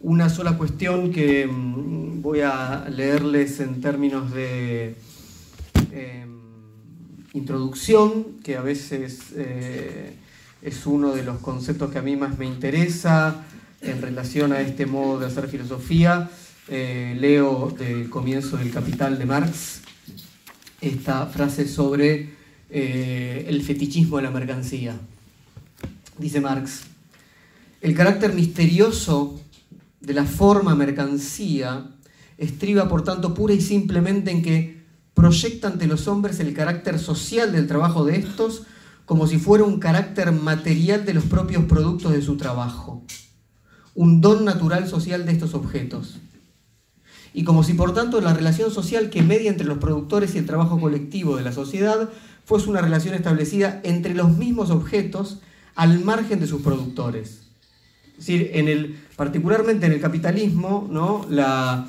una 0.00 0.30
sola 0.30 0.56
cuestión 0.56 1.12
que 1.12 1.46
mm, 1.46 2.22
voy 2.22 2.40
a 2.40 2.86
leerles 2.88 3.60
en 3.60 3.80
términos 3.80 4.32
de 4.32 4.96
em, 5.92 6.40
introducción, 7.34 8.38
que 8.42 8.56
a 8.56 8.62
veces 8.62 9.20
eh, 9.36 10.14
es 10.62 10.86
uno 10.86 11.14
de 11.14 11.22
los 11.22 11.38
conceptos 11.38 11.90
que 11.90 11.98
a 11.98 12.02
mí 12.02 12.16
más 12.16 12.38
me 12.38 12.46
interesa 12.46 13.44
en 13.82 14.00
relación 14.00 14.52
a 14.52 14.60
este 14.60 14.86
modo 14.86 15.20
de 15.20 15.26
hacer 15.26 15.48
filosofía. 15.48 16.30
Eh, 16.68 17.16
leo 17.18 17.74
del 17.76 18.08
comienzo 18.08 18.56
del 18.56 18.70
Capital 18.70 19.18
de 19.18 19.26
Marx 19.26 19.80
esta 20.80 21.26
frase 21.26 21.66
sobre 21.66 22.30
eh, 22.70 23.44
el 23.48 23.62
fetichismo 23.62 24.16
de 24.16 24.22
la 24.22 24.30
mercancía. 24.30 24.96
Dice 26.18 26.40
Marx, 26.40 26.82
el 27.80 27.94
carácter 27.94 28.34
misterioso 28.34 29.40
de 30.00 30.14
la 30.14 30.24
forma 30.24 30.74
mercancía 30.74 31.90
estriba, 32.38 32.88
por 32.88 33.04
tanto, 33.04 33.34
pura 33.34 33.54
y 33.54 33.60
simplemente 33.60 34.30
en 34.30 34.42
que 34.42 34.82
proyecta 35.14 35.68
ante 35.68 35.86
los 35.86 36.08
hombres 36.08 36.40
el 36.40 36.54
carácter 36.54 36.98
social 36.98 37.52
del 37.52 37.66
trabajo 37.66 38.04
de 38.04 38.16
estos 38.16 38.62
como 39.04 39.26
si 39.26 39.38
fuera 39.38 39.64
un 39.64 39.80
carácter 39.80 40.30
material 40.30 41.04
de 41.04 41.14
los 41.14 41.24
propios 41.24 41.64
productos 41.64 42.12
de 42.12 42.22
su 42.22 42.36
trabajo, 42.36 43.04
un 43.94 44.20
don 44.20 44.44
natural 44.44 44.88
social 44.88 45.26
de 45.26 45.32
estos 45.32 45.52
objetos. 45.54 46.20
Y 47.34 47.44
como 47.44 47.64
si 47.64 47.74
por 47.74 47.92
tanto 47.92 48.20
la 48.20 48.34
relación 48.34 48.70
social 48.70 49.10
que 49.10 49.22
media 49.22 49.50
entre 49.50 49.66
los 49.66 49.78
productores 49.78 50.34
y 50.34 50.38
el 50.38 50.46
trabajo 50.46 50.80
colectivo 50.80 51.36
de 51.36 51.42
la 51.42 51.52
sociedad 51.52 52.08
fuese 52.44 52.70
una 52.70 52.80
relación 52.80 53.14
establecida 53.14 53.80
entre 53.82 54.14
los 54.14 54.36
mismos 54.36 54.70
objetos 54.70 55.40
al 55.74 56.04
margen 56.04 56.40
de 56.40 56.46
sus 56.46 56.62
productores. 56.62 57.49
Decir, 58.20 58.50
en 58.52 59.00
particularmente 59.16 59.86
en 59.86 59.92
el 59.92 60.00
capitalismo, 60.00 60.86
la, 61.30 61.86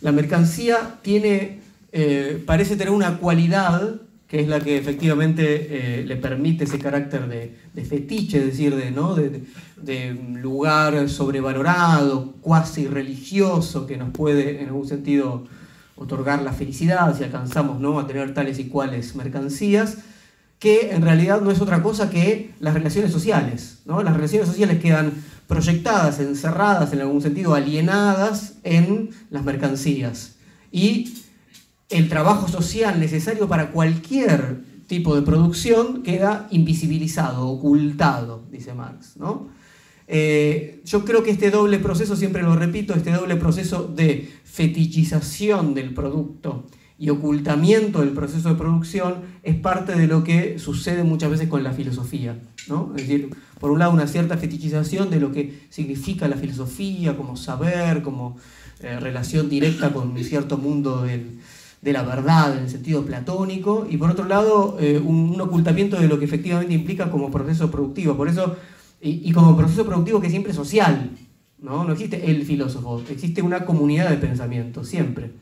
mercancía 0.00 1.00
eh, 1.04 2.42
parece 2.46 2.76
tener 2.76 2.92
una 2.92 3.18
cualidad 3.18 4.00
que 4.28 4.40
es 4.40 4.46
la 4.46 4.60
que 4.60 4.78
efectivamente 4.78 5.66
eh, 6.00 6.04
le 6.06 6.16
permite 6.16 6.64
ese 6.64 6.78
carácter 6.78 7.26
de, 7.26 7.84
fetiche, 7.84 8.38
es 8.38 8.46
decir, 8.46 8.76
de, 8.76 10.14
lugar 10.40 11.08
sobrevalorado, 11.08 12.32
cuasi 12.40 12.86
religioso, 12.86 13.86
que 13.88 13.96
nos 13.96 14.10
puede 14.10 14.62
en 14.62 14.68
algún 14.68 14.86
sentido 14.86 15.48
otorgar 15.96 16.42
la 16.42 16.52
felicidad 16.52 17.14
si 17.18 17.24
alcanzamos 17.24 18.02
a 18.02 18.06
tener 18.06 18.32
tales 18.32 18.60
y 18.60 18.68
cuales 18.68 19.16
mercancías, 19.16 19.98
que 20.62 20.92
en 20.92 21.02
realidad 21.02 21.40
no 21.40 21.50
es 21.50 21.60
otra 21.60 21.82
cosa 21.82 22.08
que 22.08 22.52
las 22.60 22.72
relaciones 22.72 23.10
sociales. 23.10 23.80
Las 23.84 24.14
relaciones 24.14 24.48
sociales 24.48 24.80
quedan 24.80 25.12
proyectadas, 25.52 26.18
encerradas, 26.18 26.94
en 26.94 27.02
algún 27.02 27.20
sentido 27.20 27.54
alienadas 27.54 28.54
en 28.64 29.10
las 29.28 29.44
mercancías. 29.44 30.36
Y 30.70 31.12
el 31.90 32.08
trabajo 32.08 32.48
social 32.48 32.98
necesario 32.98 33.46
para 33.48 33.70
cualquier 33.70 34.62
tipo 34.86 35.14
de 35.14 35.20
producción 35.20 36.02
queda 36.02 36.48
invisibilizado, 36.50 37.46
ocultado, 37.48 38.46
dice 38.50 38.72
Marx. 38.72 39.18
¿no? 39.18 39.48
Eh, 40.08 40.80
yo 40.86 41.04
creo 41.04 41.22
que 41.22 41.32
este 41.32 41.50
doble 41.50 41.78
proceso, 41.78 42.16
siempre 42.16 42.42
lo 42.42 42.56
repito, 42.56 42.94
este 42.94 43.12
doble 43.12 43.36
proceso 43.36 43.82
de 43.82 44.32
fetichización 44.44 45.74
del 45.74 45.92
producto 45.92 46.64
y 47.02 47.10
ocultamiento 47.10 47.98
del 47.98 48.10
proceso 48.10 48.50
de 48.50 48.54
producción 48.54 49.16
es 49.42 49.56
parte 49.56 49.96
de 49.96 50.06
lo 50.06 50.22
que 50.22 50.60
sucede 50.60 51.02
muchas 51.02 51.32
veces 51.32 51.48
con 51.48 51.64
la 51.64 51.72
filosofía. 51.72 52.38
¿no? 52.68 52.92
Es 52.94 53.08
decir, 53.08 53.30
por 53.58 53.72
un 53.72 53.80
lado 53.80 53.90
una 53.90 54.06
cierta 54.06 54.36
fetichización 54.36 55.10
de 55.10 55.18
lo 55.18 55.32
que 55.32 55.66
significa 55.68 56.28
la 56.28 56.36
filosofía 56.36 57.16
como 57.16 57.36
saber, 57.36 58.02
como 58.02 58.36
eh, 58.78 59.00
relación 59.00 59.48
directa 59.48 59.92
con 59.92 60.12
un 60.12 60.22
cierto 60.22 60.58
mundo 60.58 61.02
de 61.02 61.92
la 61.92 62.04
verdad 62.04 62.56
en 62.56 62.62
el 62.62 62.70
sentido 62.70 63.04
platónico, 63.04 63.84
y 63.90 63.96
por 63.96 64.08
otro 64.08 64.26
lado 64.26 64.76
eh, 64.78 65.02
un, 65.04 65.40
ocultamiento 65.40 66.00
de 66.00 66.06
lo 66.06 66.20
que 66.20 66.24
efectivamente 66.26 66.72
implica 66.72 67.10
como 67.10 67.32
proceso 67.32 67.68
productivo. 67.68 68.16
Por 68.16 68.28
eso, 68.28 68.54
y, 69.00 69.28
y 69.28 69.32
como 69.32 69.56
proceso 69.56 69.84
productivo 69.84 70.20
que 70.20 70.30
siempre 70.30 70.52
es 70.52 70.56
social, 70.56 71.10
¿no? 71.58 71.82
no 71.82 71.94
existe 71.94 72.30
el 72.30 72.44
filósofo, 72.44 73.02
existe 73.10 73.42
una 73.42 73.64
comunidad 73.64 74.08
de 74.08 74.18
pensamiento, 74.18 74.84
siempre. 74.84 75.32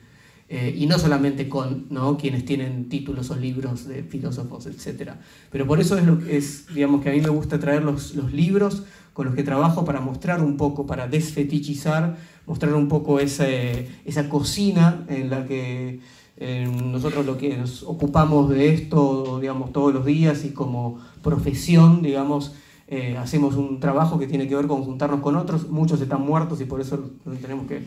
Eh, 0.52 0.74
y 0.76 0.86
no 0.86 0.98
solamente 0.98 1.48
con 1.48 1.86
¿no? 1.90 2.18
quienes 2.18 2.44
tienen 2.44 2.88
títulos 2.88 3.30
o 3.30 3.36
libros 3.36 3.86
de 3.86 4.02
filósofos, 4.02 4.66
etc. 4.66 5.12
Pero 5.48 5.64
por 5.64 5.78
eso 5.78 5.96
es, 5.96 6.04
lo 6.04 6.18
que 6.18 6.36
es, 6.36 6.66
digamos, 6.74 7.02
que 7.02 7.10
a 7.10 7.12
mí 7.12 7.20
me 7.20 7.28
gusta 7.28 7.60
traer 7.60 7.84
los, 7.84 8.16
los 8.16 8.32
libros 8.32 8.82
con 9.12 9.26
los 9.26 9.36
que 9.36 9.44
trabajo 9.44 9.84
para 9.84 10.00
mostrar 10.00 10.42
un 10.42 10.56
poco, 10.56 10.86
para 10.86 11.06
desfetichizar, 11.06 12.16
mostrar 12.46 12.74
un 12.74 12.88
poco 12.88 13.20
ese, 13.20 13.86
esa 14.04 14.28
cocina 14.28 15.04
en 15.08 15.30
la 15.30 15.46
que 15.46 16.00
eh, 16.36 16.68
nosotros 16.84 17.24
lo 17.24 17.38
que 17.38 17.56
nos 17.56 17.84
ocupamos 17.84 18.50
de 18.50 18.74
esto, 18.74 19.38
digamos, 19.40 19.72
todos 19.72 19.94
los 19.94 20.04
días 20.04 20.44
y 20.44 20.50
como 20.50 20.98
profesión, 21.22 22.02
digamos, 22.02 22.56
eh, 22.92 23.16
hacemos 23.16 23.54
un 23.54 23.78
trabajo 23.78 24.18
que 24.18 24.26
tiene 24.26 24.48
que 24.48 24.56
ver 24.56 24.66
con 24.66 24.82
juntarnos 24.82 25.20
con 25.20 25.36
otros, 25.36 25.68
muchos 25.68 26.00
están 26.00 26.22
muertos 26.22 26.60
y 26.60 26.64
por 26.64 26.80
eso 26.80 26.98
tenemos 27.40 27.68
que 27.68 27.82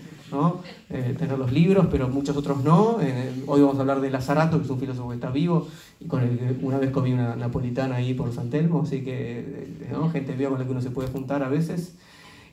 eh, 0.90 1.16
tener 1.19 1.38
los 1.38 1.52
libros, 1.52 1.88
pero 1.91 2.08
muchos 2.08 2.38
otros 2.38 2.64
no. 2.64 3.00
Eh, 3.02 3.44
hoy 3.46 3.59
vamos 3.59 3.75
a 3.75 3.81
hablar 3.81 4.00
de 4.00 4.09
Lazarato, 4.09 4.58
que 4.58 4.63
es 4.63 4.69
un 4.69 4.80
filósofo 4.80 5.09
que 5.09 5.16
está 5.16 5.30
vivo 5.30 5.68
y 6.00 6.06
con 6.06 6.24
el 6.24 6.38
que 6.38 6.56
una 6.66 6.78
vez 6.78 6.92
comí 6.92 7.12
una 7.12 7.36
napolitana 7.36 7.96
ahí 7.96 8.13
por 8.13 8.31
San 8.31 8.50
Telmo, 8.50 8.84
así 8.84 9.03
que 9.03 9.68
gente 10.13 10.31
viva 10.38 10.52
con 10.52 10.59
la 10.59 10.66
que 10.66 10.72
uno 10.72 10.81
se 10.81 10.92
puede 10.92 11.09
juntar 11.09 11.44
a 11.44 11.50
veces. 11.50 11.96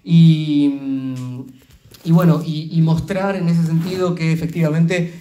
Y, 0.02 0.76
mm, 0.80 1.40
y 2.02 2.10
bueno, 2.10 2.42
y, 2.44 2.80
mostrar 2.82 3.36
en 3.36 3.48
ese 3.48 3.64
sentido 3.64 4.16
que 4.16 4.32
efectivamente 4.32 5.12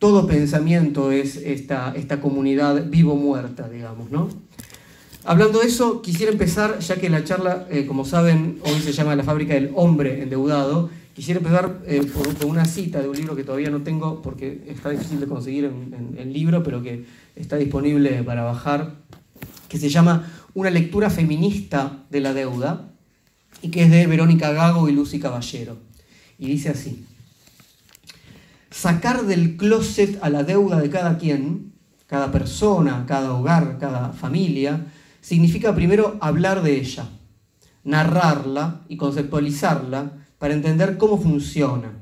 todo 0.00 0.26
pensamiento 0.26 1.12
es 1.12 1.36
esta, 1.36 1.92
esta 1.94 2.20
comunidad 2.20 2.86
vivo-muerta, 2.90 3.68
digamos, 3.68 4.10
¿no? 4.10 4.47
Hablando 5.28 5.60
de 5.60 5.66
eso, 5.66 6.00
quisiera 6.00 6.32
empezar, 6.32 6.78
ya 6.78 6.96
que 6.96 7.10
la 7.10 7.22
charla, 7.22 7.66
eh, 7.68 7.84
como 7.84 8.06
saben, 8.06 8.60
hoy 8.64 8.80
se 8.80 8.92
llama 8.92 9.14
La 9.14 9.24
fábrica 9.24 9.52
del 9.52 9.72
hombre 9.74 10.22
endeudado, 10.22 10.88
quisiera 11.12 11.36
empezar 11.36 11.82
eh, 11.84 12.00
por, 12.14 12.46
una 12.46 12.64
cita 12.64 13.02
de 13.02 13.10
un 13.10 13.16
libro 13.18 13.36
que 13.36 13.44
todavía 13.44 13.68
no 13.68 13.82
tengo 13.82 14.22
porque 14.22 14.64
está 14.68 14.88
difícil 14.88 15.20
de 15.20 15.26
conseguir 15.26 15.66
en, 15.66 16.16
el 16.16 16.32
libro, 16.32 16.62
pero 16.62 16.82
que 16.82 17.04
está 17.36 17.56
disponible 17.56 18.22
para 18.22 18.42
bajar, 18.42 18.94
que 19.68 19.76
se 19.76 19.90
llama 19.90 20.32
Una 20.54 20.70
lectura 20.70 21.10
feminista 21.10 22.04
de 22.08 22.20
la 22.20 22.32
deuda, 22.32 22.88
y 23.60 23.68
que 23.68 23.82
es 23.82 23.90
de 23.90 24.06
Verónica 24.06 24.52
Gago 24.52 24.88
y 24.88 24.92
Lucy 24.92 25.20
Caballero. 25.20 25.76
Y 26.38 26.46
dice 26.46 26.70
así, 26.70 27.04
sacar 28.70 29.26
del 29.26 29.58
closet 29.58 30.18
a 30.22 30.30
la 30.30 30.42
deuda 30.42 30.80
de 30.80 30.88
cada 30.88 31.18
quien, 31.18 31.74
cada 32.06 32.32
persona, 32.32 33.04
cada 33.06 33.34
hogar, 33.34 33.76
cada 33.78 34.14
familia, 34.14 34.86
significa 35.20 35.74
primero 35.74 36.16
hablar 36.20 36.62
de 36.62 36.78
ella, 36.80 37.08
narrarla 37.84 38.84
y 38.88 38.96
conceptualizarla 38.96 40.26
para 40.38 40.54
entender 40.54 40.98
cómo 40.98 41.18
funciona, 41.18 41.92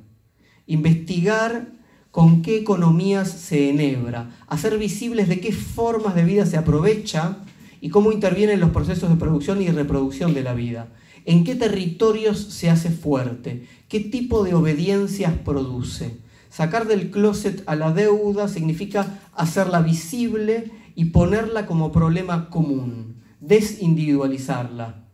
investigar 0.67 1.69
con 2.11 2.43
qué 2.43 2.57
economías 2.59 3.31
se 3.31 3.71
enhebra, 3.71 4.31
hacer 4.47 4.79
visibles 4.79 5.29
de 5.29 5.41
qué 5.41 5.53
formas 5.53 6.15
de 6.15 6.25
vida 6.25 6.47
se 6.47 6.57
aprovecha 6.57 7.39
y 7.81 7.91
cómo 7.91 8.11
intervienen 8.11 8.61
los 8.61 8.71
procesos 8.71 9.11
de 9.11 9.17
producción 9.17 9.61
y 9.61 9.69
reproducción 9.69 10.33
de 10.33 10.43
la 10.43 10.55
vida, 10.55 10.89
en 11.27 11.45
qué 11.45 11.55
territorios 11.55 12.39
se 12.39 12.71
hace 12.71 12.91
fuerte, 12.91 13.67
qué 13.89 14.01
tipo 14.01 14.45
de 14.45 14.55
obediencias 14.55 15.35
produce. 15.45 16.17
Sacar 16.49 16.87
del 16.87 17.11
closet 17.11 17.63
a 17.67 17.77
la 17.77 17.93
deuda 17.93 18.49
significa 18.49 19.21
hacerla 19.35 19.81
visible 19.81 20.71
y 20.97 21.07
ponerla 21.07 21.67
como 21.67 21.93
problema 21.93 22.51
común 22.51 23.23
desindividualizarla. 23.41 25.05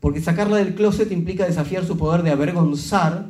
Porque 0.00 0.22
sacarla 0.22 0.56
del 0.56 0.74
closet 0.74 1.12
implica 1.12 1.44
desafiar 1.44 1.84
su 1.84 1.98
poder 1.98 2.22
de 2.22 2.30
avergonzar 2.30 3.28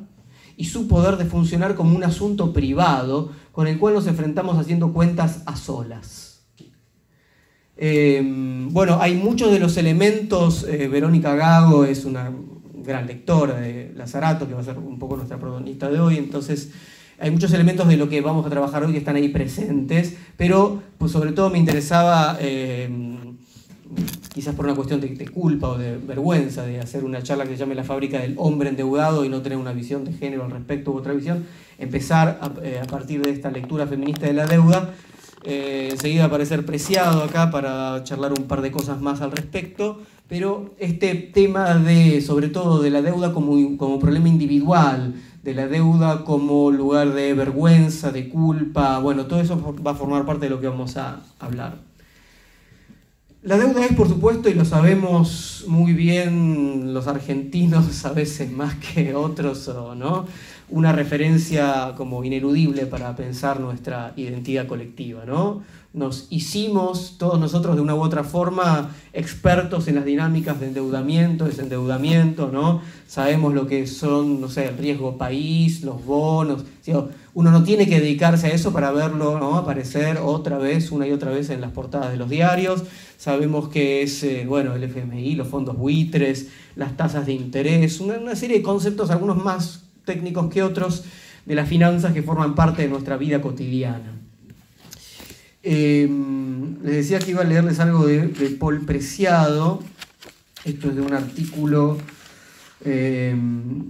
y 0.56 0.66
su 0.66 0.86
poder 0.86 1.16
de 1.16 1.24
funcionar 1.24 1.74
como 1.74 1.96
un 1.96 2.04
asunto 2.04 2.52
privado 2.52 3.32
con 3.50 3.66
el 3.66 3.78
cual 3.78 3.94
nos 3.94 4.06
enfrentamos 4.06 4.58
haciendo 4.58 4.92
cuentas 4.92 5.42
a 5.46 5.56
solas. 5.56 6.44
Em, 7.76 8.72
bueno, 8.72 8.98
hay 9.00 9.14
muchos 9.14 9.50
de 9.50 9.58
los 9.58 9.76
elementos, 9.76 10.64
eh, 10.68 10.88
Verónica 10.88 11.34
Gago 11.34 11.84
es 11.84 12.04
una 12.04 12.30
gran 12.74 13.06
lectora 13.06 13.58
de 13.58 13.92
Lazarato, 13.96 14.46
que 14.46 14.54
va 14.54 14.60
a 14.60 14.64
ser 14.64 14.78
un 14.78 14.98
poco 14.98 15.16
nuestra 15.16 15.38
protagonista 15.38 15.90
de 15.90 15.98
hoy, 15.98 16.18
entonces 16.18 16.70
hay 17.18 17.30
muchos 17.30 17.52
elementos 17.52 17.86
de 17.88 17.96
lo 17.96 18.08
que 18.08 18.20
vamos 18.20 18.44
a 18.46 18.50
trabajar 18.50 18.84
hoy 18.84 18.92
que 18.92 18.98
están 18.98 19.16
ahí 19.16 19.28
presentes, 19.28 20.16
pero 20.36 20.82
pues 20.98 21.12
sobre 21.12 21.32
todo 21.32 21.50
me 21.50 21.58
interesaba 21.58 22.36
em, 22.40 23.36
quizás 24.32 24.54
por 24.54 24.64
una 24.64 24.74
cuestión 24.74 25.00
de, 25.00 25.28
culpa 25.28 25.68
o 25.68 25.78
de 25.78 25.98
vergüenza 25.98 26.64
de 26.64 26.80
hacer 26.80 27.04
una 27.04 27.22
charla 27.22 27.44
que 27.44 27.50
se 27.50 27.58
llame 27.58 27.74
La 27.74 27.84
fábrica 27.84 28.20
del 28.20 28.34
hombre 28.38 28.70
endeudado 28.70 29.24
y 29.24 29.28
no 29.28 29.42
tener 29.42 29.58
una 29.58 29.72
visión 29.72 30.04
de 30.04 30.12
género 30.12 30.44
al 30.44 30.50
respecto 30.50 30.92
u 30.92 30.96
otra 30.96 31.12
visión, 31.12 31.46
empezar 31.78 32.38
a, 32.40 32.52
eh, 32.62 32.80
partir 32.90 33.22
de 33.22 33.30
esta 33.30 33.50
lectura 33.50 33.86
feminista 33.86 34.26
de 34.26 34.32
la 34.32 34.46
deuda, 34.46 34.94
eh, 35.44 35.88
enseguida 35.90 36.24
aparecer 36.24 36.64
Preciado 36.64 37.22
acá 37.22 37.50
para 37.50 38.02
charlar 38.04 38.32
un 38.32 38.44
par 38.44 38.62
de 38.62 38.70
cosas 38.70 39.00
más 39.00 39.20
al 39.20 39.32
respecto, 39.32 40.00
pero 40.28 40.70
este 40.78 41.14
tema 41.14 41.74
de, 41.74 42.20
sobre 42.20 42.48
todo, 42.48 42.80
de 42.80 42.90
la 42.90 43.02
deuda 43.02 43.32
como, 43.32 43.76
como 43.76 43.98
problema 43.98 44.28
individual, 44.28 45.14
de 45.42 45.54
la 45.54 45.66
deuda 45.66 46.24
como 46.24 46.70
lugar 46.70 47.12
de 47.14 47.34
vergüenza, 47.34 48.12
de 48.12 48.28
culpa, 48.28 48.98
bueno, 48.98 49.26
todo 49.26 49.40
eso 49.40 49.76
va 49.84 49.92
a 49.92 49.94
formar 49.94 50.24
parte 50.24 50.46
de 50.46 50.50
lo 50.50 50.60
que 50.60 50.68
vamos 50.68 50.96
a 50.96 51.20
hablar. 51.40 51.78
La 53.42 53.58
deuda 53.58 53.84
es, 53.84 53.92
por 53.94 54.06
supuesto, 54.06 54.48
y 54.48 54.54
lo 54.54 54.64
sabemos 54.64 55.64
muy 55.66 55.94
bien 55.94 56.94
los 56.94 57.08
argentinos, 57.08 58.04
a 58.04 58.12
veces 58.12 58.52
más 58.52 58.74
que 58.76 59.14
otros, 59.16 59.68
¿no? 59.96 60.26
una 60.68 60.92
referencia 60.92 61.92
como 61.96 62.24
ineludible 62.24 62.86
para 62.86 63.14
pensar 63.14 63.60
nuestra 63.60 64.12
identidad 64.16 64.66
colectiva. 64.66 65.24
¿no? 65.26 65.62
Nos 65.94 66.26
hicimos 66.30 67.16
todos 67.18 67.38
nosotros 67.38 67.76
de 67.76 67.82
una 67.82 67.94
u 67.94 68.00
otra 68.00 68.24
forma 68.24 68.94
expertos 69.12 69.88
en 69.88 69.96
las 69.96 70.06
dinámicas 70.06 70.58
de 70.58 70.68
endeudamiento, 70.68 71.44
desendeudamiento, 71.44 72.48
¿no? 72.50 72.80
Sabemos 73.06 73.52
lo 73.52 73.66
que 73.66 73.86
son, 73.86 74.40
no 74.40 74.48
sé, 74.48 74.68
el 74.68 74.78
riesgo 74.78 75.18
país, 75.18 75.82
los 75.82 76.02
bonos. 76.04 76.64
Uno 77.34 77.50
no 77.50 77.62
tiene 77.62 77.86
que 77.86 78.00
dedicarse 78.00 78.46
a 78.46 78.54
eso 78.54 78.72
para 78.72 78.90
verlo 78.90 79.36
aparecer 79.54 80.16
otra 80.16 80.56
vez, 80.56 80.90
una 80.92 81.06
y 81.06 81.12
otra 81.12 81.30
vez 81.30 81.50
en 81.50 81.60
las 81.60 81.72
portadas 81.72 82.10
de 82.10 82.16
los 82.16 82.30
diarios. 82.30 82.84
Sabemos 83.18 83.68
que 83.68 84.02
es, 84.02 84.22
eh, 84.22 84.46
bueno, 84.48 84.74
el 84.74 84.84
FMI, 84.84 85.34
los 85.34 85.48
fondos 85.48 85.76
buitres, 85.76 86.48
las 86.74 86.96
tasas 86.96 87.26
de 87.26 87.34
interés, 87.34 88.00
una 88.00 88.34
serie 88.34 88.58
de 88.58 88.62
conceptos, 88.62 89.10
algunos 89.10 89.36
más 89.44 89.84
técnicos 90.06 90.48
que 90.52 90.62
otros 90.62 91.04
de 91.44 91.54
las 91.54 91.68
finanzas 91.68 92.12
que 92.12 92.22
forman 92.22 92.54
parte 92.54 92.82
de 92.82 92.88
nuestra 92.88 93.16
vida 93.16 93.40
cotidiana. 93.42 94.11
Em, 95.62 96.82
les 96.82 96.96
decía 96.96 97.18
que 97.18 97.30
iba 97.30 97.42
a 97.42 97.44
leerles 97.44 97.78
algo 97.78 98.06
de, 98.06 98.28
Paul 98.58 98.84
Preciado. 98.84 99.82
Esto 100.64 100.90
es 100.90 100.96
de 100.96 101.02
un 101.02 101.12
artículo 101.12 101.98
em, 102.84 103.84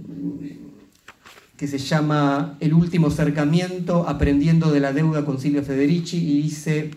que 1.57 1.67
se 1.67 1.77
llama 1.77 2.57
El 2.59 2.73
último 2.73 3.07
acercamiento, 3.07 4.07
aprendiendo 4.07 4.71
de 4.71 4.79
la 4.79 4.93
deuda 4.93 5.25
con 5.25 5.39
Silvio 5.39 5.63
Federici, 5.63 6.17
y 6.17 6.41
dice, 6.43 6.91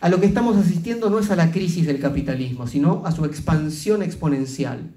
a 0.00 0.08
lo 0.08 0.20
que 0.20 0.26
estamos 0.26 0.56
asistiendo 0.56 1.10
no 1.10 1.18
es 1.18 1.30
a 1.30 1.36
la 1.36 1.52
crisis 1.52 1.86
del 1.86 2.00
capitalismo, 2.00 2.66
sino 2.66 3.02
a 3.04 3.12
su 3.12 3.24
expansión 3.24 4.02
exponencial 4.02 4.90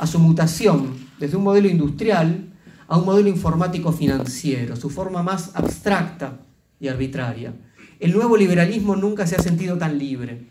a 0.00 0.06
su 0.06 0.18
mutación 0.18 0.94
desde 1.18 1.36
un 1.36 1.44
modelo 1.44 1.68
industrial 1.68 2.46
a 2.88 2.96
un 2.96 3.04
modelo 3.04 3.28
informático 3.28 3.92
financiero, 3.92 4.74
su 4.74 4.90
forma 4.90 5.22
más 5.22 5.50
abstracta 5.54 6.40
y 6.80 6.88
arbitraria. 6.88 7.54
El 8.00 8.12
nuevo 8.12 8.36
liberalismo 8.36 8.96
nunca 8.96 9.26
se 9.26 9.36
ha 9.36 9.42
sentido 9.42 9.76
tan 9.78 9.98
libre. 9.98 10.46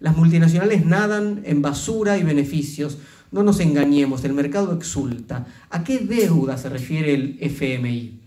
Las 0.00 0.16
multinacionales 0.16 0.84
nadan 0.84 1.42
en 1.44 1.62
basura 1.62 2.18
y 2.18 2.24
beneficios. 2.24 2.98
No 3.30 3.42
nos 3.42 3.60
engañemos, 3.60 4.24
el 4.24 4.32
mercado 4.32 4.74
exulta. 4.74 5.46
¿A 5.70 5.84
qué 5.84 5.98
deuda 5.98 6.56
se 6.56 6.68
refiere 6.68 7.14
el 7.14 7.38
FMI? 7.40 8.20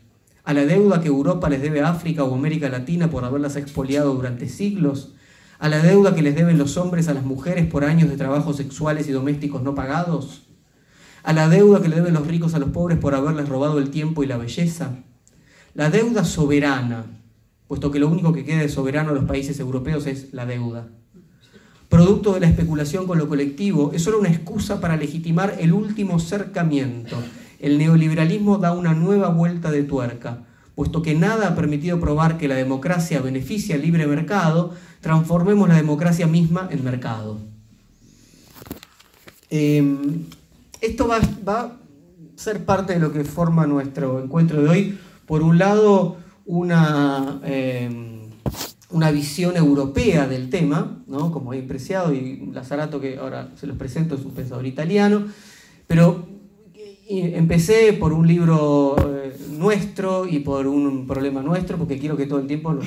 ¿A 0.44 0.54
la 0.54 0.66
deuda 0.66 1.02
que 1.02 1.08
Europa 1.08 1.50
les 1.50 1.62
debe 1.62 1.82
a 1.82 1.90
África 1.90 2.24
o 2.24 2.34
América 2.34 2.70
Latina 2.70 3.10
por 3.10 3.26
haberlas 3.26 3.56
expoliado 3.56 4.14
durante 4.14 4.48
siglos? 4.48 5.14
¿A 5.60 5.68
la 5.68 5.80
deuda 5.80 6.16
que 6.16 6.22
les 6.22 6.36
deben 6.36 6.58
los 6.58 6.78
hombres 6.78 7.08
a 7.08 7.14
las 7.14 7.26
mujeres 7.26 7.66
por 7.66 7.84
años 7.84 8.10
de 8.10 8.18
trabajos 8.18 8.58
sexuales 8.58 9.10
y 9.10 9.12
domésticos 9.12 9.64
no 9.64 9.76
pagados? 9.76 10.48
a 11.28 11.34
la 11.34 11.50
deuda 11.50 11.82
que 11.82 11.90
le 11.90 11.98
deben 11.98 12.14
los 12.14 12.26
ricos 12.26 12.54
a 12.54 12.60
los 12.60 12.70
pobres 12.70 12.98
por 13.00 13.14
haberles 13.14 13.50
robado 13.50 13.80
el 13.80 13.90
tiempo 13.90 14.24
y 14.24 14.28
la 14.28 14.38
belleza. 14.38 14.92
La 15.74 15.90
deuda 15.90 16.24
soberana, 16.24 17.17
puesto 17.68 17.92
que 17.92 18.00
lo 18.00 18.08
único 18.08 18.34
que 18.34 18.46
queda 18.46 18.62
de 18.62 18.70
soberano 18.70 19.12
a 19.12 19.14
los 19.14 19.26
países 19.26 19.60
europeos 19.60 20.08
es 20.08 20.34
la 20.34 20.46
deuda. 20.46 20.88
Producto 21.90 22.34
de 22.34 22.42
la 22.42 22.48
especulación 22.48 23.08
con 23.08 23.18
lo 23.18 23.30
colectivo, 23.30 23.92
es 23.94 24.04
solo 24.04 24.20
una 24.20 24.30
excusa 24.30 24.82
para 24.82 24.98
legitimar 24.98 25.56
el 25.60 25.72
último 25.72 26.20
cercamiento. 26.20 27.18
El 27.60 27.78
neoliberalismo 27.78 28.58
da 28.58 28.74
una 28.74 28.94
nueva 28.94 29.30
vuelta 29.30 29.72
de 29.72 29.84
tuerca, 29.84 30.44
puesto 30.76 31.02
que 31.02 31.16
nada 31.16 31.48
ha 31.48 31.56
permitido 31.56 32.00
probar 32.00 32.38
que 32.38 32.48
la 32.48 32.56
democracia 32.56 33.22
beneficia 33.22 33.76
el 33.76 33.82
libre 33.82 34.06
mercado, 34.06 34.74
transformemos 35.02 35.70
la 35.70 35.76
democracia 35.76 36.28
misma 36.28 36.68
en 36.72 36.84
mercado. 36.84 37.40
Em, 39.50 40.26
esto 40.82 41.08
va, 41.08 41.18
a 41.18 41.72
ser 42.36 42.66
parte 42.66 42.94
de 42.94 43.00
lo 43.00 43.12
que 43.12 43.24
forma 43.24 43.66
nuestro 43.66 44.22
encuentro 44.22 44.62
de 44.62 44.70
hoy. 44.70 45.00
Por 45.26 45.42
un 45.42 45.58
lado, 45.58 46.18
una, 46.48 47.40
em, 47.44 48.22
una 48.90 49.12
visión 49.12 49.56
europea 49.56 50.28
del 50.28 50.50
tema, 50.50 51.04
¿no? 51.08 51.32
como 51.32 51.54
he 51.54 51.62
Preciado 51.62 52.14
y 52.14 52.50
Lazarato, 52.52 53.00
que 53.00 53.18
ahora 53.18 53.50
se 53.56 53.68
los 53.68 53.78
presento, 53.78 54.16
es 54.16 54.26
un 54.26 54.32
pensador 54.32 54.66
italiano, 54.66 55.26
pero 55.86 56.28
empecé 57.10 57.94
por 57.94 58.12
un 58.12 58.28
libro 58.28 58.96
eh, 59.00 59.36
nuestro 59.52 60.28
y 60.28 60.40
por 60.40 60.68
un 60.68 61.08
problema 61.08 61.42
nuestro, 61.42 61.78
porque 61.78 61.98
quiero 62.00 62.18
que 62.18 62.26
todo 62.26 62.40
el 62.40 62.48
tiempo 62.48 62.78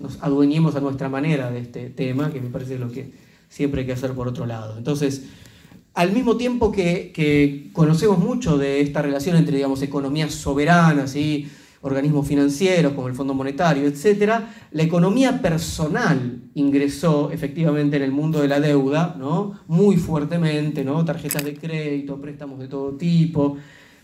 nos 0.00 0.18
adueñemos 0.20 0.76
a 0.76 0.80
nuestra 0.80 1.08
manera 1.08 1.50
de 1.50 1.60
este 1.60 1.90
tema, 1.90 2.32
que 2.32 2.40
me 2.40 2.50
parece 2.50 2.78
lo 2.78 2.90
que 2.90 3.12
siempre 3.48 3.80
hay 3.80 3.86
que 3.86 3.92
hacer 3.92 4.12
por 4.12 4.28
otro 4.28 4.46
lado. 4.46 4.76
Entonces, 4.76 5.24
al 5.94 6.12
mismo 6.12 6.36
tiempo 6.36 6.70
que, 6.70 7.70
conocemos 7.72 8.18
mucho 8.18 8.58
de 8.58 8.80
esta 8.80 9.00
relación 9.00 9.36
entre, 9.36 9.56
digamos, 9.56 9.80
economías 9.82 10.34
soberanas 10.34 11.16
y 11.16 11.48
organismos 11.86 12.26
financieros 12.26 12.92
como 12.92 13.08
el 13.08 13.14
Fondo 13.14 13.32
Monetario, 13.32 13.86
etc., 13.86 14.40
la 14.72 14.82
economía 14.82 15.40
personal 15.40 16.42
ingresó 16.54 17.30
efectivamente 17.30 17.96
en 17.96 18.02
el 18.02 18.12
mundo 18.12 18.40
de 18.40 18.48
la 18.48 18.60
deuda, 18.60 19.16
¿no? 19.18 19.60
muy 19.68 19.96
fuertemente, 19.96 20.84
¿no? 20.84 21.04
tarjetas 21.04 21.44
de 21.44 21.54
crédito, 21.54 22.20
préstamos 22.20 22.58
de 22.58 22.68
todo 22.68 22.92
tipo, 22.92 23.56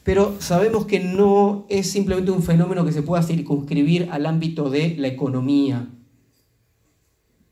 pero 0.05 0.37
sabemos 0.39 0.87
que 0.87 1.01
no 1.01 1.67
es 1.69 1.91
simplemente 1.91 2.31
un 2.31 2.43
fenómeno 2.43 2.85
que 2.85 2.93
se 2.93 3.03
pueda 3.03 3.23
circunscribir 3.23 4.09
al 4.11 4.27
ámbito 4.27 4.71
de 4.71 4.97
la 4.99 5.09
economía, 5.09 5.89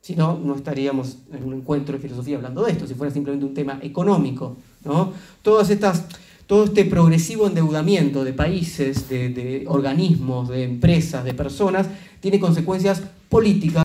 si 0.01 0.17
no, 0.17 0.39
no 0.39 0.55
estaríamos 0.55 1.19
en 1.33 1.45
un 1.45 1.55
encuentro 1.55 1.95
de 1.95 2.01
filosofía 2.01 2.37
hablando 2.37 2.65
de 2.65 2.73
esto, 2.73 2.87
si 2.87 2.95
fuera 2.95 3.13
simplemente 3.13 3.45
un 3.45 3.55
tema 3.55 3.79
económico. 3.83 4.57
¿no? 4.85 5.13
Todas 5.43 5.69
estas, 5.71 6.07
todo 6.51 6.65
este 6.65 6.85
progresivo 6.85 7.47
endeudamiento 7.47 8.25
de 8.25 8.33
países, 8.33 9.09
de, 9.09 9.65
organismos, 9.69 10.49
de 10.49 10.65
empresas, 10.65 11.23
de 11.23 11.33
personas, 11.33 11.87
tiene 12.19 12.41
consecuencias 12.41 13.05
políticas 13.29 13.85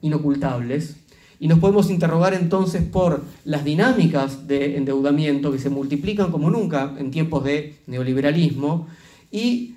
inocultables. 0.00 0.96
Y 1.38 1.48
nos 1.48 1.58
podemos 1.58 1.90
interrogar 1.90 2.32
entonces 2.32 2.82
por 2.82 3.24
las 3.44 3.62
dinámicas 3.62 4.48
de 4.48 4.78
endeudamiento 4.78 5.52
que 5.52 5.58
se 5.58 5.68
multiplican 5.68 6.30
como 6.32 6.48
nunca 6.48 6.94
en 6.96 7.10
tiempos 7.10 7.44
de 7.44 7.76
neoliberalismo 7.86 8.86
y 9.30 9.74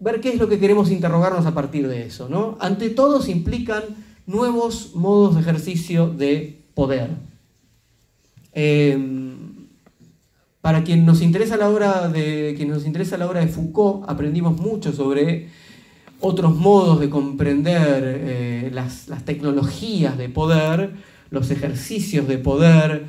ver 0.00 0.20
qué 0.20 0.30
es 0.30 0.40
lo 0.40 0.48
que 0.48 0.58
queremos 0.58 0.90
interrogarnos 0.90 1.46
a 1.46 1.54
partir 1.54 1.86
de 1.86 2.06
eso. 2.06 2.28
¿no? 2.28 2.56
Ante 2.58 2.90
todo 2.90 3.24
implican 3.30 3.84
nuevos 4.26 4.96
modos 4.96 5.36
de 5.36 5.42
ejercicio 5.42 6.08
de 6.08 6.60
poder. 6.74 7.10
Em, 8.52 9.29
para 10.60 10.84
quien 10.84 11.06
nos 11.06 11.22
interesa 11.22 11.56
la 11.56 11.68
obra 11.68 12.08
de 12.08 12.54
quien 12.56 12.68
nos 12.68 12.86
interesa 12.86 13.16
la 13.16 13.26
obra 13.26 13.40
de 13.40 13.48
Foucault, 13.48 14.08
aprendimos 14.08 14.58
mucho 14.58 14.92
sobre 14.92 15.48
otros 16.20 16.54
modos 16.54 17.00
de 17.00 17.08
comprender 17.08 18.02
eh, 18.04 18.70
las, 18.72 19.06
tecnologías 19.24 20.18
de 20.18 20.28
poder, 20.28 20.92
los 21.30 21.50
ejercicios 21.50 22.28
de 22.28 22.38
poder, 22.38 23.06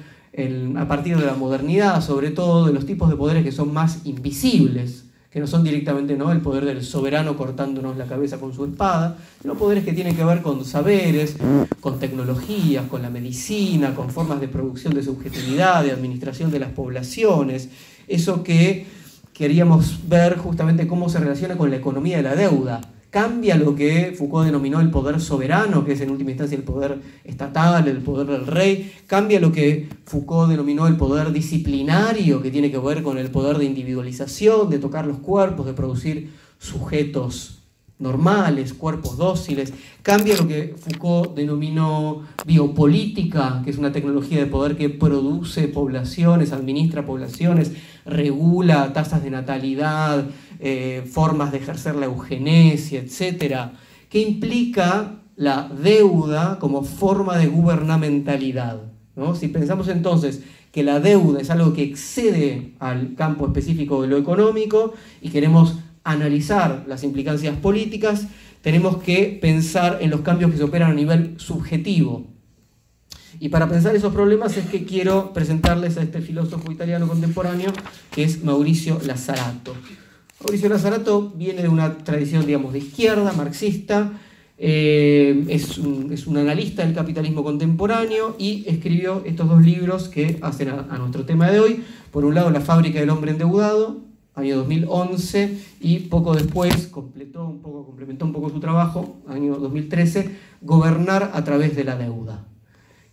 a 0.77 0.87
partir 0.87 1.17
de 1.17 1.25
la 1.25 1.33
modernidad, 1.33 2.01
sobre 2.01 2.31
todo 2.31 2.65
de 2.65 2.71
los 2.71 2.85
tipos 2.85 3.09
de 3.09 3.17
poderes 3.17 3.43
que 3.43 3.51
son 3.51 3.73
más 3.73 4.05
invisibles 4.05 5.10
que 5.31 5.39
no 5.39 5.47
son 5.47 5.63
directamente 5.63 6.17
¿no? 6.17 6.31
el 6.31 6.41
poder 6.41 6.65
del 6.65 6.83
soberano 6.83 7.37
cortándonos 7.37 7.95
la 7.95 8.05
cabeza 8.05 8.37
con 8.37 8.53
su 8.53 8.65
espada, 8.65 9.17
sino 9.41 9.55
poderes 9.55 9.85
que 9.85 9.93
tienen 9.93 10.15
que 10.15 10.25
ver 10.25 10.41
con 10.41 10.65
saberes, 10.65 11.37
con 11.79 11.99
tecnologías, 11.99 12.85
con 12.87 13.01
la 13.01 13.09
medicina, 13.09 13.95
con 13.95 14.09
formas 14.09 14.41
de 14.41 14.49
producción 14.49 14.93
de 14.93 15.03
subjetividad, 15.03 15.85
de 15.85 15.91
administración 15.91 16.51
de 16.51 16.59
las 16.59 16.71
poblaciones, 16.71 17.69
eso 18.09 18.43
que 18.43 18.85
queríamos 19.33 20.07
ver 20.09 20.37
justamente 20.37 20.85
cómo 20.85 21.07
se 21.07 21.19
relaciona 21.19 21.55
con 21.57 21.71
la 21.71 21.77
economía 21.77 22.17
de 22.17 22.23
la 22.23 22.35
deuda, 22.35 22.81
cambia 23.11 23.57
lo 23.57 23.75
que 23.75 24.15
Foucault 24.17 24.45
denominó 24.45 24.79
el 24.79 24.89
poder 24.89 25.19
soberano, 25.19 25.83
que 25.85 25.91
es 25.91 26.01
en 26.01 26.09
última 26.09 26.31
instancia 26.31 26.57
el 26.57 26.63
poder 26.63 26.99
estatal, 27.25 27.87
el 27.87 27.97
poder 27.97 28.25
del 28.27 28.47
rey, 28.47 28.93
cambia 29.05 29.39
lo 29.39 29.51
que 29.51 29.89
Foucault 30.05 30.49
denominó 30.49 30.87
el 30.87 30.95
poder 30.95 31.31
disciplinario, 31.33 32.41
que 32.41 32.49
tiene 32.49 32.71
que 32.71 32.79
ver 32.79 33.03
con 33.03 33.17
el 33.17 33.29
poder 33.29 33.57
de 33.57 33.65
individualización, 33.65 34.69
de 34.69 34.79
tocar 34.79 35.05
los 35.05 35.19
cuerpos, 35.19 35.65
de 35.65 35.73
producir 35.73 36.31
sujetos 36.57 37.59
normales, 37.99 38.73
cuerpos 38.73 39.17
dóciles. 39.17 39.73
Cambia 40.01 40.35
lo 40.35 40.47
que 40.47 40.75
Foucault 40.77 41.35
denominó 41.35 42.23
biopolítica, 42.45 43.61
que 43.63 43.69
es 43.69 43.77
una 43.77 43.91
tecnología 43.91 44.39
de 44.39 44.47
poder 44.47 44.75
que 44.75 44.89
produce 44.89 45.67
poblaciones, 45.67 46.51
administra 46.51 47.05
poblaciones, 47.05 47.73
regula 48.05 48.93
tasas 48.93 49.23
de 49.23 49.29
natalidad, 49.29 50.25
eh, 50.61 51.03
formas 51.11 51.51
de 51.51 51.57
ejercer 51.57 51.95
la 51.95 52.05
eugenesia, 52.05 52.99
etc. 53.01 53.71
¿Qué 54.09 54.19
implica 54.19 55.23
la 55.35 55.67
deuda 55.67 56.59
como 56.59 56.83
forma 56.83 57.37
de 57.37 57.47
gubernamentalidad? 57.47 58.81
Si 59.39 59.47
pensamos 59.47 59.87
entonces 59.87 60.41
que 60.71 60.83
la 60.83 60.99
deuda 60.99 61.41
es 61.41 61.49
algo 61.49 61.73
que 61.73 61.83
excede 61.83 62.73
al 62.79 63.15
campo 63.15 63.47
específico 63.47 64.01
de 64.01 64.07
lo 64.07 64.17
económico 64.17 64.93
y 65.21 65.29
queremos 65.29 65.79
analizar 66.03 66.85
las 66.87 67.03
implicancias 67.03 67.57
políticas, 67.57 68.27
tenemos 68.61 68.97
que 68.97 69.37
pensar 69.41 69.97
en 70.01 70.11
los 70.11 70.21
cambios 70.21 70.51
que 70.51 70.57
se 70.57 70.63
operan 70.63 70.91
a 70.91 70.93
nivel 70.93 71.35
subjetivo. 71.37 72.27
Y 73.39 73.49
para 73.49 73.67
pensar 73.67 73.95
esos 73.95 74.13
problemas 74.13 74.55
es 74.57 74.65
que 74.67 74.85
quiero 74.85 75.33
presentarles 75.33 75.97
a 75.97 76.03
este 76.03 76.21
filósofo 76.21 76.71
italiano 76.71 77.07
contemporáneo, 77.07 77.71
que 78.11 78.23
es 78.23 78.43
Mauricio 78.43 78.99
Lazzarato. 79.03 79.73
Mauricio 80.43 80.69
Lazzarato 80.69 81.31
viene 81.35 81.61
de 81.61 81.69
una 81.69 81.99
tradición, 81.99 82.47
digamos, 82.47 82.73
de 82.73 82.79
izquierda, 82.79 83.31
marxista, 83.33 84.13
eh, 84.57 85.45
es, 85.49 85.77
un, 85.77 86.37
analista 86.37 86.83
del 86.83 86.95
capitalismo 86.95 87.43
contemporáneo 87.43 88.35
y 88.39 88.63
escribió 88.67 89.21
estos 89.25 89.47
dos 89.47 89.61
libros 89.61 90.07
que 90.07 90.39
hacen 90.41 90.69
a, 90.69 90.97
nuestro 90.97 91.25
tema 91.25 91.51
de 91.51 91.59
hoy. 91.59 91.83
Por 92.11 92.25
un 92.25 92.33
lado, 92.33 92.49
La 92.49 92.61
fábrica 92.61 92.99
del 92.99 93.11
hombre 93.11 93.31
endeudado, 93.31 94.01
año 94.33 94.57
2011, 94.57 95.59
y 95.79 95.99
poco 95.99 96.33
después 96.33 96.87
completó 96.87 97.45
un 97.47 97.59
poco, 97.59 97.85
complementó 97.85 98.25
un 98.25 98.33
poco 98.33 98.49
su 98.49 98.59
trabajo, 98.59 99.17
año 99.27 99.55
2013, 99.57 100.29
Gobernar 100.61 101.31
a 101.33 101.43
través 101.43 101.75
de 101.75 101.83
la 101.83 101.97
deuda. 101.97 102.47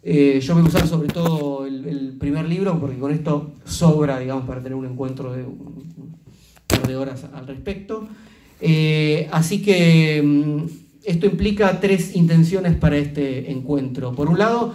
Eh, 0.02 0.40
yo 0.40 0.54
voy 0.54 0.64
a 0.64 0.66
usar 0.66 0.86
sobre 0.86 1.08
todo 1.08 1.66
el, 1.66 2.16
primer 2.18 2.48
libro 2.48 2.80
porque 2.80 2.98
con 2.98 3.12
esto 3.12 3.52
sobra, 3.64 4.18
digamos, 4.18 4.44
para 4.44 4.62
tener 4.62 4.74
un 4.74 4.86
encuentro 4.86 5.32
de 5.32 5.44
un 5.44 6.18
de 6.86 6.96
horas 6.96 7.24
al 7.34 7.46
respecto. 7.46 8.08
Eh, 8.60 9.28
así 9.30 9.62
que 9.62 10.22
mm, 10.22 10.62
esto 11.04 11.26
implica 11.26 11.80
tres 11.80 12.14
intenciones 12.16 12.76
para 12.76 12.96
este 12.96 13.50
encuentro. 13.50 14.12
Por 14.12 14.28
un 14.28 14.38
lado, 14.38 14.74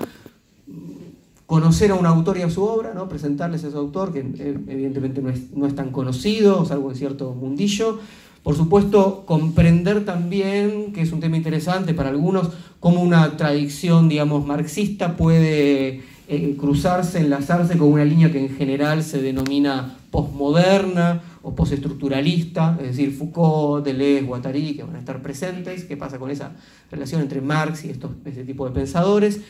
conocer 1.46 1.92
a 1.92 1.96
un 1.96 2.06
autor 2.06 2.38
y 2.38 2.42
a 2.42 2.50
su 2.50 2.64
obra, 2.64 2.94
¿no? 2.94 3.08
presentarles 3.08 3.64
a 3.64 3.68
ese 3.68 3.78
autor, 3.78 4.14
que 4.14 4.20
eh, 4.20 4.58
evidentemente 4.68 5.22
no 5.22 5.30
es, 5.30 5.52
no 5.52 5.68
es 5.68 5.76
tan 5.76 5.92
conocido, 5.92 6.66
salvo 6.66 6.90
en 6.90 6.96
cierto 6.96 7.34
mundillo. 7.34 8.00
Por 8.42 8.56
supuesto, 8.56 9.24
comprender 9.26 10.04
también, 10.04 10.92
que 10.92 11.02
es 11.02 11.12
un 11.12 11.20
tema 11.20 11.38
interesante 11.38 11.94
para 11.94 12.10
algunos, 12.10 12.50
cómo 12.80 13.02
una 13.02 13.38
tradición, 13.38 14.10
digamos, 14.10 14.46
marxista 14.46 15.16
puede 15.16 16.02
eh, 16.28 16.56
cruzarse, 16.60 17.20
enlazarse 17.20 17.78
con 17.78 17.90
una 17.94 18.04
línea 18.04 18.32
que 18.32 18.40
en 18.40 18.50
general 18.56 19.04
se 19.04 19.22
denomina 19.22 19.98
postmoderna 20.12 21.22
o 21.44 21.54
postestructuralista, 21.54 22.78
es 22.80 22.88
decir, 22.96 23.14
Foucault, 23.14 23.86
Deleuze, 23.86 24.24
Guattari, 24.24 24.76
que 24.76 24.84
van 24.84 24.96
a 24.96 25.00
estar 25.00 25.22
presentes, 25.22 25.84
qué 25.84 25.98
pasa 25.98 26.18
con 26.18 26.32
esa 26.32 26.54
relación 26.90 27.22
entre 27.22 27.42
Marx 27.42 27.84
y 27.84 27.90
estos, 27.90 28.12
este 28.24 28.46
tipo 28.46 28.66
de 28.66 28.74
pensadores, 28.74 29.42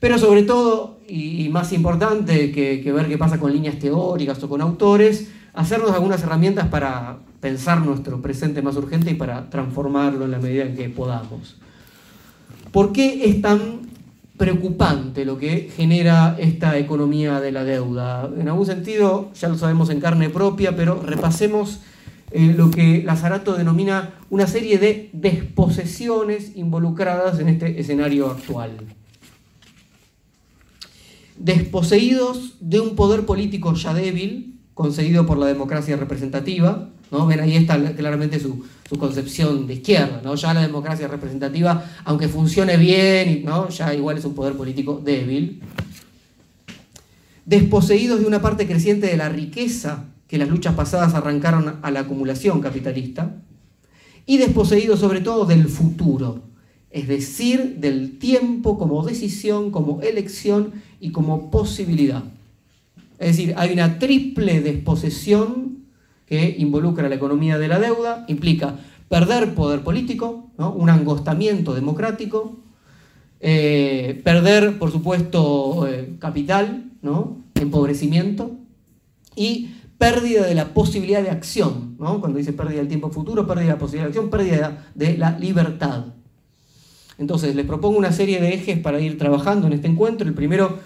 pero 0.00 0.18
sobre 0.18 0.42
todo, 0.42 0.98
y, 1.06 1.48
más 1.50 1.72
importante 1.72 2.50
que, 2.52 2.80
que, 2.80 2.92
ver 2.92 3.06
qué 3.06 3.18
pasa 3.18 3.38
con 3.38 3.52
líneas 3.52 3.78
teóricas 3.78 4.42
o 4.42 4.48
con 4.48 4.62
autores, 4.62 5.30
hacernos 5.52 5.90
algunas 5.92 6.22
herramientas 6.22 6.68
para 6.68 7.18
pensar 7.40 7.84
nuestro 7.84 8.20
presente 8.22 8.62
más 8.62 8.76
urgente 8.76 9.10
y 9.10 9.14
para 9.14 9.48
transformarlo 9.50 10.24
en 10.24 10.30
la 10.30 10.38
medida 10.38 10.64
en 10.64 10.74
que 10.74 10.88
podamos. 10.88 11.56
¿Por 12.72 12.92
qué 12.92 13.28
es 13.28 13.40
tan 13.40 13.85
preocupante 14.36 15.24
lo 15.24 15.38
que 15.38 15.70
genera 15.74 16.36
esta 16.38 16.78
economía 16.78 17.40
de 17.40 17.52
la 17.52 17.64
deuda. 17.64 18.30
En 18.38 18.48
algún 18.48 18.66
sentido, 18.66 19.30
ya 19.34 19.48
lo 19.48 19.56
sabemos 19.56 19.90
en 19.90 20.00
carne 20.00 20.30
propia, 20.30 20.76
pero 20.76 21.00
repasemos 21.02 21.80
eh, 22.32 22.54
lo 22.56 22.70
que 22.70 23.02
Lazarato 23.04 23.54
denomina 23.54 24.14
una 24.30 24.46
serie 24.46 24.78
de 24.78 25.10
desposesiones 25.12 26.56
involucradas 26.56 27.38
en 27.38 27.48
este 27.48 27.80
escenario 27.80 28.30
actual. 28.30 28.72
Desposeídos 31.38 32.54
de 32.60 32.80
un 32.80 32.96
poder 32.96 33.26
político 33.26 33.74
ya 33.74 33.94
débil, 33.94 34.58
concedido 34.74 35.24
por 35.24 35.38
la 35.38 35.46
democracia 35.46 35.96
representativa, 35.96 36.90
¿no? 37.10 37.26
Ven, 37.26 37.40
ahí 37.40 37.56
está 37.56 37.80
claramente 37.94 38.40
su, 38.40 38.64
concepción 38.98 39.66
de 39.66 39.74
izquierda, 39.74 40.20
¿no? 40.22 40.34
Ya 40.36 40.54
la 40.54 40.62
democracia 40.62 41.08
representativa, 41.08 41.84
aunque 42.04 42.28
funcione 42.28 42.76
bien, 42.76 43.44
¿no? 43.44 43.68
Ya 43.68 43.92
igual 43.92 44.18
es 44.18 44.24
un 44.24 44.34
poder 44.34 44.54
político 44.54 45.00
débil. 45.04 45.60
Desposeídos 47.44 48.20
de 48.20 48.26
una 48.26 48.40
parte 48.40 48.66
creciente 48.66 49.08
de 49.08 49.16
la 49.16 49.28
riqueza 49.28 50.04
que 50.28 50.38
las 50.38 50.48
luchas 50.48 50.74
pasadas 50.74 51.14
arrancaron 51.14 51.78
a 51.82 51.90
la 51.90 52.00
acumulación 52.00 52.60
capitalista. 52.60 53.34
Y 54.24 54.38
desposeídos 54.38 55.00
sobre 55.00 55.20
todo 55.20 55.46
del 55.46 55.68
futuro, 55.68 56.42
es 56.90 57.06
decir, 57.06 57.76
del 57.78 58.18
tiempo 58.18 58.78
como 58.78 59.04
decisión, 59.04 59.70
como 59.70 60.00
elección 60.02 60.72
y 61.00 61.10
como 61.10 61.50
posibilidad. 61.50 62.24
Es 63.18 63.36
decir, 63.36 63.54
hay 63.56 63.72
una 63.72 63.98
triple 63.98 64.60
desposesión 64.60 65.75
que 66.26 66.56
involucra 66.58 67.08
la 67.08 67.14
economía 67.14 67.58
de 67.58 67.68
la 67.68 67.78
deuda, 67.78 68.24
implica 68.28 68.76
perder 69.08 69.54
poder 69.54 69.82
político, 69.82 70.50
un 70.58 70.90
angostamiento 70.90 71.74
democrático, 71.74 72.56
eh, 73.40 74.20
perder, 74.24 74.78
por 74.78 74.90
supuesto, 74.90 75.86
eh, 75.86 76.16
capital, 76.18 76.90
empobrecimiento 77.54 78.56
y 79.36 79.70
pérdida 79.98 80.44
de 80.44 80.54
la 80.54 80.74
posibilidad 80.74 81.22
de 81.22 81.30
acción. 81.30 81.96
Cuando 81.96 82.38
dice 82.38 82.52
pérdida 82.52 82.78
del 82.78 82.88
tiempo 82.88 83.10
futuro, 83.10 83.46
pérdida 83.46 83.66
de 83.66 83.72
la 83.72 83.78
posibilidad 83.78 84.06
de 84.06 84.10
acción, 84.10 84.30
pérdida 84.30 84.86
de 84.94 85.16
la 85.16 85.38
libertad. 85.38 86.06
Entonces, 87.18 87.54
les 87.54 87.64
propongo 87.64 87.96
una 87.96 88.12
serie 88.12 88.40
de 88.40 88.54
ejes 88.54 88.78
para 88.78 89.00
ir 89.00 89.16
trabajando 89.16 89.66
en 89.66 89.72
este 89.72 89.86
encuentro. 89.86 90.26
El 90.26 90.34
primero 90.34 90.78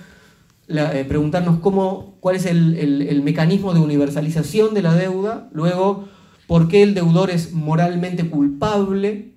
eh, 0.72 1.04
preguntarnos 1.04 1.58
cómo, 1.58 2.16
cuál 2.20 2.36
es 2.36 2.46
el, 2.46 3.22
mecanismo 3.24 3.74
de 3.74 3.80
universalización 3.80 4.72
de 4.72 4.82
la 4.82 4.94
deuda, 4.94 5.48
luego 5.52 6.08
por 6.46 6.68
qué 6.68 6.82
el 6.82 6.94
deudor 6.94 7.30
es 7.30 7.52
moralmente 7.52 8.30
culpable, 8.30 9.32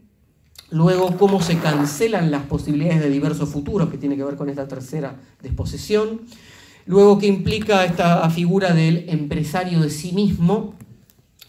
luego 0.70 1.18
cómo 1.18 1.42
se 1.42 1.58
cancelan 1.58 2.30
las 2.30 2.44
posibilidades 2.44 3.02
de 3.02 3.10
diversos 3.10 3.50
futuros, 3.50 3.90
que 3.90 3.98
tiene 3.98 4.16
que 4.16 4.24
ver 4.24 4.36
con 4.36 4.48
esta 4.50 4.68
tercera 4.68 5.22
disposición, 5.42 6.22
luego 6.86 7.18
qué 7.18 7.25
implica 7.25 7.84
esta 7.84 8.30
figura 8.30 8.74
del 8.74 9.10
empresario 9.10 9.80
de 9.80 9.90
sí 9.90 10.12
mismo, 10.12 10.75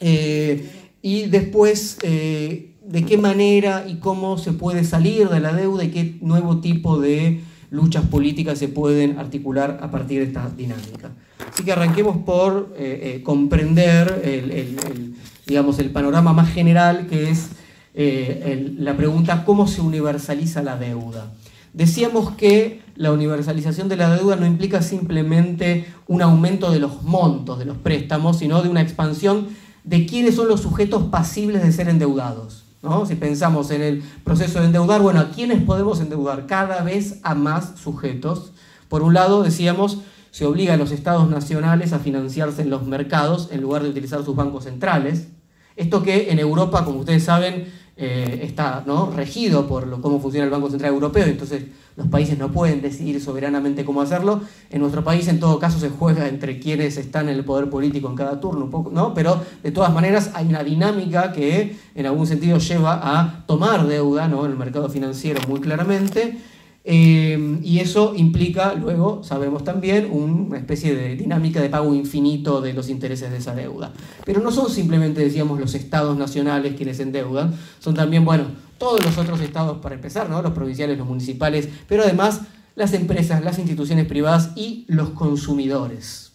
eh, 0.00 0.66
y 1.02 1.26
después 1.26 1.98
eh, 2.02 2.74
de 2.82 3.04
qué 3.04 3.18
manera 3.18 3.84
y 3.86 3.96
cómo 3.96 4.38
se 4.38 4.52
puede 4.52 4.84
salir 4.84 5.28
de 5.28 5.40
la 5.40 5.52
deuda 5.52 5.84
y 5.84 5.90
qué 5.90 6.16
nuevo 6.22 6.60
tipo 6.60 6.98
de 6.98 7.42
luchas 7.74 8.06
políticas 8.06 8.58
se 8.58 8.68
pueden 8.68 9.18
articular 9.18 9.80
a 9.82 9.90
partir 9.90 10.20
de 10.20 10.26
esta 10.26 10.48
dinámica. 10.56 11.10
Así 11.52 11.64
que 11.64 11.72
arranquemos 11.72 12.18
por 12.18 12.74
eh, 12.76 13.16
eh, 13.16 13.22
comprender 13.22 14.22
el, 14.24 15.14
digamos, 15.46 15.78
el 15.80 15.90
panorama 15.90 16.32
más 16.32 16.52
general 16.52 17.06
que 17.08 17.30
es 17.30 17.50
eh, 17.94 18.74
la 18.78 18.96
pregunta 18.96 19.44
¿cómo 19.44 19.66
se 19.66 19.80
universaliza 19.80 20.62
la 20.62 20.76
deuda? 20.76 21.32
Decíamos 21.72 22.32
que 22.36 22.82
la 22.94 23.10
universalización 23.10 23.88
de 23.88 23.96
la 23.96 24.14
deuda 24.14 24.36
no 24.36 24.46
implica 24.46 24.80
simplemente 24.80 25.86
un 26.06 26.22
aumento 26.22 26.70
de 26.70 26.78
los 26.78 27.02
montos 27.02 27.58
de 27.58 27.64
los 27.64 27.76
préstamos, 27.76 28.38
sino 28.38 28.62
de 28.62 28.68
una 28.68 28.82
expansión 28.82 29.48
de 29.82 30.06
quiénes 30.06 30.36
son 30.36 30.46
los 30.46 30.60
sujetos 30.60 31.04
pasibles 31.04 31.62
de 31.62 31.72
ser 31.72 31.88
endeudados. 31.88 32.63
Si 33.06 33.14
pensamos 33.14 33.70
en 33.70 33.80
el 33.80 34.02
proceso 34.24 34.60
de 34.60 34.66
endeudar, 34.66 35.00
bueno, 35.00 35.20
¿a 35.20 35.30
quiénes 35.30 35.62
podemos 35.62 36.00
endeudar? 36.00 36.46
Cada 36.46 36.82
vez 36.82 37.18
a 37.22 37.34
más 37.34 37.78
sujetos. 37.78 38.52
Por 38.88 39.02
un 39.02 39.14
lado, 39.14 39.42
decíamos, 39.42 39.98
se 40.30 40.44
obliga 40.44 40.74
a 40.74 40.76
los 40.76 40.92
estados 40.92 41.30
nacionales 41.30 41.94
a 41.94 41.98
financiarse 41.98 42.60
en 42.60 42.68
los 42.68 42.86
mercados 42.86 43.48
en 43.52 43.62
lugar 43.62 43.82
de 43.82 43.88
utilizar 43.88 44.22
sus 44.22 44.36
bancos 44.36 44.64
centrales. 44.64 45.28
Esto 45.76 46.02
que 46.02 46.30
en 46.30 46.38
Europa, 46.38 46.84
como 46.84 47.00
ustedes 47.00 47.24
saben, 47.24 47.72
eh, 47.96 48.40
está 48.42 48.82
¿no? 48.86 49.12
regido 49.12 49.68
por 49.68 49.86
lo, 49.86 50.00
cómo 50.00 50.20
funciona 50.20 50.44
el 50.44 50.50
Banco 50.50 50.68
Central 50.68 50.92
Europeo, 50.92 51.26
entonces 51.26 51.64
los 51.96 52.08
países 52.08 52.36
no 52.36 52.50
pueden 52.50 52.82
decidir 52.82 53.20
soberanamente 53.20 53.84
cómo 53.84 54.00
hacerlo. 54.00 54.40
En 54.70 54.80
nuestro 54.80 55.04
país, 55.04 55.28
en 55.28 55.38
todo 55.38 55.60
caso, 55.60 55.78
se 55.78 55.90
juega 55.90 56.26
entre 56.26 56.58
quienes 56.58 56.96
están 56.96 57.28
en 57.28 57.36
el 57.36 57.44
poder 57.44 57.70
político 57.70 58.08
en 58.08 58.16
cada 58.16 58.40
turno, 58.40 58.64
un 58.64 58.70
poco, 58.70 58.90
¿no? 58.90 59.14
pero 59.14 59.40
de 59.62 59.70
todas 59.70 59.92
maneras 59.92 60.32
hay 60.34 60.46
una 60.48 60.64
dinámica 60.64 61.32
que 61.32 61.76
en 61.94 62.06
algún 62.06 62.26
sentido 62.26 62.58
lleva 62.58 63.00
a 63.02 63.46
tomar 63.46 63.86
deuda 63.86 64.26
¿no? 64.26 64.44
en 64.44 64.50
el 64.50 64.58
mercado 64.58 64.88
financiero 64.88 65.40
muy 65.46 65.60
claramente 65.60 66.38
eh, 66.86 67.58
y 67.62 67.78
eso 67.78 68.12
implica, 68.14 68.74
luego, 68.74 69.24
sabemos 69.24 69.64
también, 69.64 70.10
una 70.10 70.58
especie 70.58 70.94
de 70.94 71.16
dinámica 71.16 71.62
de 71.62 71.70
pago 71.70 71.94
infinito 71.94 72.60
de 72.60 72.74
los 72.74 72.90
intereses 72.90 73.30
de 73.30 73.38
esa 73.38 73.54
deuda. 73.54 73.92
Pero 74.26 74.42
no 74.42 74.50
son 74.50 74.68
simplemente, 74.68 75.22
decíamos, 75.22 75.58
los 75.58 75.74
estados 75.74 76.16
nacionales 76.18 76.74
quienes 76.76 77.00
endeudan, 77.00 77.54
son 77.80 77.94
también, 77.94 78.26
bueno, 78.26 78.44
todos 78.76 79.02
los 79.02 79.16
otros 79.16 79.40
estados, 79.40 79.78
para 79.78 79.94
empezar, 79.94 80.28
¿no? 80.28 80.42
los 80.42 80.52
provinciales, 80.52 80.98
los 80.98 81.08
municipales, 81.08 81.70
pero 81.88 82.02
además 82.02 82.42
las 82.76 82.92
empresas, 82.92 83.42
las 83.42 83.58
instituciones 83.58 84.06
privadas 84.06 84.50
y 84.54 84.84
los 84.88 85.10
consumidores. 85.10 86.32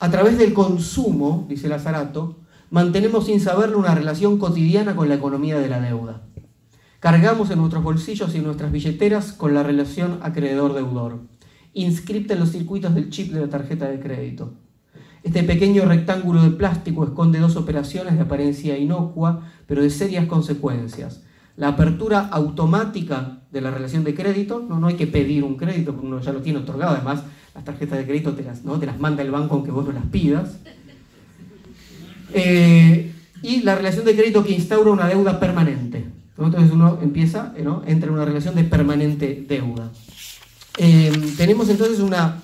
A 0.00 0.10
través 0.10 0.38
del 0.38 0.54
consumo, 0.54 1.46
dice 1.48 1.68
Lazarato, 1.68 2.36
mantenemos 2.74 3.26
sin 3.26 3.38
saberlo 3.38 3.78
una 3.78 3.94
relación 3.94 4.36
cotidiana 4.36 4.96
con 4.96 5.08
la 5.08 5.14
economía 5.14 5.60
de 5.60 5.68
la 5.68 5.80
deuda. 5.80 6.22
Cargamos 6.98 7.48
en 7.52 7.60
nuestros 7.60 7.84
bolsillos 7.84 8.34
y 8.34 8.40
nuestras 8.40 8.72
billeteras 8.72 9.32
con 9.32 9.54
la 9.54 9.62
relación 9.62 10.18
acreedor-deudor, 10.22 11.20
inscripta 11.72 12.34
en 12.34 12.40
los 12.40 12.50
circuitos 12.50 12.92
del 12.92 13.10
chip 13.10 13.32
de 13.32 13.42
la 13.42 13.48
tarjeta 13.48 13.86
de 13.86 14.00
crédito. 14.00 14.54
Este 15.22 15.44
pequeño 15.44 15.84
rectángulo 15.84 16.42
de 16.42 16.50
plástico 16.50 17.04
esconde 17.04 17.38
dos 17.38 17.54
operaciones 17.54 18.16
de 18.16 18.22
apariencia 18.22 18.76
inocua, 18.76 19.44
pero 19.68 19.80
de 19.80 19.90
serias 19.90 20.26
consecuencias. 20.26 21.22
La 21.56 21.68
apertura 21.68 22.26
automática 22.26 23.42
de 23.52 23.60
la 23.60 23.70
relación 23.70 24.02
de 24.02 24.16
crédito, 24.16 24.66
no, 24.68 24.80
no 24.80 24.88
hay 24.88 24.96
que 24.96 25.06
pedir 25.06 25.44
un 25.44 25.54
crédito, 25.54 25.92
porque 25.92 26.08
uno 26.08 26.20
ya 26.20 26.32
lo 26.32 26.42
tiene 26.42 26.58
otorgado, 26.58 26.96
además 26.96 27.22
las 27.54 27.62
tarjetas 27.62 27.98
de 27.98 28.04
crédito 28.04 28.32
te 28.32 28.42
las, 28.42 28.64
¿no? 28.64 28.80
te 28.80 28.86
las 28.86 28.98
manda 28.98 29.22
el 29.22 29.30
banco 29.30 29.54
aunque 29.54 29.70
vos 29.70 29.86
no 29.86 29.92
las 29.92 30.06
pidas. 30.06 30.58
Eh, 32.34 33.12
y 33.42 33.62
la 33.62 33.76
relación 33.76 34.04
de 34.04 34.16
crédito 34.16 34.44
que 34.44 34.52
instaura 34.52 34.90
una 34.90 35.06
deuda 35.06 35.38
permanente. 35.38 36.04
Entonces 36.36 36.72
uno 36.72 36.98
empieza, 37.00 37.54
¿no? 37.62 37.82
entra 37.86 38.08
en 38.08 38.14
una 38.14 38.24
relación 38.24 38.56
de 38.56 38.64
permanente 38.64 39.44
deuda. 39.48 39.92
Eh, 40.78 41.12
tenemos 41.36 41.68
entonces 41.68 42.00
una, 42.00 42.40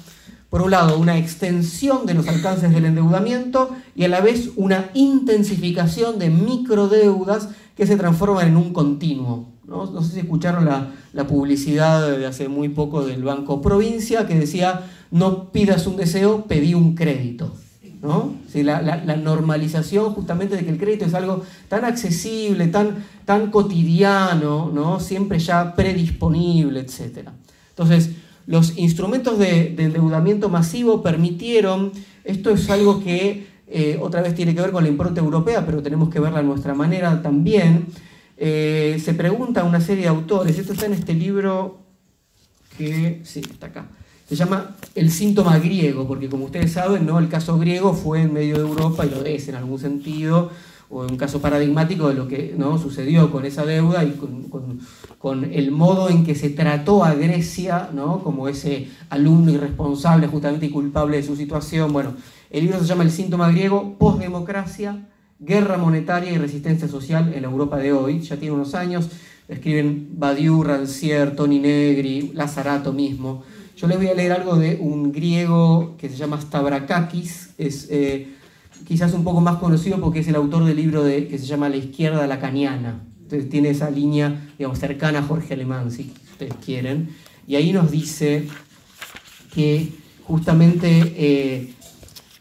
por 0.49 0.63
un 0.63 0.71
lado, 0.71 0.97
una 0.99 1.19
extensión 1.19 2.07
de 2.07 2.15
los 2.15 2.29
alcances 2.29 2.71
del 2.73 2.85
endeudamiento 2.85 3.71
y 3.97 4.05
a 4.05 4.09
la 4.09 4.21
vez 4.21 4.51
una 4.55 4.91
intensificación 4.95 6.21
de 6.21 6.31
microdeudas 6.31 7.49
que 7.77 7.87
se 7.87 7.97
transforman 7.97 8.47
en 8.47 8.57
un 8.57 8.73
continuo. 8.73 9.49
No, 9.67 10.03
sé 10.03 10.15
si 10.15 10.21
escucharon 10.21 10.65
la, 10.65 10.93
la, 11.13 11.27
publicidad 11.27 12.17
de 12.19 12.27
hace 12.27 12.49
muy 12.49 12.69
poco 12.69 13.05
del 13.05 13.23
Banco 13.23 13.63
Provincia 13.63 14.27
que 14.27 14.35
decía, 14.35 14.83
no 15.13 15.51
pidas 15.53 15.87
un 15.87 15.97
deseo, 15.97 16.45
pedí 16.47 16.75
un 16.75 16.95
crédito. 16.97 17.55
¿No? 18.03 18.35
la, 18.55 18.81
la, 18.83 19.17
normalización 19.17 20.15
justamente 20.15 20.57
de 20.57 20.65
que 20.65 20.71
el 20.71 20.79
crédito 20.79 21.05
es 21.05 21.15
algo 21.15 21.45
tan 21.69 21.85
accesible, 21.85 22.67
tan, 22.69 23.05
tan 23.25 23.51
cotidiano, 23.51 24.71
¿no? 24.73 25.01
siempre 25.01 25.39
ya 25.39 25.75
predisponible, 25.75 26.81
etc. 26.81 27.29
Entonces, 27.71 28.11
los 28.47 28.79
instrumentos 28.79 29.39
de, 29.39 29.75
de 29.77 29.85
endeudamiento 29.85 30.49
masivo 30.49 31.03
permitieron, 31.03 31.93
esto 32.25 32.51
es 32.51 32.71
algo 32.71 33.03
que 33.03 33.51
eh, 33.73 33.99
otra 34.01 34.21
vez 34.21 34.35
tiene 34.35 34.53
que 34.53 34.61
ver 34.61 34.73
con 34.73 34.83
la 34.83 34.91
impronta 34.91 35.21
europea, 35.21 35.65
pero 35.65 35.81
tenemos 35.81 36.11
que 36.11 36.19
verla 36.19 36.41
a 36.41 36.43
nuestra 36.43 36.75
manera 36.75 37.23
también, 37.23 37.87
eh, 38.37 39.01
se 39.03 39.15
pregunta 39.15 39.63
una 39.63 39.81
serie 39.81 40.03
de 40.03 40.09
autores, 40.09 40.59
esto 40.59 40.73
está 40.73 40.87
en 40.87 40.95
este 40.95 41.15
libro 41.15 41.79
que, 42.77 43.21
sí, 43.23 43.41
está 43.49 43.69
acá, 43.69 43.87
se 44.31 44.37
llama 44.37 44.77
El 44.95 45.11
síntoma 45.11 45.59
griego, 45.59 46.07
porque 46.07 46.29
como 46.29 46.45
ustedes 46.45 46.71
saben, 46.71 47.05
¿no? 47.05 47.19
el 47.19 47.29
caso 47.29 47.59
griego 47.59 47.95
fue 47.95 48.23
en 48.23 48.33
medio 48.33 48.59
de 48.59 48.61
Europa 48.61 49.05
y 49.05 49.11
lo 49.11 49.25
es 49.25 49.49
en 49.49 49.57
algún 49.57 49.81
sentido, 49.81 50.53
o 50.89 51.01
un 51.01 51.17
caso 51.17 51.41
paradigmático 51.41 52.09
de 52.09 52.15
lo 52.15 52.29
que 52.29 52.55
¿no? 52.57 52.79
sucedió 52.79 53.33
con 53.33 53.45
esa 53.45 53.67
deuda 53.67 54.05
y 54.05 54.13
con, 54.13 54.45
con, 55.19 55.45
el 55.53 55.73
modo 55.73 56.09
en 56.11 56.25
que 56.25 56.37
se 56.37 56.51
trató 56.51 57.05
a 57.05 57.15
Grecia 57.15 57.91
¿no? 57.93 58.23
como 58.23 58.47
ese 58.47 58.87
alumno 59.09 59.51
irresponsable 59.51 60.29
justamente 60.29 60.67
y 60.67 60.71
culpable 60.71 61.17
de 61.17 61.25
su 61.25 61.35
situación. 61.35 61.93
Bueno, 61.93 62.15
el 62.51 62.63
libro 62.67 62.79
se 62.79 62.87
llama 62.87 63.03
El 63.03 63.11
síntoma 63.11 63.51
griego, 63.51 63.97
postdemocracia, 63.99 65.09
guerra 65.41 65.77
monetaria 65.77 66.31
y 66.31 66.39
resistencia 66.39 66.87
social 66.87 67.35
en 67.35 67.43
la 67.43 67.49
Europa 67.49 67.79
de 67.79 67.93
hoy. 67.93 68.21
Ya 68.21 68.37
tiene 68.37 68.55
unos 68.55 68.77
años, 68.77 69.09
escriben 69.49 70.11
Badiou, 70.13 70.63
Rancière, 70.63 71.35
Tony 71.35 71.59
Negri, 71.59 72.31
Lazarato 72.33 72.93
mismo. 72.93 73.43
Yo 73.81 73.87
les 73.87 73.97
voy 73.97 74.09
a 74.09 74.15
leer 74.15 74.33
algo 74.33 74.57
de 74.57 74.77
un 74.79 75.11
griego 75.11 75.97
que 75.97 76.11
se 76.11 76.17
llama 76.17 76.39
Stavrakakis, 76.39 77.55
es 77.57 77.89
eh, 77.91 78.29
quizás 78.87 79.15
un 79.15 79.25
poco 79.25 79.41
más 79.41 79.57
conocido 79.57 79.99
porque 80.03 80.19
es 80.19 80.29
el 80.29 80.35
autor 80.35 80.67
del 80.67 80.77
libro 80.77 81.03
de, 81.03 81.29
que 81.29 81.39
se 81.39 81.47
llama 81.47 81.71
La 81.71 81.79
izquierda 81.79 82.27
lacaniana. 82.27 83.01
Entonces 83.23 83.49
tiene 83.49 83.71
esa 83.71 83.91
línea, 83.91 84.51
digamos, 84.59 84.79
cercana 84.79 85.21
a 85.21 85.23
Jorge 85.23 85.55
Alemán, 85.55 85.91
si 85.91 86.13
ustedes 86.31 86.53
quieren. 86.63 87.09
Y 87.47 87.57
ahí 87.57 87.73
nos 87.73 87.91
dice 87.91 88.49
que 89.55 89.89
justamente 90.25 91.15
eh, 91.17 91.75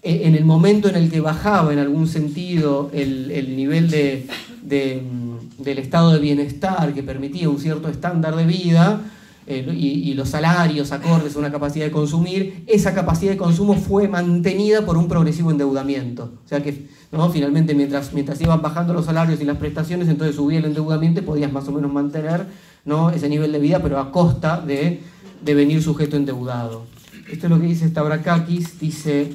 en 0.04 0.36
el 0.36 0.44
momento 0.44 0.90
en 0.90 0.98
el 0.98 1.10
que 1.10 1.22
bajaba 1.22 1.72
en 1.72 1.80
algún 1.80 2.10
sentido 2.10 2.92
el, 2.94 3.56
nivel 3.56 3.90
de, 3.90 4.28
del 4.62 5.78
estado 5.78 6.12
de 6.12 6.20
bienestar 6.20 6.94
que 6.94 7.02
permitía 7.02 7.50
un 7.50 7.60
cierto 7.60 7.88
estándar 7.88 8.36
de 8.36 8.46
vida, 8.46 9.04
eh, 9.52 9.66
y, 9.76 10.14
los 10.14 10.30
salarios 10.30 10.92
acordes 10.92 11.36
a 11.36 11.40
una 11.40 11.52
capacidad 11.52 11.84
de 11.84 11.92
consumir, 11.92 12.64
esa 12.68 12.94
capacidad 12.94 13.32
de 13.32 13.38
consumo 13.38 13.74
fue 13.74 14.08
mantenida 14.08 14.86
por 14.86 14.96
un 14.96 15.08
progresivo 15.08 15.50
endeudamiento. 15.50 16.34
O 16.46 16.48
sea 16.48 16.62
que 16.62 16.88
¿no? 17.12 17.32
finalmente 17.32 17.74
mientras, 17.74 18.14
mientras 18.14 18.40
iban 18.42 18.62
bajando 18.62 18.94
los 18.94 19.06
salarios 19.06 19.42
y 19.42 19.46
las 19.46 19.58
prestaciones, 19.58 20.08
entonces 20.08 20.36
subía 20.36 20.60
el 20.60 20.66
endeudamiento 20.66 21.22
y 21.22 21.24
podías 21.24 21.52
más 21.52 21.68
o 21.68 21.72
menos 21.72 21.92
mantener 21.92 22.46
¿no? 22.86 23.10
ese 23.10 23.28
nivel 23.28 23.52
de 23.52 23.58
vida, 23.58 23.82
pero 23.82 24.00
a 24.00 24.12
costa 24.12 24.62
de, 24.62 25.02
de 25.44 25.54
venir 25.56 25.82
sujeto 25.82 26.16
endeudado. 26.16 26.86
Esto 27.32 27.48
es 27.48 27.50
lo 27.50 27.60
que 27.60 27.66
dice 27.66 27.88
Stavrakakis, 27.88 28.80
dice, 28.80 29.34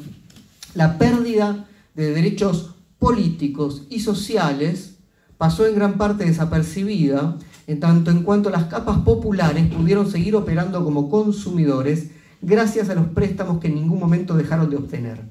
la 0.76 0.96
pérdida 0.96 1.66
de 1.96 2.12
derechos 2.12 2.76
políticos 3.00 3.82
y 3.90 3.98
sociales 3.98 4.94
pasó 5.38 5.66
en 5.66 5.74
gran 5.74 5.98
parte 5.98 6.24
desapercibida 6.24 7.36
en 7.66 7.80
tanto 7.80 8.10
en 8.10 8.22
cuanto 8.22 8.50
las 8.50 8.64
capas 8.64 8.98
populares 8.98 9.66
pudieron 9.66 10.10
seguir 10.10 10.36
operando 10.36 10.84
como 10.84 11.08
consumidores 11.08 12.10
gracias 12.42 12.90
a 12.90 12.94
los 12.94 13.06
préstamos 13.08 13.58
que 13.60 13.68
en 13.68 13.76
ningún 13.76 13.98
momento 13.98 14.34
dejaron 14.34 14.68
de 14.68 14.76
obtener. 14.76 15.22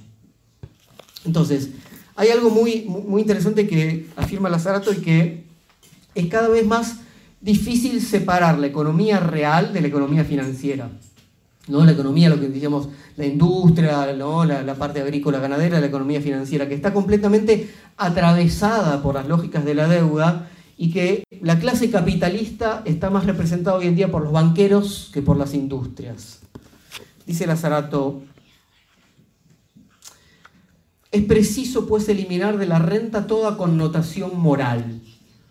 Entonces, 1.25 1.69
hay 2.15 2.29
algo 2.29 2.49
muy, 2.49 2.85
muy 2.85 3.21
interesante 3.21 3.67
que 3.67 4.07
afirma 4.15 4.49
Lazarato 4.49 4.91
y 4.91 4.97
que 4.97 5.43
es 6.15 6.27
cada 6.27 6.49
vez 6.49 6.65
más 6.65 6.97
difícil 7.41 8.01
separar 8.01 8.59
la 8.59 8.67
economía 8.67 9.19
real 9.19 9.73
de 9.73 9.81
la 9.81 9.87
economía 9.87 10.23
financiera. 10.23 10.89
¿no? 11.67 11.85
La 11.85 11.91
economía, 11.91 12.29
lo 12.29 12.39
que 12.39 12.49
decíamos, 12.49 12.89
la 13.15 13.25
industria, 13.25 14.13
¿no? 14.17 14.43
la, 14.43 14.63
la 14.63 14.75
parte 14.75 15.01
agrícola 15.01 15.39
ganadera, 15.39 15.79
la 15.79 15.87
economía 15.87 16.21
financiera, 16.21 16.67
que 16.67 16.75
está 16.75 16.93
completamente 16.93 17.69
atravesada 17.97 19.01
por 19.01 19.15
las 19.15 19.27
lógicas 19.27 19.63
de 19.65 19.75
la 19.75 19.87
deuda 19.87 20.49
y 20.83 20.89
que 20.89 21.23
la 21.39 21.59
clase 21.59 21.89
capitalista 21.89 22.81
está 22.83 23.09
más 23.09 23.25
representada 23.25 23.77
hoy 23.77 23.87
en 23.87 23.95
día 23.95 24.11
por 24.11 24.21
los 24.21 24.33
banqueros 24.33 25.09
que 25.13 25.21
por 25.21 25.37
las 25.37 25.53
industrias. 25.53 26.41
Dice 27.25 27.47
Lazarato, 27.47 28.21
es 31.09 31.23
preciso 31.23 31.87
pues 31.87 32.09
eliminar 32.09 32.57
de 32.57 32.65
la 32.65 32.79
renta 32.79 33.27
toda 33.27 33.55
connotación 33.55 34.37
moral, 34.37 34.99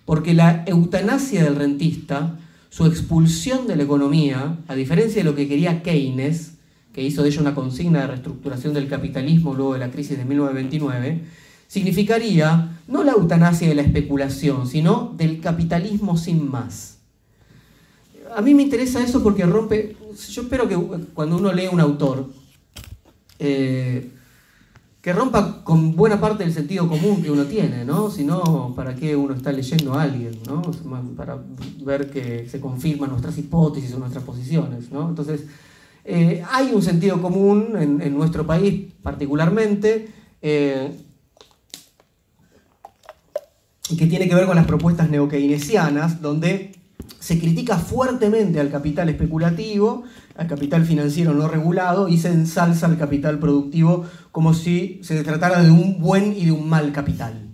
porque 0.04 0.34
la 0.34 0.64
eutanasia 0.66 1.42
del 1.42 1.56
rentista, 1.56 2.38
su 2.68 2.84
expulsión 2.84 3.66
de 3.66 3.76
la 3.76 3.84
economía, 3.84 4.58
a 4.68 4.74
diferencia 4.74 5.24
de 5.24 5.30
lo 5.30 5.34
que 5.34 5.48
quería 5.48 5.82
Keynes, 5.82 6.58
que 6.92 7.02
hizo 7.02 7.22
de 7.22 7.30
ello 7.30 7.40
una 7.40 7.54
consigna 7.54 8.02
de 8.02 8.08
reestructuración 8.08 8.74
del 8.74 8.86
capitalismo 8.86 9.54
luego 9.54 9.72
de 9.72 9.78
la 9.78 9.90
crisis 9.90 10.18
de 10.18 10.26
1929, 10.26 11.22
significaría 11.72 12.78
no 12.86 13.02
la 13.02 13.12
eutanasia 13.12 13.66
de 13.66 13.74
la 13.74 13.80
especulación, 13.80 14.66
sino 14.66 15.14
del 15.16 15.40
capitalismo 15.40 16.18
sin 16.18 16.50
más. 16.50 16.98
A 18.36 18.42
mí 18.42 18.52
me 18.52 18.62
interesa 18.62 19.02
eso 19.02 19.22
porque 19.22 19.46
rompe, 19.46 19.96
yo 20.28 20.42
espero 20.42 20.68
que 20.68 20.76
cuando 21.14 21.38
uno 21.38 21.50
lee 21.50 21.68
un 21.72 21.80
autor, 21.80 22.28
eh, 23.38 24.10
que 25.00 25.12
rompa 25.14 25.64
con 25.64 25.96
buena 25.96 26.20
parte 26.20 26.44
del 26.44 26.52
sentido 26.52 26.86
común 26.90 27.22
que 27.22 27.30
uno 27.30 27.44
tiene, 27.44 27.86
¿no? 27.86 28.10
Si 28.10 28.22
no, 28.22 28.74
¿para 28.76 28.94
qué 28.94 29.16
uno 29.16 29.32
está 29.32 29.50
leyendo 29.50 29.94
a 29.94 30.02
alguien, 30.02 30.40
¿no? 30.46 30.60
Para 31.16 31.38
ver 31.82 32.10
que 32.10 32.50
se 32.50 32.60
confirman 32.60 33.08
nuestras 33.08 33.38
hipótesis 33.38 33.94
o 33.94 33.98
nuestras 33.98 34.24
posiciones, 34.24 34.92
¿no? 34.92 35.08
Entonces, 35.08 35.46
eh, 36.04 36.44
hay 36.50 36.70
un 36.74 36.82
sentido 36.82 37.22
común 37.22 37.76
en, 37.80 38.14
nuestro 38.14 38.46
país 38.46 38.92
particularmente, 39.02 40.10
eh, 40.42 40.92
que 43.88 44.06
tiene 44.06 44.28
que 44.28 44.34
ver 44.34 44.46
con 44.46 44.56
las 44.56 44.66
propuestas 44.66 45.10
neokeynesianas, 45.10 46.22
donde 46.22 46.72
se 47.18 47.38
critica 47.38 47.78
fuertemente 47.78 48.60
al 48.60 48.70
capital 48.70 49.08
especulativo, 49.08 50.04
al 50.36 50.46
capital 50.46 50.84
financiero 50.84 51.34
no 51.34 51.48
regulado, 51.48 52.08
y 52.08 52.18
se 52.18 52.28
ensalza 52.28 52.86
al 52.86 52.98
capital 52.98 53.38
productivo 53.38 54.06
como 54.30 54.54
si 54.54 55.00
se 55.02 55.22
tratara 55.22 55.62
de 55.62 55.70
un 55.70 56.00
buen 56.00 56.32
y 56.32 56.46
de 56.46 56.52
un 56.52 56.68
mal 56.68 56.92
capital. 56.92 57.48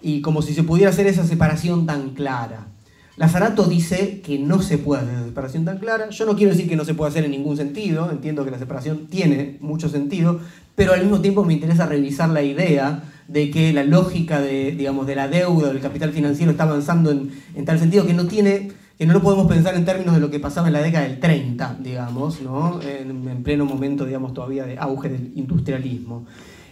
Y 0.00 0.20
como 0.20 0.42
si 0.42 0.54
se 0.54 0.64
pudiera 0.64 0.90
hacer 0.90 1.06
esa 1.06 1.24
separación 1.24 1.86
tan 1.86 2.10
clara. 2.10 2.68
Lazarato 3.16 3.66
dice 3.66 4.20
que 4.22 4.38
no 4.38 4.62
se 4.62 4.78
puede 4.78 5.02
hacer 5.02 5.14
esa 5.14 5.26
separación 5.26 5.64
tan 5.64 5.78
clara. 5.78 6.08
Yo 6.10 6.24
no 6.24 6.34
quiero 6.34 6.52
decir 6.52 6.68
que 6.68 6.76
no 6.76 6.84
se 6.84 6.94
puede 6.94 7.10
hacer 7.10 7.24
en 7.24 7.30
ningún 7.30 7.56
sentido, 7.56 8.10
entiendo 8.10 8.44
que 8.44 8.50
la 8.50 8.58
separación 8.58 9.06
tiene 9.06 9.58
mucho 9.60 9.88
sentido, 9.88 10.40
pero 10.74 10.92
al 10.94 11.02
mismo 11.02 11.20
tiempo 11.20 11.44
me 11.44 11.52
interesa 11.52 11.86
revisar 11.86 12.30
la 12.30 12.42
idea 12.42 13.02
de 13.32 13.50
que 13.50 13.72
la 13.72 13.82
lógica 13.82 14.40
de, 14.40 14.72
digamos, 14.72 15.06
de 15.06 15.14
la 15.14 15.26
deuda, 15.26 15.72
del 15.72 15.80
capital 15.80 16.12
financiero 16.12 16.52
está 16.52 16.64
avanzando 16.64 17.10
en, 17.10 17.64
tal 17.64 17.78
sentido 17.78 18.06
que 18.06 18.12
no 18.12 18.26
tiene, 18.26 18.70
que 18.98 19.06
no 19.06 19.14
lo 19.14 19.22
podemos 19.22 19.46
pensar 19.46 19.74
en 19.74 19.86
términos 19.86 20.14
de 20.14 20.20
lo 20.20 20.30
que 20.30 20.38
pasaba 20.38 20.66
en 20.66 20.74
la 20.74 20.82
década 20.82 21.08
del 21.08 21.18
30, 21.18 21.78
digamos, 21.82 22.42
¿no? 22.42 22.80
en, 22.82 23.42
pleno 23.42 23.64
momento, 23.64 24.04
digamos, 24.04 24.34
todavía 24.34 24.64
de 24.64 24.78
auge 24.78 25.08
del 25.08 25.32
industrialismo. 25.34 26.26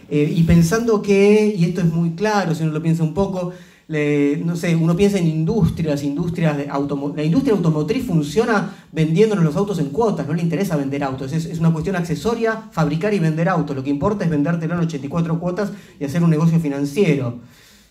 Eh, 0.09 0.31
y 0.35 0.43
pensando 0.43 1.01
que, 1.01 1.55
y 1.57 1.65
esto 1.65 1.81
es 1.81 1.87
muy 1.87 2.11
claro, 2.11 2.53
si 2.53 2.63
uno 2.63 2.73
lo 2.73 2.81
piensa 2.81 3.01
un 3.01 3.13
poco, 3.13 3.53
no 3.91 4.55
sé, 4.55 4.75
uno 4.75 4.95
piensa 4.95 5.17
en 5.17 5.27
industrias, 5.27 6.03
industrias 6.03 6.57
de 6.57 6.67
la 6.67 7.23
industria 7.23 7.53
automotriz 7.53 8.05
funciona 8.05 8.73
vendiéndonos 8.91 9.43
los 9.43 9.55
autos 9.57 9.79
en 9.79 9.89
cuotas, 9.89 10.27
no 10.27 10.33
le 10.33 10.41
interesa 10.41 10.77
vender 10.77 11.03
autos, 11.03 11.33
es, 11.33 11.59
una 11.59 11.73
cuestión 11.73 11.97
accesoria 11.97 12.69
fabricar 12.71 13.13
y 13.13 13.19
vender 13.19 13.49
autos, 13.49 13.75
lo 13.75 13.83
que 13.83 13.89
importa 13.89 14.23
es 14.23 14.29
vendértelo 14.29 14.75
en 14.75 14.81
84 14.81 15.39
cuotas 15.39 15.71
y 15.99 16.05
hacer 16.05 16.23
un 16.23 16.29
negocio 16.29 16.59
financiero. 16.59 17.39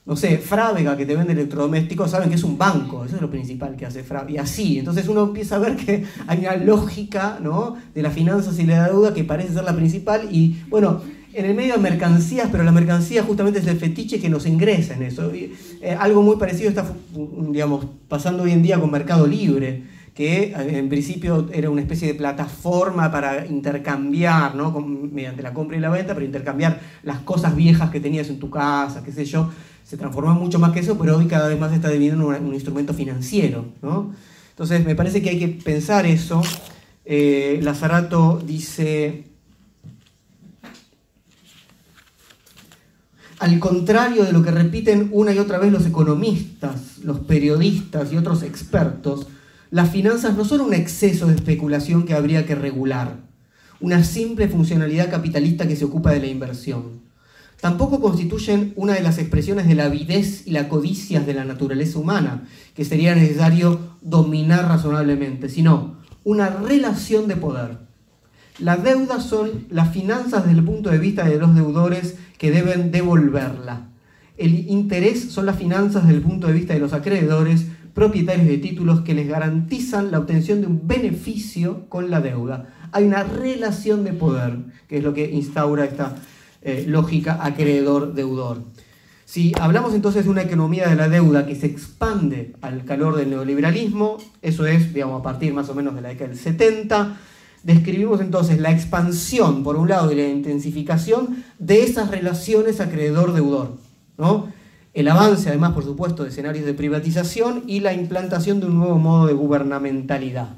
No 0.07 0.17
sé, 0.17 0.39
Frávega 0.39 0.97
que 0.97 1.05
te 1.05 1.15
vende 1.15 1.35
electrodomésticos, 1.35 2.11
saben 2.11 2.31
que 2.31 2.37
es 2.37 2.45
un 2.45 2.57
banco, 2.57 3.05
eso 3.05 3.17
es 3.17 3.23
lo 3.23 3.31
principal 3.31 3.77
que 3.77 3.85
hace 3.85 4.03
Frávega. 4.03 4.33
Y 4.33 4.39
así, 4.39 4.79
entonces 4.79 5.07
uno 5.07 5.25
empieza 5.25 5.57
a 5.57 5.59
ver 5.59 5.77
que 5.77 6.05
hay 6.27 6.39
una 6.39 6.57
lógica 6.57 7.39
¿no? 7.43 7.77
de 7.95 8.03
las 8.03 8.15
finanzas 8.15 8.59
y 8.59 8.65
la 8.65 8.89
deuda 8.89 9.13
que 9.13 9.25
parece 9.25 9.53
ser 9.53 9.65
la 9.65 9.77
principal 9.77 10.29
y 10.33 10.63
bueno, 10.71 11.03
en 11.33 11.45
el 11.45 11.55
medio 11.55 11.75
de 11.75 11.81
mercancías, 11.81 12.49
pero 12.51 12.65
la 12.65 12.73
mercancía 12.73 13.23
justamente 13.23 13.61
es 13.61 13.67
el 13.67 13.79
fetiche 13.79 14.21
que 14.21 14.29
nos 14.29 14.47
ingresa 14.47 14.95
en 14.95 15.03
eso. 15.03 15.33
Eh, 15.33 15.97
algo 15.99 16.23
muy 16.23 16.37
parecido 16.37 16.69
está 16.69 16.93
digamos, 17.51 17.87
pasando 18.09 18.43
hoy 18.43 18.53
en 18.53 18.63
día 18.63 18.79
con 18.79 18.91
Mercado 18.91 19.27
Libre, 19.27 19.85
que 20.15 20.45
eh, 20.45 20.79
en 20.79 20.89
principio 20.89 21.49
era 21.53 21.71
una 21.71 21.81
especie 21.81 22.09
de 22.09 22.15
plataforma 22.15 23.11
para 23.11 23.47
intercambiar, 23.47 24.55
¿no? 24.55 24.73
mediante 24.81 25.43
la 25.43 25.55
compra 25.55 25.77
y 25.77 25.81
la 25.81 25.91
venta, 25.91 26.15
pero 26.15 26.27
intercambiar 26.27 26.81
las 27.03 27.21
cosas 27.21 27.55
viejas 27.55 27.91
que 27.91 28.01
tenías 28.01 28.29
en 28.29 28.39
tu 28.39 28.51
casa, 28.51 29.03
qué 29.05 29.13
sé 29.13 29.25
yo. 29.25 29.51
Se 29.85 29.97
transformó 29.97 30.35
mucho 30.35 30.59
más 30.59 30.73
que 30.73 30.81
eso, 30.81 30.97
pero 30.99 31.17
hoy 31.17 31.27
cada 31.27 31.49
vez 31.49 31.59
más 31.59 31.73
está 31.73 31.89
deviniendo 31.89 32.27
un, 32.27 32.35
un 32.35 32.55
instrumento 32.55 32.95
financiero. 32.95 33.65
¿no? 33.83 34.13
Entonces 34.61 34.85
me 34.85 34.95
parece 34.95 35.23
que 35.23 35.31
hay 35.31 35.39
que 35.39 35.49
pensar 35.49 36.07
eso. 36.07 36.43
Eh, 37.05 37.59
Lazarato 37.63 38.41
dice, 38.45 39.25
Al 43.41 43.59
contrario 43.59 44.25
de 44.25 44.35
lo 44.35 44.43
que 44.43 44.51
repiten 44.51 45.09
una 45.13 45.33
y 45.33 45.39
otra 45.39 45.57
vez 45.57 45.73
los 45.73 45.87
economistas, 45.87 46.99
los 47.03 47.21
periodistas 47.21 48.13
y 48.13 48.19
otros 48.19 48.43
expertos, 48.43 49.29
las 49.71 49.89
finanzas 49.89 50.37
no 50.37 50.45
son 50.45 50.61
un 50.61 50.75
exceso 50.75 51.27
de 51.27 51.37
especulación 51.37 52.05
que 52.05 52.13
habría 52.13 52.45
que 52.45 52.55
regular, 52.55 53.17
una 53.81 54.05
simple 54.05 54.47
funcionalidad 54.49 55.11
capitalista 55.11 55.67
que 55.67 55.75
se 55.75 55.87
ocupa 55.87 56.13
de 56.13 56.21
la 56.21 56.27
inversión. 56.27 57.01
Tampoco 57.63 58.03
constituyen 58.03 58.75
una 58.77 58.93
de 58.93 59.01
las 59.01 59.17
expresiones 59.17 59.67
de 59.67 59.75
la 59.75 59.87
avidez 59.87 60.47
y 60.47 60.51
la 60.51 60.69
codicia 60.69 61.21
de 61.21 61.33
la 61.33 61.47
naturaleza 61.47 61.99
humana, 61.99 62.47
que 62.75 62.85
sería 62.85 63.15
necesario 63.15 63.81
dominar 64.03 64.69
razonablemente, 64.69 65.49
sino 65.49 65.97
una 66.25 66.51
relación 66.51 67.27
de 67.27 67.37
poder. 67.37 67.90
Las 68.61 68.85
deudas 68.85 69.25
son 69.25 69.67
las 69.71 69.91
finanzas 69.91 70.45
desde 70.45 70.59
el 70.59 70.65
punto 70.65 70.91
de 70.91 70.99
vista 70.99 71.25
de 71.25 71.39
los 71.39 71.55
deudores 71.55 72.17
que 72.37 72.51
deben 72.51 72.93
devolverla. 72.93 73.89
El 74.37 74.69
interés 74.69 75.31
son 75.31 75.47
las 75.47 75.57
finanzas 75.57 76.03
desde 76.03 76.19
el 76.19 76.23
punto 76.23 76.47
de 76.47 76.53
vista 76.53 76.75
de 76.75 76.81
los 76.81 76.93
acreedores, 76.93 77.67
propietarios 77.95 78.47
de 78.47 78.59
títulos 78.59 79.01
que 79.01 79.15
les 79.15 79.29
garantizan 79.29 80.11
la 80.11 80.19
obtención 80.19 80.61
de 80.61 80.67
un 80.67 80.87
beneficio 80.87 81.89
con 81.89 82.11
la 82.11 82.21
deuda. 82.21 82.69
Hay 82.93 83.05
una 83.05 83.25
relación 83.25 84.05
de 84.05 84.13
poder, 84.13 84.59
que 84.89 84.99
es 84.99 85.05
lo 85.05 85.15
que 85.15 85.31
instaura 85.31 85.85
esta 85.85 86.17
eh, 86.63 86.85
lógica 86.87 87.39
acreedor-deudor. 87.43 88.65
Si 89.25 89.53
hablamos 89.59 89.95
entonces 89.95 90.25
de 90.25 90.31
una 90.31 90.43
economía 90.43 90.89
de 90.89 90.97
la 90.97 91.09
deuda 91.09 91.47
que 91.47 91.55
se 91.55 91.67
expande 91.67 92.57
al 92.61 92.85
calor 92.85 93.17
del 93.17 93.31
neoliberalismo, 93.31 94.19
eso 94.43 94.67
es, 94.67 94.93
digamos, 94.93 95.21
a 95.21 95.23
partir 95.23 95.55
más 95.55 95.69
o 95.71 95.75
menos 95.75 95.95
de 95.95 96.03
la 96.03 96.09
década 96.09 96.29
del 96.29 96.39
70, 96.39 97.17
describimos 97.63 98.21
entonces 98.21 98.59
la 98.59 98.71
expansión, 98.71 99.63
por 99.63 99.77
un 99.77 99.89
lado, 99.89 100.13
y 100.13 100.17
la 100.17 100.29
intensificación 100.29 101.45
de 101.59 101.83
esas 101.83 102.11
relaciones 102.11 102.81
acreedor-deudor. 102.81 103.77
¿no? 104.19 104.49
El 104.93 105.09
avance, 105.09 105.49
además, 105.49 105.73
por 105.73 105.85
supuesto, 105.85 106.25
de 106.25 106.31
escenarios 106.31 106.67
de 106.67 106.75
privatización 106.75 107.65
y 107.67 107.81
la 107.81 107.93
implantación 107.93 108.61
de 108.61 108.67
un 108.67 108.79
nuevo 108.79 108.99
modo 108.99 109.27
de 109.27 109.35
gubernamentalidad. 109.35 110.49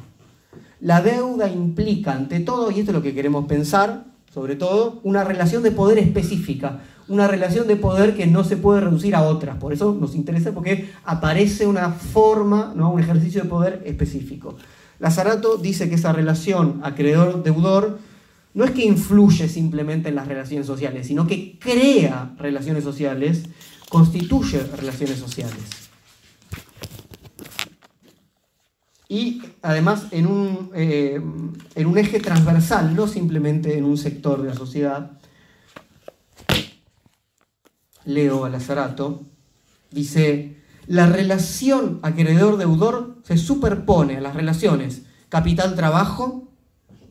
La 0.80 1.00
deuda 1.02 1.48
implica, 1.48 2.12
ante 2.12 2.40
todo, 2.40 2.70
y 2.70 2.80
esto 2.80 2.90
es 2.90 2.96
lo 2.96 3.02
que 3.02 3.14
queremos 3.14 3.46
pensar, 3.46 4.04
sobre 4.32 4.56
todo, 4.56 5.00
una 5.02 5.22
relación 5.22 5.62
de 5.62 5.70
poder 5.70 5.98
específica, 5.98 6.80
una 7.08 7.28
relación 7.28 7.68
de 7.68 7.76
poder 7.76 8.16
que 8.16 8.26
no 8.26 8.42
se 8.44 8.56
puede 8.56 8.80
reducir 8.80 9.14
a 9.14 9.22
otras. 9.22 9.58
Por 9.58 9.72
eso 9.72 9.96
nos 9.98 10.14
interesa 10.14 10.52
porque 10.52 10.90
aparece 11.04 11.66
una 11.66 11.90
forma, 11.90 12.72
¿no? 12.74 12.90
un 12.90 13.00
ejercicio 13.00 13.42
de 13.42 13.48
poder 13.48 13.82
específico. 13.84 14.56
Lazarato 15.02 15.56
dice 15.56 15.88
que 15.88 15.96
esa 15.96 16.12
relación 16.12 16.80
acreedor-deudor 16.84 17.98
no 18.54 18.64
es 18.64 18.70
que 18.70 18.84
influye 18.84 19.48
simplemente 19.48 20.10
en 20.10 20.14
las 20.14 20.28
relaciones 20.28 20.64
sociales, 20.64 21.08
sino 21.08 21.26
que 21.26 21.58
crea 21.58 22.36
relaciones 22.38 22.84
sociales, 22.84 23.42
constituye 23.88 24.62
relaciones 24.62 25.18
sociales. 25.18 25.64
Y 29.08 29.42
además 29.60 30.06
en 30.12 30.28
un, 30.28 30.70
eh, 30.72 31.20
en 31.74 31.86
un 31.86 31.98
eje 31.98 32.20
transversal, 32.20 32.94
no 32.94 33.08
simplemente 33.08 33.76
en 33.76 33.84
un 33.84 33.98
sector 33.98 34.40
de 34.40 34.50
la 34.50 34.54
sociedad. 34.54 35.18
Leo 38.04 38.44
a 38.44 38.50
Lazarato, 38.50 39.22
dice, 39.90 40.61
la 40.86 41.06
relación 41.06 42.00
acreedor-deudor 42.02 43.18
se 43.22 43.36
superpone 43.38 44.16
a 44.16 44.20
las 44.20 44.34
relaciones 44.34 45.02
capital-trabajo, 45.28 46.48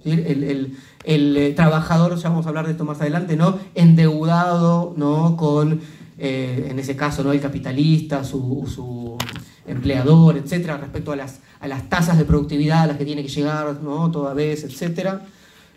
el, 0.03 0.77
eh, 1.03 1.53
trabajador, 1.55 2.15
ya 2.17 2.29
vamos 2.29 2.45
a 2.45 2.49
hablar 2.49 2.65
de 2.65 2.73
esto 2.73 2.85
más 2.85 3.01
adelante, 3.01 3.35
¿no? 3.35 3.57
endeudado 3.73 4.93
¿no? 4.95 5.35
con, 5.37 5.81
eh, 6.19 6.67
en 6.69 6.77
ese 6.77 6.95
caso, 6.95 7.23
¿no? 7.23 7.31
el 7.31 7.41
capitalista, 7.41 8.23
su, 8.23 9.17
empleador, 9.65 10.37
etcétera, 10.37 10.77
respecto 10.77 11.11
a 11.11 11.15
las, 11.15 11.39
a 11.59 11.67
las 11.67 11.89
tasas 11.89 12.17
de 12.17 12.25
productividad 12.25 12.83
a 12.83 12.87
las 12.87 12.97
que 12.97 13.05
tiene 13.05 13.23
que 13.23 13.29
llegar 13.29 13.81
¿no? 13.81 14.11
toda 14.11 14.33
vez, 14.33 14.63
etcétera. 14.63 15.25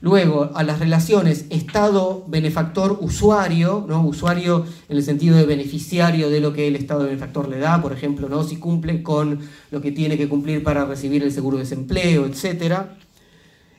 Luego, 0.04 0.50
a 0.54 0.62
las 0.64 0.80
relaciones 0.80 1.46
Estado-benefactor-usuario, 1.48 3.86
¿no? 3.88 4.06
usuario 4.06 4.66
en 4.90 4.98
el 4.98 5.02
sentido 5.02 5.38
de 5.38 5.46
beneficiario 5.46 6.28
de 6.28 6.40
lo 6.40 6.52
que 6.52 6.68
el 6.68 6.76
Estado 6.76 7.04
benefactor 7.04 7.48
le 7.48 7.58
da, 7.58 7.80
por 7.80 7.94
ejemplo, 7.94 8.28
¿no? 8.28 8.44
si 8.44 8.58
cumple 8.58 9.02
con 9.02 9.40
lo 9.70 9.80
que 9.80 9.92
tiene 9.92 10.18
que 10.18 10.28
cumplir 10.28 10.62
para 10.62 10.84
recibir 10.84 11.22
el 11.22 11.32
seguro 11.32 11.56
de 11.56 11.62
desempleo, 11.62 12.26
etc. 12.26 12.82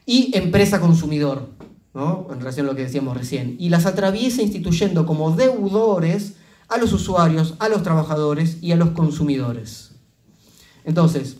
Y 0.07 0.35
empresa-consumidor, 0.35 1.47
¿no? 1.93 2.25
en 2.31 2.39
relación 2.39 2.65
a 2.65 2.71
lo 2.71 2.75
que 2.75 2.85
decíamos 2.85 3.15
recién. 3.15 3.55
Y 3.59 3.69
las 3.69 3.85
atraviesa 3.85 4.41
instituyendo 4.41 5.05
como 5.05 5.29
deudores 5.29 6.37
a 6.69 6.79
los 6.79 6.91
usuarios, 6.91 7.53
a 7.59 7.69
los 7.69 7.83
trabajadores 7.83 8.57
y 8.63 8.71
a 8.71 8.77
los 8.77 8.89
consumidores. 8.93 9.91
Entonces, 10.85 11.37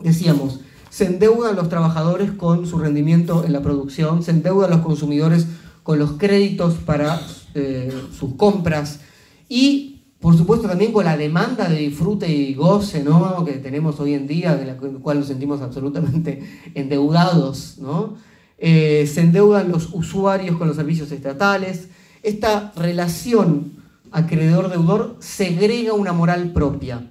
decíamos, 0.00 0.60
se 0.94 1.06
endeudan 1.06 1.56
los 1.56 1.68
trabajadores 1.68 2.30
con 2.30 2.68
su 2.68 2.78
rendimiento 2.78 3.44
en 3.44 3.52
la 3.52 3.62
producción, 3.62 4.22
se 4.22 4.30
endeudan 4.30 4.70
los 4.70 4.78
consumidores 4.82 5.44
con 5.82 5.98
los 5.98 6.12
créditos 6.12 6.74
para 6.74 7.20
eh, 7.56 7.92
sus 8.16 8.34
compras 8.34 9.00
y 9.48 10.04
por 10.20 10.38
supuesto 10.38 10.68
también 10.68 10.92
con 10.92 11.04
la 11.04 11.16
demanda 11.16 11.68
de 11.68 11.78
disfrute 11.78 12.28
y 12.28 12.54
goce 12.54 13.02
¿no? 13.02 13.44
que 13.44 13.54
tenemos 13.54 13.98
hoy 13.98 14.14
en 14.14 14.28
día, 14.28 14.54
de 14.54 14.66
la 14.66 14.76
cual 14.76 15.18
nos 15.18 15.26
sentimos 15.26 15.62
absolutamente 15.62 16.44
endeudados. 16.76 17.78
¿no? 17.78 18.14
Eh, 18.56 19.10
se 19.12 19.22
endeudan 19.22 19.72
los 19.72 19.92
usuarios 19.92 20.56
con 20.58 20.68
los 20.68 20.76
servicios 20.76 21.10
estatales. 21.10 21.88
Esta 22.22 22.72
relación 22.76 23.72
acreedor-deudor 24.12 25.16
segrega 25.18 25.92
una 25.92 26.12
moral 26.12 26.52
propia, 26.52 27.10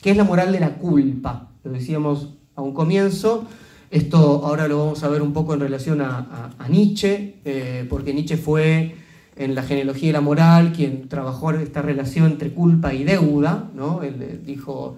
que 0.00 0.12
es 0.12 0.16
la 0.16 0.22
moral 0.22 0.52
de 0.52 0.60
la 0.60 0.76
culpa. 0.76 1.50
Lo 1.64 1.72
decíamos 1.72 2.38
a 2.54 2.62
un 2.62 2.72
comienzo. 2.72 3.46
Esto 3.90 4.46
ahora 4.46 4.68
lo 4.68 4.78
vamos 4.78 5.02
a 5.04 5.08
ver 5.08 5.20
un 5.20 5.32
poco 5.32 5.54
en 5.54 5.60
relación 5.60 6.00
a, 6.00 6.50
Nietzsche, 6.68 7.36
eh, 7.44 7.86
porque 7.90 8.14
Nietzsche 8.14 8.38
fue 8.38 8.94
en 9.36 9.54
la 9.54 9.62
genealogía 9.62 10.08
de 10.08 10.12
la 10.14 10.20
moral 10.20 10.72
quien 10.72 11.08
trabajó 11.08 11.50
esta 11.52 11.82
relación 11.82 12.32
entre 12.32 12.52
culpa 12.52 12.94
y 12.94 13.04
deuda. 13.04 13.70
¿no? 13.74 14.02
Él 14.02 14.16
eh, 14.20 14.40
dijo, 14.44 14.96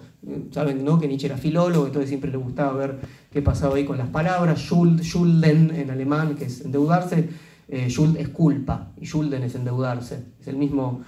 saben 0.51 0.85
¿no? 0.85 0.99
que 0.99 1.07
Nietzsche 1.07 1.27
era 1.27 1.37
filólogo, 1.37 1.87
entonces 1.87 2.09
siempre 2.09 2.31
le 2.31 2.37
gustaba 2.37 2.73
ver 2.73 2.99
qué 3.31 3.41
pasaba 3.41 3.75
ahí 3.75 3.85
con 3.85 3.97
las 3.97 4.07
palabras. 4.07 4.59
Schuld, 4.59 5.01
Schulden 5.01 5.71
en 5.75 5.91
alemán, 5.91 6.35
que 6.35 6.45
es 6.45 6.61
endeudarse, 6.61 7.29
eh, 7.67 7.89
Schuld 7.89 8.17
es 8.17 8.29
culpa 8.29 8.91
y 8.99 9.05
Schulden 9.05 9.43
es 9.43 9.55
endeudarse. 9.55 10.23
Es 10.39 10.47
el 10.47 10.55
mismo, 10.55 11.01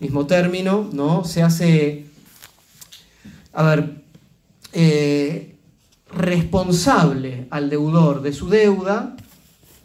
mismo 0.00 0.26
término, 0.26 0.88
¿no? 0.92 1.24
Se 1.24 1.42
hace... 1.42 2.06
A 3.52 3.62
ver, 3.62 4.02
responsable 6.14 7.46
al 7.50 7.70
deudor 7.70 8.22
de 8.22 8.32
su 8.32 8.48
deuda 8.48 9.16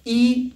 y 0.03 0.53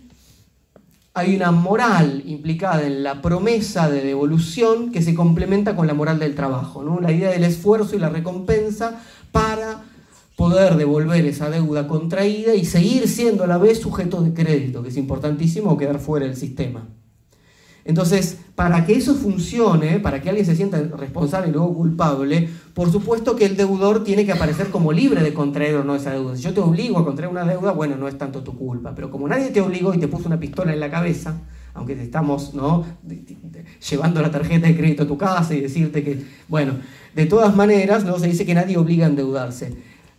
hay 1.13 1.35
una 1.35 1.51
moral 1.51 2.23
implicada 2.25 2.85
en 2.85 3.01
la 3.03 3.21
promesa 3.21 3.89
de 3.89 4.01
devolución 4.01 4.91
que 4.91 5.01
se 5.01 5.15
complementa 5.15 5.75
con 5.75 5.87
la 5.87 5.93
moral 5.93 6.19
del 6.19 6.35
trabajo, 6.35 6.83
¿no? 6.83 6.99
la 6.99 7.11
idea 7.11 7.29
del 7.29 7.45
esfuerzo 7.45 7.95
y 7.95 7.99
la 7.99 8.09
recompensa 8.09 9.01
para 9.31 9.83
poder 10.35 10.75
devolver 10.75 11.25
esa 11.25 11.49
deuda 11.49 11.87
contraída 11.87 12.53
y 12.53 12.65
seguir 12.65 13.07
siendo 13.07 13.45
a 13.45 13.47
la 13.47 13.57
vez 13.57 13.79
sujeto 13.79 14.21
de 14.21 14.33
crédito, 14.33 14.83
que 14.83 14.89
es 14.89 14.97
importantísimo 14.97 15.77
quedar 15.77 15.99
fuera 15.99 16.25
del 16.25 16.35
sistema. 16.35 16.85
Entonces, 17.85 18.39
para 18.55 18.83
que 18.83 18.93
eso 18.93 19.13
funcione, 19.13 19.99
para 19.99 20.19
que 20.19 20.29
alguien 20.29 20.45
se 20.45 20.55
sienta 20.55 20.81
responsable 20.97 21.49
y 21.49 21.51
luego 21.51 21.71
culpable, 21.75 22.49
por 22.73 22.91
supuesto 22.91 23.35
que 23.35 23.45
el 23.45 23.55
deudor 23.55 24.03
tiene 24.03 24.25
que 24.25 24.31
aparecer 24.31 24.71
como 24.71 24.91
libre 24.91 25.21
de 25.21 25.35
contraer 25.35 25.75
o 25.75 25.83
no 25.83 25.95
esa 25.95 26.11
deuda. 26.11 26.35
Si 26.35 26.41
yo 26.41 26.51
te 26.51 26.61
obligo 26.61 26.97
a 26.97 27.05
contraer 27.05 27.29
una 27.29 27.45
deuda, 27.45 27.71
bueno, 27.73 27.95
no 27.95 28.07
es 28.07 28.17
tanto 28.17 28.41
tu 28.41 28.57
culpa, 28.57 28.95
pero 28.95 29.11
como 29.11 29.27
nadie 29.27 29.51
te 29.51 29.61
obligó 29.61 29.93
y 29.93 29.99
te 29.99 30.07
puso 30.07 30.25
una 30.25 30.39
pistola 30.39 30.73
en 30.73 30.79
la 30.79 30.89
cabeza, 30.89 31.35
aunque 31.75 31.95
te 31.95 32.01
estamos 32.01 32.55
¿no? 32.55 32.85
llevando 33.87 34.19
la 34.19 34.31
tarjeta 34.31 34.65
de 34.65 34.75
crédito 34.75 35.03
a 35.03 35.07
tu 35.07 35.17
casa 35.17 35.53
y 35.53 35.61
decirte 35.61 36.03
que, 36.03 36.25
bueno, 36.47 36.73
de 37.13 37.27
todas 37.27 37.55
maneras, 37.55 38.03
¿no? 38.03 38.17
se 38.17 38.27
dice 38.27 38.47
que 38.47 38.55
nadie 38.55 38.77
obliga 38.77 39.05
a 39.05 39.09
endeudarse. 39.09 39.75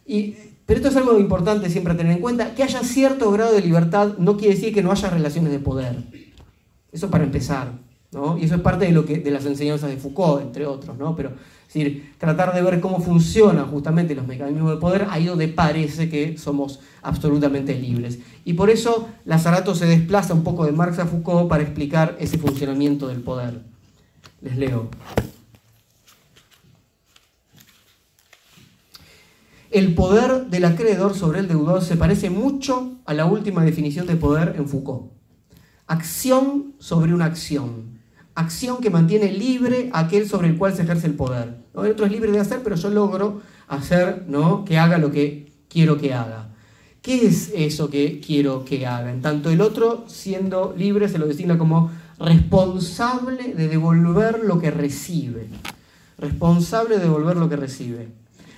Y, 0.07 0.37
pero 0.67 0.77
esto 0.79 0.91
es 0.91 0.97
algo 0.97 1.19
importante 1.19 1.69
siempre 1.69 1.95
tener 1.95 2.13
en 2.13 2.21
cuenta, 2.21 2.55
que 2.55 2.63
haya 2.63 2.85
cierto 2.85 3.33
grado 3.33 3.55
de 3.55 3.61
libertad 3.61 4.19
no 4.19 4.37
quiere 4.37 4.55
decir 4.55 4.73
que 4.73 4.85
no 4.85 4.93
haya 4.93 5.11
relaciones 5.11 5.51
de 5.51 5.59
poder. 5.59 6.26
Eso 6.97 7.11
para 7.11 7.25
empezar, 7.25 7.73
¿no? 8.11 8.39
Y 8.39 8.45
eso 8.45 8.55
es 8.55 8.63
parte 8.63 8.87
de, 8.87 8.93
lo 8.93 9.05
que, 9.05 9.19
de 9.19 9.31
las 9.31 9.45
enseñanzas 9.45 9.91
de 9.91 9.99
Foucault, 9.99 10.41
entre 10.41 10.65
otros, 10.65 10.97
¿no? 10.97 11.15
Pero, 11.15 11.29
es 11.29 11.75
decir, 11.75 12.15
tratar 12.17 12.55
de 12.55 12.63
ver 12.63 12.81
cómo 12.81 13.03
funcionan 13.03 13.67
justamente 13.67 14.15
los 14.15 14.27
mecanismos 14.27 14.71
de 14.71 14.79
poder, 14.79 15.07
ahí 15.11 15.27
donde 15.27 15.47
parece 15.49 16.09
que 16.09 16.39
somos 16.39 16.81
absolutamente 17.03 17.75
libres. 17.75 18.19
Y 18.47 18.55
por 18.55 18.71
eso 18.71 19.09
Lazarato 19.27 19.75
se 19.75 19.85
desplaza 19.85 20.33
un 20.33 20.43
poco 20.43 20.65
de 20.65 20.73
Marx 20.73 20.99
a 20.99 21.05
Foucault 21.05 21.51
para 21.51 21.65
explicar 21.65 22.17
ese 22.19 22.39
funcionamiento 22.39 23.09
del 23.09 23.21
poder. 23.21 23.61
Les 24.41 24.57
leo. 24.57 24.89
El 29.71 29.95
poder 29.95 30.47
del 30.47 30.65
acreedor 30.65 31.15
sobre 31.15 31.41
el 31.41 31.49
deudor 31.49 31.83
se 31.83 31.97
parece 31.97 32.31
mucho 32.31 32.93
a 33.05 33.13
la 33.13 33.27
última 33.27 33.63
definición 33.67 34.07
de 34.07 34.17
poder 34.17 34.55
en 34.57 34.67
Foucault 34.67 35.16
acción 35.87 36.75
sobre 36.79 37.15
una 37.15 37.27
acción. 37.27 37.97
Acción 38.35 38.79
que 38.79 38.91
mantiene 38.91 39.33
libre 39.33 39.91
aquel 39.93 40.29
sobre 40.29 40.49
el 40.49 40.59
cual 40.59 40.75
se 40.75 40.83
ejerce 40.83 41.07
el 41.07 41.15
poder. 41.15 41.57
El 41.75 41.93
otro 41.93 42.07
es 42.07 42.13
libre 42.13 42.33
de 42.33 42.41
hacer, 42.41 42.61
pero 42.63 42.77
yo 42.77 42.91
logro 42.91 43.41
hacer 43.69 44.25
¿no? 44.29 44.65
que 44.65 44.79
haga 44.79 44.99
lo 44.99 45.11
que 45.11 45.53
quiero 45.69 45.99
que 45.99 46.13
haga. 46.13 46.49
¿Qué 47.01 47.27
es 47.27 47.53
eso 47.55 47.89
que 47.89 48.21
quiero 48.21 48.65
que 48.65 48.87
haga? 48.87 49.13
En 49.13 49.23
tanto 49.23 49.51
el 49.51 49.61
otro, 49.61 50.05
siendo 50.09 50.75
libre, 50.77 51.09
se 51.09 51.19
lo 51.19 51.27
designa 51.27 51.57
como 51.57 51.91
responsable 52.19 53.55
de 53.55 53.69
devolver 53.69 54.41
lo 54.45 54.59
que 54.59 54.71
recibe. 54.71 55.49
Responsable 56.19 56.97
de 56.97 57.03
devolver 57.03 57.37
lo 57.37 57.49
que 57.49 57.57
recibe. 57.57 58.09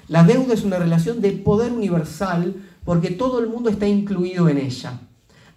La 0.09 0.25
deuda 0.25 0.55
es 0.55 0.65
una 0.65 0.79
relación 0.79 1.21
de 1.21 1.33
poder 1.33 1.73
universal 1.73 2.55
porque 2.85 3.11
todo 3.11 3.41
el 3.41 3.49
mundo 3.49 3.69
está 3.69 3.87
incluido 3.87 4.49
en 4.49 4.57
ella. 4.57 4.99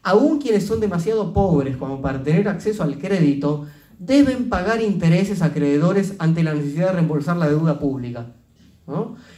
Aún 0.03 0.39
quienes 0.39 0.65
son 0.65 0.79
demasiado 0.79 1.33
pobres 1.33 1.77
como 1.77 2.01
para 2.01 2.23
tener 2.23 2.47
acceso 2.47 2.83
al 2.83 2.97
crédito, 2.97 3.67
deben 3.99 4.49
pagar 4.49 4.81
intereses 4.81 5.41
acreedores 5.41 6.15
ante 6.17 6.43
la 6.43 6.53
necesidad 6.53 6.87
de 6.87 6.93
reembolsar 6.93 7.37
la 7.37 7.47
deuda 7.47 7.79
pública. 7.79 8.27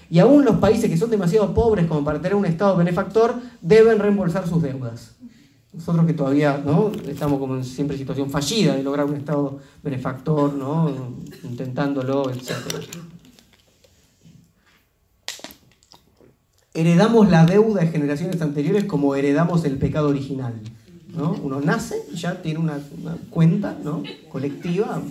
Y 0.10 0.20
aún 0.20 0.46
los 0.46 0.56
países 0.58 0.90
que 0.90 0.98
son 0.98 1.10
demasiado 1.10 1.54
pobres 1.54 1.86
como 1.86 2.04
para 2.04 2.22
tener 2.22 2.36
un 2.36 2.46
Estado 2.46 2.76
benefactor, 2.78 3.36
deben 3.62 4.00
reembolsar 4.00 4.48
sus 4.48 4.62
deudas. 4.62 5.16
Nosotros 5.74 6.06
que 6.06 6.14
todavía 6.14 6.62
¿no? 6.64 6.92
estamos 7.08 7.40
como 7.40 7.56
en 7.56 7.64
siempre 7.64 7.98
situación 7.98 8.30
fallida 8.30 8.76
de 8.76 8.84
lograr 8.84 9.06
un 9.06 9.16
Estado 9.16 9.60
benefactor, 9.82 10.54
¿no? 10.54 11.14
intentándolo, 11.44 12.30
etc. 12.30 12.52
heredamos 16.74 17.30
la 17.30 17.46
deuda 17.46 17.82
de 17.82 17.88
generaciones 17.88 18.42
anteriores 18.42 18.86
como 18.86 19.16
heredamos 19.16 19.64
el 19.66 19.78
pecado 19.78 20.10
original. 20.10 20.54
¿no? 21.16 21.36
Uno 21.44 21.62
nace 21.62 21.96
y 22.12 22.16
ya 22.16 22.42
tiene 22.42 22.60
una, 22.60 22.80
cuenta 23.30 23.78
¿no? 23.84 24.04
colectiva 24.30 25.02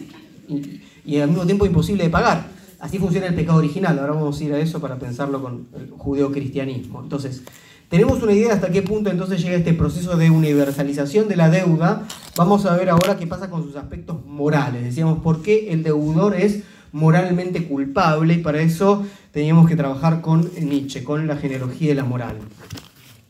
y, 0.48 1.18
al 1.18 1.29
mismo 1.29 1.44
tiempo 1.44 1.66
imposible 1.66 2.05
de 2.05 2.11
pagar. 2.11 2.46
Así 2.81 2.98
funciona 2.98 3.29
el 3.29 3.35
pecado 3.35 3.59
original. 3.59 3.98
Ahora 3.98 4.14
vamos 4.14 4.40
a 4.40 4.44
ir 4.44 4.53
a 4.53 4.59
eso 4.59 4.81
para 4.81 4.98
pensarlo 4.98 5.40
con 5.40 5.68
el 5.77 5.90
judeocristianismo. 5.90 7.01
Entonces, 7.01 7.42
tenemos 7.88 8.20
una 8.22 8.33
idea 8.33 8.55
hasta 8.55 8.70
qué 8.70 8.83
punto 8.83 9.11
entonces 9.11 9.40
llega 9.42 9.57
este 9.57 9.72
proceso 9.75 10.16
de 10.16 10.31
universalización 10.31 11.29
de 11.29 11.37
la 11.37 11.48
deuda. 11.48 12.03
Vamos 12.37 12.66
a 12.66 12.77
ver 12.77 12.90
ahora 12.90 13.16
qué 13.16 13.27
pasa 13.29 13.51
con 13.51 13.62
sus 13.62 13.77
aspectos 13.77 14.25
morales. 14.27 14.83
Decíamos, 14.83 15.22
¿por 15.22 15.42
qué 15.42 15.72
el 15.72 15.85
deudor 15.85 16.35
es 16.35 16.62
moralmente 16.93 17.67
culpable? 17.67 18.35
Y 18.35 18.39
para 18.39 18.61
eso 18.61 19.05
teníamos 19.33 19.69
que 19.69 19.77
trabajar 19.77 20.21
con 20.21 20.51
Nietzsche, 20.61 21.03
con 21.03 21.27
la 21.27 21.37
genealogía 21.37 21.89
de 21.89 21.95
la 21.95 22.05
moral. 22.05 22.37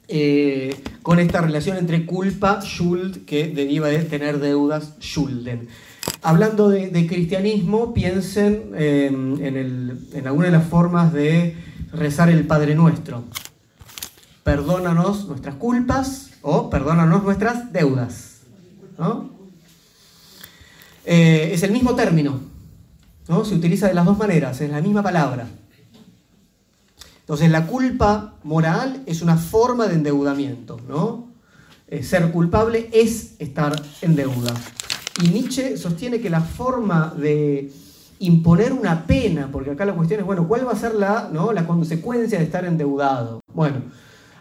Eh, 0.08 0.76
con 1.02 1.18
esta 1.18 1.40
relación 1.40 1.78
entre 1.78 2.04
culpa, 2.04 2.60
Schuld, 2.62 3.24
que 3.24 3.48
deriva 3.48 3.88
de 3.88 4.00
tener 4.00 4.38
deudas, 4.40 4.94
Schulden. 5.00 5.68
Hablando 6.22 6.68
de, 6.68 7.06
cristianismo, 7.06 7.94
piensen 7.94 8.72
em, 8.76 9.42
en, 9.42 10.06
en 10.12 10.26
alguna 10.26 10.46
de 10.46 10.52
las 10.52 10.66
formas 10.66 11.12
de 11.12 11.56
rezar 11.92 12.28
el 12.28 12.46
Padre 12.46 12.74
Nuestro. 12.74 13.24
Perdónanos 14.44 15.28
nuestras 15.28 15.54
culpas 15.54 16.30
o 16.42 16.68
perdónanos 16.68 17.22
nuestras 17.22 17.72
deudas. 17.72 18.40
Eh, 21.04 21.50
es 21.52 21.62
el 21.62 21.72
mismo 21.72 21.94
término, 21.94 22.40
¿no? 23.28 23.44
se 23.44 23.54
utiliza 23.54 23.88
de 23.88 23.94
las 23.94 24.04
dos 24.04 24.18
maneras, 24.18 24.60
es 24.60 24.70
la 24.70 24.80
misma 24.80 25.02
palabra. 25.02 25.46
Entonces 27.20 27.50
la 27.50 27.66
culpa 27.66 28.34
moral 28.42 29.02
es 29.06 29.22
una 29.22 29.36
forma 29.36 29.86
de 29.86 29.94
endeudamiento, 29.94 30.78
¿no? 30.88 31.28
Eh, 31.88 32.02
ser 32.02 32.30
culpable 32.32 32.88
es 32.92 33.34
estar 33.38 33.80
en 34.00 34.16
deuda. 34.16 34.54
Y 35.22 35.28
Nietzsche 35.28 35.76
sostiene 35.76 36.20
que 36.20 36.30
la 36.30 36.40
forma 36.40 37.14
de 37.16 37.70
imponer 38.18 38.72
una 38.72 39.06
pena, 39.06 39.50
porque 39.52 39.72
acá 39.72 39.84
la 39.84 39.94
cuestión 39.94 40.20
es, 40.20 40.26
bueno, 40.26 40.48
¿cuál 40.48 40.66
va 40.66 40.72
a 40.72 40.76
ser 40.76 40.94
la, 40.94 41.28
¿no? 41.32 41.52
la 41.52 41.66
consecuencia 41.66 42.38
de 42.38 42.44
estar 42.44 42.64
endeudado? 42.64 43.40
Bueno, 43.52 43.82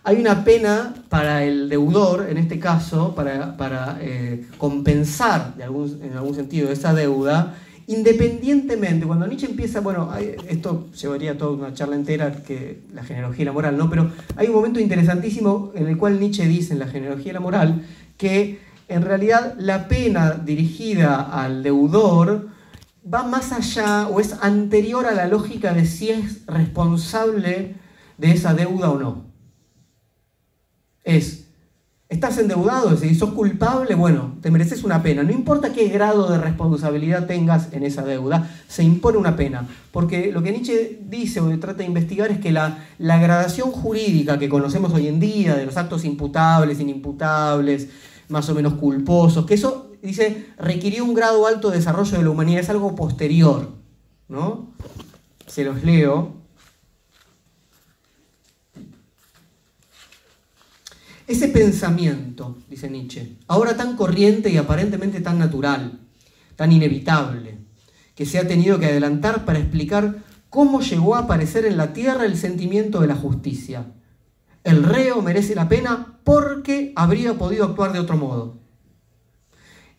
hay 0.03 0.19
una 0.19 0.43
pena 0.43 0.95
para 1.09 1.43
el 1.43 1.67
deudor, 1.67 2.27
en 2.29 2.37
este 2.37 2.59
caso, 2.59 3.13
para, 3.15 3.97
eh, 4.01 4.47
compensar 4.57 5.53
en 5.57 6.13
algún 6.13 6.35
sentido 6.35 6.71
esa 6.71 6.93
deuda, 6.93 7.55
independientemente, 7.93 9.05
cuando 9.05 9.27
Nietzsche 9.27 9.47
empieza, 9.47 9.81
bueno, 9.81 10.11
esto 10.47 10.89
llevaría 10.91 11.37
toda 11.37 11.51
una 11.51 11.73
charla 11.73 11.95
entera, 11.95 12.43
que 12.43 12.81
la 12.93 13.03
genealogía 13.03 13.43
y 13.43 13.45
la 13.45 13.51
moral, 13.51 13.77
¿no? 13.77 13.89
Pero 13.89 14.11
hay 14.35 14.47
un 14.47 14.53
momento 14.53 14.79
interesantísimo 14.79 15.71
en 15.75 15.87
el 15.87 15.97
cual 15.97 16.19
Nietzsche 16.19 16.47
dice 16.47 16.73
en 16.73 16.79
la 16.79 16.87
genealogía 16.87 17.31
y 17.31 17.33
la 17.33 17.39
moral 17.39 17.85
que 18.17 18.59
en 18.87 19.01
realidad 19.03 19.55
la 19.57 19.87
pena 19.87 20.31
dirigida 20.31 21.21
al 21.21 21.63
deudor 21.63 22.49
va 23.11 23.23
más 23.23 23.51
allá 23.51 24.07
o 24.07 24.19
es 24.19 24.33
anterior 24.41 25.05
a 25.05 25.13
la 25.13 25.27
lógica 25.27 25.73
de 25.73 25.85
si 25.85 26.09
es 26.09 26.45
responsable 26.45 27.75
de 28.17 28.31
esa 28.31 28.53
deuda 28.53 28.91
o 28.91 28.99
no. 28.99 29.25
Es 31.03 31.40
Estás 32.11 32.37
endeudado, 32.39 32.97
si 32.97 33.15
sos 33.15 33.31
culpable, 33.31 33.95
bueno, 33.95 34.33
te 34.41 34.51
mereces 34.51 34.83
una 34.83 35.01
pena. 35.01 35.23
No 35.23 35.31
importa 35.31 35.71
qué 35.71 35.87
grado 35.87 36.29
de 36.29 36.37
responsabilidad 36.37 37.25
tengas 37.25 37.71
en 37.71 37.83
esa 37.83 38.03
deuda, 38.03 38.51
se 38.67 38.83
impone 38.83 39.17
una 39.17 39.37
pena. 39.37 39.65
Porque 39.93 40.29
lo 40.29 40.43
que 40.43 40.51
Nietzsche 40.51 40.99
dice 41.07 41.39
o 41.39 41.47
trata 41.57 41.77
de 41.77 41.85
investigar 41.85 42.29
es 42.29 42.39
que 42.39 42.51
la, 42.51 42.79
la 42.97 43.17
gradación 43.17 43.71
jurídica 43.71 44.37
que 44.37 44.49
conocemos 44.49 44.91
hoy 44.93 45.07
en 45.07 45.21
día, 45.21 45.55
de 45.55 45.65
los 45.65 45.77
actos 45.77 46.03
imputables, 46.03 46.81
inimputables, 46.81 47.87
más 48.27 48.49
o 48.49 48.55
menos 48.55 48.73
culposos, 48.73 49.45
que 49.45 49.53
eso, 49.53 49.91
dice, 50.01 50.47
requirió 50.57 51.05
un 51.05 51.13
grado 51.13 51.47
alto 51.47 51.71
de 51.71 51.77
desarrollo 51.77 52.17
de 52.17 52.23
la 52.25 52.29
humanidad, 52.29 52.59
es 52.59 52.69
algo 52.69 52.93
posterior. 52.93 53.69
¿no? 54.27 54.67
Se 55.47 55.63
los 55.63 55.81
leo. 55.85 56.40
Ese 61.27 61.47
pensamiento, 61.47 62.57
dice 62.69 62.89
Nietzsche, 62.89 63.37
ahora 63.47 63.77
tan 63.77 63.95
corriente 63.95 64.49
y 64.49 64.57
aparentemente 64.57 65.21
tan 65.21 65.39
natural, 65.39 65.99
tan 66.55 66.71
inevitable, 66.71 67.59
que 68.15 68.25
se 68.25 68.39
ha 68.39 68.47
tenido 68.47 68.79
que 68.79 68.87
adelantar 68.87 69.45
para 69.45 69.59
explicar 69.59 70.23
cómo 70.49 70.81
llegó 70.81 71.15
a 71.15 71.19
aparecer 71.19 71.65
en 71.65 71.77
la 71.77 71.93
tierra 71.93 72.25
el 72.25 72.37
sentimiento 72.37 72.99
de 73.01 73.07
la 73.07 73.15
justicia. 73.15 73.93
El 74.63 74.83
reo 74.83 75.21
merece 75.21 75.55
la 75.55 75.69
pena 75.69 76.19
porque 76.23 76.91
habría 76.95 77.35
podido 77.35 77.65
actuar 77.65 77.93
de 77.93 77.99
otro 77.99 78.17
modo. 78.17 78.59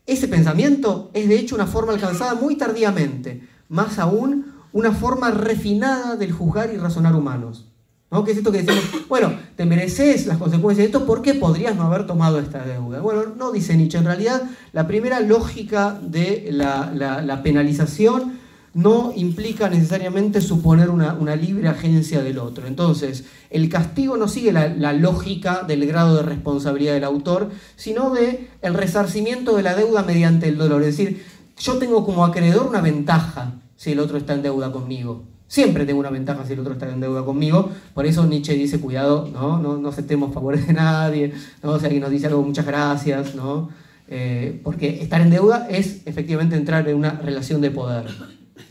Ese 0.07 0.29
pensamiento 0.29 1.11
es 1.15 1.29
de 1.29 1.39
hecho 1.39 1.55
una 1.55 1.67
forma 1.67 1.93
alcanzada 1.93 2.35
muy 2.35 2.57
tardíamente, 2.57 3.49
más 3.69 3.99
aún 3.99 4.53
una 4.73 4.93
forma 4.93 5.31
refinada 5.31 6.17
del 6.17 6.33
juzgar 6.33 6.73
y 6.73 6.77
razonar 6.77 7.15
humanos. 7.15 7.72
¿No? 8.13 8.25
¿Qué 8.25 8.33
es 8.33 8.37
esto 8.37 8.53
que 8.53 8.63
decimos? 8.63 9.09
Bueno, 9.09 9.33
te 9.57 9.65
mereces 9.65 10.27
las 10.27 10.37
consecuencias 10.37 10.85
de 10.85 10.93
esto, 10.93 11.07
¿por 11.07 11.23
qué 11.23 11.33
podrías 11.33 11.75
no 11.75 11.85
haber 11.85 12.07
tomado 12.07 12.39
esta 12.39 12.63
deuda? 12.63 13.01
Bueno, 13.01 13.23
no 13.39 13.51
dice 13.53 13.75
Nietzsche. 13.75 13.97
En 13.97 14.05
realidad, 14.05 14.43
la 14.75 14.87
primera 14.87 15.21
lógica 15.21 15.99
de 15.99 16.51
la, 16.53 17.41
penalización 17.43 18.39
no 18.75 19.15
implica 19.17 19.71
necesariamente 19.71 20.43
suponer 20.43 20.91
una, 20.91 21.37
libre 21.37 21.69
agencia 21.69 22.23
del 22.23 22.39
otro. 22.39 22.67
Entonces, 22.67 23.25
el 23.49 23.71
castigo 23.71 24.19
no 24.19 24.29
sigue 24.29 24.53
la, 24.53 24.93
lógica 24.93 25.63
del 25.67 25.87
grado 25.87 26.17
de 26.17 26.23
responsabilidad 26.23 26.93
del 26.93 27.05
autor, 27.05 27.49
sino 27.77 28.11
de 28.11 28.51
el 28.61 28.75
resarcimiento 28.75 29.57
de 29.57 29.63
la 29.63 29.75
deuda 29.75 30.03
mediante 30.03 30.49
el 30.49 30.59
dolor. 30.59 30.83
Es 30.83 30.99
decir, 30.99 31.25
yo 31.57 31.79
tengo 31.79 32.05
como 32.05 32.27
acreedor 32.27 32.67
una 32.67 32.83
ventaja 32.83 33.55
si 33.75 33.93
el 33.93 34.01
otro 34.01 34.19
está 34.19 34.35
en 34.35 34.43
deuda 34.43 34.71
conmigo. 34.71 35.33
Siempre 35.53 35.85
tengo 35.85 36.01
una 36.01 36.09
ventaja 36.09 36.47
si 36.47 36.55
el 36.55 36.61
otro 36.61 36.73
está 36.73 36.91
en 36.91 36.99
deuda 36.99 37.27
conmigo. 37.27 37.71
Por 37.93 38.07
eso 38.07 38.25
Nietzsche 38.25 38.55
dice, 38.55 38.81
cuidado, 38.81 39.29
no, 39.31 39.59
no, 39.59 39.77
no 39.77 39.91
aceptemos 39.91 40.33
favores 40.33 40.67
de 40.67 40.73
nadie. 40.73 41.35
¿no? 41.63 41.79
Si 41.79 41.85
alguien 41.85 42.01
nos 42.01 42.11
dice 42.11 42.27
algo, 42.29 42.43
muchas 42.43 42.65
gracias. 42.65 43.35
¿no? 43.35 43.69
Eh, 44.09 44.63
porque 44.65 45.03
estar 45.03 45.21
en 45.21 45.29
deuda 45.29 45.67
es 45.69 46.07
efectivamente 46.07 46.57
entrar 46.57 46.89
en 46.89 46.97
una 46.97 47.11
relación 47.11 47.61
de 47.61 47.71
poder. 47.71 48.07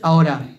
Ahora, 0.00 0.56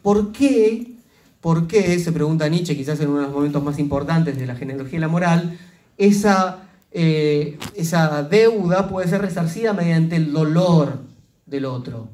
¿por 0.00 0.30
qué, 0.30 0.92
por 1.40 1.66
qué, 1.66 1.98
se 1.98 2.12
pregunta 2.12 2.48
Nietzsche, 2.48 2.76
quizás 2.76 3.00
en 3.00 3.08
uno 3.08 3.18
de 3.18 3.24
los 3.24 3.34
momentos 3.34 3.64
más 3.64 3.80
importantes 3.80 4.38
de 4.38 4.46
la 4.46 4.54
genealogía 4.54 4.98
y 4.98 5.00
la 5.00 5.08
moral, 5.08 5.58
esa, 5.98 6.68
eh, 6.92 7.58
esa 7.74 8.22
deuda 8.22 8.88
puede 8.88 9.08
ser 9.08 9.22
resarcida 9.22 9.72
mediante 9.72 10.14
el 10.14 10.32
dolor 10.32 11.00
del 11.46 11.64
otro, 11.64 12.06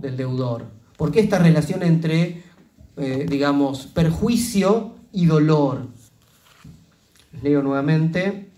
del 0.00 0.16
deudor? 0.16 0.77
¿Por 0.98 1.10
qué 1.10 1.20
esta 1.20 1.38
relación 1.38 1.82
entre, 1.82 2.42
eh, 2.98 3.26
digamos, 3.26 3.86
perjuicio 3.86 4.96
y 5.12 5.24
dolor? 5.24 5.88
leo 7.42 7.62
nuevamente. 7.62 8.50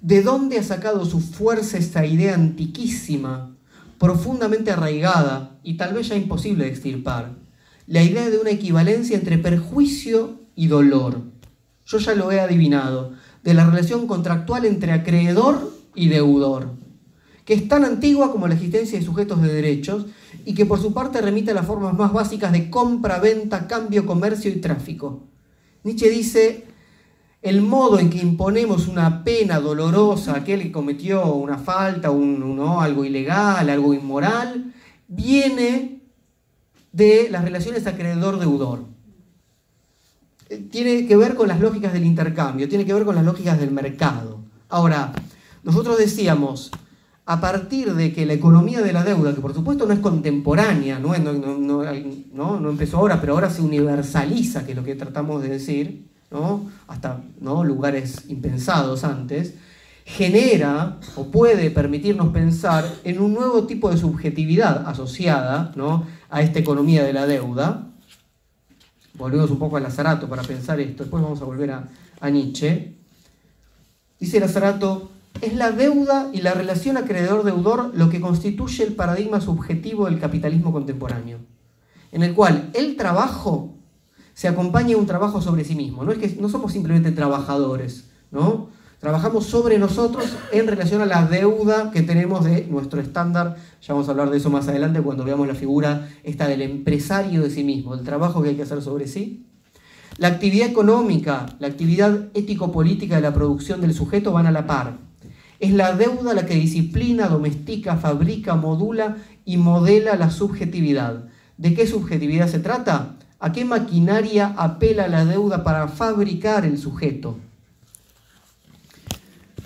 ¿De 0.00 0.22
dónde 0.22 0.58
ha 0.58 0.62
sacado 0.64 1.04
su 1.04 1.20
fuerza 1.20 1.78
esta 1.78 2.04
idea 2.06 2.34
antiquísima 2.34 3.54
profundamente 4.00 4.70
arraigada 4.70 5.58
y 5.62 5.74
tal 5.76 5.92
vez 5.92 6.08
ya 6.08 6.16
imposible 6.16 6.64
de 6.64 6.70
extirpar, 6.70 7.34
la 7.86 8.02
idea 8.02 8.30
de 8.30 8.38
una 8.38 8.48
equivalencia 8.48 9.14
entre 9.14 9.36
perjuicio 9.36 10.40
y 10.56 10.68
dolor. 10.68 11.20
Yo 11.84 11.98
ya 11.98 12.14
lo 12.14 12.32
he 12.32 12.40
adivinado, 12.40 13.12
de 13.44 13.52
la 13.52 13.68
relación 13.68 14.06
contractual 14.06 14.64
entre 14.64 14.92
acreedor 14.92 15.70
y 15.94 16.08
deudor, 16.08 16.70
que 17.50 17.56
es 17.56 17.66
tan 17.66 17.84
antigua 17.84 18.30
como 18.30 18.46
la 18.46 18.54
existencia 18.54 18.96
de 18.96 19.04
sujetos 19.04 19.42
de 19.42 19.52
derechos 19.52 20.06
y 20.46 20.54
que 20.54 20.66
por 20.66 20.80
su 20.80 20.94
parte 20.94 21.20
remite 21.20 21.50
a 21.50 21.54
las 21.54 21.66
formas 21.66 21.98
más 21.98 22.12
básicas 22.12 22.52
de 22.52 22.70
compra, 22.70 23.18
venta, 23.18 23.66
cambio, 23.66 24.06
comercio 24.06 24.52
y 24.52 24.60
tráfico. 24.60 25.24
Nietzsche 25.82 26.08
dice, 26.10 26.64
el 27.42 27.60
modo 27.60 27.98
en 27.98 28.08
que 28.08 28.18
imponemos 28.18 28.86
una 28.86 29.24
pena 29.24 29.58
dolorosa 29.58 30.34
a 30.34 30.36
aquel 30.36 30.62
que 30.62 30.70
cometió 30.70 31.26
una 31.34 31.58
falta, 31.58 32.12
un, 32.12 32.60
algo 32.78 33.04
ilegal, 33.04 33.68
algo 33.68 33.94
inmoral, 33.94 34.72
viene 35.08 36.02
de 36.92 37.30
las 37.32 37.42
relaciones 37.42 37.84
acreedor-deudor. 37.84 38.84
Tiene 40.70 41.04
que 41.04 41.16
ver 41.16 41.34
con 41.34 41.48
las 41.48 41.58
lógicas 41.58 41.92
del 41.92 42.06
intercambio, 42.06 42.68
tiene 42.68 42.86
que 42.86 42.94
ver 42.94 43.04
con 43.04 43.16
las 43.16 43.24
lógicas 43.24 43.58
del 43.58 43.72
mercado. 43.72 44.38
Ahora, 44.68 45.12
nosotros 45.64 45.98
decíamos, 45.98 46.70
a 47.30 47.40
partir 47.40 47.94
de 47.94 48.12
que 48.12 48.26
la 48.26 48.32
economía 48.32 48.80
de 48.80 48.92
la 48.92 49.04
deuda, 49.04 49.32
que 49.32 49.40
por 49.40 49.54
supuesto 49.54 49.86
no 49.86 49.92
es 49.92 50.00
contemporánea, 50.00 50.98
no, 50.98 51.16
no, 51.16 52.58
no 52.58 52.70
empezó 52.70 52.96
ahora, 52.96 53.20
pero 53.20 53.34
ahora 53.34 53.48
se 53.48 53.62
universaliza, 53.62 54.66
que 54.66 54.72
es 54.72 54.76
lo 54.76 54.82
que 54.82 54.96
tratamos 54.96 55.40
de 55.40 55.48
decir, 55.50 56.10
hasta 56.88 57.22
lugares 57.40 58.24
impensados 58.26 59.04
antes, 59.04 59.54
genera 60.04 60.98
o 61.14 61.30
puede 61.30 61.70
permitirnos 61.70 62.32
pensar 62.32 62.84
en 63.04 63.20
un 63.20 63.32
nuevo 63.32 63.64
tipo 63.64 63.90
de 63.90 63.96
subjetividad 63.96 64.88
asociada 64.88 65.72
a 66.30 66.42
esta 66.42 66.58
economía 66.58 67.04
de 67.04 67.12
la 67.12 67.28
deuda. 67.28 67.92
Volvemos 69.14 69.52
un 69.52 69.60
poco 69.60 69.76
a 69.76 69.80
Lazarato 69.80 70.28
para 70.28 70.42
pensar 70.42 70.80
esto, 70.80 71.04
después 71.04 71.22
vamos 71.22 71.40
a 71.40 71.44
volver 71.44 71.70
a, 71.70 71.88
a 72.20 72.28
Nietzsche. 72.28 72.96
Dice 74.18 74.40
Lazarato, 74.40 75.09
es 75.40 75.54
la 75.54 75.70
deuda 75.70 76.30
y 76.32 76.42
la 76.42 76.52
relación 76.52 76.96
acreedor-deudor 76.96 77.92
lo 77.94 78.10
que 78.10 78.20
constituye 78.20 78.84
el 78.84 78.94
paradigma 78.94 79.40
subjetivo 79.40 80.06
del 80.06 80.20
capitalismo 80.20 80.72
contemporáneo, 80.72 81.38
en 82.12 82.22
el 82.22 82.34
cual 82.34 82.70
el 82.74 82.96
trabajo 82.96 83.74
se 84.34 84.48
acompaña 84.48 84.96
un 84.96 85.06
trabajo 85.06 85.40
sobre 85.40 85.64
sí 85.64 85.74
mismo. 85.74 86.04
No 86.04 86.12
es 86.12 86.18
que 86.18 86.40
no 86.40 86.48
somos 86.48 86.72
simplemente 86.72 87.12
trabajadores, 87.12 88.10
¿no? 88.30 88.68
Trabajamos 89.00 89.46
sobre 89.46 89.78
nosotros 89.78 90.36
en 90.52 90.66
relación 90.66 91.00
a 91.00 91.06
la 91.06 91.24
deuda 91.24 91.90
que 91.90 92.02
tenemos 92.02 92.44
de 92.44 92.66
nuestro 92.66 93.00
estándar. 93.00 93.56
Ya 93.80 93.94
vamos 93.94 94.08
a 94.08 94.10
hablar 94.10 94.28
de 94.28 94.36
eso 94.36 94.50
más 94.50 94.68
adelante 94.68 95.00
cuando 95.00 95.24
veamos 95.24 95.48
la 95.48 95.54
figura 95.54 96.10
esta 96.22 96.46
del 96.46 96.60
empresario 96.60 97.42
de 97.42 97.48
sí 97.48 97.64
mismo, 97.64 97.94
el 97.94 98.02
trabajo 98.02 98.42
que 98.42 98.50
hay 98.50 98.56
que 98.56 98.62
hacer 98.62 98.82
sobre 98.82 99.08
sí. 99.08 99.46
La 100.18 100.28
actividad 100.28 100.68
económica, 100.68 101.46
la 101.60 101.68
actividad 101.68 102.28
ético-política 102.34 103.16
de 103.16 103.22
la 103.22 103.32
producción 103.32 103.80
del 103.80 103.94
sujeto 103.94 104.32
van 104.32 104.46
a 104.46 104.50
la 104.50 104.66
par. 104.66 104.98
Es 105.60 105.72
la 105.72 105.94
deuda 105.94 106.32
la 106.32 106.46
que 106.46 106.54
disciplina, 106.54 107.28
domestica, 107.28 107.96
fabrica, 107.96 108.56
modula 108.56 109.18
y 109.44 109.58
modela 109.58 110.16
la 110.16 110.30
subjetividad. 110.30 111.28
¿De 111.58 111.74
qué 111.74 111.86
subjetividad 111.86 112.48
se 112.48 112.60
trata? 112.60 113.16
¿A 113.38 113.52
qué 113.52 113.66
maquinaria 113.66 114.54
apela 114.56 115.06
la 115.06 115.26
deuda 115.26 115.62
para 115.62 115.86
fabricar 115.88 116.64
el 116.64 116.78
sujeto? 116.78 117.38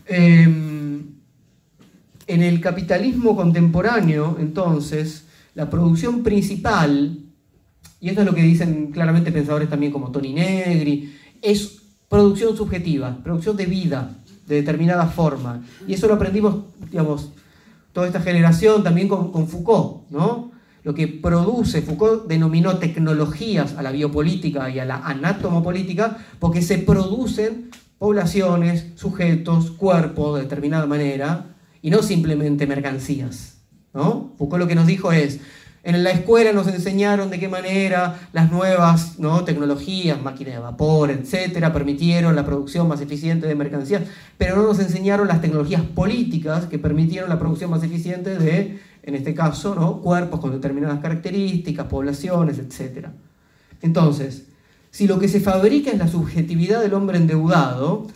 Em, 0.07 1.15
en 2.27 2.43
el 2.43 2.61
capitalismo 2.61 3.37
contemporáneo, 3.37 4.37
entonces, 4.41 5.27
la 5.55 5.71
producción 5.71 6.25
principal, 6.25 7.21
y 8.01 8.09
esto 8.09 8.21
es 8.23 8.27
lo 8.27 8.35
que 8.35 8.43
dicen 8.43 8.91
claramente 8.91 9.31
pensadores 9.31 9.71
también 9.71 9.93
como 9.93 10.11
Tony 10.11 10.33
Negri, 10.33 11.15
es 11.41 11.83
producción 12.09 12.57
subjetiva, 12.57 13.23
producción 13.23 13.57
de 13.57 13.67
vida, 13.67 14.24
de 14.47 14.57
determinada 14.57 15.07
forma. 15.07 15.63
Y 15.87 15.95
eso 15.95 16.07
lo 16.07 16.15
aprendimos, 16.15 16.65
digamos, 16.91 17.31
toda 17.93 18.07
esta 18.07 18.21
generación 18.21 18.83
también 18.83 19.09
con, 19.09 19.49
Foucault, 19.49 20.11
¿no? 20.11 20.53
lo 20.83 20.95
que 20.95 21.09
produce, 21.09 21.81
Foucault 21.81 22.27
denominó 22.27 22.77
tecnologías 22.77 23.75
a 23.75 23.83
la 23.83 23.91
biopolítica 23.91 24.69
y 24.69 24.79
a 24.79 24.85
la 24.85 24.97
anatomopolítica, 24.97 26.19
porque 26.39 26.61
se 26.61 26.79
producen 26.79 27.71
poblaciones, 27.99 28.89
sujetos, 28.97 29.71
cuerpos 29.71 30.37
de 30.37 30.43
determinada 30.43 30.87
manera, 30.87 31.55
y 31.81 31.91
no 31.91 32.03
simplemente 32.03 32.67
mercancías. 32.67 33.59
¿no? 33.95 34.33
Foucault 34.37 34.63
lo 34.63 34.69
que 34.69 34.75
nos 34.75 34.87
dijo 34.87 35.13
es, 35.13 35.41
en 35.85 36.03
la 36.03 36.11
escuela 36.11 36.53
nos 36.53 36.67
enseñaron 36.67 37.31
de 37.31 37.39
qué 37.39 37.49
manera 37.49 38.19
las 38.33 38.51
nuevas 38.51 39.19
¿no? 39.19 39.45
tecnologías, 39.45 40.21
máquinas 40.21 40.55
de 40.55 40.61
vapor, 40.61 41.11
etcétera, 41.11 41.73
permitieron 41.73 42.35
la 42.35 42.45
producción 42.45 42.89
más 42.89 43.01
eficiente 43.01 43.47
de 43.47 43.55
mercancías, 43.55 44.03
pero 44.39 44.57
no 44.57 44.63
nos 44.63 44.81
enseñaron 44.81 45.29
las 45.29 45.41
tecnologías 45.41 45.83
políticas 45.83 46.67
que 46.67 46.79
permitieron 46.79 47.29
la 47.29 47.39
producción 47.39 47.71
más 47.71 47.83
eficiente 47.83 48.39
de 48.39 48.81
en 49.05 49.15
este 49.15 49.35
caso, 49.35 50.01
cuerpos 50.03 50.41
con 50.41 50.51
determinadas 50.51 51.01
características, 51.01 51.87
poblaciones, 51.87 52.59
etc. 52.59 53.09
Entonces, 53.83 54.47
si 54.91 55.07
lo 55.07 55.19
que 55.19 55.29
se 55.29 55.41
fabrica 55.41 55.91
es 55.91 55.99
la 55.99 56.09
subjetividad 56.09 56.81
del 56.81 56.95
hombre 56.95 57.19
endeudado, 57.19 58.07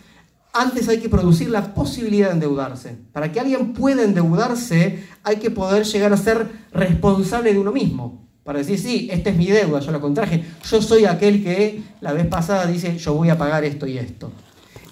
antes 0.59 0.89
hay 0.89 0.99
que 0.99 1.07
producir 1.07 1.49
la 1.49 1.73
posibilidad 1.73 2.27
de 2.27 2.33
endeudarse. 2.33 2.93
Para 3.13 3.31
que 3.31 3.39
alguien 3.39 3.71
pueda 3.71 4.03
endeudarse, 4.03 5.05
hay 5.23 5.37
que 5.37 5.51
poder 5.51 5.85
llegar 5.85 6.11
a 6.11 6.17
ser 6.17 6.49
responsable 6.73 7.53
de 7.53 7.59
uno 7.59 7.71
mismo. 7.71 8.27
Para 8.43 8.59
decir, 8.59 8.77
sí, 8.77 9.07
esta 9.09 9.29
es 9.29 9.37
mi 9.37 9.47
deuda, 9.47 9.79
yo 9.79 9.91
la 9.91 10.01
contraje, 10.01 10.43
yo 10.69 10.81
soy 10.81 11.05
aquel 11.05 11.41
que 11.43 11.81
la 12.01 12.11
vez 12.11 12.25
pasada 12.25 12.65
dice, 12.65 12.97
yo 12.97 13.13
voy 13.13 13.29
a 13.29 13.37
pagar 13.37 13.63
esto 13.63 13.87
y 13.87 13.97
esto. 13.97 14.31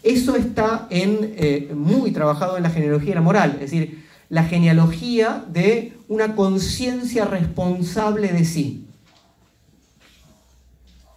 Eso 0.03 0.37
está 0.37 0.87
en, 0.89 1.33
eh, 1.35 1.73
muy 1.75 2.11
trabajado 2.11 2.55
en 2.55 2.63
la 2.63 2.69
genealogía 2.69 3.11
y 3.11 3.15
la 3.15 3.21
moral. 3.21 3.51
Es 3.55 3.71
decir, 3.71 4.05
la 4.29 4.45
genealogía 4.45 5.43
de 5.49 5.97
una 6.07 6.33
conciencia 6.35 7.25
responsable 7.25 8.31
de 8.31 8.45
sí. 8.45 8.87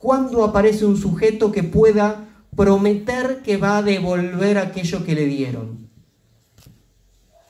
¿Cuándo 0.00 0.42
aparece 0.42 0.86
un 0.86 0.96
sujeto 0.96 1.52
que 1.52 1.62
pueda 1.62 2.29
prometer 2.56 3.42
que 3.42 3.56
va 3.56 3.78
a 3.78 3.82
devolver 3.82 4.58
aquello 4.58 5.04
que 5.04 5.14
le 5.14 5.26
dieron? 5.26 5.88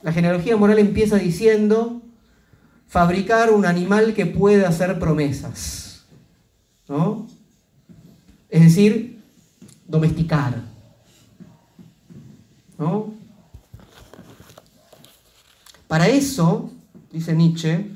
La 0.02 0.12
genealogía 0.12 0.56
moral 0.56 0.78
empieza 0.78 1.16
diciendo 1.16 2.00
fabricar 2.88 3.52
un 3.52 3.66
animal 3.66 4.14
que 4.14 4.27
pueda 4.27 4.68
hacer 4.68 4.98
promesas. 4.98 6.02
¿no? 6.88 7.29
Es 8.48 8.62
decir, 8.62 9.22
domesticar. 9.87 10.62
¿no? 12.79 13.12
Para 15.87 16.08
eso, 16.08 16.70
dice 17.12 17.35
Nietzsche, 17.35 17.90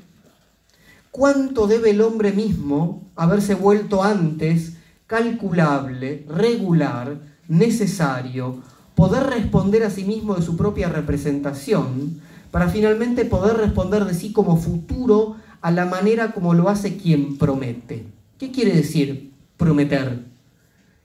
¿cuánto 1.11 1.67
debe 1.67 1.89
el 1.89 2.01
hombre 2.01 2.31
mismo 2.31 3.03
haberse 3.15 3.55
vuelto 3.55 4.03
antes 4.03 4.74
calculable, 5.07 6.25
regular, 6.29 7.17
necesario, 7.47 8.61
poder 8.95 9.23
responder 9.23 9.83
a 9.83 9.89
sí 9.89 10.03
mismo 10.03 10.35
de 10.35 10.41
su 10.41 10.55
propia 10.57 10.89
representación, 10.89 12.21
para 12.51 12.69
finalmente 12.69 13.25
poder 13.25 13.57
responder 13.57 14.05
de 14.05 14.13
sí 14.13 14.31
como 14.31 14.57
futuro 14.57 15.35
a 15.61 15.71
la 15.71 15.85
manera 15.85 16.31
como 16.31 16.53
lo 16.53 16.69
hace 16.69 16.95
quien 16.95 17.37
promete. 17.37 18.05
¿Qué 18.37 18.51
quiere 18.51 18.73
decir 18.73 19.31
prometer? 19.57 20.23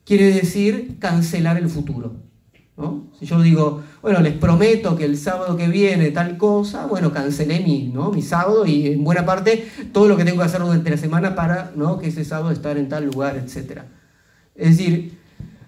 Quiere 0.04 0.32
decir 0.32 0.96
cancelar 0.98 1.56
el 1.56 1.68
futuro. 1.68 2.12
Si 3.18 3.26
yo 3.26 3.42
digo, 3.42 3.82
bueno, 4.02 4.20
les 4.20 4.32
prometo 4.32 4.96
que 4.96 5.04
el 5.04 5.18
sábado 5.18 5.56
que 5.56 5.68
viene 5.68 6.10
tal 6.10 6.38
cosa, 6.38 6.86
bueno, 6.86 7.12
cancelé 7.12 7.60
mi, 7.60 7.88
¿no? 7.92 8.10
mi 8.10 8.22
sábado 8.22 8.64
y 8.64 8.86
en 8.86 9.04
buena 9.04 9.26
parte 9.26 9.68
todo 9.92 10.08
lo 10.08 10.16
que 10.16 10.24
tengo 10.24 10.38
que 10.38 10.44
hacer 10.44 10.62
durante 10.62 10.90
la 10.90 10.96
semana 10.96 11.34
para 11.34 11.72
¿no? 11.76 11.98
que 11.98 12.08
ese 12.08 12.24
sábado 12.24 12.50
estar 12.50 12.78
en 12.78 12.88
tal 12.88 13.04
lugar, 13.04 13.36
etc. 13.36 13.82
Es 14.54 14.78
decir, 14.78 15.18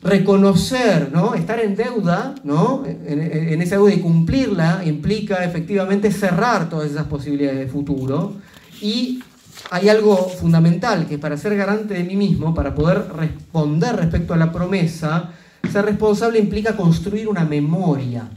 reconocer, 0.03 1.11
¿no? 1.13 1.35
estar 1.35 1.61
en 1.61 1.77
deuda, 1.77 2.35
¿no? 2.43 2.85
en, 2.87 3.61
esa 3.61 3.77
deuda 3.77 3.93
y 3.93 4.01
cumplirla 4.01 4.83
implica 4.85 5.45
efectivamente 5.45 6.11
cerrar 6.11 6.71
todas 6.71 6.91
esas 6.91 7.07
posibilidades 7.07 7.59
de 7.59 7.67
futuro 7.67 8.37
y 8.81 9.23
hay 9.71 9.91
algo 9.91 10.17
fundamental 10.17 11.07
que 11.07 11.19
para 11.19 11.37
ser 11.37 11.55
garante 11.55 11.95
de 11.95 12.05
mí 12.05 12.17
mismo, 12.17 12.55
para 12.55 12.75
poder 12.75 13.05
responder 13.15 13.97
respecto 13.97 14.33
a 14.33 14.39
la 14.39 14.51
promesa, 14.51 15.33
ser 15.71 15.85
responsable 15.85 16.39
implica 16.39 16.77
construir 16.77 17.29
una 17.29 17.45
memoria, 17.45 18.29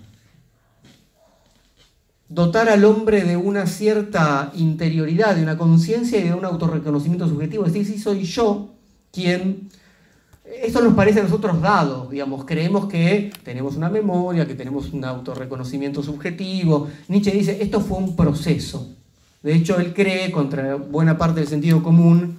dotar 2.29 2.69
al 2.69 2.83
hombre 2.85 3.23
de 3.23 3.37
una 3.37 3.67
cierta 3.67 4.51
interioridad, 4.55 5.35
de 5.35 5.43
una 5.43 5.57
conciencia 5.57 6.19
y 6.19 6.23
de 6.23 6.33
un 6.33 6.45
autorreconocimiento 6.45 7.27
subjetivo, 7.27 7.65
es 7.65 7.73
decir, 7.73 7.95
si 7.95 8.01
soy 8.01 8.23
yo 8.23 8.69
quien... 9.11 9.69
Esto 10.61 10.79
nos 10.81 10.93
parece 10.93 11.19
a 11.19 11.23
nosotros 11.23 11.59
dado, 11.59 12.07
digamos, 12.09 12.45
creemos 12.45 12.85
que 12.85 13.33
tenemos 13.43 13.75
una 13.75 13.89
memoria, 13.89 14.47
que 14.47 14.53
tenemos 14.53 14.93
un 14.93 15.03
autorreconocimiento 15.03 16.03
subjetivo. 16.03 16.87
Nietzsche 17.07 17.31
dice, 17.31 17.57
esto 17.61 17.81
fue 17.81 17.97
un 17.97 18.15
proceso. 18.15 18.95
De 19.41 19.55
hecho, 19.55 19.79
él 19.79 19.93
cree, 19.93 20.31
contra 20.31 20.75
buena 20.75 21.17
parte 21.17 21.39
del 21.39 21.49
sentido 21.49 21.81
común, 21.81 22.37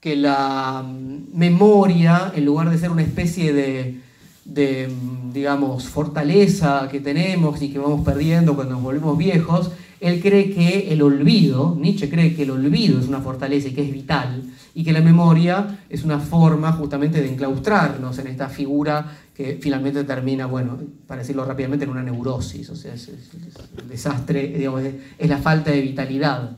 que 0.00 0.16
la 0.16 0.82
mm, 0.82 1.36
memoria, 1.36 2.32
en 2.34 2.44
lugar 2.44 2.70
de 2.70 2.78
ser 2.78 2.90
una 2.90 3.02
especie 3.02 3.52
de, 3.52 4.88
mm, 4.88 5.32
digamos, 5.32 5.88
fortaleza 5.88 6.88
que 6.90 7.00
tenemos 7.00 7.60
y 7.62 7.70
que 7.70 7.78
vamos 7.78 8.04
perdiendo 8.04 8.54
cuando 8.54 8.74
nos 8.74 8.82
volvemos 8.82 9.18
viejos, 9.18 9.70
él 10.00 10.20
cree 10.20 10.54
que 10.54 10.92
el 10.92 11.02
olvido, 11.02 11.76
Nietzsche 11.78 12.08
cree 12.08 12.34
que 12.34 12.44
el 12.44 12.52
olvido 12.52 13.00
es 13.00 13.08
una 13.08 13.20
fortaleza 13.20 13.68
y 13.68 13.72
que 13.72 13.82
es 13.82 13.92
vital, 13.92 14.44
y 14.74 14.84
que 14.84 14.92
la 14.92 15.00
memoria 15.00 15.80
es 15.88 16.04
una 16.04 16.20
forma 16.20 16.70
justamente 16.72 17.20
de 17.20 17.32
enclaustrarnos 17.32 18.16
en 18.20 18.28
esta 18.28 18.48
figura 18.48 19.18
que 19.34 19.58
finalmente 19.60 20.04
termina, 20.04 20.46
bueno, 20.46 20.78
para 21.06 21.22
decirlo 21.22 21.44
rápidamente, 21.44 21.84
en 21.84 21.90
una 21.90 22.02
neurosis, 22.02 22.70
o 22.70 22.76
sea, 22.76 22.94
es, 22.94 23.08
el 23.08 23.88
desastre, 23.88 24.48
digamos, 24.56 24.82
es, 24.82 25.28
la 25.28 25.38
falta 25.38 25.72
de 25.72 25.80
vitalidad. 25.80 26.56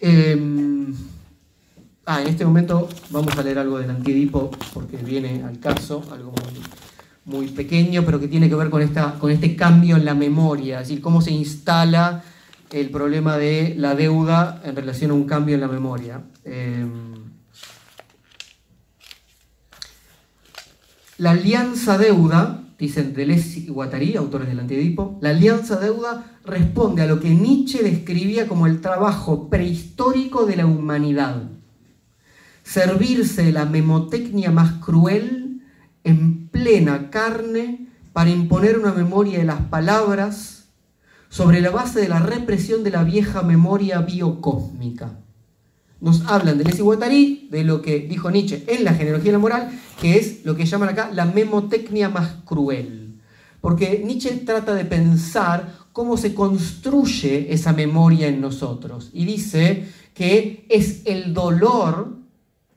Em, 0.00 0.94
Ah, 2.04 2.20
en 2.20 2.26
este 2.26 2.44
momento 2.44 2.88
vamos 3.10 3.38
a 3.38 3.44
leer 3.44 3.60
algo 3.60 3.78
del 3.78 3.88
Antiedipo 3.88 4.50
porque 4.74 4.96
viene 4.96 5.44
al 5.44 5.60
caso, 5.60 6.02
algo 6.10 6.32
muy, 7.26 7.46
pequeño, 7.46 8.04
pero 8.04 8.18
que 8.18 8.26
tiene 8.26 8.48
que 8.48 8.56
ver 8.56 8.70
con, 8.70 8.82
esta, 8.82 9.14
con 9.20 9.30
este 9.30 9.54
cambio 9.54 9.94
en 9.94 10.04
la 10.04 10.14
memoria, 10.14 10.80
es 10.80 10.88
decir, 10.88 11.00
cómo 11.00 11.20
se 11.20 11.30
instala 11.30 12.24
el 12.72 12.90
problema 12.90 13.36
de 13.36 13.76
la 13.78 13.94
deuda 13.94 14.60
en 14.64 14.74
relación 14.74 15.12
a 15.12 15.14
un 15.14 15.26
cambio 15.26 15.54
en 15.54 15.60
la 15.60 15.68
memoria. 15.68 16.24
Em, 16.44 17.14
la 21.18 21.30
alianza 21.30 21.98
deuda, 21.98 22.64
dicen 22.80 23.14
Deleuze 23.14 23.60
y 23.60 23.68
Guattari, 23.68 24.16
autores 24.16 24.48
del 24.48 24.58
Antiedipo, 24.58 25.20
la 25.20 25.30
alianza 25.30 25.78
deuda 25.78 26.38
responde 26.44 27.02
a 27.02 27.06
lo 27.06 27.20
que 27.20 27.30
Nietzsche 27.30 27.84
describía 27.84 28.48
como 28.48 28.66
el 28.66 28.80
trabajo 28.80 29.48
prehistórico 29.48 30.46
de 30.46 30.56
la 30.56 30.66
humanidad 30.66 31.61
servirse 32.62 33.42
de 33.42 33.52
la 33.52 33.64
memotecnia 33.64 34.50
más 34.50 34.72
cruel 34.84 35.62
en 36.04 36.48
plena 36.48 37.10
carne 37.10 37.88
para 38.12 38.30
imponer 38.30 38.78
una 38.78 38.92
memoria 38.92 39.38
de 39.38 39.44
las 39.44 39.60
palabras 39.62 40.68
sobre 41.28 41.60
la 41.60 41.70
base 41.70 42.00
de 42.00 42.08
la 42.08 42.18
represión 42.18 42.84
de 42.84 42.90
la 42.90 43.04
vieja 43.04 43.42
memoria 43.42 44.00
biocósmica. 44.00 45.18
Nos 46.00 46.26
hablan 46.26 46.58
de 46.58 46.64
Leslie 46.64 46.82
Guattari, 46.82 47.48
de 47.50 47.64
lo 47.64 47.80
que 47.80 48.00
dijo 48.00 48.30
Nietzsche 48.30 48.64
en 48.66 48.84
la 48.84 48.92
genealogía 48.92 49.30
de 49.30 49.32
la 49.32 49.38
moral, 49.38 49.80
que 50.00 50.18
es 50.18 50.44
lo 50.44 50.56
que 50.56 50.66
llaman 50.66 50.88
acá 50.88 51.10
la 51.12 51.26
memotecnia 51.26 52.08
más 52.08 52.36
cruel. 52.44 53.20
Porque 53.60 54.02
Nietzsche 54.04 54.30
trata 54.44 54.74
de 54.74 54.84
pensar 54.84 55.72
cómo 55.92 56.16
se 56.16 56.34
construye 56.34 57.52
esa 57.52 57.72
memoria 57.72 58.26
en 58.26 58.40
nosotros. 58.40 59.10
Y 59.12 59.24
dice 59.24 59.86
que 60.12 60.66
es 60.68 61.02
el 61.04 61.32
dolor 61.32 62.21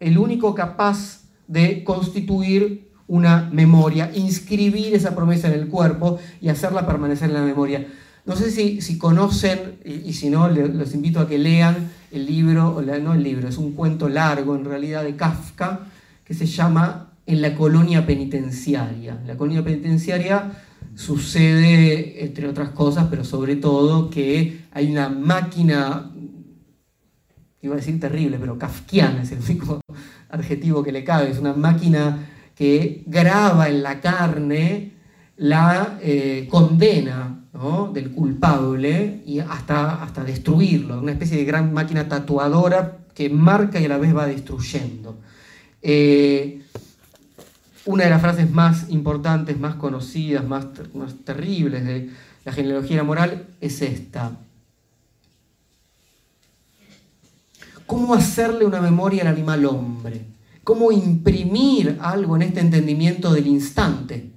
el 0.06 0.20
único 0.20 0.54
capaz 0.54 1.24
de 1.48 1.84
constituir 1.84 2.92
una 3.08 3.50
memoria, 3.52 4.12
inscribir 4.14 4.94
esa 4.94 5.16
promesa 5.16 5.48
en 5.48 5.60
el 5.60 5.68
cuerpo 5.68 6.20
y 6.40 6.50
hacerla 6.50 6.86
permanecer 6.86 7.30
en 7.30 7.34
la 7.34 7.42
memoria. 7.42 7.88
No 8.24 8.36
sé 8.36 8.52
si, 8.52 8.98
conocen, 9.00 9.80
y, 9.84 10.14
si 10.14 10.30
no, 10.30 10.48
los 10.48 10.94
invito 10.94 11.20
a 11.20 11.28
que 11.28 11.40
lean 11.40 11.90
el 12.12 12.28
libro, 12.28 12.80
no 13.02 13.14
el 13.14 13.24
libro, 13.24 13.48
es 13.48 13.58
un 13.58 13.72
cuento 13.74 14.08
largo 14.08 14.56
en 14.56 14.66
realidad 14.66 15.04
de 15.04 15.16
Kafka, 15.16 15.88
que 16.24 16.36
se 16.36 16.46
llama 16.46 17.14
En 17.26 17.42
la 17.42 17.56
colonia 17.56 18.06
penitenciaria. 18.06 19.18
En 19.22 19.28
la 19.28 19.38
colonia 19.38 19.64
penitenciaria 19.64 20.52
sucede, 20.94 22.24
entre 22.24 22.48
otras 22.48 22.70
cosas, 22.70 23.08
pero 23.10 23.24
sobre 23.24 23.56
todo 23.56 24.12
que 24.12 24.66
hay 24.72 24.92
una 24.92 25.10
máquina 25.10 26.12
iba 27.66 27.76
a 27.76 27.78
decir 27.78 28.00
terrible, 28.00 28.38
pero 28.40 28.58
kafkiana 28.58 29.24
es 29.24 29.32
el 29.32 29.40
único 29.40 29.82
adjetivo 30.30 30.84
que 30.84 30.92
le 30.92 31.04
cabe, 31.04 31.32
es 31.32 31.40
una 31.40 31.54
máquina 31.54 32.28
que 32.56 33.04
graba 33.06 33.70
en 33.70 33.84
la 33.84 34.00
carne 34.00 34.94
la 35.38 36.00
eh, 36.02 36.48
condena 36.50 37.42
del 37.94 38.12
culpable 38.12 39.22
y 39.26 39.40
hasta, 39.40 40.04
hasta 40.04 40.24
destruirlo, 40.26 41.00
una 41.00 41.14
especie 41.14 41.38
de 41.38 41.46
gran 41.46 41.74
máquina 41.74 42.08
tatuadora 42.08 42.98
que 43.14 43.30
marca 43.30 43.80
y 43.80 43.86
a 43.86 43.90
la 43.90 43.98
vez 43.98 44.16
va 44.16 44.28
destruyendo. 44.28 45.18
Eh, 45.82 46.62
una 47.86 48.04
de 48.04 48.10
las 48.10 48.22
frases 48.22 48.52
más 48.52 48.90
importantes, 48.90 49.58
más 49.58 49.76
conocidas, 49.76 50.46
más, 50.46 50.66
más 50.94 51.16
terribles 51.24 51.86
de 51.86 52.10
la 52.44 52.52
genealogía 52.52 53.04
moral 53.04 53.48
es 53.62 53.82
esta. 53.82 54.38
Cómo 57.86 58.14
hacerle 58.14 58.66
una 58.66 58.82
memoria 58.82 59.22
al 59.22 59.28
animal 59.28 59.66
hombre, 59.66 60.26
cómo 60.64 60.92
imprimir 60.92 61.98
algo 62.02 62.36
en 62.36 62.44
este 62.44 62.60
entendimiento 62.60 63.34
del 63.34 63.48
instante. 63.48 64.32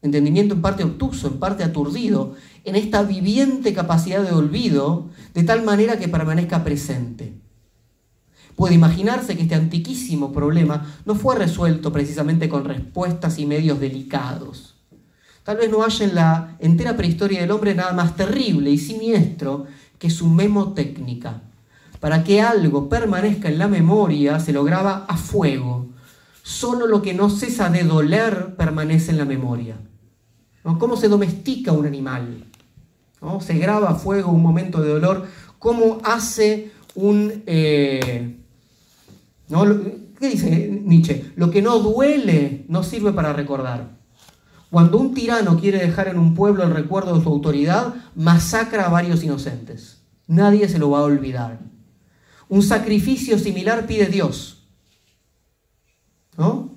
Entendimiento 0.00 0.54
en 0.54 0.62
parte 0.62 0.84
obtuso, 0.84 1.26
en 1.26 1.38
parte 1.38 1.64
aturdido, 1.64 2.34
en 2.64 2.76
esta 2.76 3.02
viviente 3.02 3.74
capacidad 3.74 4.22
de 4.22 4.32
olvido, 4.32 5.10
de 5.34 5.42
tal 5.42 5.64
manera 5.64 5.98
que 5.98 6.08
permanezca 6.08 6.62
presente. 6.62 7.34
Puede 8.54 8.74
imaginarse 8.74 9.36
que 9.36 9.42
este 9.42 9.54
antiquísimo 9.54 10.32
problema 10.32 10.94
no 11.04 11.14
fue 11.14 11.36
resuelto 11.36 11.92
precisamente 11.92 12.48
con 12.48 12.64
respuestas 12.64 13.38
y 13.38 13.46
medios 13.46 13.78
delicados. 13.78 14.74
Tal 15.44 15.56
vez 15.56 15.70
no 15.70 15.82
haya 15.82 16.04
en 16.04 16.14
la 16.14 16.56
entera 16.58 16.96
prehistoria 16.96 17.40
del 17.40 17.52
hombre 17.52 17.74
nada 17.74 17.92
más 17.92 18.16
terrible 18.16 18.70
y 18.70 18.78
siniestro 18.78 19.66
que 19.98 20.10
su 20.10 20.28
memotécnica, 20.28 21.42
para 22.00 22.24
que 22.24 22.40
algo 22.40 22.88
permanezca 22.88 23.48
en 23.48 23.58
la 23.58 23.68
memoria, 23.68 24.40
se 24.40 24.52
lo 24.52 24.64
graba 24.64 25.04
a 25.08 25.16
fuego. 25.16 25.88
Solo 26.42 26.86
lo 26.86 27.02
que 27.02 27.14
no 27.14 27.28
cesa 27.28 27.68
de 27.68 27.84
doler 27.84 28.54
permanece 28.56 29.10
en 29.10 29.18
la 29.18 29.24
memoria. 29.24 29.76
¿Cómo 30.78 30.96
se 30.96 31.08
domestica 31.08 31.72
un 31.72 31.86
animal? 31.86 32.44
¿No? 33.20 33.40
Se 33.40 33.54
graba 33.54 33.90
a 33.90 33.94
fuego 33.94 34.30
un 34.30 34.42
momento 34.42 34.82
de 34.82 34.90
dolor. 34.90 35.26
¿Cómo 35.58 35.98
hace 36.04 36.72
un... 36.94 37.42
Eh, 37.46 38.36
¿Qué 40.18 40.28
dice 40.28 40.80
Nietzsche? 40.84 41.32
Lo 41.36 41.50
que 41.50 41.62
no 41.62 41.78
duele 41.78 42.64
no 42.68 42.82
sirve 42.82 43.12
para 43.12 43.32
recordar. 43.32 43.96
Cuando 44.70 44.98
un 44.98 45.14
tirano 45.14 45.58
quiere 45.58 45.78
dejar 45.78 46.08
en 46.08 46.18
un 46.18 46.34
pueblo 46.34 46.64
el 46.64 46.74
recuerdo 46.74 47.16
de 47.16 47.22
su 47.22 47.28
autoridad, 47.28 47.94
masacra 48.14 48.86
a 48.86 48.90
varios 48.90 49.22
inocentes. 49.24 50.02
Nadie 50.26 50.68
se 50.68 50.78
lo 50.78 50.90
va 50.90 50.98
a 50.98 51.04
olvidar. 51.04 51.60
Un 52.48 52.62
sacrificio 52.62 53.38
similar 53.38 53.86
pide 53.86 54.06
Dios. 54.06 54.66
¿No? 56.36 56.70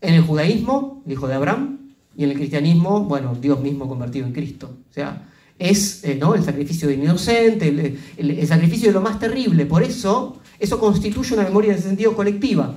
En 0.00 0.14
el 0.14 0.22
judaísmo, 0.22 1.02
el 1.06 1.12
hijo 1.12 1.28
de 1.28 1.34
Abraham, 1.34 1.74
y 2.16 2.24
en 2.24 2.30
el 2.30 2.36
cristianismo, 2.36 3.04
bueno, 3.04 3.36
Dios 3.40 3.60
mismo 3.60 3.88
convertido 3.88 4.26
en 4.26 4.32
Cristo. 4.32 4.70
O 4.90 4.92
sea, 4.92 5.28
es 5.58 6.04
eh, 6.04 6.16
¿no? 6.20 6.34
el 6.34 6.42
sacrificio 6.42 6.88
de 6.88 6.94
inocente, 6.94 7.98
el, 8.16 8.46
sacrificio 8.46 8.88
de 8.88 8.94
lo 8.94 9.00
más 9.00 9.18
terrible. 9.18 9.66
Por 9.66 9.82
eso, 9.82 10.40
eso 10.58 10.78
constituye 10.78 11.34
una 11.34 11.44
memoria 11.44 11.72
en 11.72 11.82
sentido 11.82 12.14
colectiva. 12.14 12.76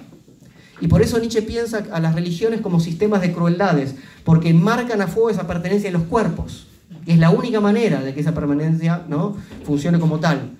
Y 0.79 0.87
por 0.87 1.01
eso 1.01 1.17
Nietzsche 1.17 1.41
piensa 1.41 1.85
a 1.91 1.99
las 1.99 2.13
religiones 2.13 2.61
como 2.61 2.79
sistemas 2.79 3.21
de 3.21 3.33
crueldades, 3.33 3.95
porque 4.23 4.53
marcan 4.53 5.01
a 5.01 5.07
fuego 5.07 5.29
esa 5.29 5.47
pertenencia 5.47 5.87
en 5.87 5.93
los 5.93 6.03
cuerpos. 6.03 6.67
Y 7.05 7.13
es 7.13 7.19
la 7.19 7.31
única 7.31 7.59
manera 7.59 8.01
de 8.01 8.13
que 8.13 8.19
esa 8.19 8.33
permanencia 8.33 9.05
¿no? 9.07 9.35
funcione 9.65 9.99
como 9.99 10.19
tal. 10.19 10.51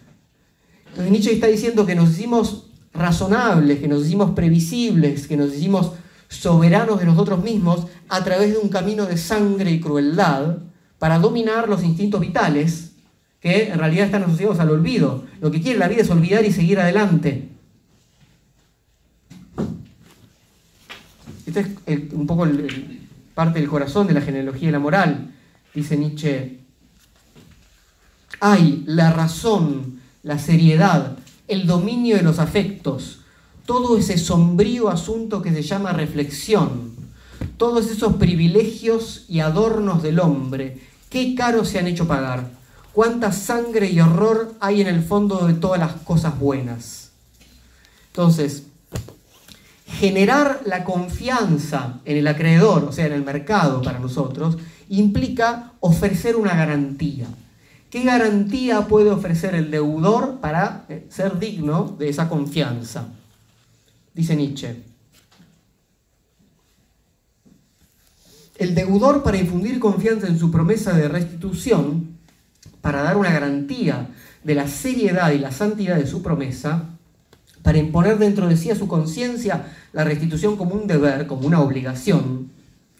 Entonces 0.97 1.11
Nietzsche 1.11 1.33
está 1.33 1.45
diciendo 1.45 1.85
que 1.85 1.93
nos 1.93 2.09
hicimos 2.09 2.71
razonables, 2.91 3.77
que 3.77 3.87
nos 3.87 4.03
hicimos 4.03 4.31
previsibles, 4.31 5.27
que 5.27 5.37
nos 5.37 5.53
hicimos 5.53 5.91
soberanos 6.27 6.99
de 6.99 7.05
nosotros 7.05 7.43
mismos 7.43 7.85
a 8.09 8.23
través 8.23 8.53
de 8.53 8.57
un 8.57 8.69
camino 8.69 9.05
de 9.05 9.15
sangre 9.15 9.69
y 9.69 9.79
crueldad 9.79 10.57
para 10.97 11.19
dominar 11.19 11.69
los 11.69 11.83
instintos 11.83 12.19
vitales 12.19 12.93
que 13.39 13.69
en 13.69 13.77
realidad 13.77 14.07
están 14.07 14.23
asociados 14.23 14.59
al 14.59 14.71
olvido. 14.71 15.25
Lo 15.39 15.51
que 15.51 15.61
quiere 15.61 15.77
la 15.77 15.87
vida 15.87 16.01
es 16.01 16.09
olvidar 16.09 16.43
y 16.43 16.51
seguir 16.51 16.79
adelante. 16.79 17.47
Este 21.45 21.75
es 21.85 22.11
un 22.11 22.25
poco 22.25 22.47
parte 23.35 23.59
del 23.59 23.69
corazón 23.69 24.07
de 24.07 24.15
la 24.15 24.21
genealogía 24.21 24.69
y 24.69 24.71
la 24.71 24.79
moral, 24.79 25.31
dice 25.75 25.95
Nietzsche. 25.95 26.57
Hay 28.39 28.83
la 28.87 29.13
razón, 29.13 29.96
la 30.27 30.37
seriedad, 30.37 31.17
el 31.47 31.65
dominio 31.65 32.17
de 32.17 32.21
los 32.21 32.37
afectos, 32.39 33.21
todo 33.65 33.97
ese 33.97 34.17
sombrío 34.17 34.89
asunto 34.89 35.41
que 35.41 35.53
se 35.53 35.61
llama 35.61 35.93
reflexión, 35.93 36.91
todos 37.55 37.89
esos 37.89 38.17
privilegios 38.17 39.23
y 39.29 39.39
adornos 39.39 40.03
del 40.03 40.19
hombre, 40.19 40.81
qué 41.09 41.33
caro 41.33 41.63
se 41.63 41.79
han 41.79 41.87
hecho 41.87 42.09
pagar, 42.09 42.49
cuánta 42.91 43.31
sangre 43.31 43.89
y 43.89 44.01
horror 44.01 44.53
hay 44.59 44.81
en 44.81 44.87
el 44.87 45.01
fondo 45.01 45.47
de 45.47 45.53
todas 45.53 45.79
las 45.79 45.93
cosas 45.93 46.37
buenas. 46.37 47.11
Entonces, 48.07 48.63
generar 49.85 50.59
la 50.65 50.83
confianza 50.83 52.01
en 52.03 52.17
el 52.17 52.27
acreedor, 52.27 52.83
o 52.83 52.91
sea, 52.91 53.05
en 53.05 53.13
el 53.13 53.23
mercado 53.23 53.81
para 53.81 53.99
nosotros, 53.99 54.57
implica 54.89 55.71
ofrecer 55.79 56.35
una 56.35 56.53
garantía. 56.53 57.27
¿Qué 57.89 58.03
garantía 58.03 58.87
puede 58.87 59.11
ofrecer 59.11 59.55
el 59.55 59.71
deudor 59.71 60.39
para 60.41 60.85
eh, 60.89 61.07
ser 61.09 61.39
digno 61.39 61.95
de 61.97 62.09
esa 62.09 62.27
confianza? 62.27 63.07
Dice 64.13 64.35
Nietzsche. 64.35 64.83
El 68.57 68.75
deudor 68.75 69.23
para 69.23 69.37
infundir 69.37 69.79
confianza 69.79 70.27
en 70.27 70.37
su 70.37 70.51
promesa 70.51 70.93
de 70.93 71.07
restitución, 71.07 72.17
para 72.81 73.03
dar 73.03 73.15
una 73.15 73.31
garantía 73.31 74.09
de 74.43 74.55
la 74.55 74.67
seriedad 74.67 75.31
y 75.31 75.37
la 75.37 75.51
santidad 75.51 75.95
de 75.95 76.07
su 76.07 76.21
promesa, 76.21 76.89
para 77.61 77.77
imponer 77.77 78.17
dentro 78.17 78.47
de 78.47 78.57
sí 78.57 78.69
a 78.71 78.75
su 78.75 78.87
conciencia 78.87 79.73
la 79.93 80.03
restitución 80.03 80.57
como 80.57 80.75
un 80.75 80.87
deber, 80.87 81.27
como 81.27 81.47
una 81.47 81.61
obligación, 81.61 82.49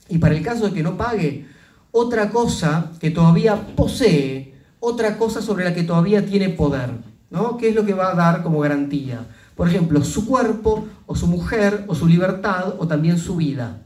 y 0.08 0.20
para 0.20 0.36
el 0.36 0.44
caso 0.44 0.68
de 0.68 0.74
que 0.74 0.84
no 0.84 0.96
pague, 0.96 1.48
otra 1.92 2.30
cosa 2.30 2.92
que 3.00 3.12
todavía 3.12 3.76
posee 3.76 4.57
otra 4.80 5.18
cosa 5.18 5.42
sobre 5.42 5.64
la 5.64 5.74
que 5.74 5.84
todavía 5.84 6.26
tiene 6.26 6.50
poder, 6.50 6.92
¿no? 7.30 7.58
¿Qué 7.58 7.70
es 7.70 7.76
lo 7.76 7.86
que 7.86 7.94
va 7.94 8.12
a 8.12 8.16
dar 8.16 8.44
como 8.44 8.60
garantía? 8.60 9.26
Por 9.56 9.68
ejemplo, 9.68 10.04
su 10.04 10.26
cuerpo, 10.26 10.88
o 11.06 11.16
su 11.16 11.28
mujer, 11.28 11.86
o 11.88 11.96
su 11.96 12.08
libertad, 12.08 12.76
o 12.78 12.88
también 12.88 13.18
su 13.18 13.36
vida. 13.38 13.82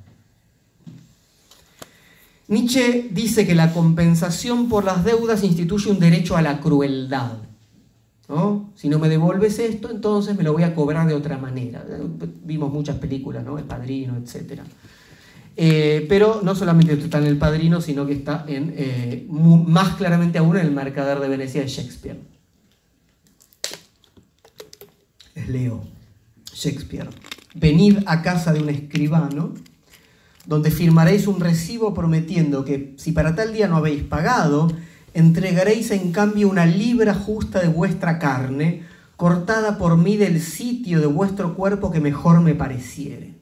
Nietzsche 2.48 3.08
dice 3.12 3.48
que 3.48 3.56
la 3.56 3.72
compensación 3.72 4.68
por 4.68 4.84
las 4.84 5.06
deudas 5.06 5.44
instituye 5.44 5.90
un 5.90 6.00
derecho 6.00 6.36
a 6.36 6.42
la 6.42 6.60
crueldad. 6.60 7.38
¿no? 8.28 8.72
Si 8.76 8.90
no 8.90 9.00
me 9.00 9.08
devuelves 9.08 9.60
esto, 9.60 9.90
entonces 9.90 10.36
me 10.36 10.44
lo 10.44 10.52
voy 10.54 10.64
a 10.64 10.76
cobrar 10.76 11.08
de 11.08 11.14
otra 11.14 11.38
manera. 11.38 11.86
Vimos 12.44 12.72
muchas 12.72 12.98
películas, 12.98 13.46
¿no? 13.46 13.58
El 13.58 13.66
Padrino, 13.66 14.18
etcétera. 14.18 14.64
Eh, 15.58 16.06
pero 16.08 16.42
no 16.44 16.56
solamente 16.56 16.94
está 16.94 17.18
en 17.18 17.26
El 17.26 17.38
Padrino, 17.38 17.82
sino 17.82 18.06
que 18.06 18.14
está 18.14 18.46
en, 18.48 18.74
eh, 18.78 19.28
más 19.30 19.96
claramente 19.96 20.38
aún 20.38 20.58
en 20.58 20.66
El 20.66 20.72
Mercader 20.72 21.20
de 21.20 21.28
Venecia 21.28 21.62
de 21.62 21.68
Shakespeare. 21.68 22.20
Les 25.36 25.50
leo 25.50 25.84
Shakespeare. 26.54 27.10
Venid 27.54 28.00
a 28.06 28.22
casa 28.22 28.54
de 28.54 28.62
un 28.62 28.70
escribano, 28.70 29.54
donde 30.46 30.72
firmaréis 30.72 31.28
un 31.28 31.40
recibo 31.40 31.94
prometiendo 31.94 32.64
que 32.64 32.96
si 32.98 33.12
para 33.12 33.36
tal 33.36 33.54
día 33.54 33.68
no 33.68 33.78
habéis 33.78 34.04
pagado, 34.04 34.72
entregaréis 35.14 35.92
en 35.92 36.12
cambio 36.12 36.50
una 36.50 36.66
libra 36.66 37.14
justa 37.14 37.60
de 37.60 37.68
vuestra 37.68 38.20
carne, 38.20 38.84
cortada 39.18 39.78
por 39.78 39.98
mí 39.98 40.18
del 40.18 40.42
sitio 40.42 41.00
de 41.00 41.08
vuestro 41.08 41.56
cuerpo 41.56 41.92
que 41.92 42.00
mejor 42.00 42.42
me 42.42 42.56
pareciere. 42.56 43.41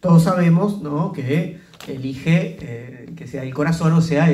Todos 0.00 0.22
sabemos 0.22 0.80
¿no? 0.80 1.12
que 1.12 1.60
elige 1.86 2.56
eh, 2.60 3.12
que 3.16 3.26
sea 3.26 3.42
el 3.42 3.52
corazón, 3.52 3.92
o 3.92 4.00
sea, 4.00 4.30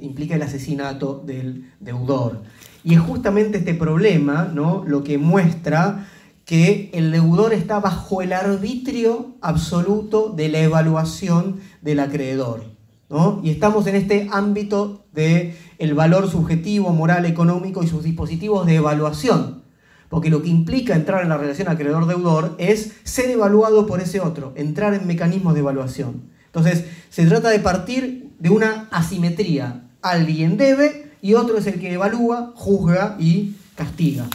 implica 0.00 0.34
el 0.34 0.42
asesinato 0.42 1.22
del 1.24 1.70
deudor. 1.80 2.42
Y 2.82 2.94
es 2.94 3.00
justamente 3.00 3.58
este 3.58 3.74
problema 3.74 4.50
¿no? 4.52 4.84
lo 4.86 5.04
que 5.04 5.18
muestra 5.18 6.08
que 6.44 6.90
el 6.94 7.10
deudor 7.12 7.52
está 7.52 7.78
bajo 7.78 8.22
el 8.22 8.32
arbitrio 8.32 9.36
absoluto 9.42 10.30
de 10.30 10.48
la 10.48 10.60
evaluación 10.60 11.60
del 11.82 12.00
acreedor. 12.00 12.64
¿no? 13.10 13.40
Y 13.44 13.50
estamos 13.50 13.86
en 13.86 13.96
este 13.96 14.28
ámbito 14.32 15.04
del 15.12 15.54
el 15.78 15.94
valor 15.94 16.30
subjetivo, 16.30 16.90
moral, 16.90 17.26
económico 17.26 17.82
y 17.82 17.86
sus 17.86 18.02
dispositivos 18.02 18.66
de 18.66 18.76
evaluación. 18.76 19.62
Porque 20.08 20.30
lo 20.30 20.42
que 20.42 20.48
implica 20.48 20.94
entrar 20.94 21.22
en 21.22 21.28
la 21.28 21.36
relación 21.36 21.68
acreedor-deudor 21.68 22.54
es 22.58 22.92
ser 23.04 23.30
evaluado 23.30 23.86
por 23.86 24.00
ese 24.00 24.20
otro, 24.20 24.52
entrar 24.56 24.94
en 24.94 25.06
mecanismos 25.06 25.54
de 25.54 25.60
evaluación. 25.60 26.22
Entonces, 26.46 26.84
se 27.10 27.26
trata 27.26 27.50
de 27.50 27.60
partir 27.60 28.30
de 28.38 28.50
una 28.50 28.88
asimetría. 28.90 29.84
Alguien 30.00 30.56
debe 30.56 31.12
y 31.20 31.34
otro 31.34 31.58
es 31.58 31.66
el 31.66 31.80
que 31.80 31.92
evalúa, 31.92 32.52
juzga 32.54 33.16
y 33.18 33.54
castiga. 33.74 34.26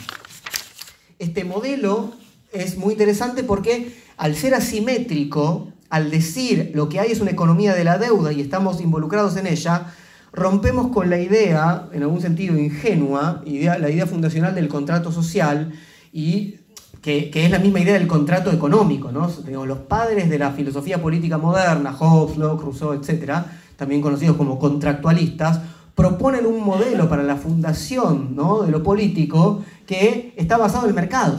Este 1.19 1.43
modelo 1.43 2.13
es 2.51 2.77
muy 2.77 2.93
interesante 2.93 3.43
porque 3.43 3.95
al 4.17 4.35
ser 4.35 4.53
asimétrico, 4.53 5.71
al 5.89 6.11
decir 6.11 6.71
lo 6.75 6.89
que 6.89 6.99
hay 6.99 7.11
es 7.11 7.21
una 7.21 7.31
economía 7.31 7.73
de 7.73 7.83
la 7.83 7.97
deuda 7.97 8.31
y 8.31 8.41
estamos 8.41 8.79
involucrados 8.81 9.37
en 9.37 9.47
ella, 9.47 9.93
rompemos 10.33 10.87
con 10.87 11.09
la 11.09 11.19
idea, 11.19 11.87
en 11.93 12.01
algún 12.01 12.19
sentido 12.19 12.57
ingenua, 12.57 13.43
la 13.45 13.89
idea 13.89 14.07
fundacional 14.07 14.55
del 14.55 14.67
contrato 14.67 15.11
social 15.11 15.71
y 16.11 16.55
que, 17.01 17.29
es 17.33 17.51
la 17.51 17.59
misma 17.59 17.81
idea 17.81 17.93
del 17.93 18.07
contrato 18.07 18.51
económico. 18.51 19.11
¿no? 19.11 19.29
los 19.65 19.77
padres 19.79 20.29
de 20.29 20.39
la 20.39 20.51
filosofía 20.51 21.01
política 21.01 21.37
moderna, 21.37 21.93
Hobbes, 21.93 22.37
Locke, 22.37 22.63
Rousseau, 22.63 22.93
etc., 22.93 23.45
también 23.75 24.01
conocidos 24.01 24.37
como 24.37 24.57
contractualistas, 24.57 25.59
proponen 25.93 26.45
un 26.45 26.63
modelo 26.63 27.07
para 27.07 27.21
la 27.21 27.35
fundación 27.35 28.35
¿no? 28.35 28.63
de 28.63 28.71
lo 28.71 28.81
político 28.81 29.63
que 29.85 30.33
está 30.35 30.57
basado 30.57 30.85
en 30.85 30.89
el 30.89 30.95
mercado. 30.95 31.37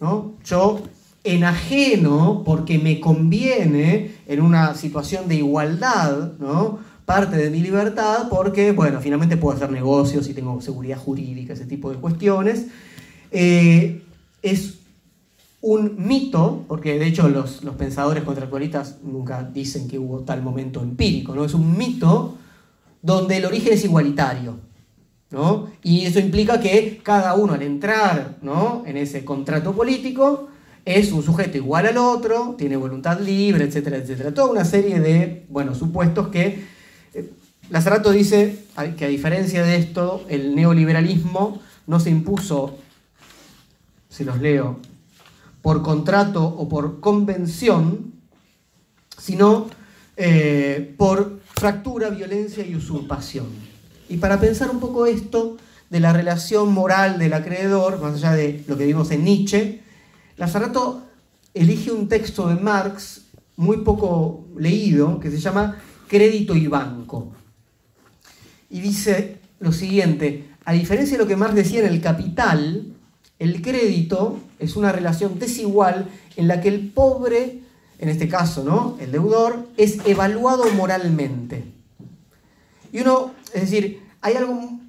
¿no? 0.00 0.34
Yo 0.44 0.80
enajeno 1.24 2.42
porque 2.44 2.78
me 2.78 3.00
conviene 3.00 4.14
en 4.26 4.40
una 4.40 4.74
situación 4.74 5.28
de 5.28 5.36
igualdad, 5.36 6.32
¿no? 6.38 6.78
Parte 7.10 7.36
de 7.36 7.50
mi 7.50 7.58
libertad 7.58 8.28
porque, 8.30 8.70
bueno, 8.70 9.00
finalmente 9.00 9.36
puedo 9.36 9.56
hacer 9.56 9.72
negocios 9.72 10.28
y 10.28 10.32
tengo 10.32 10.60
seguridad 10.60 10.96
jurídica, 10.96 11.54
ese 11.54 11.66
tipo 11.66 11.90
de 11.90 11.96
cuestiones. 11.96 12.66
Eh, 13.32 14.04
es 14.42 14.78
un 15.60 15.96
mito, 15.98 16.64
porque 16.68 17.00
de 17.00 17.08
hecho 17.08 17.28
los, 17.28 17.64
los, 17.64 17.74
pensadores 17.74 18.22
contractualistas 18.22 18.98
nunca 19.02 19.42
dicen 19.42 19.88
que 19.88 19.98
hubo 19.98 20.20
tal 20.20 20.40
momento 20.40 20.82
empírico, 20.82 21.34
¿no? 21.34 21.44
Es 21.44 21.52
un 21.52 21.76
mito 21.76 22.36
donde 23.02 23.38
el 23.38 23.44
origen 23.44 23.72
es 23.72 23.84
igualitario, 23.84 24.60
¿no? 25.30 25.66
Y 25.82 26.06
eso 26.06 26.20
implica 26.20 26.60
que 26.60 27.00
cada 27.02 27.34
uno 27.34 27.54
al 27.54 27.62
entrar 27.62 28.36
¿no? 28.40 28.84
en 28.86 28.96
ese 28.96 29.24
contrato 29.24 29.72
político 29.72 30.46
es 30.84 31.10
un 31.10 31.24
sujeto 31.24 31.56
igual 31.56 31.86
al 31.86 31.96
otro, 31.96 32.54
tiene 32.56 32.76
voluntad 32.76 33.18
libre, 33.18 33.64
etcétera, 33.64 33.96
etcétera. 33.96 34.32
Toda 34.32 34.52
una 34.52 34.64
serie 34.64 35.00
de, 35.00 35.44
bueno, 35.48 35.74
supuestos 35.74 36.28
que 36.28 36.78
Lazarato 37.70 38.10
dice 38.10 38.64
que 38.98 39.04
a 39.04 39.08
diferencia 39.08 39.62
de 39.62 39.76
esto, 39.76 40.24
el 40.28 40.56
neoliberalismo 40.56 41.62
no 41.86 42.00
se 42.00 42.10
impuso, 42.10 42.76
se 44.08 44.24
los 44.24 44.40
leo, 44.40 44.80
por 45.62 45.80
contrato 45.80 46.44
o 46.44 46.68
por 46.68 46.98
convención, 46.98 48.12
sino 49.16 49.68
eh, 50.16 50.94
por 50.96 51.38
fractura, 51.54 52.10
violencia 52.10 52.66
y 52.66 52.74
usurpación. 52.74 53.46
Y 54.08 54.16
para 54.16 54.40
pensar 54.40 54.70
un 54.70 54.80
poco 54.80 55.06
esto 55.06 55.56
de 55.90 56.00
la 56.00 56.12
relación 56.12 56.72
moral 56.72 57.20
del 57.20 57.34
acreedor, 57.34 58.00
más 58.00 58.14
allá 58.14 58.32
de 58.32 58.64
lo 58.66 58.76
que 58.76 58.86
vimos 58.86 59.12
en 59.12 59.22
Nietzsche, 59.22 59.80
Lazarato 60.36 61.04
elige 61.54 61.92
un 61.92 62.08
texto 62.08 62.48
de 62.48 62.56
Marx 62.56 63.26
muy 63.56 63.78
poco 63.78 64.48
leído 64.58 65.20
que 65.20 65.30
se 65.30 65.38
llama 65.38 65.76
Crédito 66.08 66.56
y 66.56 66.66
Banco 66.66 67.34
y 68.70 68.80
dice 68.80 69.38
lo 69.58 69.72
siguiente, 69.72 70.48
a 70.64 70.72
diferencia 70.72 71.16
de 71.16 71.22
lo 71.22 71.28
que 71.28 71.36
Marx 71.36 71.54
decía 71.54 71.80
en 71.80 71.86
el 71.86 72.00
Capital, 72.00 72.94
el 73.38 73.62
crédito 73.62 74.38
es 74.58 74.76
una 74.76 74.92
relación 74.92 75.38
desigual 75.38 76.08
en 76.36 76.48
la 76.48 76.60
que 76.60 76.68
el 76.68 76.88
pobre, 76.88 77.60
en 77.98 78.08
este 78.08 78.28
caso, 78.28 78.64
¿no? 78.64 78.96
El 79.00 79.12
deudor, 79.12 79.68
es 79.76 79.98
evaluado 80.06 80.64
moralmente. 80.74 81.64
Y 82.92 83.00
uno, 83.00 83.32
es 83.52 83.62
decir, 83.62 84.00
hay 84.20 84.36
algo 84.36 84.80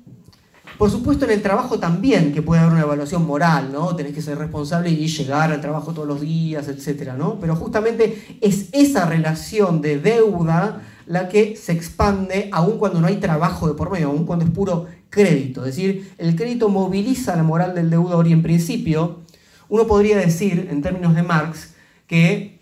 por 0.82 0.90
supuesto, 0.90 1.26
en 1.26 1.32
el 1.32 1.44
trabajo 1.44 1.78
también, 1.78 2.34
que 2.34 2.42
puede 2.42 2.62
haber 2.62 2.74
una 2.74 2.82
evaluación 2.82 3.24
moral, 3.24 3.72
¿no? 3.72 3.96
Tenés 3.96 4.16
que 4.16 4.22
ser 4.24 4.40
responsable 4.40 4.90
y 4.90 5.08
llegar 5.08 5.52
al 5.52 5.62
trabajo 5.62 5.94
todos 5.94 6.08
los 6.08 6.22
días, 6.22 6.68
etc. 6.70 7.14
¿no? 7.16 7.40
Pero 7.40 7.56
justamente 7.56 8.40
es 8.42 8.70
esa 8.72 9.06
relación 9.06 9.80
de 9.80 10.00
deuda 10.00 10.82
la 11.12 11.28
que 11.28 11.57
se 11.57 11.74
expande 11.74 12.47
aun 12.53 12.78
cuando 12.78 13.01
no 13.01 13.07
hay 13.07 13.18
trabajo 13.18 13.68
de 13.68 13.74
por 13.74 13.91
medio, 13.91 14.07
aun 14.07 14.26
cuando 14.26 14.45
es 14.45 14.51
puro 14.51 14.88
crédito. 15.09 15.66
Es 15.66 15.76
decir, 15.76 16.14
el 16.18 16.38
crédito 16.38 16.70
moviliza 16.70 17.36
la 17.36 17.43
moral 17.43 17.76
del 17.76 17.89
deudor 17.89 18.28
y 18.28 18.32
en 18.32 18.41
principio 18.41 19.20
uno 19.68 19.88
podría 19.88 20.18
decir, 20.18 20.70
en 20.72 20.82
términos 20.82 21.14
de 21.14 21.24
Marx, 21.24 21.74
que 22.07 22.62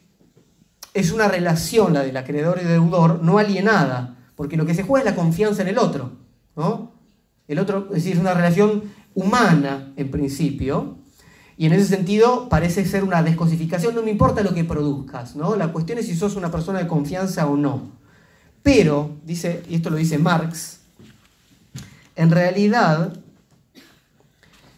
es 0.96 1.12
una 1.12 1.28
relación, 1.28 1.94
la 1.94 2.02
del 2.02 2.18
acreedor 2.18 2.60
y 2.60 2.66
deudor, 2.66 3.22
no 3.22 3.38
alienada, 3.38 4.18
porque 4.36 4.58
lo 4.58 4.66
que 4.66 4.74
se 4.74 4.82
juega 4.82 5.08
es 5.08 5.16
la 5.16 5.22
confianza 5.22 5.62
en 5.62 5.68
el 5.68 5.78
otro. 5.78 6.14
¿no? 6.56 6.92
El 7.48 7.60
otro, 7.60 7.86
es 7.90 8.04
decir, 8.04 8.14
es 8.14 8.20
una 8.20 8.34
relación 8.34 8.84
humana 9.14 9.94
en 9.96 10.10
principio, 10.10 10.98
y 11.56 11.68
en 11.68 11.74
ese 11.74 11.86
sentido 11.86 12.50
parece 12.50 12.84
ser 12.86 13.04
una 13.04 13.22
descosificación, 13.22 13.94
no 13.94 14.02
me 14.02 14.10
importa 14.10 14.42
lo 14.42 14.56
que 14.56 14.64
produzcas, 14.64 15.36
¿no? 15.36 15.58
La 15.58 15.74
cuestión 15.74 16.00
es 16.00 16.06
si 16.06 16.16
sos 16.16 16.38
una 16.38 16.50
persona 16.50 16.80
de 16.80 16.88
confianza 16.88 17.48
o 17.48 17.58
no. 17.58 17.99
Pero, 18.64 19.18
dice, 19.26 19.64
y 19.70 19.76
esto 19.76 19.90
lo 19.90 19.96
dice 19.96 20.18
Marx, 20.18 20.80
en 22.16 22.32
realidad, 22.32 23.14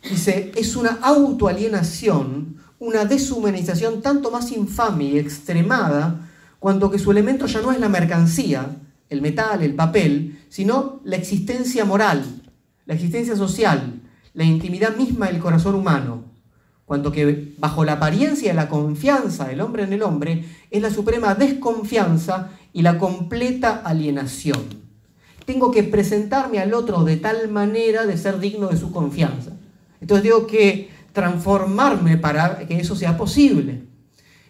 dice, 0.10 0.52
es 0.56 0.76
una 0.76 1.00
autoalienación, 1.02 2.58
una 2.80 3.06
deshumanización 3.06 4.02
tanto 4.02 4.32
más 4.32 4.52
infame 4.52 5.06
y 5.06 5.20
extremada, 5.20 6.30
cuando 6.60 6.92
que 6.92 7.00
su 7.00 7.12
elemento 7.12 7.48
ya 7.48 7.62
no 7.62 7.72
es 7.72 7.80
la 7.80 7.90
mercancía, 7.90 8.78
el 9.10 9.22
metal, 9.22 9.64
el 9.64 9.74
papel, 9.74 10.40
sino 10.50 11.02
la 11.04 11.16
existencia 11.16 11.84
moral, 11.84 12.24
la 12.86 12.94
existencia 12.94 13.36
social, 13.36 14.02
la 14.34 14.44
intimidad 14.44 14.96
misma 14.96 15.28
del 15.28 15.40
corazón 15.40 15.76
humano, 15.76 16.24
cuanto 16.86 17.12
que 17.12 17.54
bajo 17.58 17.84
la 17.84 17.94
apariencia 17.94 18.50
de 18.50 18.56
la 18.56 18.70
confianza 18.70 19.48
del 19.48 19.62
hombre 19.62 19.84
en 19.84 19.94
el 19.94 20.04
hombre 20.04 20.46
es 20.70 20.82
la 20.82 20.90
suprema 20.90 21.36
desconfianza 21.36 22.52
y 22.74 22.82
la 22.82 22.98
completa 22.98 23.82
alienación. 23.84 24.62
Tengo 25.46 25.72
que 25.72 25.84
presentarme 25.84 26.60
al 26.60 26.74
otro 26.74 27.04
de 27.04 27.18
tal 27.18 27.50
manera 27.50 28.06
de 28.06 28.18
ser 28.18 28.40
digno 28.40 28.68
de 28.68 28.78
su 28.78 28.92
confianza. 28.92 29.52
Entonces 30.00 30.24
tengo 30.24 30.48
que 30.48 30.90
transformarme 31.14 32.18
para 32.18 32.60
que 32.60 32.80
eso 32.80 32.96
sea 32.96 33.18
posible. 33.18 33.84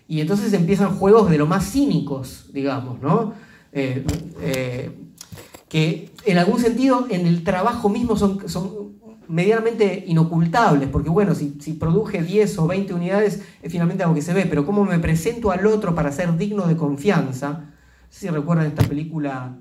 Y 0.07 0.22
entonces 0.22 0.51
empiezan 0.53 0.97
juegos 0.97 1.30
de 1.30 1.38
lo 1.38 1.47
más 1.47 1.72
cínicos, 1.72 2.49
digamos, 2.53 3.01
¿no? 3.01 3.34
Eh, 3.72 4.05
eh, 4.41 4.91
que 5.69 6.11
en 6.26 6.38
algún 6.38 6.59
sentido 6.59 7.07
en 7.09 7.26
el 7.26 7.43
trabajo 7.45 7.88
mismo 7.88 8.17
son, 8.17 8.39
medianamente 9.30 10.03
inocultables, 10.05 10.89
porque 10.89 11.09
bueno, 11.09 11.34
si, 11.34 11.55
si, 11.61 11.72
produje 11.72 12.22
10 12.22 12.59
o 12.59 12.67
20 12.67 12.93
unidades 12.93 13.41
es 13.63 13.72
finalmente 13.72 14.03
algo 14.03 14.13
que 14.13 14.22
se 14.22 14.34
ve, 14.34 14.45
pero 14.45 14.65
cómo 14.65 14.84
me 14.84 14.99
presento 14.99 15.51
al 15.51 15.65
otro 15.65 15.95
para 15.95 16.11
ser 16.11 16.36
digno 16.36 16.67
de 16.67 16.76
confianza, 16.76 17.72
si 18.12 18.30
recuerdan 18.30 18.68
esta 18.68 18.84
película 18.84 19.57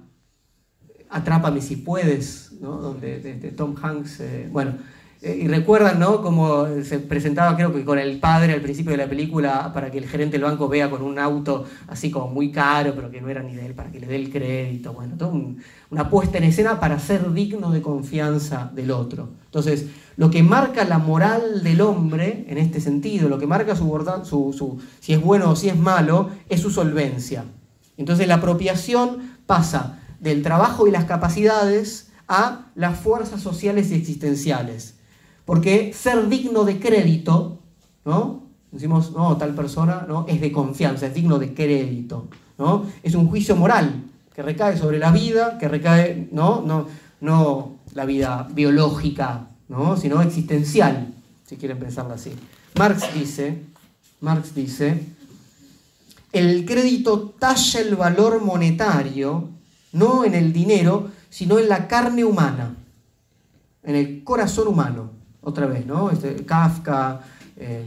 Atrápame 1.11 1.61
si 1.61 1.76
puedes, 1.76 2.61
donde 2.61 3.18
de, 3.18 3.51
Tom 3.51 3.74
Hanks, 3.82 4.20
eh, 4.20 4.48
bueno, 4.53 4.74
eh, 5.22 5.40
y 5.42 5.48
recuerdan, 5.48 5.98
¿no? 5.98 6.22
Como 6.22 6.66
se 6.84 7.01
presentaba, 7.01 7.57
creo 7.57 7.74
que 7.74 7.84
con 7.84 7.98
el 7.98 8.20
padre 8.20 8.53
al 8.53 8.61
principio 8.61 8.92
de 8.92 8.98
la 8.98 9.09
película, 9.09 9.72
para 9.74 9.90
que 9.90 9.98
el 9.98 10.07
gerente 10.07 10.38
del 10.38 10.44
banco 10.44 10.68
vea 10.68 10.88
con 10.88 11.03
un 11.03 11.18
auto 11.18 11.64
así 11.88 12.12
como 12.12 12.28
muy 12.28 12.53
caro, 12.53 12.94
pero 12.94 13.11
que 13.11 13.20
no 13.20 13.28
era 13.28 13.42
ni 13.42 13.57
de 13.57 13.66
él, 13.66 13.74
para 13.74 13.90
que 13.90 13.98
le 13.98 14.07
dé 14.07 14.14
el 14.14 14.30
crédito. 14.30 14.92
Bueno, 14.92 15.16
todo 15.18 15.32
una 15.90 16.09
puesta 16.09 16.38
en 16.38 16.44
escena 16.44 16.78
para 16.78 17.01
ser 17.01 17.32
digno 17.32 17.72
de 17.72 17.82
confianza 17.82 18.70
del 18.72 18.92
otro. 18.92 19.30
Entonces, 19.46 19.86
lo 20.16 20.30
que 20.30 20.44
marca 20.44 20.84
la 20.84 20.98
moral 20.98 21.64
del 21.64 21.80
hombre, 21.80 22.44
en 22.46 22.57
este 22.57 22.80
sentido, 22.80 23.28
lo 23.28 23.40
que 23.40 23.48
marca 23.48 23.74
su, 23.74 23.88
su, 24.22 24.53
su 24.57 24.80
si 25.01 25.12
es 25.12 25.20
bueno 25.20 25.51
o 25.51 25.57
si 25.57 25.70
es 25.70 25.76
malo, 25.76 26.30
es 26.48 26.61
su 26.61 26.70
solvencia. 26.70 27.44
Entonces, 27.97 28.26
la 28.28 28.36
apropiación 28.36 29.36
pasa 29.47 30.01
del 30.20 30.43
trabajo 30.43 30.86
y 30.86 30.91
las 30.91 31.05
capacidades 31.05 32.11
a 32.28 32.66
las 32.74 32.99
fuerzas 32.99 33.41
sociales 33.41 33.91
y 33.91 33.95
existenciales. 33.95 34.97
Porque 35.45 35.93
ser 35.93 36.28
digno 36.28 36.64
de 36.64 36.78
crédito, 36.78 37.59
¿no? 38.05 38.41
Decimos, 38.70 39.12
no, 39.12 39.36
tal 39.36 39.55
persona 39.55 40.07
¿no? 40.07 40.26
es 40.28 40.41
de 40.41 40.53
confianza, 40.53 41.07
es 41.07 41.14
digno 41.14 41.38
de 41.38 41.53
crédito. 41.53 42.28
¿no? 42.57 42.84
Es 43.03 43.14
un 43.14 43.28
juicio 43.28 43.57
moral 43.57 44.05
que 44.34 44.43
recae 44.43 44.76
sobre 44.76 44.99
la 44.99 45.11
vida, 45.11 45.59
que 45.59 45.66
recae, 45.66 46.28
no, 46.30 46.62
no, 46.64 46.86
no 47.20 47.76
la 47.95 48.05
vida 48.05 48.47
biológica, 48.53 49.49
¿no? 49.68 49.97
sino 49.97 50.22
existencial, 50.22 51.12
si 51.45 51.57
quieren 51.57 51.78
pensarlo 51.78 52.14
así. 52.14 52.32
Marx 52.78 53.12
dice, 53.12 53.62
Marx 54.20 54.55
dice, 54.55 55.05
el 56.33 56.64
crédito 56.64 57.35
talla 57.39 57.81
el 57.81 57.97
valor 57.97 58.43
monetario, 58.43 59.49
no 59.93 60.24
en 60.24 60.35
el 60.35 60.53
dinero, 60.53 61.11
sino 61.28 61.59
en 61.59 61.68
la 61.68 61.89
carne 61.89 62.24
humana, 62.24 62.76
en 63.83 63.95
el 63.97 64.22
corazón 64.24 64.68
humano 64.68 65.11
otra 65.43 65.66
vez, 65.66 65.87
¿no? 65.87 66.11
Este, 66.11 66.45
Kafka, 66.45 67.20
eh, 67.57 67.85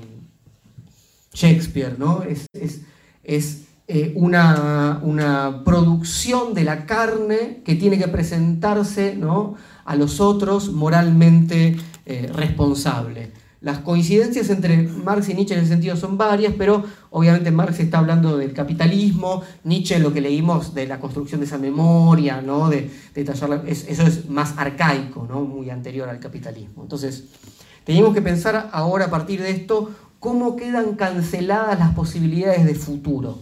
Shakespeare, 1.33 1.95
¿no? 1.97 2.23
Es, 2.23 3.61
eh, 3.87 4.13
una, 4.15 5.61
producción 5.65 6.53
de 6.53 6.63
la 6.63 6.85
carne 6.85 7.61
que 7.65 7.75
tiene 7.75 7.97
que 7.97 8.07
presentarse 8.07 9.15
¿no? 9.15 9.55
a 9.85 9.95
los 9.95 10.19
otros 10.19 10.71
moralmente 10.71 11.75
eh, 12.05 12.29
responsable. 12.33 13.31
Las 13.63 13.79
coincidencias 13.79 14.49
entre 14.49 14.83
Marx 14.83 15.29
y 15.29 15.33
Nietzsche 15.35 15.53
en 15.53 15.61
ese 15.61 15.69
sentido 15.69 15.95
son 15.95 16.17
varias, 16.17 16.53
pero 16.57 16.83
obviamente 17.11 17.49
Marx 17.49 17.79
está 17.79 17.99
hablando 17.99 18.35
del 18.35 18.51
capitalismo, 18.51 19.41
Nietzsche 19.63 19.99
lo 19.99 20.11
que 20.11 20.19
leímos 20.19 20.73
de 20.73 20.85
la 20.85 20.99
construcción 20.99 21.39
de 21.39 21.45
esa 21.45 21.57
memoria, 21.57 22.41
¿no? 22.41 22.69
de, 22.69 22.91
eso 23.15 24.03
es 24.03 24.29
más 24.29 24.53
arcaico, 24.57 25.25
¿no? 25.29 25.43
muy 25.43 25.69
anterior 25.69 26.09
al 26.09 26.19
capitalismo. 26.19 26.83
Entonces, 26.83 27.23
tenemos 27.85 28.13
que 28.13 28.21
pensar 28.21 28.69
ahora 28.73 29.05
a 29.05 29.09
partir 29.09 29.41
de 29.41 29.51
esto 29.51 29.91
cómo 30.19 30.57
quedan 30.57 30.95
canceladas 30.95 31.79
las 31.79 31.95
posibilidades 31.95 32.65
de 32.65 32.75
futuro. 32.75 33.39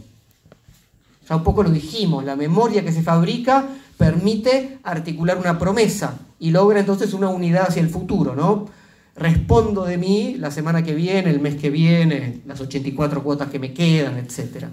Ya 1.28 1.36
un 1.36 1.44
poco 1.44 1.64
lo 1.64 1.72
dijimos, 1.72 2.24
la 2.26 2.36
memoria 2.36 2.86
que 2.86 2.92
se 2.92 3.02
fabrica 3.02 3.66
permite 3.98 4.78
articular 4.84 5.40
una 5.40 5.58
promesa 5.58 6.20
y 6.40 6.52
logra 6.52 6.80
entonces 6.80 7.12
una 7.16 7.30
unidad 7.30 7.70
hacia 7.70 7.82
el 7.82 7.90
futuro, 7.90 8.36
¿no? 8.36 8.68
Respondo 9.16 9.84
de 9.84 9.98
mí 9.98 10.36
la 10.38 10.52
semana 10.52 10.84
que 10.84 10.96
viene, 10.96 11.30
el 11.30 11.40
mes 11.40 11.56
que 11.56 11.70
viene, 11.70 12.42
las 12.46 12.62
84 12.62 13.24
cuotas 13.24 13.50
que 13.50 13.60
me 13.60 13.74
quedan, 13.74 14.18
etc. 14.18 14.68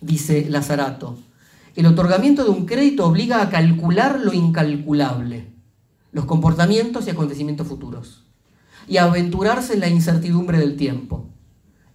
Dice 0.00 0.46
Lazarato, 0.48 1.18
el 1.74 1.86
otorgamiento 1.86 2.44
de 2.44 2.50
un 2.50 2.66
crédito 2.66 3.06
obliga 3.06 3.42
a 3.42 3.50
calcular 3.50 4.20
lo 4.20 4.32
incalculable, 4.32 5.46
los 6.12 6.24
comportamientos 6.24 7.06
y 7.06 7.10
acontecimientos 7.10 7.66
futuros, 7.66 8.24
y 8.88 8.96
a 8.96 9.04
aventurarse 9.04 9.74
en 9.74 9.80
la 9.80 9.88
incertidumbre 9.88 10.58
del 10.58 10.76
tiempo. 10.76 11.28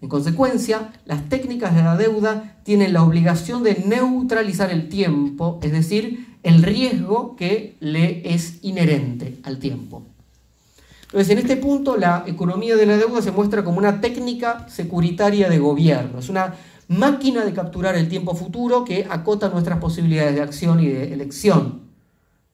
En 0.01 0.09
consecuencia, 0.09 0.91
las 1.05 1.29
técnicas 1.29 1.75
de 1.75 1.83
la 1.83 1.95
deuda 1.95 2.57
tienen 2.63 2.93
la 2.93 3.03
obligación 3.03 3.63
de 3.63 3.83
neutralizar 3.85 4.71
el 4.71 4.89
tiempo, 4.89 5.59
es 5.61 5.71
decir, 5.71 6.37
el 6.43 6.63
riesgo 6.63 7.35
que 7.35 7.75
le 7.79 8.33
es 8.33 8.59
inherente 8.63 9.39
al 9.43 9.59
tiempo. 9.59 10.03
Entonces, 11.11 11.29
en 11.29 11.39
este 11.39 11.57
punto, 11.57 11.97
la 11.97 12.23
economía 12.25 12.77
de 12.77 12.85
la 12.85 12.95
deuda 12.95 13.21
se 13.21 13.33
muestra 13.33 13.65
como 13.65 13.79
una 13.79 13.99
técnica 13.99 14.65
securitaria 14.69 15.49
de 15.49 15.59
gobierno. 15.59 16.19
Es 16.19 16.29
una 16.29 16.55
máquina 16.87 17.43
de 17.43 17.51
capturar 17.51 17.95
el 17.97 18.07
tiempo 18.07 18.33
futuro 18.33 18.85
que 18.85 19.05
acota 19.09 19.49
nuestras 19.49 19.79
posibilidades 19.79 20.35
de 20.35 20.41
acción 20.41 20.79
y 20.79 20.87
de 20.87 21.13
elección. 21.13 21.81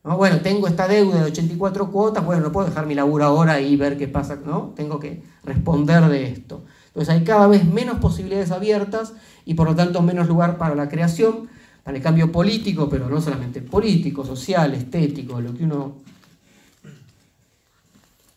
Bueno, 0.02 0.40
tengo 0.42 0.68
esta 0.68 0.88
deuda 0.88 1.20
de 1.20 1.32
84 1.32 1.92
cuotas, 1.92 2.26
bueno, 2.26 2.42
no 2.42 2.52
puedo 2.52 2.68
dejar 2.68 2.88
mi 2.88 2.96
laburo 2.96 3.26
ahora 3.26 3.62
y 3.62 3.76
ver 3.76 3.96
qué 3.96 4.08
pasa, 4.08 4.40
¿no? 4.44 4.74
Tengo 4.76 5.00
que 5.00 5.22
responder 5.44 6.08
de 6.08 6.24
esto. 6.32 6.64
Entonces 6.88 7.14
hay 7.14 7.24
cada 7.24 7.46
vez 7.46 7.64
menos 7.64 8.00
posibilidades 8.00 8.50
abiertas 8.50 9.14
y 9.46 9.54
por 9.54 9.68
lo 9.68 9.76
tanto 9.76 10.02
menos 10.02 10.28
lugar 10.28 10.58
para 10.58 10.74
la 10.74 10.90
creación, 10.90 11.48
para 11.84 11.96
el 11.96 12.02
cambio 12.02 12.32
político, 12.32 12.90
pero 12.90 13.08
no 13.08 13.22
solamente 13.22 13.62
político, 13.62 14.26
social, 14.26 14.74
estético, 14.74 15.42
lo 15.42 15.54
que 15.54 15.66
uno 15.66 16.08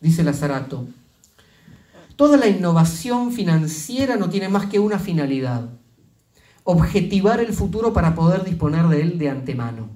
dice 0.01 0.23
Lazarato, 0.23 0.87
toda 2.17 2.37
la 2.37 2.49
innovación 2.49 3.33
financiera 3.33 4.17
no 4.17 4.29
tiene 4.31 4.49
más 4.49 4.67
que 4.67 4.79
una 4.79 4.99
finalidad, 4.99 5.69
objetivar 6.65 7.41
el 7.41 7.53
futuro 7.53 7.93
para 7.93 8.15
poder 8.15 8.45
disponer 8.45 8.89
de 8.89 9.01
él 9.01 9.19
de 9.19 9.31
antemano. 9.31 9.89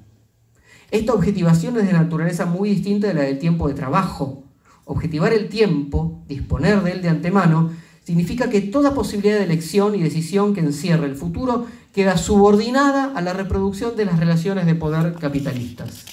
Esta 0.90 1.12
objetivación 1.12 1.76
es 1.78 1.86
de 1.86 1.92
naturaleza 1.92 2.46
muy 2.46 2.70
distinta 2.70 3.09
de 3.09 3.14
la 3.14 3.22
del 3.22 3.38
tiempo 3.38 3.68
de 3.68 3.74
trabajo, 3.74 4.44
Objetivar 4.86 5.32
el 5.32 5.48
tiempo, 5.48 6.22
disponer 6.28 6.82
de 6.82 6.92
él 6.92 7.02
de 7.02 7.09
antemano, 7.09 7.70
significa 8.05 8.50
que 8.50 8.61
toda 8.61 8.92
posibilidad 8.92 9.38
de 9.38 9.44
elección 9.44 9.94
y 9.94 10.02
decisión 10.02 10.55
que 10.55 10.61
encierre 10.61 11.07
el 11.07 11.16
futuro 11.16 11.66
queda 11.94 12.18
subordinada 12.18 13.12
a 13.14 13.22
la 13.22 13.32
reproducción 13.32 13.96
de 13.96 14.05
las 14.05 14.18
relaciones 14.18 14.66
de 14.66 14.74
poder 14.74 15.14
capitalistas. 15.14 16.05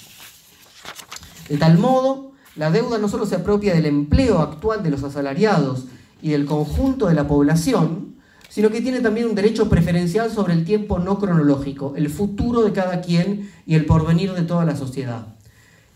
De 1.49 1.57
tal 1.57 1.77
modo, 1.77 2.30
la 2.55 2.71
deuda 2.71 2.97
no 2.97 3.07
solo 3.07 3.25
se 3.25 3.35
apropia 3.35 3.73
del 3.73 3.85
empleo 3.85 4.39
actual 4.39 4.83
de 4.83 4.89
los 4.89 5.03
asalariados 5.03 5.85
y 6.21 6.29
del 6.29 6.45
conjunto 6.45 7.07
de 7.07 7.13
la 7.13 7.27
población, 7.27 8.15
sino 8.49 8.69
que 8.69 8.81
tiene 8.81 8.99
también 8.99 9.27
un 9.27 9.35
derecho 9.35 9.69
preferencial 9.69 10.29
sobre 10.29 10.53
el 10.53 10.65
tiempo 10.65 10.99
no 10.99 11.17
cronológico, 11.19 11.93
el 11.95 12.09
futuro 12.09 12.63
de 12.63 12.73
cada 12.73 13.01
quien 13.01 13.49
y 13.65 13.75
el 13.75 13.85
porvenir 13.85 14.33
de 14.33 14.41
toda 14.41 14.65
la 14.65 14.75
sociedad. 14.75 15.27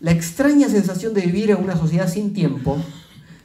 La 0.00 0.12
extraña 0.12 0.68
sensación 0.68 1.12
de 1.12 1.22
vivir 1.22 1.50
en 1.50 1.62
una 1.62 1.76
sociedad 1.76 2.08
sin 2.08 2.32
tiempo, 2.32 2.78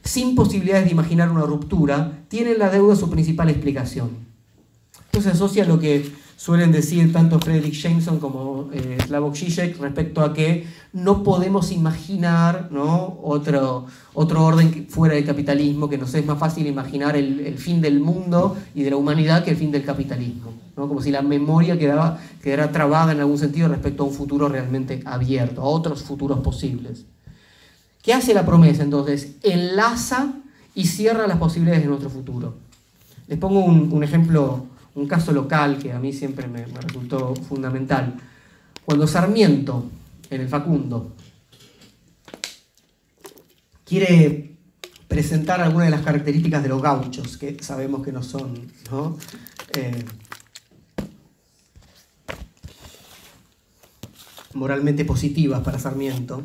sin 0.03 0.35
posibilidades 0.35 0.85
de 0.85 0.91
imaginar 0.91 1.29
una 1.29 1.43
ruptura, 1.43 2.23
tiene 2.29 2.51
en 2.51 2.59
la 2.59 2.69
deuda 2.69 2.95
su 2.95 3.09
principal 3.09 3.49
explicación. 3.49 4.11
Esto 5.05 5.21
se 5.21 5.31
asocia 5.31 5.65
lo 5.65 5.79
que 5.79 6.09
suelen 6.41 6.71
decir 6.71 7.13
tanto 7.13 7.39
Frederick 7.39 7.75
Jameson 7.75 8.17
como 8.17 8.71
eh, 8.73 8.97
Slavoj 9.05 9.35
Žižek 9.35 9.77
respecto 9.79 10.21
a 10.21 10.33
que 10.33 10.65
no 10.91 11.21
podemos 11.21 11.71
imaginar 11.71 12.69
¿no? 12.71 13.19
otro, 13.21 13.85
otro 14.15 14.43
orden 14.43 14.87
fuera 14.89 15.13
del 15.13 15.23
capitalismo, 15.23 15.87
que 15.87 15.99
nos 15.99 16.15
es 16.15 16.25
más 16.25 16.39
fácil 16.39 16.65
imaginar 16.65 17.15
el, 17.15 17.59
fin 17.59 17.79
del 17.79 17.99
mundo 17.99 18.57
y 18.73 18.81
de 18.81 18.89
la 18.89 18.95
humanidad 18.95 19.43
que 19.43 19.51
el 19.51 19.55
fin 19.55 19.71
del 19.71 19.85
capitalismo. 19.85 20.51
¿no? 20.75 20.87
Como 20.87 20.99
si 20.99 21.11
la 21.11 21.21
memoria 21.21 21.77
quedaba, 21.77 22.17
quedara 22.41 22.71
trabada 22.71 23.11
en 23.11 23.19
algún 23.19 23.37
sentido 23.37 23.67
respecto 23.67 24.01
a 24.01 24.07
un 24.07 24.13
futuro 24.13 24.49
realmente 24.49 25.03
abierto, 25.05 25.61
a 25.61 25.65
otros 25.65 26.01
futuros 26.01 26.39
posibles. 26.39 27.05
¿Qué 28.01 28.15
hace 28.15 28.33
la 28.33 28.47
promesa 28.47 28.81
entonces? 28.81 29.35
Enlaza 29.43 30.33
y 30.73 30.87
cierra 30.87 31.27
las 31.27 31.37
posibilidades 31.37 31.83
de 31.83 31.89
nuestro 31.89 32.09
futuro. 32.09 32.55
Les 33.27 33.37
pongo 33.37 33.59
un, 33.59 33.93
un 33.93 34.03
ejemplo 34.03 34.70
un 34.95 35.07
caso 35.07 35.31
local 35.31 35.77
que 35.77 35.91
a 35.91 35.99
mí 35.99 36.13
siempre 36.13 36.47
me, 36.47 36.65
resultó 36.65 37.35
fundamental. 37.35 38.15
Cuando 38.85 39.07
Sarmiento, 39.07 39.89
en 40.29 40.41
el 40.41 40.49
Facundo, 40.49 41.13
quiere 43.85 44.55
presentar 45.07 45.61
algunas 45.61 45.87
de 45.87 45.91
las 45.91 46.01
características 46.01 46.63
de 46.63 46.69
los 46.69 46.81
gauchos, 46.81 47.37
que 47.37 47.61
sabemos 47.61 48.03
que 48.03 48.11
no 48.11 48.23
son 48.23 48.71
eh, 49.75 50.05
moralmente 54.53 55.05
positivas 55.05 55.61
para 55.61 55.79
Sarmiento, 55.79 56.43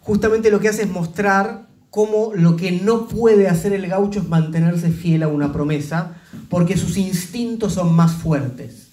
justamente 0.00 0.50
lo 0.50 0.60
que 0.60 0.68
hace 0.68 0.82
es 0.82 0.88
mostrar 0.88 1.67
cómo 1.90 2.32
lo 2.34 2.56
que 2.56 2.72
no 2.72 3.08
puede 3.08 3.48
hacer 3.48 3.72
el 3.72 3.86
gaucho 3.86 4.20
es 4.20 4.28
mantenerse 4.28 4.90
fiel 4.90 5.22
a 5.22 5.28
una 5.28 5.52
promesa, 5.52 6.16
porque 6.48 6.76
sus 6.76 6.96
instintos 6.96 7.74
son 7.74 7.94
más 7.94 8.12
fuertes. 8.12 8.88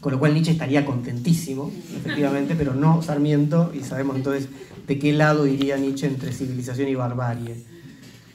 Con 0.00 0.12
lo 0.12 0.18
cual 0.18 0.34
Nietzsche 0.34 0.52
estaría 0.52 0.84
contentísimo, 0.84 1.70
efectivamente, 1.96 2.54
pero 2.56 2.74
no 2.74 3.02
Sarmiento, 3.02 3.72
y 3.72 3.84
sabemos 3.84 4.16
entonces 4.16 4.48
de 4.86 4.98
qué 4.98 5.12
lado 5.12 5.46
iría 5.46 5.76
Nietzsche 5.76 6.06
entre 6.06 6.32
civilización 6.32 6.88
y 6.88 6.94
barbarie. 6.94 7.64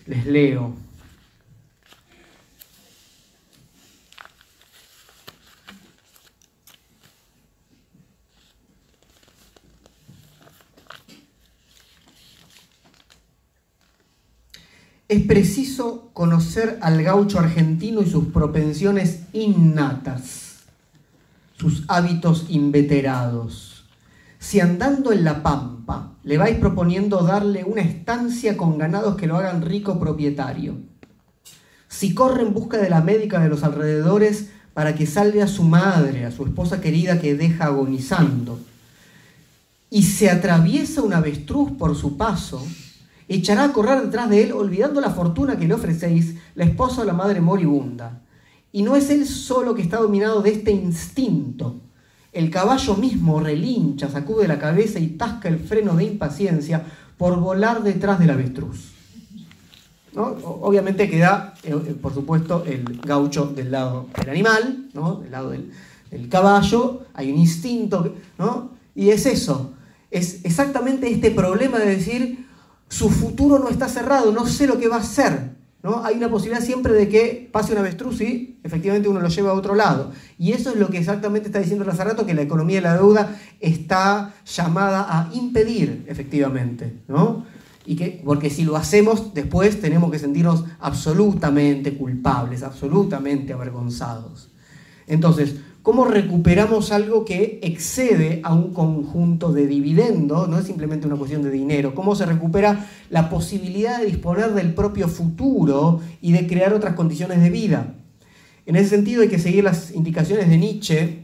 Les 0.05 0.26
leo. 0.26 0.86
Es 15.10 15.24
preciso 15.24 16.10
conocer 16.12 16.80
al 16.82 17.01
gaucho 17.01 17.39
argentino 17.39 18.01
y 18.01 18.10
sus 18.10 18.26
propensiones 18.26 19.22
innatas, 19.32 20.64
sus 21.58 21.86
hábitos 21.88 22.47
inveterados. 22.49 23.86
Si 24.38 24.60
andando 24.60 25.14
en 25.14 25.24
la 25.24 25.43
pampa 25.43 26.12
le 26.24 26.38
vais 26.38 26.58
proponiendo 26.58 27.24
darle 27.24 27.64
una 27.64 27.82
estancia 27.82 28.58
con 28.58 28.78
ganados 28.78 29.16
que 29.16 29.28
lo 29.28 29.38
hagan 29.38 29.62
rico 29.62 29.97
propietario, 29.97 30.76
si 31.88 32.14
corre 32.14 32.41
en 32.41 32.53
busca 32.53 32.78
de 32.78 32.89
la 32.89 32.99
médica 32.99 33.39
de 33.39 33.47
los 33.47 33.64
alrededores 33.64 34.49
para 34.74 34.93
que 34.93 35.08
salve 35.08 35.41
a 35.41 35.47
su 35.47 35.64
madre, 35.64 36.26
a 36.26 36.32
su 36.32 36.43
esposa 36.43 36.82
querida 36.82 37.22
que 37.22 37.34
deja 37.34 37.66
agonizando, 37.66 38.60
y 39.89 40.03
se 40.03 40.30
atraviesa 40.30 41.01
un 41.01 41.14
avestruz 41.14 41.72
por 41.72 41.95
su 41.95 42.18
paso, 42.18 42.62
echará 43.28 43.65
a 43.65 43.73
correr 43.73 44.01
detrás 44.01 44.30
de 44.30 44.43
él, 44.43 44.51
olvidando 44.51 45.01
la 45.01 45.09
fortuna 45.09 45.57
que 45.57 45.67
le 45.67 45.73
ofrecéis, 45.73 46.36
la 46.55 46.65
esposa 46.65 47.01
o 47.01 47.05
la 47.05 47.13
madre 47.13 47.41
moribunda. 47.41 48.21
Y 48.71 48.84
no 48.84 48.95
es 48.95 49.09
él 49.09 49.25
solo 49.25 49.75
que 49.75 49.82
está 49.82 49.97
dominado 49.97 50.41
de 50.41 50.51
este 50.51 50.71
instinto. 50.71 51.82
El 52.32 52.49
caballo 52.49 52.95
mismo 52.95 53.39
relincha, 53.39 54.09
sacude 54.09 54.47
la 54.47 54.59
cabeza 54.59 54.99
y 54.99 55.07
tasca 55.07 55.49
el 55.49 55.59
freno 55.59 55.95
de 55.95 56.03
impaciencia 56.03 56.84
por 57.17 57.39
volar 57.39 57.84
detrás 57.84 58.19
del 58.19 58.30
avestruz. 58.30 58.91
Obviamente 60.15 61.09
queda, 61.09 61.53
eh, 61.63 61.69
eh, 61.69 61.95
por 62.01 62.13
supuesto, 62.13 62.63
el 62.65 63.01
gaucho 63.03 63.45
del 63.47 63.71
lado 63.71 64.07
del 64.19 64.30
animal, 64.30 64.89
¿no? 64.93 65.17
del 65.17 65.32
lado 65.32 65.51
del, 65.51 65.71
del 66.09 66.28
caballo, 66.28 67.05
hay 67.13 67.32
un 67.32 67.38
instinto, 67.38 68.15
¿no? 68.39 68.71
y 68.95 69.09
es 69.09 69.28
eso, 69.28 69.73
es 70.09 70.43
exactamente 70.43 71.11
este 71.11 71.30
problema 71.30 71.78
de 71.78 71.97
decir, 71.97 72.47
su 72.89 73.09
futuro 73.09 73.59
no 73.59 73.69
está 73.69 73.88
cerrado, 73.88 74.31
no 74.31 74.47
sé 74.47 74.67
lo 74.67 74.79
que 74.79 74.88
va 74.88 74.97
a 74.97 75.03
ser. 75.03 75.57
¿no? 75.83 76.03
Hay 76.03 76.15
una 76.15 76.29
posibilidad 76.29 76.65
siempre 76.65 76.93
de 76.93 77.07
que 77.07 77.49
pase 77.51 77.73
un 77.73 77.79
avestruz 77.79 78.21
y 78.21 78.59
efectivamente 78.63 79.07
uno 79.07 79.19
lo 79.19 79.27
lleva 79.29 79.51
a 79.51 79.53
otro 79.53 79.75
lado. 79.75 80.11
Y 80.38 80.51
eso 80.51 80.71
es 80.71 80.77
lo 80.77 80.89
que 80.89 80.97
exactamente 80.97 81.47
está 81.47 81.59
diciendo 81.59 81.85
Lazarato, 81.85 82.25
que 82.25 82.33
la 82.33 82.41
economía 82.41 82.77
de 82.77 82.81
la 82.81 82.95
deuda 82.95 83.39
está 83.59 84.33
llamada 84.45 85.05
a 85.09 85.29
impedir 85.33 86.05
efectivamente. 86.07 87.01
¿no? 87.07 87.45
Y 87.85 87.95
que, 87.95 88.21
porque 88.25 88.49
si 88.49 88.63
lo 88.63 88.75
hacemos, 88.75 89.33
después 89.33 89.79
tenemos 89.79 90.11
que 90.11 90.19
sentirnos 90.19 90.65
absolutamente 90.79 91.97
culpables, 91.97 92.63
absolutamente 92.63 93.53
avergonzados. 93.53 94.49
Entonces, 95.07 95.55
cómo 95.88 96.03
recuperamos 96.03 96.91
algo 96.91 97.23
que 97.23 97.61
excede 97.63 98.41
a 98.43 98.53
un 98.53 98.73
conjunto 98.73 99.53
de 99.53 99.67
dividendos, 99.67 100.49
no 100.49 100.59
es 100.59 100.65
simplemente 100.65 101.07
una 101.07 101.15
cuestión 101.15 101.43
de 101.43 101.49
dinero, 101.49 101.95
cómo 101.95 102.13
se 102.13 102.25
recupera 102.25 102.89
la 103.09 103.29
posibilidad 103.29 104.01
de 104.01 104.07
disponer 104.07 104.53
del 104.53 104.73
propio 104.73 105.07
futuro 105.07 106.01
y 106.21 106.33
de 106.33 106.45
crear 106.45 106.73
otras 106.73 106.93
condiciones 106.95 107.39
de 107.39 107.49
vida. 107.49 107.93
En 108.65 108.75
ese 108.75 108.89
sentido 108.89 109.21
hay 109.21 109.29
que 109.29 109.39
seguir 109.39 109.63
las 109.63 109.91
indicaciones 109.91 110.49
de 110.49 110.57
Nietzsche 110.57 111.19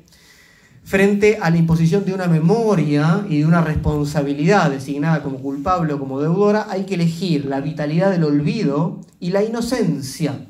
frente 0.85 1.39
a 1.41 1.49
la 1.49 1.57
imposición 1.57 2.05
de 2.05 2.13
una 2.13 2.27
memoria 2.27 3.25
y 3.27 3.39
de 3.39 3.45
una 3.45 3.59
responsabilidad 3.59 4.71
designada 4.71 5.23
como 5.23 5.39
culpable 5.39 5.91
o 5.91 5.99
como 5.99 6.21
deudora, 6.21 6.67
hay 6.69 6.85
que 6.85 6.93
elegir 6.93 7.47
la 7.47 7.59
vitalidad 7.59 8.11
del 8.11 8.23
olvido 8.23 9.01
y 9.19 9.31
la 9.31 9.43
inocencia, 9.43 10.45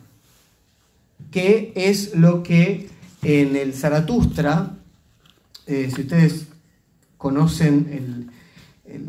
que 1.32 1.74
es 1.76 2.14
lo 2.14 2.44
que 2.44 2.93
en 3.24 3.56
el 3.56 3.74
Zaratustra, 3.74 4.78
eh, 5.66 5.90
si 5.94 6.02
ustedes 6.02 6.48
conocen 7.18 7.90
el, 7.92 8.30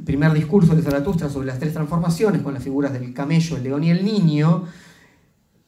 primer 0.05 0.33
discurso 0.33 0.75
de 0.75 0.83
Zaratustra 0.83 1.29
sobre 1.29 1.49
las 1.49 1.59
tres 1.59 1.75
transformaciones, 1.75 2.41
con 2.41 2.55
las 2.55 2.63
figuras 2.63 2.93
del 2.93 3.13
camello, 3.13 3.57
el 3.57 3.65
león 3.65 3.85
y 3.85 3.91
el 3.91 4.05
niño, 4.05 4.65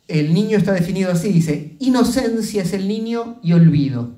el 0.09 0.33
niño 0.33 0.57
está 0.57 0.73
definido 0.73 1.11
así, 1.11 1.33
dice, 1.33 1.77
inocencia 1.81 2.63
es 2.63 2.73
el 2.73 2.89
niño 2.89 3.39
y 3.43 3.53
olvido. 3.53 4.15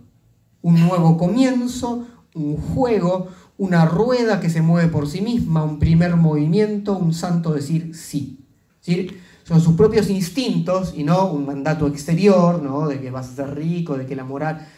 Un 0.62 0.78
nuevo 0.78 1.16
comienzo, 1.16 2.06
un 2.34 2.56
juego, 2.56 3.28
una 3.56 3.86
rueda 3.86 4.40
que 4.40 4.50
se 4.50 4.62
mueve 4.62 4.88
por 4.88 5.08
sí 5.08 5.20
misma, 5.20 5.64
un 5.64 5.78
primer 5.78 6.16
movimiento, 6.16 6.96
un 6.96 7.14
santo 7.14 7.52
decir 7.52 7.96
sí. 7.96 8.44
¿Sí? 8.80 9.08
Son 9.48 9.62
sus 9.62 9.74
propios 9.74 10.10
instintos 10.10 10.92
y 10.94 11.04
no 11.04 11.32
un 11.32 11.46
mandato 11.46 11.86
exterior, 11.86 12.62
¿no? 12.62 12.86
de 12.86 13.00
que 13.00 13.10
vas 13.10 13.30
a 13.30 13.34
ser 13.34 13.54
rico, 13.54 13.96
de 13.96 14.04
que 14.04 14.14
la 14.14 14.24
moral... 14.24 14.68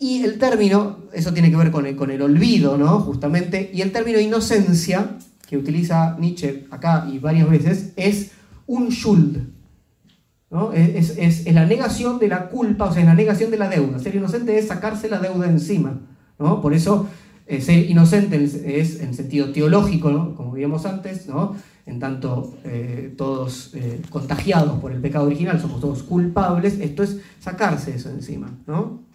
Y 0.00 0.24
el 0.24 0.38
término, 0.38 1.00
eso 1.12 1.32
tiene 1.34 1.50
que 1.50 1.56
ver 1.56 1.70
con 1.70 1.84
el, 1.84 1.94
con 1.94 2.10
el 2.10 2.22
olvido, 2.22 2.78
¿no? 2.78 3.00
justamente, 3.00 3.70
y 3.72 3.82
el 3.82 3.92
término 3.92 4.18
inocencia, 4.18 5.18
que 5.46 5.58
utiliza 5.58 6.16
Nietzsche 6.18 6.66
acá 6.70 7.06
y 7.12 7.18
varias 7.18 7.50
veces, 7.50 7.92
es 7.96 8.30
un 8.66 8.90
schuld. 8.90 9.36
¿no? 10.50 10.72
Es, 10.72 11.10
es, 11.18 11.46
es, 11.46 11.54
la 11.54 11.66
negación 11.66 12.18
de 12.18 12.28
la 12.28 12.48
culpa, 12.48 12.86
o 12.86 12.92
sea, 12.92 13.02
es 13.02 13.06
la 13.06 13.14
negación 13.14 13.50
de 13.50 13.58
la 13.58 13.68
deuda. 13.68 13.98
Ser 13.98 14.16
inocente 14.16 14.58
es 14.58 14.68
sacarse 14.68 15.10
la 15.10 15.20
deuda 15.20 15.48
encima. 15.48 16.00
¿no? 16.38 16.62
Por 16.62 16.72
eso, 16.72 17.06
eh, 17.46 17.60
ser 17.60 17.90
inocente 17.90 18.42
es 18.42 19.00
en 19.00 19.12
sentido 19.12 19.52
teológico, 19.52 20.10
¿no? 20.10 20.34
como 20.34 20.52
vimos 20.52 20.86
antes, 20.86 21.28
¿no? 21.28 21.54
En 21.86 21.98
tanto 21.98 22.58
eh, 22.64 23.14
todos 23.16 23.74
eh, 23.74 24.02
contagiados 24.10 24.78
por 24.80 24.92
el 24.92 25.00
pecado 25.00 25.26
original, 25.26 25.60
somos 25.60 25.80
todos 25.80 26.02
culpables, 26.02 26.78
esto 26.80 27.02
es 27.02 27.18
sacarse 27.40 27.94
eso 27.94 28.10
encima. 28.10 28.50
¿no? 28.66 29.10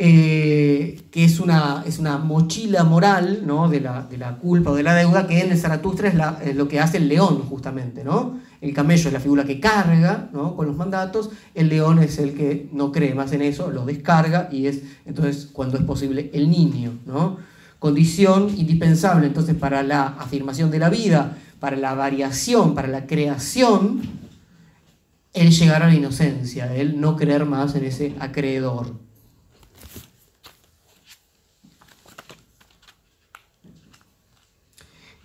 eh, 0.00 1.00
que 1.10 1.24
es 1.24 1.40
una, 1.40 1.82
es 1.84 1.98
una 1.98 2.18
mochila 2.18 2.84
moral 2.84 3.42
¿no? 3.44 3.68
de, 3.68 3.80
la, 3.80 4.02
de, 4.02 4.16
la, 4.16 4.36
culpa 4.36 4.70
o 4.70 4.76
de 4.76 4.84
la 4.84 4.94
deuda, 4.94 5.26
que 5.26 5.40
en 5.40 5.50
el 5.50 5.58
Zaratustra 5.58 6.38
es, 6.44 6.54
lo 6.54 6.68
que 6.68 6.78
hace 6.78 6.98
el 6.98 7.08
león, 7.08 7.42
justamente. 7.48 8.04
¿no? 8.04 8.38
El 8.60 8.72
camello 8.72 9.08
es 9.08 9.12
la 9.12 9.18
figura 9.18 9.44
que 9.44 9.58
carga 9.58 10.30
¿no? 10.32 10.54
con 10.54 10.68
los 10.68 10.76
mandatos, 10.76 11.30
el 11.54 11.68
león 11.68 11.98
es 11.98 12.18
el 12.18 12.34
que 12.34 12.68
no 12.72 12.92
cree 12.92 13.14
más 13.14 13.32
en 13.32 13.42
eso, 13.42 13.72
lo 13.72 13.84
descarga 13.84 14.48
y 14.52 14.68
es 14.68 14.82
entonces 15.04 15.48
cuando 15.52 15.76
es 15.76 15.82
posible 15.82 16.30
el 16.32 16.48
niño. 16.48 16.92
¿no? 17.04 17.38
Condición 17.78 18.52
indispensable 18.56 19.26
entonces 19.26 19.54
para 19.54 19.82
la 19.82 20.06
afirmación 20.06 20.70
de 20.70 20.78
la 20.78 20.90
vida, 20.90 21.38
para 21.60 21.76
la 21.76 21.94
variación, 21.94 22.74
para 22.74 22.88
la 22.88 23.06
creación, 23.06 24.02
el 25.32 25.50
llegar 25.50 25.82
a 25.82 25.88
la 25.88 25.94
inocencia, 25.94 26.74
el 26.74 27.00
no 27.00 27.16
creer 27.16 27.44
más 27.44 27.74
en 27.74 27.84
ese 27.84 28.14
acreedor. 28.18 29.08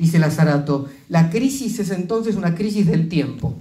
dice 0.04 0.20
Lazarato, 0.20 0.90
la 1.08 1.30
crisis 1.30 1.80
es 1.80 1.90
entonces 1.90 2.36
una 2.36 2.56
crisis 2.56 2.86
del 2.88 3.08
tiempo. 3.08 3.56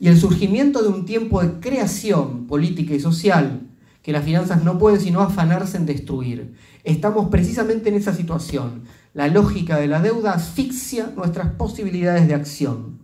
Y 0.00 0.08
el 0.08 0.18
surgimiento 0.18 0.82
de 0.82 0.88
un 0.88 1.06
tiempo 1.06 1.40
de 1.40 1.60
creación 1.60 2.46
política 2.46 2.94
y 2.94 3.00
social 3.00 3.60
que 4.04 4.12
las 4.12 4.24
finanzas 4.24 4.62
no 4.62 4.78
pueden 4.78 5.00
sino 5.00 5.22
afanarse 5.22 5.78
en 5.78 5.86
destruir. 5.86 6.54
Estamos 6.84 7.30
precisamente 7.30 7.88
en 7.88 7.94
esa 7.94 8.12
situación. 8.12 8.84
La 9.14 9.28
lógica 9.28 9.78
de 9.78 9.86
la 9.86 10.02
deuda 10.02 10.34
asfixia 10.34 11.10
nuestras 11.16 11.52
posibilidades 11.54 12.28
de 12.28 12.34
acción. 12.34 12.98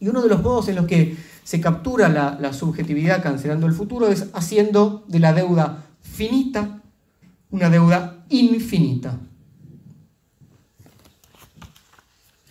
Y 0.00 0.08
uno 0.08 0.22
de 0.22 0.30
los 0.30 0.42
modos 0.42 0.68
en 0.68 0.76
los 0.76 0.86
que 0.86 1.18
se 1.44 1.60
captura 1.60 2.08
la, 2.08 2.52
subjetividad 2.54 3.22
cancelando 3.22 3.66
el 3.66 3.74
futuro 3.74 4.08
es 4.08 4.28
haciendo 4.32 5.04
de 5.06 5.18
la 5.18 5.34
deuda 5.34 5.84
finita 6.00 6.80
una 7.50 7.68
deuda 7.68 8.24
infinita. 8.30 9.20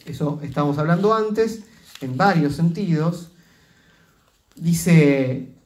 eso 0.05 0.39
estábamos 0.43 0.77
hablando 0.77 1.13
antes, 1.13 1.63
en 2.01 2.15
varios 2.17 2.55
sentidos. 2.55 3.31
Dice 4.55 5.58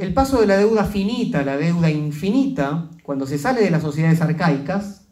El 0.00 0.12
paso 0.12 0.40
de 0.40 0.46
la 0.46 0.56
deuda 0.56 0.84
finita 0.84 1.40
a 1.40 1.44
la 1.44 1.56
deuda 1.56 1.88
infinita, 1.88 2.90
cuando 3.04 3.26
se 3.26 3.38
sale 3.38 3.60
de 3.60 3.70
las 3.70 3.82
sociedades 3.82 4.20
arcaicas, 4.20 5.02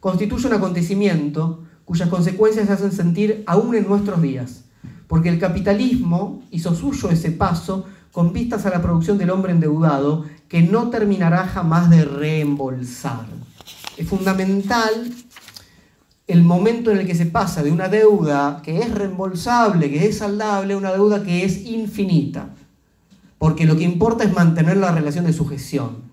constituye 0.00 0.48
un 0.48 0.54
acontecimiento 0.54 1.62
cuyas 1.84 2.08
consecuencias 2.08 2.66
se 2.66 2.72
hacen 2.72 2.90
sentir 2.90 3.44
aún 3.46 3.76
en 3.76 3.86
nuestros 3.86 4.20
días, 4.20 4.64
porque 5.06 5.28
el 5.28 5.38
capitalismo 5.38 6.42
hizo 6.50 6.74
suyo 6.74 7.10
ese 7.10 7.30
paso 7.30 7.86
con 8.10 8.32
vistas 8.32 8.66
a 8.66 8.70
la 8.70 8.82
producción 8.82 9.18
del 9.18 9.30
hombre 9.30 9.52
endeudado 9.52 10.24
que 10.48 10.62
no 10.62 10.90
terminará 10.90 11.46
jamás 11.46 11.88
de 11.88 12.04
reembolsar. 12.04 13.26
Es 13.96 14.08
fundamental 14.08 15.12
el 16.26 16.42
momento 16.42 16.90
en 16.90 16.98
el 16.98 17.06
que 17.06 17.14
se 17.14 17.26
pasa 17.26 17.62
de 17.62 17.70
una 17.70 17.88
deuda 17.88 18.62
que 18.64 18.80
es 18.80 18.90
reembolsable, 18.92 19.90
que 19.90 20.08
es 20.08 20.18
saldable, 20.18 20.74
a 20.74 20.78
una 20.78 20.92
deuda 20.92 21.22
que 21.22 21.44
es 21.44 21.64
infinita. 21.66 22.48
Porque 23.38 23.66
lo 23.66 23.76
que 23.76 23.84
importa 23.84 24.24
es 24.24 24.32
mantener 24.32 24.76
la 24.76 24.92
relación 24.92 25.26
de 25.26 25.32
sujeción. 25.32 26.10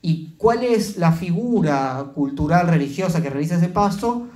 ¿Y 0.00 0.34
cuál 0.36 0.64
es 0.64 0.98
la 0.98 1.12
figura 1.12 2.12
cultural 2.14 2.68
religiosa 2.68 3.22
que 3.22 3.30
realiza 3.30 3.56
ese 3.56 3.68
paso? 3.68 4.28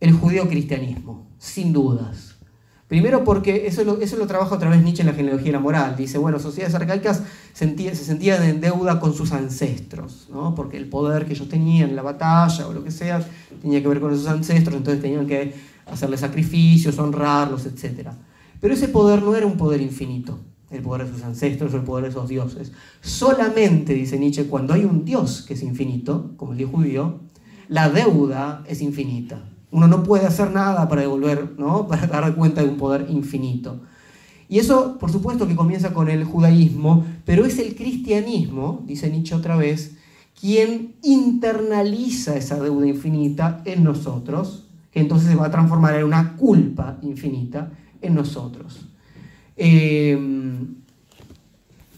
El 0.00 0.12
judío-cristianismo, 0.12 1.28
sin 1.38 1.72
dudas. 1.72 2.36
Primero 2.88 3.24
porque 3.24 3.66
eso 3.66 3.82
lo, 3.82 4.00
eso 4.00 4.16
lo 4.16 4.28
trabaja 4.28 4.54
otra 4.54 4.70
vez 4.70 4.80
Nietzsche 4.80 5.02
en 5.02 5.08
la 5.08 5.12
genealogía 5.12 5.46
de 5.46 5.52
la 5.52 5.60
moral. 5.60 5.96
Dice, 5.96 6.18
bueno, 6.18 6.38
sociedades 6.38 6.74
arcaicas 6.76 7.22
se 7.52 7.94
sentían 7.94 8.42
en 8.44 8.60
deuda 8.60 9.00
con 9.00 9.12
sus 9.12 9.32
ancestros, 9.32 10.28
¿no? 10.30 10.54
porque 10.54 10.76
el 10.76 10.88
poder 10.88 11.26
que 11.26 11.32
ellos 11.32 11.48
tenían 11.48 11.90
en 11.90 11.96
la 11.96 12.02
batalla 12.02 12.68
o 12.68 12.72
lo 12.72 12.84
que 12.84 12.92
sea 12.92 13.26
tenía 13.60 13.82
que 13.82 13.88
ver 13.88 14.00
con 14.00 14.12
esos 14.12 14.28
ancestros, 14.28 14.76
entonces 14.76 15.02
tenían 15.02 15.26
que 15.26 15.52
hacerles 15.86 16.20
sacrificios, 16.20 16.96
honrarlos, 17.00 17.66
etc. 17.66 18.10
Pero 18.60 18.74
ese 18.74 18.86
poder 18.86 19.20
no 19.20 19.34
era 19.34 19.46
un 19.46 19.56
poder 19.56 19.80
infinito, 19.80 20.38
el 20.70 20.82
poder 20.82 21.06
de 21.06 21.12
sus 21.12 21.22
ancestros 21.22 21.72
o 21.72 21.76
el 21.76 21.82
poder 21.82 22.04
de 22.04 22.10
esos 22.10 22.28
dioses. 22.28 22.72
Solamente, 23.00 23.94
dice 23.94 24.18
Nietzsche, 24.18 24.46
cuando 24.46 24.74
hay 24.74 24.84
un 24.84 25.04
dios 25.04 25.42
que 25.42 25.54
es 25.54 25.62
infinito, 25.62 26.32
como 26.36 26.52
el 26.52 26.58
dios 26.58 26.70
judío, 26.70 27.20
la 27.68 27.88
deuda 27.88 28.64
es 28.66 28.80
infinita. 28.80 29.42
Uno 29.70 29.88
no 29.88 30.02
puede 30.02 30.26
hacer 30.26 30.50
nada 30.50 30.88
para 30.88 31.02
devolver, 31.02 31.54
¿no? 31.58 31.86
para 31.88 32.06
dar 32.06 32.34
cuenta 32.34 32.62
de 32.62 32.68
un 32.68 32.76
poder 32.76 33.06
infinito. 33.08 33.80
Y 34.48 34.58
eso, 34.58 34.96
por 34.98 35.10
supuesto, 35.10 35.48
que 35.48 35.56
comienza 35.56 35.92
con 35.92 36.08
el 36.08 36.24
judaísmo, 36.24 37.04
pero 37.24 37.44
es 37.44 37.58
el 37.58 37.74
cristianismo, 37.74 38.84
dice 38.86 39.10
Nietzsche 39.10 39.34
otra 39.34 39.56
vez, 39.56 39.96
quien 40.38 40.94
internaliza 41.02 42.36
esa 42.36 42.62
deuda 42.62 42.86
infinita 42.86 43.62
en 43.64 43.82
nosotros, 43.82 44.68
que 44.92 45.00
entonces 45.00 45.30
se 45.30 45.34
va 45.34 45.46
a 45.46 45.50
transformar 45.50 45.96
en 45.96 46.04
una 46.04 46.36
culpa 46.36 46.98
infinita 47.02 47.72
en 48.00 48.14
nosotros. 48.14 48.86
Em, 49.56 50.76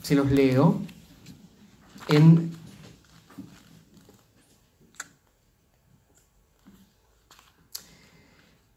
se 0.02 0.14
los 0.14 0.30
leo 0.30 0.80
en 2.09 2.52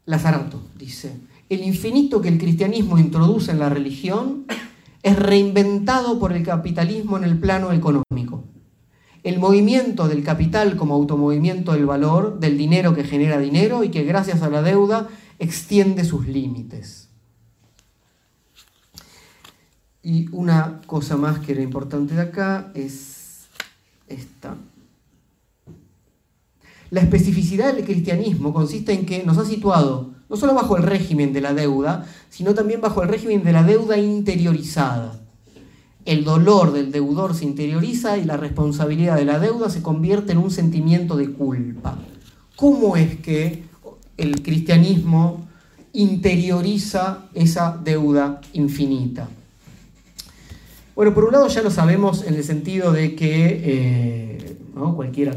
Lazarato 0.04 0.60
dice, 0.76 1.16
el 1.48 1.62
infinito 1.62 2.20
que 2.20 2.28
el 2.28 2.38
cristianismo 2.38 2.98
introduce 2.98 3.52
en 3.52 3.60
la 3.60 3.68
religión 3.68 4.46
es 5.02 5.16
reinventado 5.16 6.18
por 6.18 6.32
el 6.32 6.42
capitalismo 6.42 7.16
en 7.16 7.24
el 7.24 7.38
plano 7.38 7.72
económico. 7.72 8.42
El 9.22 9.38
movimiento 9.38 10.08
del 10.08 10.24
capital 10.24 10.76
como 10.76 10.94
automovimiento 10.94 11.72
del 11.72 11.86
valor, 11.86 12.40
del 12.40 12.58
dinero 12.58 12.94
que 12.94 13.04
genera 13.04 13.38
dinero 13.38 13.84
y 13.84 13.90
que 13.90 14.02
gracias 14.02 14.42
a 14.42 14.50
la 14.50 14.62
deuda 14.62 15.08
extiende 15.38 16.04
sus 16.04 16.26
límites. 16.26 17.11
Y 20.02 20.28
una 20.32 20.80
cosa 20.86 21.16
más 21.16 21.38
que 21.38 21.52
era 21.52 21.62
importante 21.62 22.14
de 22.14 22.22
acá 22.22 22.72
es 22.74 23.46
esta. 24.08 24.56
La 26.90 27.00
especificidad 27.00 27.72
del 27.72 27.84
cristianismo 27.84 28.52
consiste 28.52 28.92
en 28.92 29.06
que 29.06 29.22
nos 29.24 29.38
ha 29.38 29.44
situado 29.44 30.10
no 30.28 30.36
solo 30.36 30.54
bajo 30.54 30.78
el 30.78 30.82
régimen 30.82 31.32
de 31.32 31.42
la 31.42 31.52
deuda, 31.52 32.06
sino 32.30 32.54
también 32.54 32.80
bajo 32.80 33.02
el 33.02 33.08
régimen 33.08 33.44
de 33.44 33.52
la 33.52 33.62
deuda 33.62 33.98
interiorizada. 33.98 35.20
El 36.06 36.24
dolor 36.24 36.72
del 36.72 36.90
deudor 36.90 37.34
se 37.34 37.44
interioriza 37.44 38.16
y 38.16 38.24
la 38.24 38.38
responsabilidad 38.38 39.16
de 39.16 39.26
la 39.26 39.38
deuda 39.38 39.68
se 39.68 39.82
convierte 39.82 40.32
en 40.32 40.38
un 40.38 40.50
sentimiento 40.50 41.16
de 41.16 41.32
culpa. 41.32 41.98
¿Cómo 42.56 42.96
es 42.96 43.16
que 43.16 43.64
el 44.16 44.42
cristianismo 44.42 45.46
interioriza 45.92 47.26
esa 47.34 47.78
deuda 47.84 48.40
infinita? 48.54 49.28
Bueno, 50.94 51.14
por 51.14 51.24
un 51.24 51.32
lado 51.32 51.48
ya 51.48 51.62
lo 51.62 51.70
sabemos 51.70 52.26
en 52.26 52.34
el 52.34 52.44
sentido 52.44 52.92
de 52.92 53.14
que 53.14 53.60
eh, 53.64 54.56
cualquiera 54.94 55.32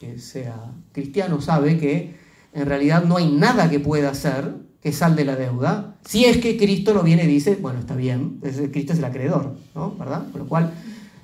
que 0.00 0.18
sea 0.18 0.72
cristiano 0.92 1.40
sabe 1.40 1.78
que 1.78 2.16
en 2.52 2.66
realidad 2.66 3.04
no 3.04 3.18
hay 3.18 3.30
nada 3.30 3.70
que 3.70 3.78
pueda 3.78 4.10
hacer 4.10 4.54
que 4.82 4.92
salde 4.92 5.24
la 5.24 5.36
deuda. 5.36 5.96
Si 6.04 6.24
es 6.24 6.38
que 6.38 6.56
Cristo 6.56 6.92
no 6.92 7.02
viene 7.02 7.24
y 7.24 7.28
dice, 7.28 7.56
bueno, 7.60 7.78
está 7.78 7.94
bien, 7.94 8.40
Cristo 8.72 8.94
es 8.94 8.98
el 8.98 9.04
acreedor, 9.04 9.54
¿no? 9.74 9.94
¿Verdad? 9.96 10.24
Con 10.32 10.40
lo 10.40 10.48
cual, 10.48 10.72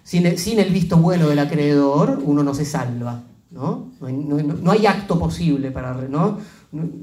sin 0.05 0.27
el, 0.27 0.73
visto 0.73 0.99
bueno 0.99 1.29
del 1.29 1.39
acreedor, 1.39 2.21
uno 2.23 2.45
no 2.45 2.55
se 2.55 2.67
salva, 2.67 3.25
¿no? 3.51 3.91
No 4.01 4.07
hay, 4.07 4.15
no 4.15 4.71
hay 4.71 4.87
acto 4.87 5.19
posible 5.19 5.73
para... 5.73 5.95
¿no? 5.95 6.39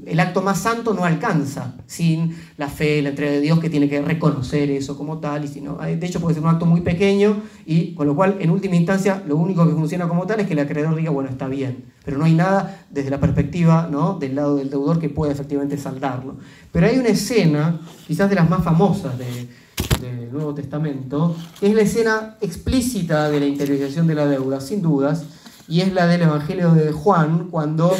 El 0.06 0.20
acto 0.20 0.42
más 0.42 0.60
santo 0.60 0.92
no 0.92 1.04
alcanza 1.04 1.74
sin 1.86 2.36
la 2.58 2.68
fe, 2.68 3.00
la 3.02 3.10
entrega 3.10 3.32
de 3.32 3.40
Dios 3.40 3.58
que 3.60 3.70
tiene 3.70 3.88
que 3.88 4.00
reconocer 4.02 4.70
eso 4.70 4.96
como 4.96 5.18
tal. 5.18 5.44
Y 5.44 5.48
si 5.48 5.60
no, 5.60 5.78
de 5.78 6.06
hecho 6.06 6.20
puede 6.20 6.34
ser 6.34 6.42
un 6.42 6.50
acto 6.50 6.66
muy 6.66 6.82
pequeño 6.82 7.42
y 7.64 7.94
con 7.94 8.06
lo 8.06 8.14
cual 8.14 8.36
en 8.40 8.50
última 8.50 8.76
instancia 8.76 9.22
lo 9.26 9.36
único 9.36 9.66
que 9.66 9.74
funciona 9.74 10.06
como 10.06 10.26
tal 10.26 10.40
es 10.40 10.46
que 10.46 10.52
el 10.52 10.58
acreedor 10.58 10.94
diga, 10.94 11.10
bueno, 11.10 11.30
está 11.30 11.48
bien. 11.48 11.84
Pero 12.04 12.18
no 12.18 12.24
hay 12.24 12.34
nada 12.34 12.84
desde 12.90 13.10
la 13.10 13.18
perspectiva 13.18 13.88
¿no? 13.90 14.18
del 14.18 14.34
lado 14.34 14.56
del 14.56 14.68
deudor 14.68 15.00
que 15.00 15.08
pueda 15.08 15.32
efectivamente 15.32 15.78
saldarlo. 15.78 16.36
Pero 16.70 16.86
hay 16.86 16.98
una 16.98 17.08
escena, 17.08 17.80
quizás 18.06 18.28
de 18.28 18.36
las 18.36 18.48
más 18.48 18.62
famosas 18.62 19.16
del 19.18 20.30
Nuevo 20.30 20.54
Testamento, 20.54 21.34
que 21.58 21.68
es 21.68 21.74
la 21.74 21.82
escena 21.82 22.36
explícita 22.42 23.30
de 23.30 23.40
la 23.40 23.46
interiorización 23.46 24.06
de 24.06 24.14
la 24.14 24.26
deuda, 24.26 24.60
sin 24.60 24.82
dudas, 24.82 25.24
y 25.66 25.80
es 25.80 25.92
la 25.92 26.06
del 26.06 26.22
Evangelio 26.22 26.72
de 26.72 26.92
Juan, 26.92 27.48
cuando 27.50 27.90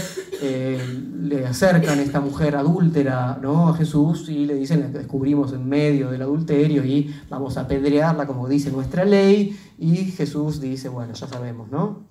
eh, 0.43 0.79
le 1.23 1.47
acercan 1.47 1.99
a 1.99 2.03
esta 2.03 2.21
mujer 2.21 2.57
adúltera 2.57 3.39
¿no? 3.41 3.69
a 3.69 3.77
Jesús 3.77 4.29
y 4.29 4.45
le 4.45 4.55
dicen, 4.55 4.81
la 4.81 4.89
descubrimos 4.89 5.53
en 5.53 5.67
medio 5.67 6.11
del 6.11 6.23
adulterio 6.23 6.85
y 6.85 7.15
vamos 7.31 7.57
a 7.57 7.63
apedrearla 7.63 8.27
como 8.27 8.49
dice 8.49 8.71
nuestra 8.71 9.05
ley, 9.05 9.59
y 9.79 9.97
Jesús 10.07 10.61
dice, 10.61 10.89
bueno, 10.89 11.15
ya 11.15 11.27
sabemos, 11.27 11.71
¿no? 11.71 12.03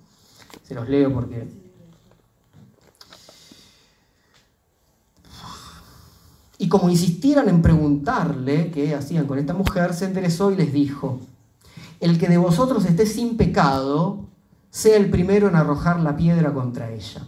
Se 0.62 0.74
los 0.74 0.88
leo 0.88 1.12
porque... 1.12 1.48
Y 6.58 6.68
como 6.68 6.88
insistieran 6.88 7.48
en 7.48 7.62
preguntarle 7.62 8.70
qué 8.70 8.94
hacían 8.94 9.26
con 9.26 9.38
esta 9.38 9.54
mujer, 9.54 9.92
se 9.92 10.06
enderezó 10.06 10.50
y 10.50 10.56
les 10.56 10.72
dijo, 10.72 11.20
el 12.00 12.18
que 12.18 12.28
de 12.28 12.38
vosotros 12.38 12.84
esté 12.86 13.06
sin 13.06 13.36
pecado, 13.36 14.28
sea 14.74 14.96
el 14.96 15.08
primero 15.08 15.46
en 15.46 15.54
arrojar 15.54 16.00
la 16.00 16.16
piedra 16.16 16.52
contra 16.52 16.90
ella. 16.90 17.24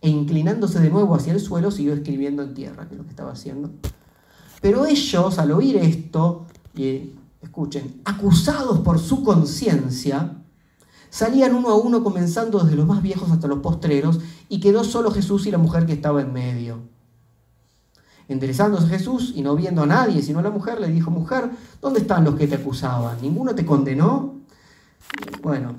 E 0.00 0.08
inclinándose 0.08 0.80
de 0.80 0.90
nuevo 0.90 1.14
hacia 1.14 1.32
el 1.32 1.38
suelo, 1.38 1.70
siguió 1.70 1.94
escribiendo 1.94 2.42
en 2.42 2.54
tierra, 2.54 2.88
que 2.88 2.94
es 2.94 2.98
lo 2.98 3.04
que 3.04 3.10
estaba 3.10 3.30
haciendo. 3.30 3.70
Pero 4.60 4.84
ellos, 4.84 5.38
al 5.38 5.52
oír 5.52 5.76
esto, 5.76 6.46
escuchen, 7.40 8.00
acusados 8.04 8.80
por 8.80 8.98
su 8.98 9.22
conciencia, 9.22 10.38
salían 11.08 11.54
uno 11.54 11.68
a 11.68 11.76
uno 11.76 12.02
comenzando 12.02 12.58
desde 12.58 12.74
los 12.74 12.88
más 12.88 13.00
viejos 13.00 13.30
hasta 13.30 13.46
los 13.46 13.60
postreros, 13.60 14.18
y 14.48 14.58
quedó 14.58 14.82
solo 14.82 15.12
Jesús 15.12 15.46
y 15.46 15.52
la 15.52 15.58
mujer 15.58 15.86
que 15.86 15.92
estaba 15.92 16.20
en 16.20 16.32
medio. 16.32 16.78
Enderezándose 18.26 18.88
Jesús 18.88 19.32
y 19.36 19.42
no 19.42 19.54
viendo 19.54 19.84
a 19.84 19.86
nadie 19.86 20.20
sino 20.20 20.40
a 20.40 20.42
la 20.42 20.50
mujer, 20.50 20.80
le 20.80 20.88
dijo, 20.88 21.12
mujer, 21.12 21.48
¿dónde 21.80 22.00
están 22.00 22.24
los 22.24 22.34
que 22.34 22.48
te 22.48 22.56
acusaban? 22.56 23.22
¿Ninguno 23.22 23.54
te 23.54 23.64
condenó? 23.64 24.34
Bueno, 25.40 25.76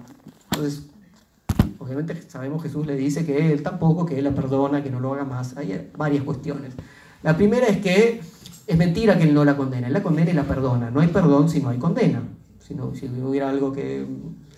entonces, 0.56 0.84
obviamente 1.80 2.22
sabemos 2.28 2.64
Jesús 2.64 2.86
le 2.88 2.96
dice 2.96 3.26
que 3.26 3.52
él 3.52 3.62
tampoco, 3.62 4.06
que 4.06 4.18
él 4.18 4.24
la 4.24 4.32
perdona, 4.32 4.82
que 4.82 4.90
no 4.90 5.00
lo 5.00 5.14
haga 5.14 5.26
más. 5.26 5.58
Hay 5.58 5.92
varias 5.98 6.24
cuestiones. 6.24 6.74
La 7.24 7.36
primera 7.36 7.68
es 7.68 7.78
que 7.78 8.22
es 8.68 8.78
mentira 8.78 9.18
que 9.18 9.24
él 9.24 9.34
no 9.34 9.44
la 9.44 9.58
condena, 9.58 9.88
él 9.88 9.94
la 9.94 10.02
condena 10.02 10.32
y 10.32 10.34
la 10.34 10.44
perdona. 10.44 10.92
No 10.92 11.02
hay 11.02 11.10
perdón 11.10 11.50
si 11.50 11.60
no 11.60 11.70
hay 11.70 11.78
condena. 11.78 12.24
Si, 12.66 12.74
no, 12.74 12.96
si 12.96 13.06
hubiera 13.06 13.50
algo 13.50 13.74
que, 13.74 14.08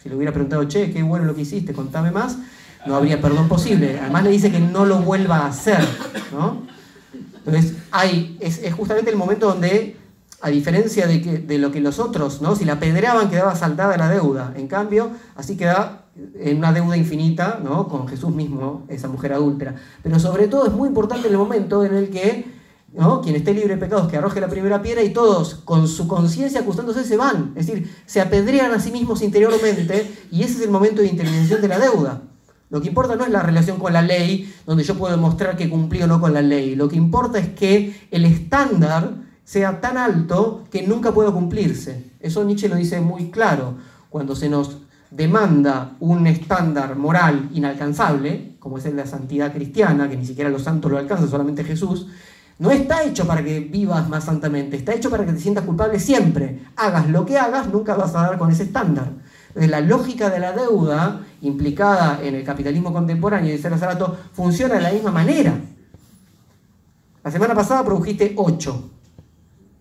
si 0.01 0.07
le 0.07 0.15
hubiera 0.15 0.31
preguntado, 0.31 0.63
che, 0.65 0.91
qué 0.91 1.03
bueno 1.03 1.25
lo 1.25 1.35
que 1.35 1.41
hiciste, 1.41 1.73
contame 1.73 2.11
más, 2.11 2.37
no 2.85 2.95
habría 2.95 3.19
perdón 3.19 3.49
posible. 3.49 3.99
Además 3.99 4.23
le 4.23 4.29
dice 4.29 4.51
que 4.51 4.59
no 4.59 4.85
lo 4.85 4.99
vuelva 5.01 5.39
a 5.39 5.47
hacer, 5.47 5.83
¿no? 6.31 6.61
Entonces, 7.45 7.75
hay, 7.91 8.37
es, 8.39 8.61
justamente 8.73 9.09
el 9.09 9.17
momento 9.17 9.47
donde, 9.47 9.97
a 10.41 10.49
diferencia 10.49 11.07
de, 11.07 11.21
que, 11.21 11.37
de 11.39 11.57
lo 11.57 11.71
que 11.71 11.81
los 11.81 11.99
otros, 11.99 12.41
¿no? 12.41 12.55
Si 12.55 12.65
la 12.65 12.79
pedreaban 12.79 13.29
quedaba 13.29 13.55
saldada 13.55 13.97
la 13.97 14.09
deuda. 14.09 14.53
En 14.55 14.67
cambio, 14.67 15.09
así 15.35 15.57
queda 15.57 16.05
en 16.39 16.57
una 16.57 16.73
deuda 16.73 16.95
infinita, 16.95 17.59
¿no? 17.63 17.87
Con 17.87 18.07
Jesús 18.07 18.33
mismo, 18.33 18.85
esa 18.87 19.07
mujer 19.07 19.33
adúltera. 19.33 19.75
Pero 20.03 20.19
sobre 20.19 20.47
todo 20.47 20.67
es 20.67 20.73
muy 20.73 20.89
importante 20.89 21.27
el 21.27 21.37
momento 21.37 21.83
en 21.83 21.95
el 21.95 22.09
que. 22.09 22.57
Quien 23.21 23.35
esté 23.35 23.53
libre 23.53 23.75
de 23.75 23.77
pecados, 23.77 24.09
que 24.09 24.17
arroje 24.17 24.41
la 24.41 24.47
primera 24.47 24.81
piedra 24.81 25.03
y 25.03 25.09
todos, 25.09 25.55
con 25.65 25.87
su 25.87 26.07
conciencia 26.07 26.61
acustándose, 26.61 27.03
se 27.03 27.15
van. 27.15 27.51
Es 27.55 27.67
decir, 27.67 27.93
se 28.07 28.21
apedrean 28.21 28.71
a 28.71 28.79
sí 28.79 28.91
mismos 28.91 29.21
interiormente 29.21 30.09
y 30.31 30.41
ese 30.41 30.53
es 30.53 30.61
el 30.61 30.71
momento 30.71 31.01
de 31.01 31.09
intervención 31.09 31.61
de 31.61 31.67
la 31.67 31.77
deuda. 31.77 32.21
Lo 32.71 32.81
que 32.81 32.87
importa 32.87 33.15
no 33.15 33.23
es 33.23 33.29
la 33.29 33.43
relación 33.43 33.77
con 33.77 33.93
la 33.93 34.01
ley, 34.01 34.51
donde 34.65 34.83
yo 34.83 34.95
puedo 34.95 35.15
demostrar 35.15 35.55
que 35.55 35.69
cumplí 35.69 36.01
o 36.01 36.07
no 36.07 36.19
con 36.19 36.33
la 36.33 36.41
ley. 36.41 36.75
Lo 36.75 36.87
que 36.87 36.95
importa 36.95 37.37
es 37.37 37.49
que 37.49 38.07
el 38.09 38.25
estándar 38.25 39.26
sea 39.47 39.79
tan 39.79 39.95
alto 39.95 40.65
que 40.69 40.85
nunca 40.85 41.13
pueda 41.13 41.31
cumplirse. 41.31 42.11
Eso 42.19 42.43
Nietzsche 42.43 42.67
lo 42.67 42.75
dice 42.75 42.99
muy 42.99 43.31
claro. 43.31 43.75
Cuando 44.09 44.35
se 44.35 44.49
nos 44.49 44.79
demanda 45.09 45.95
un 46.01 46.27
estándar 46.27 46.97
moral 46.97 47.49
inalcanzable, 47.53 48.57
como 48.59 48.77
es 48.77 48.83
el 48.83 48.97
de 48.97 49.03
la 49.03 49.09
santidad 49.09 49.53
cristiana, 49.53 50.09
que 50.09 50.17
ni 50.17 50.25
siquiera 50.25 50.49
los 50.49 50.63
santos 50.63 50.91
lo 50.91 50.97
alcanzan, 50.97 51.29
solamente 51.29 51.63
Jesús, 51.63 52.07
no 52.59 52.71
está 52.71 53.03
hecho 53.03 53.25
para 53.25 53.41
que 53.41 53.61
vivas 53.61 54.09
más 54.09 54.25
santamente, 54.25 54.75
está 54.75 54.93
hecho 54.93 55.09
para 55.09 55.25
que 55.25 55.31
te 55.31 55.39
sientas 55.39 55.63
culpable 55.63 55.97
siempre. 55.97 56.65
Hagas 56.75 57.09
lo 57.09 57.25
que 57.25 57.37
hagas, 57.37 57.69
nunca 57.69 57.95
vas 57.95 58.15
a 58.15 58.23
dar 58.23 58.37
con 58.37 58.51
ese 58.51 58.63
estándar. 58.63 59.13
Entonces, 59.47 59.71
la 59.71 59.79
lógica 59.79 60.29
de 60.29 60.39
la 60.39 60.51
deuda 60.51 61.21
implicada 61.41 62.19
en 62.21 62.35
el 62.35 62.43
capitalismo 62.43 62.91
contemporáneo, 62.91 63.53
dice 63.53 63.69
Lazarato, 63.69 64.17
funciona 64.33 64.75
de 64.75 64.81
la 64.81 64.91
misma 64.91 65.11
manera. 65.11 65.57
La 67.23 67.31
semana 67.31 67.55
pasada 67.55 67.85
produjiste 67.85 68.33
8. 68.35 68.91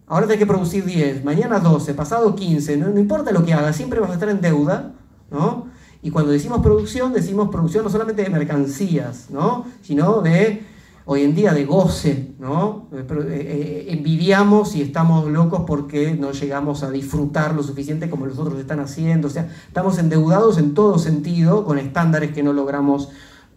Ahora 0.09 0.27
tienes 0.27 0.39
que 0.39 0.47
producir 0.47 0.85
10, 0.85 1.25
mañana 1.25 1.59
12, 1.59 1.93
pasado 1.95 2.37
15, 2.37 2.77
no, 2.77 2.97
importa 2.99 3.33
lo 3.33 3.45
que 3.45 3.53
hagas, 3.53 3.75
siempre 3.75 3.99
vas 3.99 4.11
a 4.11 4.15
estar 4.15 4.29
en 4.29 4.41
deuda, 4.41 4.93
¿no? 5.33 5.67
Y 6.01 6.13
cuando 6.13 6.31
decimos 6.31 6.61
producción, 6.61 7.13
decimos 7.13 7.49
producción 7.49 7.83
no 7.83 7.91
solamente 7.91 8.23
de 8.23 8.31
mercancías, 8.31 9.27
¿no? 9.31 9.67
Sino 9.83 10.23
de 10.23 10.63
hoy 11.07 11.23
en 11.23 11.35
día 11.35 11.53
de 11.53 11.65
goce, 11.65 12.35
¿no? 12.39 12.89
Eh, 12.93 13.05
eh, 13.11 13.87
envidiamos 13.89 14.77
y 14.77 14.83
estamos 14.83 15.29
locos 15.29 15.63
porque 15.67 16.15
no 16.15 16.31
llegamos 16.31 16.85
a 16.85 16.91
disfrutar 16.91 17.55
lo 17.55 17.65
suficiente 17.65 18.09
como 18.09 18.27
los 18.27 18.39
otros 18.39 18.61
están 18.61 18.79
haciendo, 18.79 19.27
o 19.27 19.31
sea, 19.31 19.49
estamos 19.67 19.99
endeudados 19.99 20.59
en 20.59 20.75
todo 20.75 21.01
sentido 21.01 21.65
con 21.65 21.79
estándares 21.79 22.31
que 22.31 22.45
no 22.45 22.53
logramos 22.53 23.09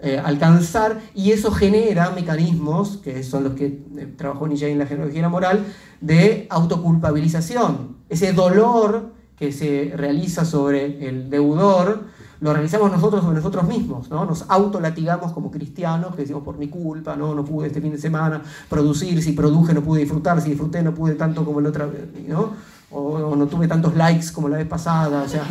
eh, 0.01 0.17
alcanzar 0.23 1.01
y 1.13 1.31
eso 1.31 1.51
genera 1.51 2.11
mecanismos, 2.11 2.97
que 3.03 3.21
son 3.23 3.43
los 3.43 3.53
que 3.53 3.83
trabajó 4.15 4.47
Nietzsche 4.47 4.71
en 4.71 4.79
la 4.79 4.85
genealogía 4.85 5.27
moral, 5.27 5.65
de 5.99 6.47
autoculpabilización, 6.49 7.97
ese 8.07 8.31
dolor 8.31 9.13
que 9.35 9.51
se 9.51 9.93
realiza 9.95 10.45
sobre 10.45 11.07
el 11.07 11.29
deudor, 11.29 12.05
lo 12.41 12.53
realizamos 12.53 12.91
nosotros 12.91 13.21
sobre 13.21 13.35
nosotros 13.35 13.67
mismos, 13.67 14.09
¿no? 14.09 14.25
Nos 14.25 14.45
autolatigamos 14.49 15.33
como 15.33 15.51
cristianos, 15.51 16.15
que 16.15 16.21
decimos 16.21 16.43
por 16.43 16.57
mi 16.57 16.69
culpa, 16.69 17.17
¿no? 17.17 17.35
No 17.35 17.43
pude 17.43 17.67
este 17.67 17.81
fin 17.81 17.91
de 17.91 17.97
semana 17.97 18.41
producir, 18.69 19.21
si 19.21 19.33
produje 19.33 19.73
no 19.73 19.81
pude 19.81 20.01
disfrutar, 20.01 20.41
si 20.41 20.49
disfruté 20.49 20.81
no 20.81 20.93
pude 20.93 21.15
tanto 21.15 21.43
como 21.43 21.59
el 21.59 21.65
otro, 21.65 21.91
¿no? 22.27 22.53
O, 22.91 23.35
no 23.35 23.45
tuve 23.47 23.67
tantos 23.67 23.95
likes 23.95 24.31
como 24.33 24.49
la 24.49 24.57
vez 24.57 24.67
pasada, 24.67 25.21
o 25.21 25.29
sea, 25.29 25.43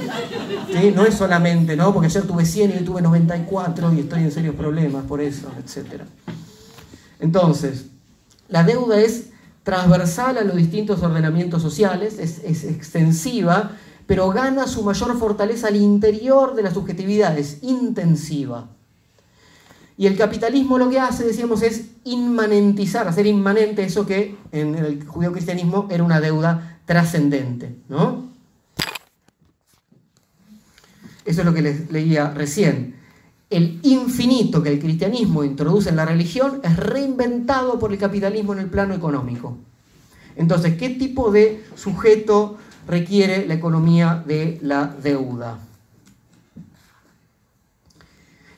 no 0.95 1.05
es 1.05 1.14
solamente, 1.14 1.76
¿no? 1.76 1.93
Porque 1.93 2.07
ayer 2.07 2.26
tuve 2.26 2.45
100 2.45 2.70
y 2.70 2.74
hoy 2.74 2.84
tuve 2.84 3.01
94 3.01 3.93
y 3.93 4.01
estoy 4.01 4.22
en 4.22 4.32
serios 4.32 4.57
problemas 4.57 5.05
por 5.05 5.20
eso, 5.20 5.49
etc. 5.59 6.03
Entonces, 7.20 7.86
la 8.49 8.64
deuda 8.64 9.01
es 9.01 9.30
transversal 9.62 10.39
a 10.39 10.43
los 10.43 10.57
distintos 10.57 11.03
ordenamientos 11.03 11.62
sociales, 11.62 12.18
es, 12.18 12.43
es 12.43 12.64
extensiva 12.64 13.72
pero 14.09 14.30
gana 14.30 14.66
su 14.66 14.82
mayor 14.82 15.18
fortaleza 15.18 15.68
al 15.68 15.76
interior 15.76 16.55
de 16.55 16.62
la 16.62 16.72
subjetividad, 16.72 17.39
es 17.39 17.59
intensiva. 17.62 18.66
Y 19.99 20.07
el 20.07 20.16
capitalismo 20.16 20.78
lo 20.78 20.89
que 20.89 20.99
hace, 20.99 21.26
decíamos, 21.26 21.61
es 21.61 21.89
inmanentizar, 22.05 23.07
hacer 23.07 23.26
inmanente 23.26 23.84
eso 23.84 24.07
que 24.07 24.34
en 24.51 24.76
el 24.76 25.05
judío-cristianismo 25.05 25.89
era 25.91 26.03
una 26.03 26.22
deuda 26.22 26.68
trascendente. 26.89 27.76
¿no? 27.89 28.30
Eso 31.24 31.41
es 31.43 31.47
lo 31.47 31.55
que 31.55 31.62
les 31.62 31.93
leía 31.93 32.30
recién. 32.30 32.97
El 33.49 33.78
infinito 33.84 34.61
que 34.61 34.70
el 34.70 34.80
cristianismo 34.80 35.45
introduce 35.45 35.89
en 35.89 35.97
la 35.97 36.05
religión 36.05 36.61
es 36.64 36.76
reinventado 36.76 37.78
por 37.78 37.93
el 37.93 37.99
capitalismo 37.99 38.55
en 38.55 38.59
el 38.59 38.70
plano 38.70 38.93
económico. 38.93 39.57
Entonces, 40.34 40.76
¿qué 40.76 40.91
tipo 40.91 41.30
de 41.30 41.64
sujeto 41.76 42.59
requiere 42.89 43.47
la 43.47 43.55
economía 43.55 44.24
de 44.26 44.59
la 44.62 44.86
deuda. 44.86 45.59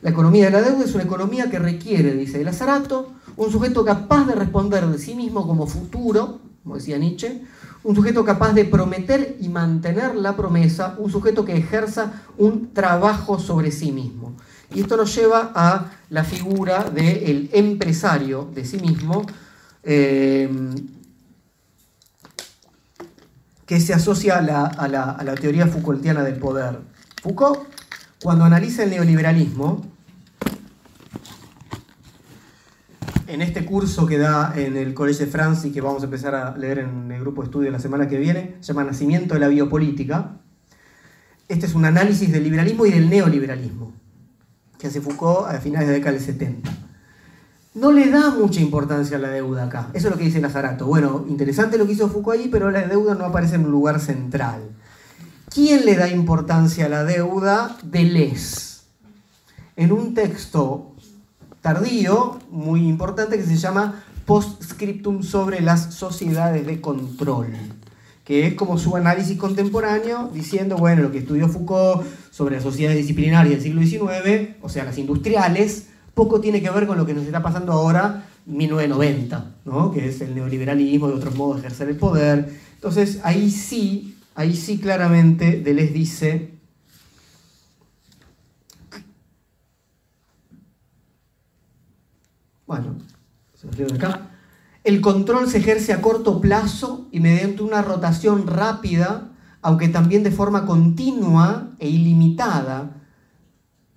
La 0.01 0.09
economía 0.09 0.45
de 0.45 0.51
la 0.51 0.61
deuda 0.61 0.85
es 0.85 0.95
una 0.95 1.03
economía 1.03 1.49
que 1.51 1.59
requiere, 1.59 2.13
dice 2.13 2.43
Lazarato, 2.43 3.11
un 3.35 3.51
sujeto 3.51 3.85
capaz 3.85 4.25
de 4.25 4.33
responder 4.33 4.87
de 4.87 4.97
sí 4.97 5.13
mismo 5.13 5.45
como 5.45 5.67
futuro, 5.67 6.39
como 6.63 6.77
decía 6.77 6.97
Nietzsche, 6.97 7.41
un 7.83 7.95
sujeto 7.95 8.23
capaz 8.23 8.53
de 8.53 8.65
prometer 8.65 9.37
y 9.39 9.49
mantener 9.49 10.15
la 10.15 10.35
promesa, 10.35 10.95
un 10.97 11.11
sujeto 11.11 11.45
que 11.45 11.57
ejerza 11.57 12.11
un 12.37 12.73
trabajo 12.73 13.39
sobre 13.39 13.71
sí 13.71 13.91
mismo. 13.91 14.35
Y 14.73 14.81
esto 14.81 14.97
nos 14.97 15.13
lleva 15.15 15.51
a 15.53 15.91
la 16.09 16.23
figura 16.23 16.89
del 16.89 17.49
empresario 17.53 18.49
de 18.53 18.65
sí 18.65 18.77
mismo, 18.77 19.25
eh, 19.83 20.49
que 23.65 23.79
se 23.79 23.93
asocia 23.93 24.37
a 24.37 24.87
la, 24.87 25.35
teoría 25.35 25.67
Foucaultiana 25.67 26.23
del 26.23 26.35
poder. 26.35 26.79
Foucault, 27.21 27.61
cuando 28.21 28.43
analiza 28.43 28.83
el 28.83 28.91
neoliberalismo, 28.91 29.90
en 33.31 33.41
este 33.41 33.65
curso 33.65 34.05
que 34.05 34.17
da 34.17 34.53
en 34.55 34.75
el 34.75 34.93
Collège 34.93 35.25
de 35.25 35.31
France 35.31 35.67
y 35.67 35.71
que 35.71 35.79
vamos 35.79 36.01
a 36.01 36.05
empezar 36.05 36.35
a 36.35 36.57
leer 36.57 36.79
en 36.79 37.11
el 37.11 37.21
grupo 37.21 37.41
de 37.41 37.45
estudio 37.45 37.71
la 37.71 37.79
semana 37.79 38.07
que 38.07 38.17
viene, 38.17 38.57
se 38.59 38.73
llama 38.73 38.83
Nacimiento 38.83 39.35
de 39.35 39.39
la 39.39 39.47
Biopolítica, 39.47 40.33
este 41.47 41.65
es 41.65 41.73
un 41.73 41.85
análisis 41.85 42.31
del 42.31 42.43
liberalismo 42.43 42.85
y 42.85 42.91
del 42.91 43.09
neoliberalismo, 43.09 43.93
que 44.77 44.87
hace 44.87 44.99
Foucault 44.99 45.47
a 45.47 45.59
finales 45.59 45.87
de 45.87 45.93
la 45.93 45.97
década 45.97 46.13
del 46.13 46.21
70 46.21 46.71
no 47.73 47.93
le 47.93 48.09
da 48.09 48.31
mucha 48.31 48.59
importancia 48.59 49.15
a 49.15 49.19
la 49.19 49.29
deuda 49.29 49.63
acá. 49.63 49.87
Eso 49.93 50.07
es 50.07 50.11
lo 50.11 50.17
que 50.17 50.25
dice 50.25 50.41
Lazarato. 50.41 50.85
Bueno, 50.85 51.25
interesante 51.29 51.77
lo 51.77 51.85
que 51.85 51.93
hizo 51.93 52.09
Foucault 52.09 52.37
ahí, 52.37 52.49
pero 52.49 52.69
la 52.69 52.85
deuda 52.85 53.15
no 53.15 53.23
aparece 53.23 53.55
en 53.55 53.63
un 53.63 53.71
lugar 53.71 54.01
central. 54.01 54.61
¿Quién 55.49 55.85
le 55.85 55.95
da 55.95 56.09
importancia 56.09 56.87
a 56.87 56.89
la 56.89 57.05
deuda? 57.05 57.77
Deleuze. 57.83 58.81
En 59.77 59.93
un 59.93 60.13
texto 60.13 60.90
tardío, 61.61 62.39
muy 62.49 62.87
importante, 62.87 63.37
que 63.37 63.43
se 63.43 63.57
llama 63.57 64.03
Postscriptum 64.25 65.23
sobre 65.23 65.61
las 65.61 65.93
sociedades 65.93 66.65
de 66.65 66.81
control, 66.81 67.47
que 68.23 68.47
es 68.47 68.53
como 68.55 68.77
su 68.77 68.95
análisis 68.95 69.37
contemporáneo, 69.37 70.29
diciendo, 70.33 70.77
bueno, 70.77 71.03
lo 71.03 71.11
que 71.11 71.19
estudió 71.19 71.47
Foucault 71.47 72.05
sobre 72.31 72.55
las 72.55 72.63
sociedades 72.63 72.97
disciplinarias 72.97 73.63
del 73.63 73.63
siglo 73.63 73.81
XIX, 73.81 74.55
o 74.61 74.69
sea, 74.69 74.85
las 74.85 74.97
industriales, 74.97 75.87
poco 76.13 76.41
tiene 76.41 76.61
que 76.61 76.69
ver 76.69 76.87
con 76.87 76.97
lo 76.97 77.05
que 77.05 77.13
nos 77.13 77.25
está 77.25 77.41
pasando 77.41 77.71
ahora, 77.71 78.25
1990, 78.45 79.55
¿no? 79.65 79.91
que 79.91 80.09
es 80.09 80.19
el 80.21 80.33
neoliberalismo 80.33 81.09
y 81.09 81.13
otros 81.13 81.35
modos 81.35 81.57
de 81.57 81.67
ejercer 81.67 81.89
el 81.89 81.95
poder. 81.95 82.49
Entonces 82.75 83.19
ahí 83.23 83.51
sí 83.51 84.17
ahí 84.35 84.55
sí 84.55 84.77
claramente 84.77 85.59
Deleuze 85.59 85.93
dice, 85.93 86.51
bueno, 92.71 92.95
se 93.53 93.67
lo 93.67 93.93
acá, 93.93 94.29
el 94.85 95.01
control 95.01 95.49
se 95.49 95.57
ejerce 95.57 95.91
a 95.91 96.01
corto 96.01 96.39
plazo 96.39 97.09
y 97.11 97.19
mediante 97.19 97.63
una 97.63 97.81
rotación 97.81 98.47
rápida, 98.47 99.33
aunque 99.61 99.89
también 99.89 100.23
de 100.23 100.31
forma 100.31 100.65
continua 100.65 101.71
e 101.79 101.89
ilimitada. 101.89 102.95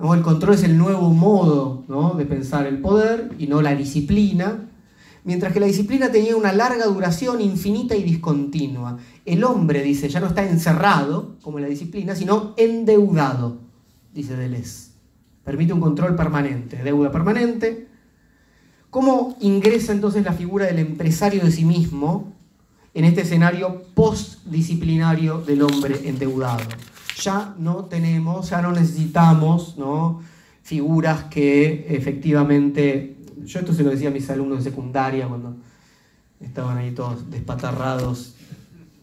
El 0.01 0.23
control 0.23 0.55
es 0.55 0.65
el 0.65 0.77
nuevo 0.77 1.11
modo 1.11 1.85
de 2.19 2.27
pensar 2.27 2.67
el 2.67 2.81
poder 2.81 3.37
y 3.39 3.47
no 3.47 3.63
la 3.63 3.77
disciplina, 3.77 4.69
mientras 5.23 5.53
que 5.53 5.61
la 5.61 5.67
disciplina 5.67 6.11
tenía 6.11 6.35
una 6.35 6.53
larga 6.53 6.87
duración 6.87 7.41
infinita 7.41 7.95
y 7.95 8.03
discontinua. 8.03 8.99
El 9.25 9.45
hombre, 9.45 9.85
dice, 9.85 10.09
ya 10.09 10.19
no 10.19 10.27
está 10.27 10.45
encerrado, 10.45 11.37
como 11.43 11.61
la 11.61 11.69
disciplina, 11.69 12.17
sino 12.17 12.55
endeudado, 12.57 13.59
dice 14.13 14.37
Deleuze. 14.37 14.91
Permite 15.45 15.73
un 15.73 15.81
control 15.81 16.17
permanente, 16.17 16.83
deuda 16.83 17.13
permanente, 17.13 17.94
¿Cómo 18.95 19.37
ingresa 19.41 19.91
entonces 19.91 20.23
la 20.23 20.35
figura 20.35 20.67
del 20.67 20.79
empresario 20.79 21.43
de 21.43 21.51
sí 21.51 21.65
mismo 21.65 22.33
en 22.95 23.05
este 23.05 23.23
escenario 23.23 23.83
postdisciplinario 23.93 25.39
del 25.39 25.63
hombre 25.63 26.09
endeudado? 26.09 26.63
Ya 27.21 27.57
no 27.59 27.87
tenemos, 27.87 28.51
ya 28.51 28.63
no 28.63 28.71
necesitamos 28.71 29.77
¿no? 29.79 30.23
figuras 30.63 31.25
que 31.25 31.87
efectivamente, 31.89 33.17
yo 33.45 33.59
esto 33.59 33.75
se 33.75 33.83
lo 33.83 33.91
decía 33.91 34.11
a 34.11 34.13
mis 34.13 34.31
alumnos 34.31 34.59
de 34.63 34.71
secundaria 34.71 35.27
cuando 35.27 35.57
estaban 36.39 36.79
ahí 36.79 36.93
todos 36.93 37.29
despatarrados 37.33 38.37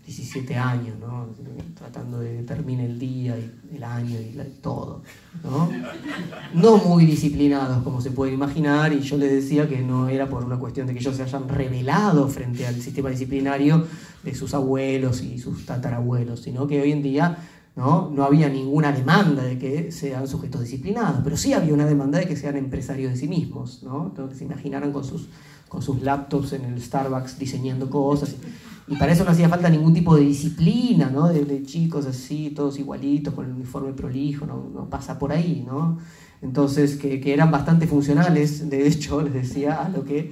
17 0.06 0.56
años, 0.56 0.96
¿no? 1.00 1.28
tratando 1.76 2.20
de 2.20 2.38
que 2.38 2.44
termine 2.44 2.86
el 2.86 2.98
día 2.98 3.38
y 3.38 3.76
el 3.76 3.84
año 3.84 4.20
y 4.20 4.36
todo. 4.62 5.04
¿no? 5.44 5.70
no 6.54 6.78
muy 6.78 7.06
disciplinados 7.06 7.84
como 7.84 8.02
se 8.02 8.12
puede 8.12 8.34
imaginar 8.34 8.94
y 8.94 9.02
yo 9.02 9.18
les 9.18 9.32
decía 9.32 9.70
que 9.70 9.82
no 9.82 10.10
era 10.10 10.28
por 10.28 10.44
una 10.44 10.58
cuestión 10.58 10.88
de 10.88 10.94
que 10.94 11.00
ellos 11.00 11.16
se 11.16 11.24
hayan 11.24 11.48
revelado 11.48 12.28
frente 12.28 12.66
al 12.66 12.82
sistema 12.82 13.10
disciplinario 13.10 13.86
de 14.24 14.36
sus 14.36 14.54
abuelos 14.54 15.22
y 15.22 15.38
sus 15.38 15.66
tatarabuelos, 15.66 16.42
sino 16.42 16.68
que 16.68 16.82
hoy 16.82 16.92
en 16.92 17.04
día 17.04 17.38
¿no? 17.76 18.10
no 18.10 18.24
había 18.24 18.50
ninguna 18.50 18.92
demanda 18.92 19.44
de 19.44 19.58
que 19.58 19.92
sean 19.92 20.28
sujetos 20.28 20.62
disciplinados, 20.62 21.22
pero 21.24 21.38
sí 21.38 21.54
había 21.54 21.74
una 21.74 21.86
demanda 21.86 22.20
de 22.20 22.28
que 22.28 22.36
sean 22.36 22.58
empresarios 22.58 23.14
de 23.14 23.18
sí 23.18 23.28
mismos, 23.28 23.84
¿no? 23.84 24.14
que 24.30 24.36
se 24.36 24.46
imaginaran 24.46 24.92
con 24.92 25.04
sus, 25.04 25.30
con 25.70 25.82
sus 25.82 26.02
laptops 26.02 26.54
en 26.54 26.66
el 26.66 26.82
Starbucks 26.82 27.38
diseñando 27.38 27.90
cosas. 27.90 28.36
Y 28.88 28.96
para 28.98 29.12
eso 29.12 29.24
no 29.24 29.32
hacía 29.32 29.48
falta 29.48 29.70
ningún 29.70 29.94
tipo 29.94 30.16
de 30.16 30.24
disciplina, 30.24 31.10
¿no? 31.10 31.30
De, 31.30 31.64
chicos 31.64 32.06
así, 32.06 32.52
todos 32.52 32.80
igualitos, 32.80 33.34
con 33.34 33.46
el 33.46 33.52
uniforme 33.52 33.94
prolijo, 33.94 34.46
no, 34.46 34.88
pasa 34.90 35.18
por 35.18 35.32
ahí, 35.32 35.64
¿no? 35.66 36.00
Entonces, 36.42 36.96
que, 36.96 37.22
eran 37.34 37.52
bastante 37.52 37.88
funcionales, 37.88 38.70
de 38.70 38.88
hecho, 38.88 39.22
les 39.24 39.34
decía, 39.34 39.84
a 39.84 39.90
lo 39.90 40.04
que 40.04 40.32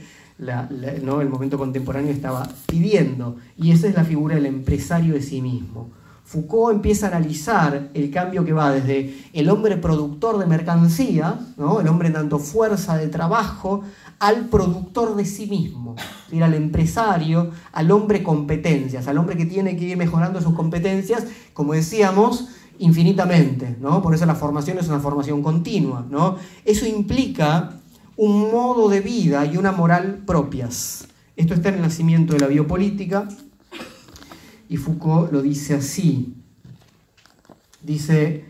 ¿no? 1.03 1.21
el 1.21 1.29
momento 1.29 1.57
contemporáneo 1.57 2.11
estaba 2.11 2.47
pidiendo. 2.65 3.37
Y 3.57 3.71
esa 3.71 3.87
es 3.87 3.95
la 3.95 4.03
figura 4.03 4.35
del 4.35 4.45
empresario 4.45 5.13
de 5.13 5.21
sí 5.21 5.41
mismo. 5.41 5.89
Foucault 6.29 6.75
empieza 6.75 7.07
a 7.07 7.09
analizar 7.09 7.89
el 7.95 8.11
cambio 8.11 8.45
que 8.45 8.53
va 8.53 8.71
desde 8.71 9.17
el 9.33 9.49
hombre 9.49 9.77
productor 9.77 10.37
de 10.37 10.45
mercancía, 10.45 11.39
¿no? 11.57 11.79
el 11.81 11.87
hombre 11.87 12.11
dando 12.11 12.37
fuerza 12.37 12.97
de 12.97 13.07
trabajo, 13.07 13.83
al 14.19 14.49
productor 14.49 15.15
de 15.15 15.25
sí 15.25 15.47
mismo, 15.47 15.95
al 16.31 16.53
empresario, 16.53 17.51
al 17.71 17.91
hombre 17.91 18.21
competencias, 18.21 19.07
al 19.07 19.17
hombre 19.17 19.37
que 19.37 19.45
tiene 19.45 19.77
que 19.77 19.85
ir 19.85 19.97
mejorando 19.97 20.41
sus 20.41 20.53
competencias, 20.53 21.25
como 21.53 21.73
decíamos, 21.73 22.49
infinitamente. 22.79 23.77
¿no? 23.79 24.01
Por 24.01 24.13
eso 24.13 24.25
la 24.25 24.35
formación 24.35 24.77
es 24.77 24.87
una 24.87 24.99
formación 24.99 25.41
continua. 25.41 26.05
¿no? 26.09 26.37
Eso 26.65 26.85
implica 26.85 27.79
un 28.17 28.51
modo 28.51 28.89
de 28.89 28.99
vida 28.99 29.45
y 29.45 29.55
una 29.55 29.71
moral 29.71 30.23
propias. 30.25 31.07
Esto 31.37 31.53
está 31.53 31.69
en 31.69 31.75
el 31.75 31.81
nacimiento 31.81 32.33
de 32.33 32.39
la 32.39 32.47
biopolítica, 32.47 33.29
y 34.69 34.77
Foucault 34.77 35.31
lo 35.31 35.41
dice 35.41 35.73
así. 35.73 36.35
Dice, 37.81 38.45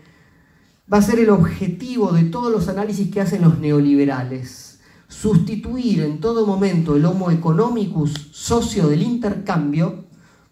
va 0.92 0.98
a 0.98 1.02
ser 1.02 1.18
el 1.18 1.30
objetivo 1.30 2.12
de 2.12 2.24
todos 2.24 2.52
los 2.52 2.68
análisis 2.68 3.10
que 3.10 3.22
hacen 3.22 3.42
los 3.42 3.58
neoliberales. 3.58 4.69
Sustituir 5.10 6.02
en 6.02 6.20
todo 6.20 6.46
momento 6.46 6.94
el 6.94 7.04
Homo 7.04 7.32
economicus 7.32 8.28
socio 8.30 8.86
del 8.86 9.02
intercambio 9.02 10.04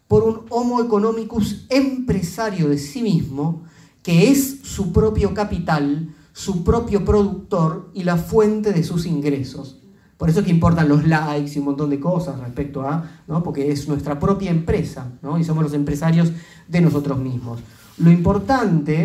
por 0.08 0.24
un 0.24 0.40
Homo 0.50 0.82
economicus 0.82 1.64
empresario 1.68 2.68
de 2.68 2.76
sí 2.76 3.00
mismo, 3.00 3.62
que 4.02 4.30
es 4.30 4.58
su 4.64 4.92
propio 4.92 5.32
capital, 5.32 6.12
su 6.32 6.64
propio 6.64 7.04
productor 7.04 7.90
y 7.94 8.02
la 8.02 8.16
fuente 8.16 8.72
de 8.72 8.82
sus 8.82 9.06
ingresos. 9.06 9.78
Por 10.16 10.28
eso 10.28 10.40
es 10.40 10.46
que 10.46 10.50
importan 10.50 10.88
los 10.88 11.06
likes 11.06 11.52
y 11.54 11.60
un 11.60 11.66
montón 11.66 11.90
de 11.90 12.00
cosas 12.00 12.40
respecto 12.40 12.82
a, 12.82 13.22
¿no? 13.28 13.44
porque 13.44 13.70
es 13.70 13.86
nuestra 13.86 14.18
propia 14.18 14.50
empresa, 14.50 15.12
¿no? 15.22 15.38
Y 15.38 15.44
somos 15.44 15.62
los 15.62 15.72
empresarios 15.72 16.32
de 16.66 16.80
nosotros 16.80 17.18
mismos. 17.20 17.60
Lo 17.98 18.10
importante, 18.10 19.04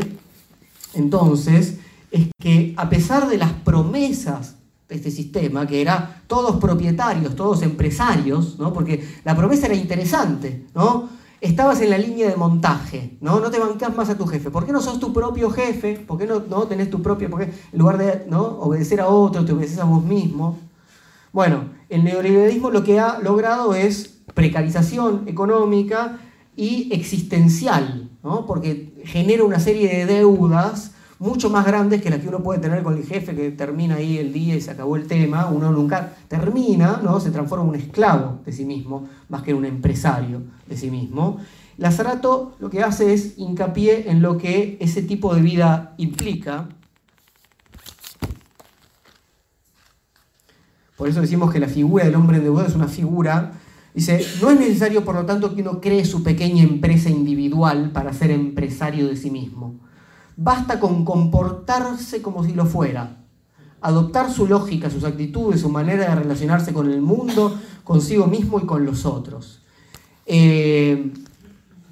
entonces, 0.96 1.78
es 2.10 2.30
que 2.42 2.74
a 2.76 2.90
pesar 2.90 3.30
de 3.30 3.38
las 3.38 3.54
promesas 3.54 4.56
este 4.96 5.12
sistema, 5.12 5.66
que 5.68 5.82
era 5.82 6.24
todos 6.28 6.58
propietarios, 6.58 7.36
todos 7.36 7.62
empresarios, 7.62 8.58
¿no? 8.60 8.74
Porque 8.74 9.08
la 9.24 9.36
promesa 9.36 9.66
era 9.66 9.76
interesante, 9.76 10.66
¿no? 10.74 11.10
Estabas 11.42 11.82
en 11.82 11.90
la 11.90 11.98
línea 11.98 12.30
de 12.30 12.38
montaje, 12.38 13.18
¿no? 13.20 13.40
No 13.40 13.52
te 13.52 13.60
bancas 13.60 13.94
más 13.96 14.10
a 14.10 14.18
tu 14.18 14.26
jefe. 14.26 14.50
¿Por 14.50 14.66
qué 14.66 14.72
no 14.72 14.82
sos 14.82 15.00
tu 15.00 15.12
propio 15.12 15.50
jefe? 15.50 15.96
¿Por 15.96 16.18
qué 16.18 16.26
no, 16.26 16.40
no 16.50 16.64
tenés 16.64 16.90
tu 16.90 17.02
propio... 17.02 17.30
Porque 17.30 17.52
en 17.72 17.80
lugar 17.80 17.98
de 17.98 18.26
¿no? 18.30 18.44
obedecer 18.60 19.02
a 19.02 19.08
otro, 19.08 19.44
te 19.44 19.52
obedeces 19.52 19.80
a 19.80 19.84
vos 19.84 20.02
mismo. 20.02 20.58
Bueno, 21.34 21.66
el 21.90 22.06
neoliberalismo 22.06 22.70
lo 22.70 22.84
que 22.84 23.00
ha 23.00 23.20
logrado 23.20 23.76
es 23.76 24.20
precarización 24.34 25.24
económica 25.28 26.20
y 26.56 26.94
existencial, 26.94 28.10
¿no? 28.24 28.46
porque 28.46 28.94
genera 29.04 29.44
una 29.44 29.60
serie 29.60 29.90
de 29.90 30.06
deudas 30.06 30.93
mucho 31.24 31.50
más 31.50 31.66
grandes 31.66 32.02
que 32.02 32.10
las 32.10 32.20
que 32.20 32.28
uno 32.28 32.44
puede 32.44 32.60
tener 32.60 32.84
con 32.84 32.98
el 32.98 33.06
jefe 33.06 33.34
que 33.34 33.52
termina 33.52 33.96
ahí 33.96 34.18
el 34.18 34.34
día 34.34 34.56
y 34.56 34.62
se 34.62 34.72
acabó 34.72 34.98
el 34.98 35.08
tema. 35.08 35.46
Uno 35.46 35.72
nunca 35.72 36.16
termina, 36.28 37.00
¿no? 37.02 37.22
se 37.22 37.32
transforma 37.32 37.64
en 37.64 37.70
un 37.70 37.76
esclavo 37.76 38.42
de 38.46 38.52
sí 38.52 38.66
mismo, 38.66 39.08
más 39.30 39.42
que 39.42 39.52
en 39.52 39.58
un 39.58 39.66
empresario 39.66 40.42
de 40.68 40.76
sí 40.76 40.92
mismo. 40.92 41.38
Lazarato 41.78 42.58
lo 42.60 42.70
que 42.70 42.84
hace 42.84 43.14
es 43.14 43.38
hincapié 43.38 44.12
en 44.12 44.22
lo 44.22 44.38
que 44.38 44.78
ese 44.82 45.02
tipo 45.02 45.34
de 45.34 45.42
vida 45.42 45.94
implica, 45.98 46.68
Por 50.96 51.10
eso 51.10 51.22
decimos 51.22 51.52
que 51.52 51.60
la 51.60 51.68
figura 51.68 52.06
del 52.06 52.16
hombre 52.16 52.38
endeudado 52.38 52.68
es 52.68 52.76
una 52.76 52.88
figura. 52.88 53.54
Dice, 53.96 54.26
no 54.42 54.52
es 54.52 54.60
necesario, 54.60 55.04
por 55.04 55.16
lo 55.16 55.26
tanto, 55.26 55.54
que 55.54 55.62
uno 55.62 55.82
cree 55.82 56.06
su 56.06 56.24
pequeña 56.24 56.64
empresa 56.64 57.10
individual 57.10 57.92
para 57.92 58.14
ser 58.14 58.32
empresario 58.32 59.08
de 59.08 59.18
sí 59.18 59.30
mismo. 59.30 59.76
Basta 60.36 60.80
con 60.80 61.06
comportarse 61.06 62.22
como 62.22 62.44
si 62.44 62.54
lo 62.54 62.66
fuera, 62.66 63.18
adoptar 63.82 64.32
su 64.32 64.48
lógica, 64.48 64.90
sus 64.90 65.04
actitudes, 65.04 65.62
su 65.62 65.70
manera 65.70 66.10
de 66.10 66.16
relacionarse 66.16 66.74
con 66.74 66.90
el 66.90 67.02
mundo, 67.02 67.60
consigo 67.84 68.28
mismo 68.28 68.60
y 68.60 68.66
con 68.66 68.86
los 68.86 69.06
otros. 69.06 69.62
Eh, 70.26 71.12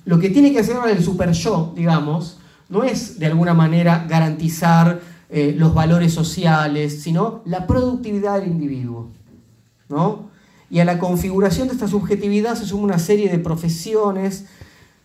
lo 0.05 0.19
que 0.19 0.29
tiene 0.29 0.51
que 0.51 0.59
hacer 0.59 0.75
ahora 0.75 0.91
el 0.91 1.03
super 1.03 1.31
yo, 1.31 1.73
digamos, 1.75 2.39
no 2.69 2.83
es 2.83 3.19
de 3.19 3.27
alguna 3.27 3.53
manera 3.53 4.05
garantizar 4.09 5.01
eh, 5.29 5.53
los 5.57 5.73
valores 5.73 6.13
sociales, 6.13 7.01
sino 7.01 7.41
la 7.45 7.67
productividad 7.67 8.39
del 8.39 8.49
individuo. 8.49 9.11
¿no? 9.89 10.29
Y 10.69 10.79
a 10.79 10.85
la 10.85 10.97
configuración 10.99 11.67
de 11.67 11.73
esta 11.73 11.87
subjetividad 11.87 12.55
se 12.55 12.65
suma 12.65 12.83
una 12.83 12.99
serie 12.99 13.29
de 13.29 13.39
profesiones, 13.39 14.45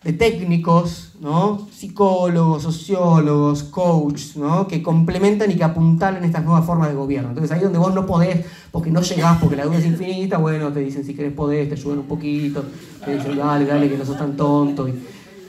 de 0.07 0.13
técnicos, 0.13 1.11
¿no? 1.19 1.67
psicólogos, 1.69 2.63
sociólogos, 2.63 3.63
coaches, 3.63 4.37
¿no? 4.37 4.65
que 4.65 4.81
complementan 4.81 5.51
y 5.51 5.55
que 5.55 5.65
apuntalan 5.65 6.23
estas 6.23 6.45
nuevas 6.45 6.65
formas 6.65 6.87
de 6.87 6.95
gobierno. 6.95 7.27
Entonces 7.27 7.51
ahí 7.51 7.61
donde 7.61 7.77
vos 7.77 7.93
no 7.93 8.05
podés, 8.05 8.45
porque 8.71 8.89
no 8.89 9.01
llegás, 9.01 9.37
porque 9.37 9.57
la 9.57 9.65
duda 9.65 9.79
es 9.79 9.85
infinita, 9.85 10.37
bueno, 10.37 10.71
te 10.71 10.79
dicen 10.79 11.03
si 11.03 11.13
querés 11.13 11.33
podés, 11.33 11.67
te 11.67 11.75
ayudan 11.75 11.99
un 11.99 12.05
poquito, 12.05 12.63
te 13.03 13.15
dicen 13.15 13.35
dale, 13.35 13.65
dale, 13.65 13.89
que 13.89 13.97
no 13.97 14.05
sos 14.05 14.17
tan 14.17 14.37
tonto. 14.37 14.87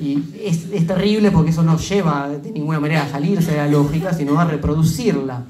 Y 0.00 0.24
es, 0.42 0.86
terrible 0.88 1.30
porque 1.30 1.50
eso 1.50 1.62
no 1.62 1.78
lleva 1.78 2.28
de 2.28 2.50
ninguna 2.50 2.80
manera 2.80 3.04
a 3.04 3.08
salirse 3.08 3.52
de 3.52 3.58
la 3.58 3.68
lógica, 3.68 4.12
sino 4.12 4.40
a 4.40 4.44
reproducirla. 4.44 5.44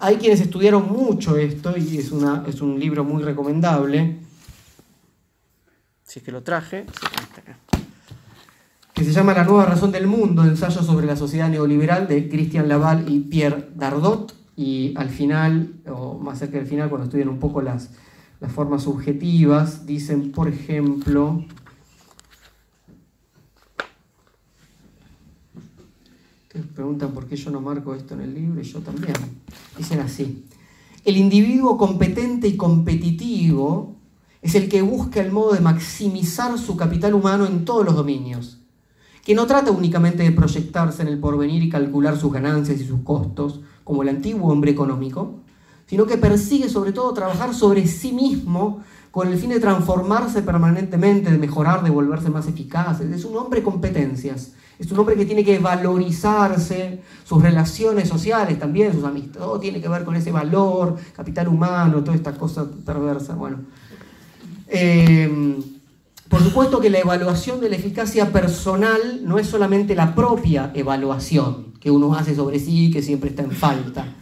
Hay 0.00 0.16
quienes 0.16 0.40
estudiaron 0.40 0.90
mucho 0.90 1.36
esto 1.36 1.76
y 1.76 1.98
es, 1.98 2.10
una, 2.10 2.42
es 2.48 2.60
un 2.60 2.80
libro 2.80 3.04
muy 3.04 3.22
recomendable. 3.22 4.16
Si 6.02 6.18
es 6.18 6.24
que 6.24 6.32
lo 6.32 6.42
traje. 6.42 6.86
Que 9.00 9.06
se 9.06 9.12
llama 9.12 9.32
La 9.32 9.44
nueva 9.44 9.64
razón 9.64 9.92
del 9.92 10.06
mundo, 10.06 10.44
ensayo 10.44 10.82
sobre 10.82 11.06
la 11.06 11.16
sociedad 11.16 11.48
neoliberal 11.48 12.06
de 12.06 12.28
Christian 12.28 12.68
Laval 12.68 13.10
y 13.10 13.20
Pierre 13.20 13.70
Dardot. 13.74 14.34
Y 14.56 14.92
al 14.94 15.08
final, 15.08 15.80
o 15.88 16.18
más 16.18 16.38
cerca 16.38 16.58
del 16.58 16.66
final, 16.66 16.90
cuando 16.90 17.06
estudian 17.06 17.30
un 17.30 17.38
poco 17.38 17.62
las, 17.62 17.92
las 18.40 18.52
formas 18.52 18.82
subjetivas, 18.82 19.86
dicen, 19.86 20.32
por 20.32 20.48
ejemplo, 20.48 21.46
preguntan 26.74 27.12
por 27.12 27.26
qué 27.26 27.36
yo 27.36 27.50
no 27.50 27.62
marco 27.62 27.94
esto 27.94 28.12
en 28.12 28.20
el 28.20 28.34
libro 28.34 28.60
y 28.60 28.64
yo 28.64 28.80
también. 28.80 29.14
Dicen 29.78 30.00
así. 30.00 30.44
El 31.06 31.16
individuo 31.16 31.78
competente 31.78 32.48
y 32.48 32.58
competitivo 32.58 33.96
es 34.42 34.54
el 34.56 34.68
que 34.68 34.82
busca 34.82 35.22
el 35.22 35.32
modo 35.32 35.54
de 35.54 35.60
maximizar 35.60 36.58
su 36.58 36.76
capital 36.76 37.14
humano 37.14 37.46
en 37.46 37.64
todos 37.64 37.86
los 37.86 37.94
dominios, 37.94 38.59
que 39.24 39.34
no 39.34 39.46
trata 39.46 39.70
únicamente 39.70 40.22
de 40.22 40.32
proyectarse 40.32 41.02
en 41.02 41.08
el 41.08 41.18
porvenir 41.18 41.62
y 41.62 41.68
calcular 41.68 42.16
sus 42.18 42.32
ganancias 42.32 42.80
y 42.80 42.86
sus 42.86 43.00
costos, 43.00 43.60
como 43.84 44.02
el 44.02 44.08
antiguo 44.08 44.50
hombre 44.50 44.70
económico, 44.70 45.40
sino 45.86 46.06
que 46.06 46.16
persigue 46.16 46.68
sobre 46.68 46.92
todo 46.92 47.12
trabajar 47.12 47.54
sobre 47.54 47.86
sí 47.86 48.12
mismo 48.12 48.80
con 49.10 49.28
el 49.28 49.36
fin 49.38 49.50
de 49.50 49.58
transformarse 49.58 50.42
permanentemente, 50.42 51.30
de 51.30 51.38
mejorar, 51.38 51.82
de 51.82 51.90
volverse 51.90 52.30
más 52.30 52.46
eficaz. 52.46 53.00
Es 53.00 53.24
un 53.24 53.36
hombre 53.36 53.62
competencias, 53.62 54.52
es 54.78 54.90
un 54.92 55.00
hombre 55.00 55.16
que 55.16 55.26
tiene 55.26 55.44
que 55.44 55.58
valorizarse, 55.58 57.02
sus 57.24 57.42
relaciones 57.42 58.08
sociales 58.08 58.58
también, 58.58 58.92
sus 58.92 59.04
amistades, 59.04 59.38
todo 59.38 59.58
tiene 59.58 59.80
que 59.80 59.88
ver 59.88 60.04
con 60.04 60.14
ese 60.14 60.30
valor, 60.30 60.96
capital 61.14 61.48
humano, 61.48 62.04
toda 62.04 62.16
esta 62.16 62.32
cosa 62.34 62.66
perversa. 62.86 63.34
Bueno, 63.34 63.58
eh, 64.68 65.58
por 66.30 66.44
supuesto 66.44 66.80
que 66.80 66.90
la 66.90 67.00
evaluación 67.00 67.60
de 67.60 67.68
la 67.68 67.74
eficacia 67.74 68.30
personal 68.30 69.22
no 69.24 69.40
es 69.40 69.48
solamente 69.48 69.96
la 69.96 70.14
propia 70.14 70.70
evaluación 70.74 71.72
que 71.80 71.90
uno 71.90 72.14
hace 72.14 72.36
sobre 72.36 72.60
sí 72.60 72.92
que 72.92 73.02
siempre 73.02 73.30
está 73.30 73.42
en 73.42 73.50
falta. 73.50 74.14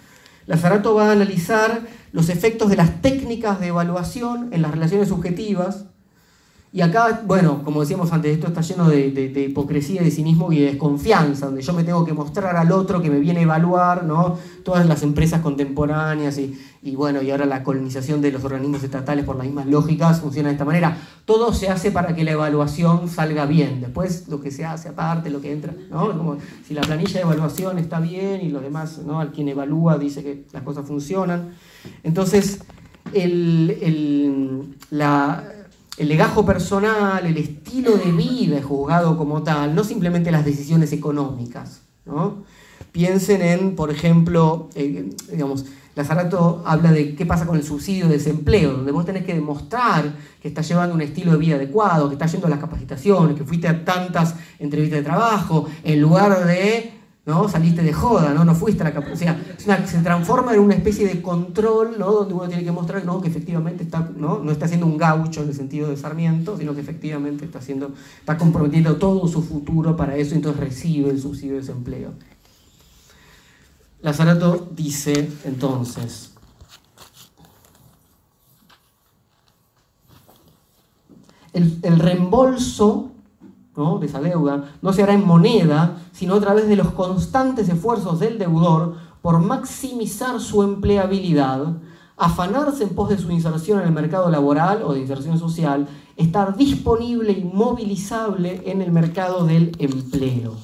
Lazarato 0.47 0.95
va 0.95 1.11
a 1.11 1.13
analizar 1.13 1.83
los 2.13 2.31
efectos 2.31 2.71
de 2.71 2.77
las 2.77 3.03
técnicas 3.03 3.61
de 3.61 3.67
evaluación 3.67 4.49
en 4.55 4.63
las 4.63 4.71
relaciones 4.71 5.09
subjetivas, 5.09 5.85
y 6.71 6.83
acá, 6.83 7.23
bueno, 7.25 7.63
como 7.65 7.81
decíamos 7.81 8.13
antes, 8.13 8.35
esto 8.35 8.49
está 8.49 8.61
lleno 8.61 8.91
de, 8.91 9.47
hipocresía, 9.49 10.03
de 10.03 10.11
cinismo 10.11 10.53
y 10.53 10.59
de 10.59 10.67
desconfianza, 10.67 11.47
donde 11.47 11.63
yo 11.63 11.73
me 11.73 11.83
tengo 11.83 12.05
que 12.05 12.13
mostrar 12.13 12.57
al 12.57 12.71
otro 12.73 13.01
que 13.01 13.09
me 13.09 13.19
viene 13.21 13.41
a 13.41 13.43
evaluar, 13.45 14.05
¿no? 14.05 14.37
Todas 14.65 14.87
las 14.87 15.03
empresas 15.03 15.41
contemporáneas 15.41 16.37
y, 16.37 16.61
y 16.83 16.95
bueno, 16.95 17.23
y 17.23 17.31
ahora 17.31 17.47
la 17.47 17.63
colonización 17.63 18.21
de 18.21 18.33
los 18.33 18.45
organismos 18.45 18.83
estatales 18.83 19.25
por 19.25 19.37
las 19.37 19.47
mismas 19.47 19.67
lógicas 19.67 20.21
funciona 20.21 20.51
de 20.51 20.57
esta 20.57 20.67
manera. 20.67 20.99
Todo 21.25 21.55
se 21.55 21.71
hace 21.71 21.91
para 21.91 22.15
que 22.15 22.23
la 22.23 22.33
evaluación 22.33 23.09
salga 23.09 23.47
bien. 23.47 23.81
Después 23.81 24.29
lo 24.29 24.43
que 24.43 24.51
se 24.51 24.67
hace 24.67 24.91
aparte, 24.91 25.31
lo 25.31 25.41
que 25.41 25.53
entra, 25.53 25.73
¿no? 25.91 26.19
Como 26.19 26.37
si 26.67 26.75
la 26.75 26.83
planilla 26.83 27.15
de 27.15 27.21
evaluación 27.21 27.79
está 27.79 27.99
bien 27.99 28.43
y 28.43 28.51
los 28.51 28.61
demás, 28.61 28.99
¿no? 29.07 29.21
Al 29.21 29.33
quien 29.33 29.49
evalúa 29.49 29.97
dice 29.97 30.23
que 30.23 30.45
las 30.53 30.65
cosas 30.65 30.87
funcionan. 30.87 31.55
Entonces, 32.03 32.61
el, 33.15 33.79
el, 33.81 34.77
la 34.91 35.58
el 35.99 36.09
legajo 36.09 36.47
personal, 36.47 37.27
el 37.27 37.37
estilo 37.37 37.97
de 37.97 38.13
vida 38.13 38.59
es 38.59 38.65
juzgado 38.65 39.19
como 39.19 39.43
tal, 39.43 39.75
no 39.75 39.83
simplemente 39.83 40.31
las 40.31 40.45
decisiones 40.45 40.93
económicas. 40.93 41.81
Piensen 42.93 43.43
en, 43.43 43.77
por 43.77 43.91
ejemplo, 43.91 44.71
eh, 44.75 45.11
digamos, 45.31 45.67
Lazarato 45.97 46.63
habla 46.65 46.93
de 46.93 47.17
qué 47.17 47.27
pasa 47.27 47.45
con 47.45 47.57
el 47.57 47.65
subsidio 47.65 48.07
de 48.07 48.15
desempleo, 48.15 48.73
donde 48.75 48.93
vos 48.93 49.05
tenés 49.05 49.25
que 49.25 49.35
demostrar 49.35 50.15
que 50.41 50.47
estás 50.47 50.69
llevando 50.69 50.95
un 50.95 51.01
estilo 51.01 51.33
de 51.33 51.39
vida 51.39 51.57
adecuado, 51.57 52.09
que 52.09 52.15
estás 52.15 52.31
yendo 52.31 52.47
a 52.47 52.51
las 52.51 52.61
capacitaciones, 52.61 53.37
que 53.37 53.45
fuiste 53.45 53.67
a 53.67 53.85
tantas 53.85 54.37
entrevistas 54.61 55.01
de 55.01 55.05
trabajo, 55.05 55.69
en 55.83 56.01
lugar 56.01 56.47
de 56.47 56.98
¿no? 57.29 57.47
Saliste 57.47 57.83
de 57.83 57.93
joda, 57.93 58.33
¿no? 58.33 58.43
No 58.43 58.55
fuiste 58.55 58.83
a 58.83 58.91
la. 58.91 59.01
O 59.01 59.15
sea, 59.15 59.39
se 59.87 59.99
transforma 59.99 60.55
en 60.55 60.61
una 60.61 60.75
especie 60.75 61.07
de 61.07 61.21
control, 61.21 61.99
¿no? 61.99 62.11
Donde 62.11 62.33
uno 62.33 62.49
tiene 62.49 62.65
que 62.65 62.73
mostrar 62.73 63.05
¿no? 63.05 63.21
que 63.21 63.29
efectivamente 63.29 63.85
está, 63.85 64.11
¿no? 64.17 64.39
no 64.39 64.51
está 64.51 64.67
siendo 64.67 64.87
un 64.87 64.97
gaucho 64.97 65.43
en 65.43 65.51
el 65.51 65.55
sentido 65.55 65.91
de 65.91 65.99
Sarmiento, 65.99 66.57
sino 66.57 66.75
que 66.75 66.81
efectivamente 66.81 67.45
está, 67.45 67.59
haciendo, 67.59 67.93
está 68.19 68.39
comprometiendo 68.39 68.97
todo 68.97 69.29
su 69.29 69.43
futuro 69.43 69.95
para 69.95 70.17
eso 70.17 70.33
y 70.33 70.39
entonces 70.39 70.59
recibe 70.59 71.11
el 71.11 71.21
subsidio 71.21 71.57
de 71.57 71.61
desempleo. 71.61 72.15
Lazarato 74.01 74.67
dice 74.75 75.31
entonces, 75.45 76.33
el, 81.53 81.79
el 81.83 81.99
reembolso 81.99 83.13
de 84.01 84.07
esa 84.07 84.21
deuda 84.21 84.65
no 84.83 84.93
se 84.93 85.03
hará 85.03 85.15
en 85.15 85.25
moneda, 85.25 85.99
sino 86.13 86.35
a 86.35 86.41
través 86.41 86.69
de 86.69 86.77
los 86.77 86.91
constantes 86.91 87.69
esfuerzos 87.69 88.19
del 88.19 88.39
deudor 88.39 88.97
por 89.23 89.39
maximizar 89.39 90.41
su 90.41 90.63
empleabilidad, 90.63 91.77
afanarse 92.17 92.83
en 92.83 92.91
pos 92.91 93.09
de 93.09 93.19
su 93.19 93.31
inserción 93.31 93.81
en 93.81 93.87
el 93.87 93.93
mercado 93.93 94.31
laboral 94.31 94.83
o 94.83 94.93
de 94.93 95.01
inserción 95.01 95.39
social, 95.39 95.87
estar 96.17 96.57
disponible 96.57 97.33
y 97.33 97.45
movilizable 97.45 98.63
en 98.67 98.83
el 98.83 98.91
mercado 98.91 99.45
del 99.45 99.73
empleo. 99.79 100.55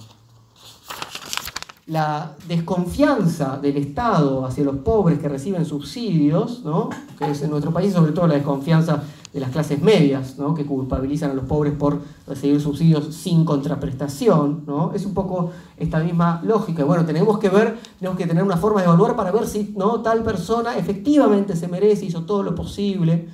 La 1.87 2.33
desconfianza 2.49 3.59
del 3.59 3.77
Estado 3.77 4.45
hacia 4.45 4.65
los 4.65 4.77
pobres 4.77 5.21
que 5.21 5.29
reciben 5.29 5.65
subsidios, 5.67 6.65
¿no? 6.65 6.89
que 7.19 7.31
es 7.31 7.43
en 7.43 7.51
nuestro 7.51 7.73
país 7.73 7.93
sobre 7.93 8.13
todo 8.13 8.27
la 8.27 8.35
desconfianza 8.35 9.05
de 9.35 9.41
las 9.41 9.51
clases 9.51 9.83
medias, 9.83 10.39
¿no? 10.39 10.55
que 10.55 10.65
culpabilizan 10.65 11.33
a 11.33 11.35
los 11.35 11.45
pobres 11.45 11.73
por 11.75 12.01
recibir 12.25 12.61
subsidios 12.61 13.13
sin 13.13 13.45
contraprestación, 13.45 14.63
¿no? 14.65 14.93
es 14.95 15.05
un 15.05 15.13
poco 15.13 15.51
esta 15.77 15.99
misma 15.99 16.41
lógica. 16.45 16.85
Bueno, 16.85 17.05
tenemos 17.05 17.39
que 17.41 17.49
ver, 17.49 17.77
tenemos 17.99 18.17
que 18.17 18.29
tener 18.29 18.45
una 18.45 18.57
forma 18.57 18.81
de 18.81 18.87
evaluar 18.87 19.17
para 19.17 19.33
ver 19.33 19.49
si 19.49 19.75
¿no? 19.77 20.03
tal 20.03 20.23
persona 20.23 20.77
efectivamente 20.77 21.57
se 21.57 21.67
merece, 21.67 22.07
hizo 22.07 22.23
todo 22.23 22.45
lo 22.45 22.55
posible. 22.55 23.29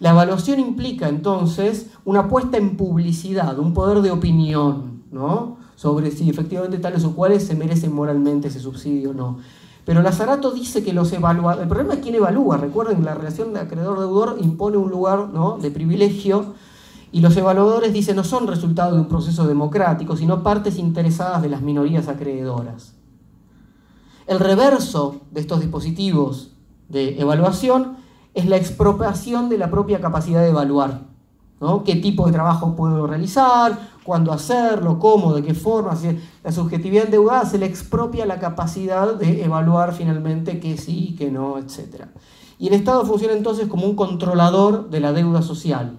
La 0.00 0.10
evaluación 0.10 0.58
implica 0.58 1.08
entonces 1.08 1.86
una 2.04 2.28
puesta 2.28 2.56
en 2.56 2.76
publicidad, 2.76 3.56
un 3.60 3.74
poder 3.74 4.02
de 4.02 4.10
opinión, 4.10 5.04
¿no? 5.12 5.58
sobre 5.76 6.10
si 6.10 6.28
efectivamente 6.28 6.78
tales 6.78 7.04
o 7.04 7.14
cuales 7.14 7.44
se 7.44 7.54
merecen 7.54 7.92
moralmente 7.92 8.48
ese 8.48 8.58
subsidio 8.58 9.10
o 9.10 9.14
no. 9.14 9.38
Pero 9.84 10.02
Lazarato 10.02 10.50
dice 10.50 10.82
que 10.82 10.92
los 10.92 11.12
evalúa. 11.12 11.54
El 11.54 11.68
problema 11.68 11.94
es 11.94 12.00
quién 12.00 12.14
evalúa. 12.14 12.56
Recuerden, 12.56 13.04
la 13.04 13.14
relación 13.14 13.52
de 13.52 13.60
acreedor-deudor 13.60 14.36
impone 14.40 14.78
un 14.78 14.90
lugar 14.90 15.28
¿no? 15.28 15.58
de 15.58 15.70
privilegio 15.70 16.54
y 17.12 17.20
los 17.20 17.36
evaluadores 17.36 17.92
dicen 17.92 18.16
no 18.16 18.24
son 18.24 18.46
resultado 18.46 18.94
de 18.94 19.02
un 19.02 19.08
proceso 19.08 19.46
democrático, 19.46 20.16
sino 20.16 20.42
partes 20.42 20.78
interesadas 20.78 21.42
de 21.42 21.48
las 21.48 21.62
minorías 21.62 22.08
acreedoras. 22.08 22.94
El 24.26 24.40
reverso 24.40 25.20
de 25.30 25.40
estos 25.40 25.60
dispositivos 25.60 26.52
de 26.88 27.20
evaluación 27.20 27.98
es 28.32 28.46
la 28.46 28.56
expropiación 28.56 29.48
de 29.48 29.58
la 29.58 29.70
propia 29.70 30.00
capacidad 30.00 30.40
de 30.40 30.48
evaluar. 30.48 31.13
¿No? 31.60 31.84
¿Qué 31.84 31.96
tipo 31.96 32.26
de 32.26 32.32
trabajo 32.32 32.76
puedo 32.76 33.06
realizar? 33.06 33.94
cuándo 34.04 34.32
hacerlo, 34.32 35.00
cómo, 35.00 35.34
de 35.34 35.42
qué 35.42 35.54
forma. 35.54 35.98
La 36.44 36.52
subjetividad 36.52 37.06
endeudada 37.06 37.44
se 37.46 37.58
le 37.58 37.66
expropia 37.66 38.26
la 38.26 38.38
capacidad 38.38 39.14
de 39.14 39.42
evaluar 39.42 39.92
finalmente 39.92 40.60
qué 40.60 40.76
sí, 40.76 41.16
qué 41.18 41.30
no, 41.30 41.58
etc. 41.58 42.04
Y 42.58 42.68
el 42.68 42.74
Estado 42.74 43.04
funciona 43.04 43.34
entonces 43.34 43.66
como 43.66 43.86
un 43.86 43.96
controlador 43.96 44.90
de 44.90 45.00
la 45.00 45.12
deuda 45.12 45.42
social, 45.42 45.98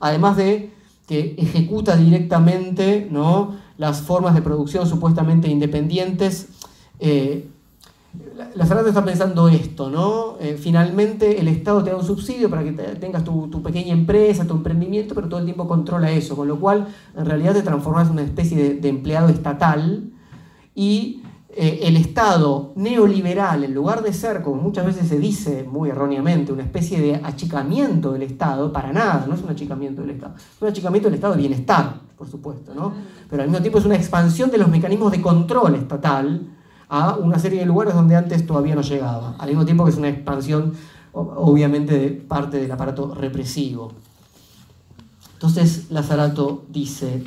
además 0.00 0.36
de 0.36 0.72
que 1.06 1.34
ejecuta 1.38 1.96
directamente 1.96 3.10
las 3.76 4.00
formas 4.00 4.34
de 4.34 4.42
producción 4.42 4.86
supuestamente 4.86 5.48
independientes. 5.48 6.48
Eh, 7.00 7.50
la 8.54 8.66
Ferrata 8.66 8.88
está 8.88 9.04
pensando 9.04 9.48
esto, 9.48 9.90
¿no? 9.90 10.36
Eh, 10.40 10.56
finalmente 10.58 11.40
el 11.40 11.48
Estado 11.48 11.82
te 11.82 11.90
da 11.90 11.96
un 11.96 12.04
subsidio 12.04 12.48
para 12.48 12.62
que 12.62 12.72
tengas 12.72 13.24
tu, 13.24 13.62
pequeña 13.62 13.92
empresa, 13.92 14.46
tu 14.46 14.54
emprendimiento, 14.54 15.14
pero 15.14 15.28
todo 15.28 15.40
el 15.40 15.46
tiempo 15.46 15.66
controla 15.66 16.10
eso, 16.10 16.36
con 16.36 16.46
lo 16.46 16.58
cual 16.60 16.86
en 17.16 17.26
realidad 17.26 17.54
te 17.54 17.62
transformas 17.62 18.06
en 18.06 18.12
una 18.14 18.22
especie 18.22 18.74
de, 18.74 18.88
empleado 18.88 19.28
estatal 19.28 20.10
y 20.74 21.22
eh, 21.50 21.80
el 21.82 21.96
Estado 21.96 22.72
neoliberal, 22.76 23.64
en 23.64 23.74
lugar 23.74 24.02
de 24.02 24.12
ser, 24.12 24.42
como 24.42 24.62
muchas 24.62 24.86
veces 24.86 25.08
se 25.08 25.18
dice 25.18 25.64
muy 25.64 25.90
erróneamente, 25.90 26.52
una 26.52 26.62
especie 26.62 27.00
de 27.00 27.16
achicamiento 27.16 28.12
del 28.12 28.22
Estado, 28.22 28.72
para 28.72 28.92
nada, 28.92 29.24
no 29.26 29.34
es 29.34 29.42
un 29.42 29.50
achicamiento 29.50 30.02
del 30.02 30.10
Estado, 30.10 30.36
es 30.36 30.62
un 30.62 30.68
achicamiento 30.68 31.08
del 31.08 31.16
Estado 31.16 31.34
de 31.34 31.40
bienestar, 31.40 32.00
por 32.16 32.28
supuesto, 32.28 32.72
¿no? 32.74 32.92
Pero 33.28 33.42
al 33.42 33.48
mismo 33.48 33.62
tiempo 33.62 33.78
es 33.78 33.84
una 33.84 33.96
expansión 33.96 34.50
de 34.50 34.58
los 34.58 34.68
mecanismos 34.68 35.10
de 35.10 35.20
control 35.20 35.74
estatal, 35.74 36.57
a 36.88 37.16
una 37.16 37.38
serie 37.38 37.60
de 37.60 37.66
lugares 37.66 37.94
donde 37.94 38.16
antes 38.16 38.46
todavía 38.46 38.74
no 38.74 38.82
llegaba, 38.82 39.36
al 39.38 39.48
mismo 39.48 39.64
tiempo 39.64 39.84
que 39.84 39.90
es 39.90 39.96
una 39.96 40.08
expansión 40.08 40.74
obviamente 41.12 41.98
de 41.98 42.10
parte 42.10 42.58
del 42.58 42.70
aparato 42.70 43.14
represivo. 43.14 43.92
Entonces 45.34 45.90
Lazarato 45.90 46.64
dice, 46.68 47.24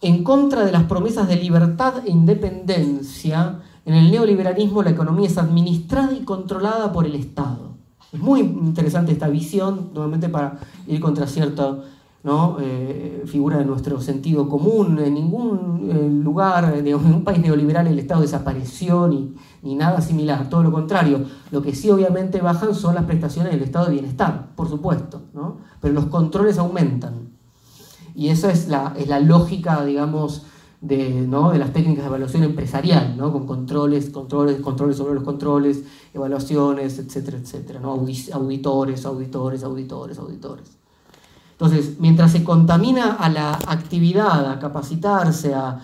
en 0.00 0.24
contra 0.24 0.64
de 0.64 0.72
las 0.72 0.84
promesas 0.84 1.28
de 1.28 1.36
libertad 1.36 1.94
e 2.06 2.10
independencia, 2.10 3.60
en 3.84 3.94
el 3.94 4.10
neoliberalismo 4.10 4.82
la 4.82 4.90
economía 4.90 5.28
es 5.28 5.38
administrada 5.38 6.12
y 6.12 6.24
controlada 6.24 6.92
por 6.92 7.06
el 7.06 7.14
Estado. 7.14 7.70
Es 8.12 8.20
muy 8.20 8.40
interesante 8.40 9.12
esta 9.12 9.28
visión, 9.28 9.90
nuevamente 9.92 10.28
para 10.28 10.58
ir 10.86 11.00
contra 11.00 11.26
cierto 11.26 11.84
¿no? 12.26 12.56
Eh, 12.60 13.22
figura 13.26 13.58
de 13.58 13.64
nuestro 13.64 14.00
sentido 14.00 14.48
común. 14.48 14.98
En 14.98 15.14
ningún 15.14 15.88
eh, 15.88 16.10
lugar, 16.10 16.74
en 16.76 16.92
un 16.92 17.22
país 17.22 17.38
neoliberal, 17.38 17.86
el 17.86 18.00
Estado 18.00 18.22
desapareció 18.22 19.06
ni, 19.06 19.32
ni, 19.62 19.76
nada 19.76 20.00
similar. 20.00 20.48
Todo 20.50 20.64
lo 20.64 20.72
contrario. 20.72 21.24
Lo 21.52 21.62
que 21.62 21.72
sí 21.72 21.88
obviamente 21.88 22.40
bajan 22.40 22.74
son 22.74 22.96
las 22.96 23.04
prestaciones 23.04 23.52
del 23.52 23.62
estado 23.62 23.86
de 23.86 23.92
bienestar, 23.92 24.48
por 24.56 24.68
supuesto. 24.68 25.22
Pero 25.80 25.94
los 25.94 26.06
controles 26.06 26.58
aumentan. 26.58 27.28
Y 28.16 28.30
esa 28.30 28.50
es 28.50 28.66
la, 28.66 28.92
es 28.98 29.06
la 29.06 29.20
lógica, 29.20 29.84
digamos, 29.84 30.46
de, 30.80 31.28
las 31.56 31.72
técnicas 31.72 32.02
de 32.02 32.08
evaluación 32.08 32.42
empresarial, 32.42 33.16
¿no? 33.16 33.32
con 33.32 33.46
controles, 33.46 34.10
controles, 34.10 34.60
controles 34.60 34.96
sobre 34.96 35.14
los 35.14 35.22
controles, 35.22 35.84
evaluaciones, 36.12 36.98
etcétera, 36.98 37.38
etcétera, 37.38 37.78
¿no? 37.78 37.92
auditores, 37.92 39.06
auditores, 39.06 39.62
auditores, 39.62 40.18
auditores. 40.18 40.85
Entonces, 41.58 41.98
mientras 41.98 42.32
se 42.32 42.44
contamina 42.44 43.14
a 43.14 43.30
la 43.30 43.54
actividad, 43.54 44.50
a 44.50 44.58
capacitarse, 44.58 45.54
a, 45.54 45.80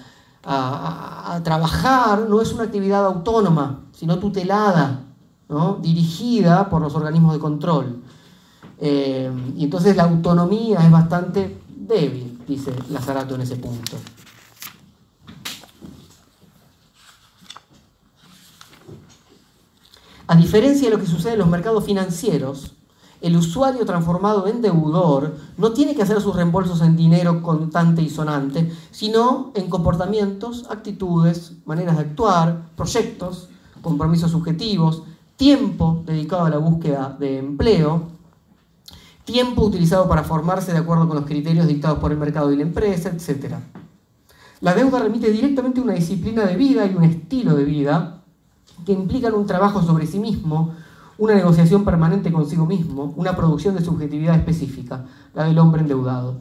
trabajar, 1.44 2.26
no 2.28 2.42
es 2.42 2.52
una 2.52 2.64
actividad 2.64 3.06
autónoma, 3.06 3.84
sino 3.92 4.18
tutelada, 4.18 5.00
¿no? 5.48 5.78
dirigida 5.80 6.68
por 6.68 6.82
los 6.82 6.94
organismos 6.94 7.32
de 7.32 7.38
control. 7.38 8.02
Eh, 8.78 9.30
y 9.56 9.64
entonces 9.64 9.96
la 9.96 10.02
autonomía 10.02 10.80
es 10.80 10.90
bastante 10.90 11.58
débil, 11.68 12.42
dice 12.46 12.74
Lazarato 12.90 13.36
en 13.36 13.40
ese 13.42 13.56
punto. 13.56 13.96
A 20.26 20.36
diferencia 20.36 20.90
de 20.90 20.96
lo 20.96 21.00
que 21.00 21.08
sucede 21.08 21.34
en 21.34 21.38
los 21.38 21.48
mercados 21.48 21.84
financieros, 21.84 22.74
el 23.22 23.36
usuario 23.36 23.86
transformado 23.86 24.48
en 24.48 24.60
deudor 24.60 25.36
no 25.56 25.72
tiene 25.72 25.94
que 25.94 26.02
hacer 26.02 26.20
sus 26.20 26.34
reembolsos 26.34 26.80
en 26.82 26.96
dinero 26.96 27.40
contante 27.40 28.02
y 28.02 28.10
sonante, 28.10 28.70
sino 28.90 29.52
en 29.54 29.70
comportamientos, 29.70 30.66
actitudes, 30.68 31.52
maneras 31.64 31.96
de 31.96 32.02
actuar, 32.02 32.70
proyectos, 32.76 33.48
compromisos 33.80 34.32
subjetivos, 34.32 35.04
tiempo 35.36 36.02
dedicado 36.04 36.44
a 36.44 36.50
la 36.50 36.58
búsqueda 36.58 37.16
de 37.18 37.38
empleo, 37.38 38.08
tiempo 39.24 39.64
utilizado 39.64 40.08
para 40.08 40.24
formarse 40.24 40.72
de 40.72 40.78
acuerdo 40.78 41.06
con 41.06 41.16
los 41.16 41.26
criterios 41.26 41.68
dictados 41.68 41.98
por 42.00 42.10
el 42.10 42.18
mercado 42.18 42.52
y 42.52 42.56
la 42.56 42.62
empresa, 42.62 43.10
etc. 43.10 43.54
La 44.60 44.74
deuda 44.74 44.98
remite 44.98 45.30
directamente 45.30 45.80
a 45.80 45.84
una 45.84 45.94
disciplina 45.94 46.44
de 46.44 46.56
vida 46.56 46.86
y 46.86 46.94
un 46.94 47.04
estilo 47.04 47.54
de 47.54 47.64
vida 47.64 48.22
que 48.84 48.92
implican 48.92 49.34
un 49.34 49.46
trabajo 49.46 49.80
sobre 49.82 50.06
sí 50.06 50.18
mismo, 50.18 50.74
una 51.22 51.36
negociación 51.36 51.84
permanente 51.84 52.32
consigo 52.32 52.66
mismo, 52.66 53.14
una 53.16 53.36
producción 53.36 53.76
de 53.76 53.84
subjetividad 53.84 54.34
específica, 54.34 55.04
la 55.34 55.44
del 55.44 55.56
hombre 55.60 55.82
endeudado. 55.82 56.40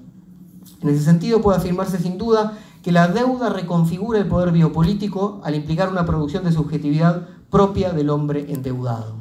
En 0.81 0.89
ese 0.89 1.03
sentido 1.03 1.39
puede 1.39 1.59
afirmarse 1.59 1.99
sin 1.99 2.17
duda 2.17 2.57
que 2.81 2.91
la 2.91 3.07
deuda 3.07 3.49
reconfigura 3.49 4.17
el 4.17 4.27
poder 4.27 4.51
biopolítico 4.51 5.39
al 5.43 5.53
implicar 5.53 5.89
una 5.89 6.03
producción 6.03 6.43
de 6.43 6.51
subjetividad 6.51 7.27
propia 7.51 7.93
del 7.93 8.09
hombre 8.09 8.51
endeudado. 8.51 9.17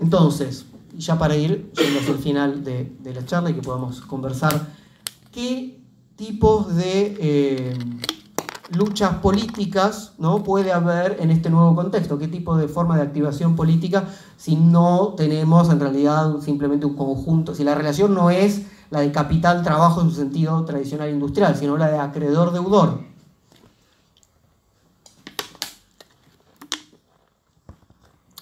Entonces, 0.00 0.64
ya 0.96 1.18
para 1.18 1.36
ir 1.36 1.70
yendo 1.72 2.00
hacia 2.00 2.14
final 2.14 2.64
de, 2.64 2.90
la 3.04 3.26
charla 3.26 3.50
y 3.50 3.54
que 3.54 3.60
podamos 3.60 4.00
conversar, 4.00 4.66
¿qué 5.30 5.78
tipos 6.16 6.74
de... 6.74 7.18
Eh, 7.20 7.78
luchas 8.80 9.16
políticas 9.16 10.12
¿no? 10.16 10.42
puede 10.42 10.72
haber 10.72 11.18
en 11.20 11.30
este 11.30 11.50
nuevo 11.50 11.74
contexto? 11.74 12.18
¿Qué 12.18 12.28
tipo 12.28 12.56
de 12.56 12.66
forma 12.66 12.96
de 12.96 13.02
activación 13.02 13.54
política 13.54 14.06
si 14.38 14.56
no 14.56 15.14
tenemos 15.18 15.68
en 15.68 15.78
realidad 15.78 16.40
simplemente 16.40 16.86
un 16.86 16.96
conjunto, 16.96 17.54
si 17.54 17.62
la 17.62 17.74
relación 17.74 18.14
no 18.14 18.30
es 18.30 18.62
la 18.88 19.00
de 19.00 19.12
capital-trabajo 19.12 20.00
en 20.00 20.08
su 20.08 20.16
sentido 20.16 20.64
tradicional 20.64 21.10
industrial, 21.10 21.56
sino 21.56 21.76
la 21.76 21.88
de 21.88 21.98
acreedor-deudor? 21.98 23.00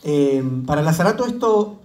Eh, 0.04 0.44
para 0.64 0.82
Lazarato 0.82 1.26
esto 1.26 1.80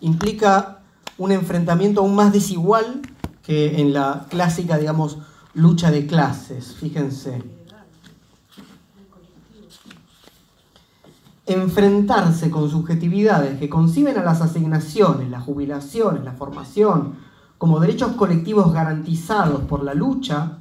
implica 0.00 0.80
un 1.16 1.32
enfrentamiento 1.32 2.02
aún 2.02 2.14
más 2.14 2.34
desigual 2.34 3.00
que 3.42 3.80
en 3.80 3.94
la 3.94 4.26
clásica, 4.28 4.76
digamos, 4.76 5.16
lucha 5.54 5.90
de 5.90 6.06
clases. 6.06 6.74
Fíjense. 6.74 7.57
Enfrentarse 11.48 12.50
con 12.50 12.70
subjetividades 12.70 13.58
que 13.58 13.68
conciben 13.68 14.18
a 14.18 14.22
las 14.22 14.40
asignaciones, 14.40 15.30
las 15.30 15.42
jubilaciones, 15.42 16.24
la 16.24 16.32
formación, 16.32 17.14
como 17.56 17.80
derechos 17.80 18.12
colectivos 18.12 18.72
garantizados 18.72 19.62
por 19.62 19.82
la 19.82 19.94
lucha, 19.94 20.58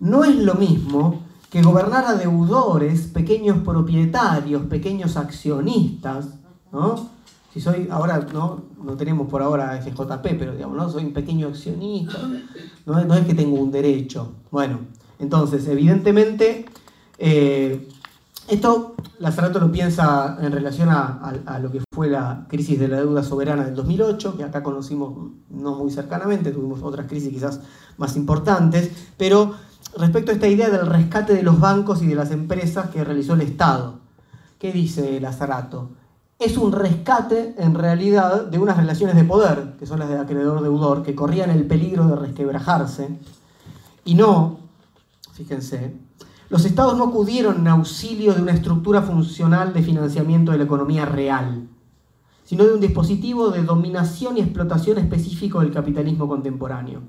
no 0.00 0.24
es 0.24 0.36
lo 0.36 0.54
mismo 0.54 1.22
que 1.50 1.62
gobernar 1.62 2.04
a 2.06 2.14
deudores, 2.14 3.06
pequeños 3.06 3.58
propietarios, 3.58 4.62
pequeños 4.62 5.16
accionistas, 5.16 6.28
¿no? 6.72 7.08
Si 7.52 7.60
soy, 7.60 7.88
ahora 7.90 8.26
no, 8.32 8.62
no 8.82 8.96
tenemos 8.96 9.28
por 9.28 9.42
ahora 9.42 9.80
FJP, 9.80 10.38
pero 10.38 10.52
digamos, 10.52 10.76
¿no? 10.76 10.90
Soy 10.90 11.04
un 11.04 11.12
pequeño 11.12 11.48
accionista, 11.48 12.18
no, 12.84 13.04
no 13.04 13.14
es 13.14 13.26
que 13.26 13.34
tengo 13.34 13.56
un 13.56 13.70
derecho. 13.70 14.32
Bueno, 14.50 14.80
entonces, 15.18 15.66
evidentemente, 15.66 16.66
eh, 17.18 17.88
esto 18.48 18.94
Lazarato 19.18 19.58
lo 19.58 19.70
piensa 19.70 20.38
en 20.40 20.52
relación 20.52 20.88
a, 20.90 21.58
lo 21.60 21.70
que 21.70 21.82
fue 21.92 22.08
la 22.08 22.46
crisis 22.48 22.78
de 22.78 22.88
la 22.88 22.98
deuda 22.98 23.22
soberana 23.22 23.64
del 23.64 23.74
2008, 23.74 24.36
que 24.36 24.44
acá 24.44 24.62
conocimos 24.62 25.32
no 25.50 25.74
muy 25.74 25.90
cercanamente, 25.90 26.52
tuvimos 26.52 26.82
otras 26.82 27.06
crisis 27.06 27.30
quizás 27.30 27.60
más 27.96 28.16
importantes, 28.16 28.90
pero 29.16 29.54
respecto 29.96 30.30
a 30.30 30.34
esta 30.34 30.46
idea 30.46 30.70
del 30.70 30.86
rescate 30.86 31.34
de 31.34 31.42
los 31.42 31.58
bancos 31.58 32.02
y 32.02 32.06
de 32.06 32.14
las 32.14 32.30
empresas 32.30 32.90
que 32.90 33.04
realizó 33.04 33.34
el 33.34 33.42
Estado. 33.42 33.98
¿Qué 34.58 34.72
dice 34.72 35.20
Lazarato? 35.20 35.90
Es 36.38 36.56
un 36.56 36.70
rescate 36.72 37.54
en 37.58 37.74
realidad 37.74 38.46
de 38.46 38.58
unas 38.58 38.76
relaciones 38.76 39.16
de 39.16 39.24
poder, 39.24 39.74
que 39.78 39.86
son 39.86 39.98
las 39.98 40.08
de 40.08 40.18
acreedor-deudor, 40.18 41.02
que 41.02 41.16
corrían 41.16 41.50
el 41.50 41.66
peligro 41.66 42.06
de 42.06 42.16
resquebrajarse, 42.16 43.08
y 44.04 44.14
no, 44.14 44.60
fíjense, 45.34 46.07
los 46.50 46.64
estados 46.64 46.96
no 46.96 47.04
acudieron 47.04 47.58
en 47.58 47.68
auxilio 47.68 48.34
de 48.34 48.40
una 48.40 48.52
estructura 48.52 49.02
funcional 49.02 49.72
de 49.74 49.82
financiamiento 49.82 50.52
de 50.52 50.58
la 50.58 50.64
economía 50.64 51.04
real, 51.04 51.68
sino 52.44 52.64
de 52.64 52.74
un 52.74 52.80
dispositivo 52.80 53.50
de 53.50 53.62
dominación 53.62 54.38
y 54.38 54.40
explotación 54.40 54.96
específico 54.98 55.60
del 55.60 55.72
capitalismo 55.72 56.26
contemporáneo. 56.26 57.02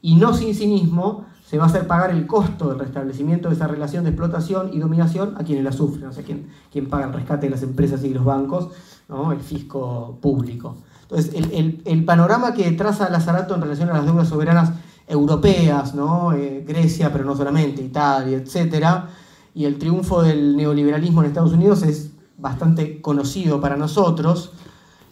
Y 0.00 0.14
no 0.14 0.32
sin 0.32 0.54
sí 0.54 0.68
mismo 0.68 1.26
se 1.44 1.58
va 1.58 1.64
a 1.64 1.66
hacer 1.66 1.88
pagar 1.88 2.12
el 2.12 2.26
costo 2.28 2.68
del 2.68 2.78
restablecimiento 2.78 3.48
de 3.48 3.56
esa 3.56 3.66
relación 3.66 4.04
de 4.04 4.10
explotación 4.10 4.70
y 4.72 4.78
dominación 4.78 5.34
a 5.36 5.42
quienes 5.42 5.64
la 5.64 5.72
sufren, 5.72 6.06
o 6.10 6.12
sea, 6.12 6.22
quien, 6.22 6.88
paga 6.88 7.06
el 7.06 7.12
rescate 7.12 7.46
de 7.46 7.50
las 7.50 7.62
empresas 7.64 8.04
y 8.04 8.14
los 8.14 8.24
bancos, 8.24 8.68
el 9.32 9.40
fisco 9.40 10.18
público. 10.20 10.76
Entonces, 11.02 11.32
el, 11.34 11.82
el 11.84 12.04
panorama 12.04 12.52
que 12.54 12.70
traza 12.72 13.08
Lazarato 13.08 13.54
en 13.54 13.62
relación 13.62 13.88
a 13.88 13.94
las 13.94 14.04
deudas 14.04 14.28
soberanas 14.28 14.72
europeas, 15.08 15.94
¿no? 15.94 16.32
Eh, 16.32 16.64
Grecia, 16.66 17.10
pero 17.12 17.24
no 17.24 17.36
solamente, 17.36 17.82
Italia, 17.82 18.36
etc. 18.36 19.08
Y 19.54 19.64
el 19.64 19.78
triunfo 19.78 20.22
del 20.22 20.56
neoliberalismo 20.56 21.22
en 21.22 21.28
Estados 21.28 21.52
Unidos 21.52 21.82
es 21.82 22.10
bastante 22.36 23.00
conocido 23.00 23.60
para 23.60 23.76
nosotros. 23.76 24.52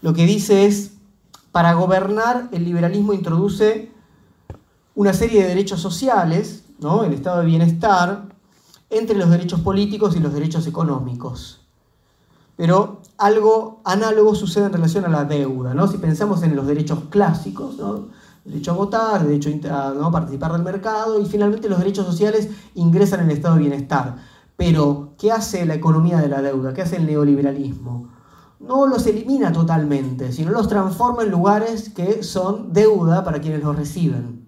Lo 0.02 0.12
que 0.12 0.26
dice 0.26 0.66
es, 0.66 0.92
para 1.50 1.72
gobernar, 1.72 2.48
el 2.52 2.64
liberalismo 2.64 3.14
introduce 3.14 3.90
una 4.94 5.12
serie 5.12 5.42
de 5.42 5.48
derechos 5.48 5.80
sociales, 5.80 6.64
¿no? 6.78 7.02
el 7.04 7.12
estado 7.12 7.40
de 7.40 7.46
bienestar, 7.46 8.26
entre 8.90 9.16
los 9.16 9.30
derechos 9.30 9.60
políticos 9.60 10.14
y 10.16 10.20
los 10.20 10.32
derechos 10.32 10.66
económicos. 10.66 11.60
Pero 12.56 13.02
algo 13.18 13.80
análogo 13.84 14.34
sucede 14.34 14.66
en 14.66 14.72
relación 14.72 15.04
a 15.04 15.08
la 15.08 15.24
deuda. 15.24 15.74
¿no? 15.74 15.88
Si 15.88 15.98
pensamos 15.98 16.42
en 16.42 16.54
los 16.54 16.66
derechos 16.66 17.00
clásicos, 17.10 17.76
¿no? 17.76 18.08
Derecho 18.46 18.70
a 18.70 18.74
votar, 18.74 19.26
derecho 19.26 19.50
a 19.70 19.92
¿no? 19.92 20.10
participar 20.10 20.52
del 20.52 20.62
mercado 20.62 21.20
y 21.20 21.26
finalmente 21.26 21.68
los 21.68 21.78
derechos 21.78 22.06
sociales 22.06 22.48
ingresan 22.74 23.20
en 23.20 23.30
el 23.30 23.36
estado 23.36 23.56
de 23.56 23.60
bienestar. 23.60 24.16
Pero, 24.56 25.14
¿qué 25.18 25.32
hace 25.32 25.66
la 25.66 25.74
economía 25.74 26.18
de 26.18 26.28
la 26.28 26.40
deuda? 26.40 26.72
¿Qué 26.72 26.82
hace 26.82 26.96
el 26.96 27.06
neoliberalismo? 27.06 28.08
No 28.60 28.86
los 28.86 29.06
elimina 29.06 29.52
totalmente, 29.52 30.32
sino 30.32 30.50
los 30.50 30.68
transforma 30.68 31.24
en 31.24 31.30
lugares 31.30 31.90
que 31.90 32.22
son 32.22 32.72
deuda 32.72 33.22
para 33.22 33.40
quienes 33.40 33.62
los 33.62 33.76
reciben. 33.76 34.46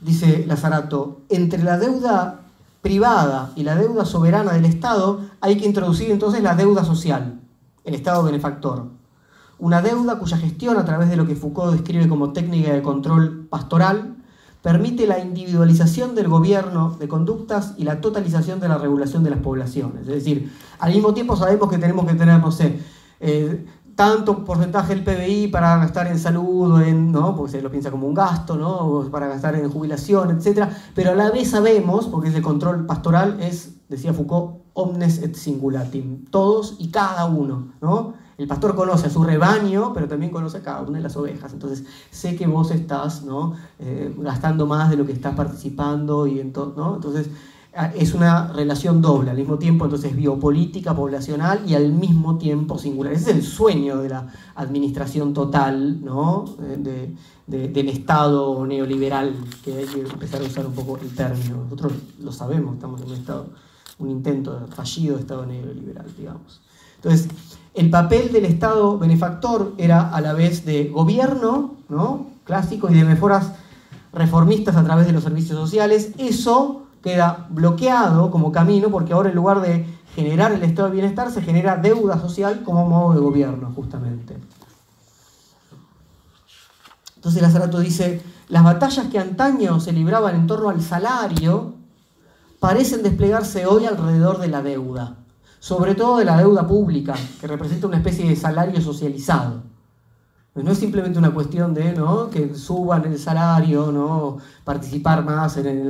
Dice 0.00 0.46
Lazarato, 0.46 1.22
entre 1.28 1.62
la 1.62 1.78
deuda 1.78 2.40
privada 2.80 3.50
y 3.56 3.64
la 3.64 3.74
deuda 3.74 4.04
soberana 4.04 4.52
del 4.52 4.64
Estado 4.64 5.20
hay 5.40 5.58
que 5.58 5.66
introducir 5.66 6.10
entonces 6.10 6.42
la 6.42 6.54
deuda 6.54 6.84
social 6.84 7.40
el 7.86 7.94
Estado 7.94 8.22
benefactor. 8.24 8.88
Una 9.58 9.80
deuda 9.80 10.18
cuya 10.18 10.36
gestión, 10.36 10.76
a 10.76 10.84
través 10.84 11.08
de 11.08 11.16
lo 11.16 11.26
que 11.26 11.34
Foucault 11.34 11.72
describe 11.72 12.08
como 12.08 12.32
técnica 12.32 12.72
de 12.72 12.82
control 12.82 13.46
pastoral, 13.48 14.16
permite 14.60 15.06
la 15.06 15.20
individualización 15.20 16.14
del 16.14 16.28
gobierno 16.28 16.96
de 16.98 17.08
conductas 17.08 17.74
y 17.78 17.84
la 17.84 18.00
totalización 18.00 18.60
de 18.60 18.68
la 18.68 18.76
regulación 18.76 19.22
de 19.22 19.30
las 19.30 19.38
poblaciones. 19.38 20.02
Es 20.02 20.14
decir, 20.14 20.52
al 20.80 20.92
mismo 20.92 21.14
tiempo 21.14 21.36
sabemos 21.36 21.70
que 21.70 21.78
tenemos 21.78 22.04
que 22.04 22.14
tener, 22.14 22.40
no 22.40 22.50
sé, 22.50 22.80
eh, 23.20 23.64
tanto 23.94 24.44
porcentaje 24.44 24.94
del 24.94 25.04
PBI 25.04 25.48
para 25.48 25.78
gastar 25.78 26.08
en 26.08 26.18
salud, 26.18 26.82
en, 26.82 27.12
¿no? 27.12 27.34
porque 27.34 27.52
se 27.52 27.62
lo 27.62 27.70
piensa 27.70 27.90
como 27.90 28.06
un 28.06 28.14
gasto, 28.14 28.56
¿no? 28.56 29.08
para 29.10 29.28
gastar 29.28 29.54
en 29.54 29.70
jubilación, 29.70 30.36
etc. 30.36 30.68
Pero 30.94 31.12
a 31.12 31.14
la 31.14 31.30
vez 31.30 31.50
sabemos, 31.50 32.08
porque 32.08 32.28
ese 32.28 32.42
control 32.42 32.84
pastoral 32.84 33.38
es, 33.40 33.76
decía 33.88 34.12
Foucault, 34.12 34.65
omnes 34.76 35.22
et 35.22 35.34
singulatim, 35.34 36.26
todos 36.26 36.76
y 36.78 36.90
cada 36.90 37.24
uno, 37.24 37.72
¿no? 37.80 38.14
El 38.38 38.46
pastor 38.46 38.74
conoce 38.74 39.06
a 39.06 39.10
su 39.10 39.24
rebaño, 39.24 39.94
pero 39.94 40.06
también 40.06 40.30
conoce 40.30 40.58
a 40.58 40.62
cada 40.62 40.82
una 40.82 40.98
de 40.98 41.02
las 41.02 41.16
ovejas. 41.16 41.54
Entonces, 41.54 41.84
sé 42.10 42.36
que 42.36 42.46
vos 42.46 42.70
estás 42.70 43.22
¿no? 43.22 43.54
Eh, 43.78 44.14
gastando 44.18 44.66
más 44.66 44.90
de 44.90 44.96
lo 44.96 45.06
que 45.06 45.12
estás 45.12 45.34
participando. 45.34 46.26
Y 46.26 46.44
¿no? 46.44 46.96
Entonces, 46.96 47.30
es 47.94 48.14
una 48.14 48.52
relación 48.52 49.00
doble, 49.02 49.30
al 49.30 49.36
mismo 49.36 49.58
tiempo 49.58 49.84
entonces 49.84 50.14
biopolítica, 50.16 50.94
poblacional 50.94 51.60
y 51.66 51.74
al 51.74 51.92
mismo 51.92 52.36
tiempo 52.36 52.78
singular. 52.78 53.12
Ese 53.12 53.30
es 53.30 53.36
el 53.36 53.42
sueño 53.42 53.98
de 53.98 54.10
la 54.10 54.32
administración 54.54 55.34
total 55.34 56.02
¿no? 56.02 56.44
de, 56.58 57.14
del 57.46 57.88
Estado 57.88 58.66
neoliberal, 58.66 59.34
que 59.62 59.78
hay 59.78 59.86
que 59.86 60.00
empezar 60.00 60.40
a 60.40 60.44
usar 60.44 60.66
un 60.66 60.72
poco 60.72 60.98
el 61.02 61.14
término. 61.14 61.64
Nosotros 61.64 61.92
lo 62.22 62.32
sabemos, 62.32 62.74
estamos 62.74 63.00
en 63.02 63.08
un 63.08 63.14
Estado, 63.14 63.46
un 63.98 64.10
intento 64.10 64.66
fallido 64.74 65.16
de 65.16 65.22
Estado 65.22 65.46
neoliberal, 65.46 66.06
digamos. 66.16 66.60
Entonces, 66.96 67.28
el 67.74 67.90
papel 67.90 68.32
del 68.32 68.44
Estado 68.44 68.98
benefactor 68.98 69.74
era 69.78 70.10
a 70.10 70.20
la 70.20 70.32
vez 70.32 70.64
de 70.64 70.88
gobierno, 70.88 71.74
¿no? 71.88 72.26
clásico, 72.44 72.90
y 72.90 72.94
de 72.94 73.04
mejoras 73.04 73.52
reformistas 74.12 74.76
a 74.76 74.84
través 74.84 75.06
de 75.06 75.12
los 75.12 75.24
servicios 75.24 75.58
sociales. 75.58 76.12
Eso 76.16 76.86
queda 77.02 77.46
bloqueado 77.50 78.30
como 78.30 78.50
camino 78.50 78.90
porque 78.90 79.12
ahora 79.12 79.28
en 79.28 79.36
lugar 79.36 79.60
de 79.60 79.86
generar 80.14 80.52
el 80.52 80.62
estado 80.62 80.88
de 80.88 80.94
bienestar 80.94 81.30
se 81.30 81.42
genera 81.42 81.76
deuda 81.76 82.18
social 82.18 82.62
como 82.64 82.88
modo 82.88 83.14
de 83.14 83.20
gobierno, 83.20 83.72
justamente. 83.74 84.36
Entonces 87.16 87.42
Lazarato 87.42 87.80
dice, 87.80 88.22
las 88.48 88.64
batallas 88.64 89.08
que 89.08 89.18
antaño 89.18 89.80
se 89.80 89.92
libraban 89.92 90.34
en 90.34 90.46
torno 90.46 90.70
al 90.70 90.80
salario 90.80 91.74
parecen 92.60 93.02
desplegarse 93.02 93.66
hoy 93.66 93.86
alrededor 93.86 94.38
de 94.38 94.48
la 94.48 94.62
deuda, 94.62 95.16
sobre 95.58 95.94
todo 95.94 96.18
de 96.18 96.24
la 96.24 96.38
deuda 96.38 96.66
pública, 96.66 97.14
que 97.40 97.46
representa 97.46 97.86
una 97.86 97.98
especie 97.98 98.28
de 98.28 98.36
salario 98.36 98.80
socializado. 98.80 99.62
No 100.54 100.70
es 100.70 100.78
simplemente 100.78 101.18
una 101.18 101.34
cuestión 101.34 101.74
de 101.74 101.94
que 102.32 102.54
suban 102.54 103.04
el 103.04 103.18
salario, 103.18 103.92
¿no? 103.92 104.38
participar 104.64 105.22
más 105.22 105.58
en, 105.58 105.86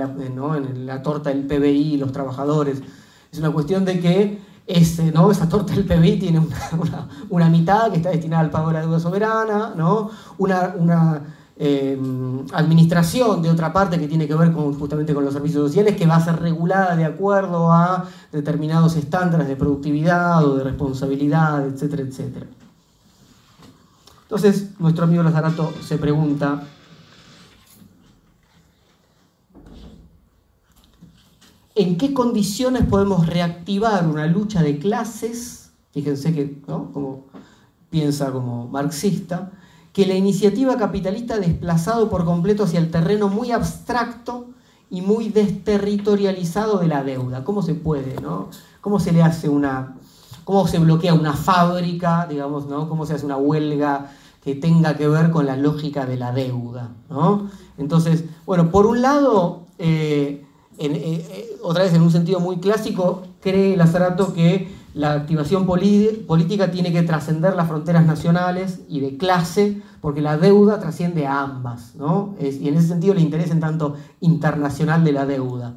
la 0.87 1.03
torta 1.03 1.31
del 1.31 1.47
PBI, 1.47 1.99
los 1.99 2.11
trabajadores. 2.11 2.83
Es 3.31 3.39
una 3.39 3.53
cuestión 3.53 3.85
de 3.85 4.01
que 4.01 4.43
ese, 4.67 5.13
¿no? 5.13 5.31
esa 5.31 5.49
torta 5.49 5.73
del 5.73 5.85
PBI 5.85 6.19
tiene 6.19 6.43
una, 7.31 7.49
mitad 7.49 7.93
que 7.93 7.99
está 7.99 8.11
destinada 8.11 8.43
al 8.43 8.51
pago 8.51 8.69
de 8.69 8.75
la 8.75 8.81
deuda 8.81 8.99
soberana, 8.99 9.73
¿no? 9.77 10.11
una, 10.39 10.75
una 10.77 11.23
eh, 11.59 11.99
administración 12.53 13.41
de 13.41 13.51
otra 13.51 13.73
parte 13.73 13.99
que 13.99 14.09
tiene 14.09 14.29
que 14.29 14.35
ver 14.35 14.53
con, 14.53 14.79
justamente 14.79 15.15
con 15.15 15.25
los 15.25 15.33
servicios 15.33 15.69
sociales, 15.69 15.97
que 15.97 16.07
va 16.07 16.17
a 16.17 16.25
ser 16.25 16.39
regulada 16.41 16.95
de 16.97 17.05
acuerdo 17.05 17.73
a 17.73 18.09
determinados 18.31 18.95
estándares 18.97 19.49
de 19.49 19.57
productividad 19.57 20.45
o 20.45 20.57
de 20.57 20.65
responsabilidad, 20.65 21.67
etcétera, 21.67 22.03
etcétera. 22.03 22.47
Entonces, 24.23 24.79
nuestro 24.79 25.05
amigo 25.05 25.23
Lazarato 25.23 25.73
se 25.81 25.99
pregunta, 25.99 26.65
¿en 31.75 31.97
qué 31.97 32.13
condiciones 32.13 32.85
podemos 32.85 33.27
reactivar 33.27 34.07
una 34.07 34.27
lucha 34.27 34.63
de 34.63 34.79
clases? 34.79 35.71
Fíjense 35.93 36.35
que. 36.35 36.61
Como 36.61 37.27
piensa 37.89 38.31
como 38.31 38.69
marxista, 38.69 39.53
que 39.97 40.05
la 40.05 40.15
iniciativa 40.15 40.77
capitalista 40.77 41.37
ha 41.37 41.39
desplazado 41.39 42.11
por 42.11 42.27
completo 42.27 42.65
hacia 42.65 42.81
el 42.81 42.91
terreno 42.91 43.31
muy 43.31 43.51
abstracto 43.51 44.49
y 44.91 45.01
muy 45.01 45.31
desterritorializado 45.31 46.77
de 46.77 46.87
la 46.87 47.03
deuda. 47.03 47.45
¿Cómo 47.45 47.63
se 47.63 47.75
puede, 47.75 48.21
no? 48.21 48.51
¿Cómo 48.83 49.01
se 49.01 49.13
le 49.13 49.23
hace 49.23 49.49
una, 49.49 49.97
cómo 50.45 50.69
se 50.69 50.81
bloquea 50.81 51.15
una 51.15 51.33
fábrica, 51.33 52.27
digamos, 52.29 52.67
¿no? 52.67 52.91
Cómo 52.91 53.07
se 53.07 53.15
hace 53.15 53.25
una 53.25 53.39
huelga 53.39 54.13
que 54.45 54.55
tenga 54.55 54.99
que 54.99 55.09
ver 55.09 55.31
con 55.31 55.47
la 55.47 55.57
lógica 55.57 56.05
de 56.05 56.19
la 56.19 56.31
deuda, 56.31 56.91
¿no? 57.09 57.49
Entonces, 57.79 58.25
bueno, 58.45 58.71
por 58.71 58.85
un 58.85 59.01
lado, 59.01 59.63
eh, 59.79 60.45
eh, 60.77 60.91
eh, 60.93 61.57
otra 61.63 61.85
vez 61.85 61.95
en 61.95 62.03
un 62.03 62.13
sentido 62.13 62.39
muy 62.39 62.59
clásico, 62.59 63.23
cree 63.41 63.79
Lazarato 63.79 64.35
que 64.35 64.69
la 64.97 65.13
activación 65.13 65.67
política 65.67 66.71
tiene 66.71 66.91
que 66.91 67.03
trascender 67.03 67.55
las 67.55 67.69
fronteras 67.69 68.07
nacionales 68.07 68.81
y 68.89 69.01
de 69.01 69.19
clase, 69.19 69.83
porque 70.01 70.23
la 70.23 70.39
deuda 70.39 70.81
trasciende 70.81 71.27
a 71.27 71.43
ambas, 71.43 71.95
¿no? 71.97 72.35
y 72.41 72.67
en 72.67 72.79
ese 72.79 72.89
sentido 72.89 73.13
le 73.13 73.21
interesa 73.21 73.53
en 73.53 73.61
tanto 73.61 73.97
internacional 74.21 75.05
de 75.05 75.13
la 75.13 75.27
deuda. 75.27 75.77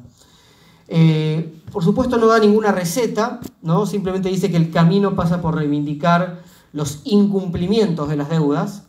por 1.70 1.84
supuesto 1.84 2.16
no 2.16 2.28
da 2.28 2.38
ninguna 2.38 2.72
receta, 2.72 3.40
¿no? 3.60 3.84
simplemente 3.84 4.30
dice 4.30 4.50
que 4.50 4.56
el 4.56 4.70
camino 4.70 5.14
pasa 5.14 5.42
por 5.42 5.54
reivindicar 5.54 6.40
los 6.72 7.02
incumplimientos 7.04 8.08
de 8.08 8.16
las 8.16 8.30
deudas 8.30 8.84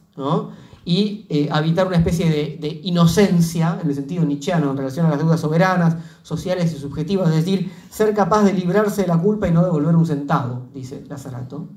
y 0.84 1.26
eh, 1.30 1.50
habitar 1.52 1.88
una 1.88 1.98
especie 1.98 2.30
de, 2.30 2.82
inocencia, 2.84 3.80
en 3.82 3.90
el 3.90 3.96
sentido 3.96 4.26
nietzscheano, 4.26 4.72
en 4.72 4.78
relación 4.78 5.06
a 5.06 5.10
las 5.10 5.20
deudas 5.20 5.40
soberanas, 5.40 5.98
sociales 6.24 6.74
y 6.74 6.80
subjetivas, 6.80 7.30
es 7.30 7.46
decir, 7.46 7.72
ser 7.90 8.14
capaz 8.14 8.44
de 8.44 8.54
librarse 8.54 9.04
de 9.04 9.08
la 9.08 9.18
culpa 9.18 9.48
y 9.48 9.52
no 9.52 9.64
devolver 9.64 9.96
un 9.96 10.06
centavo, 10.06 10.64
dice 10.74 11.04
Lazarato. 11.08 11.68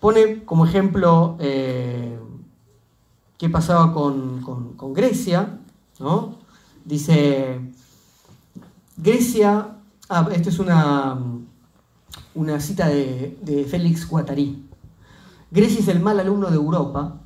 Pone 0.00 0.44
como 0.44 0.64
ejemplo 0.64 1.36
eh, 1.40 2.18
qué 3.36 3.48
pasaba 3.48 3.92
con, 3.92 4.94
Grecia, 4.94 5.58
¿no? 5.98 6.36
Dice, 6.84 7.60
Grecia 8.96 9.78
Ah, 10.10 10.26
esto 10.32 10.48
es 10.48 10.58
una, 10.58 11.18
una 12.38 12.60
cita 12.60 12.86
de, 12.86 13.66
Félix 13.68 14.08
Guattari. 14.08 14.64
Grecia 15.50 15.80
es 15.80 15.88
el 15.88 16.00
mal 16.00 16.20
alumno 16.20 16.50
de 16.50 16.56
Europa, 16.56 17.20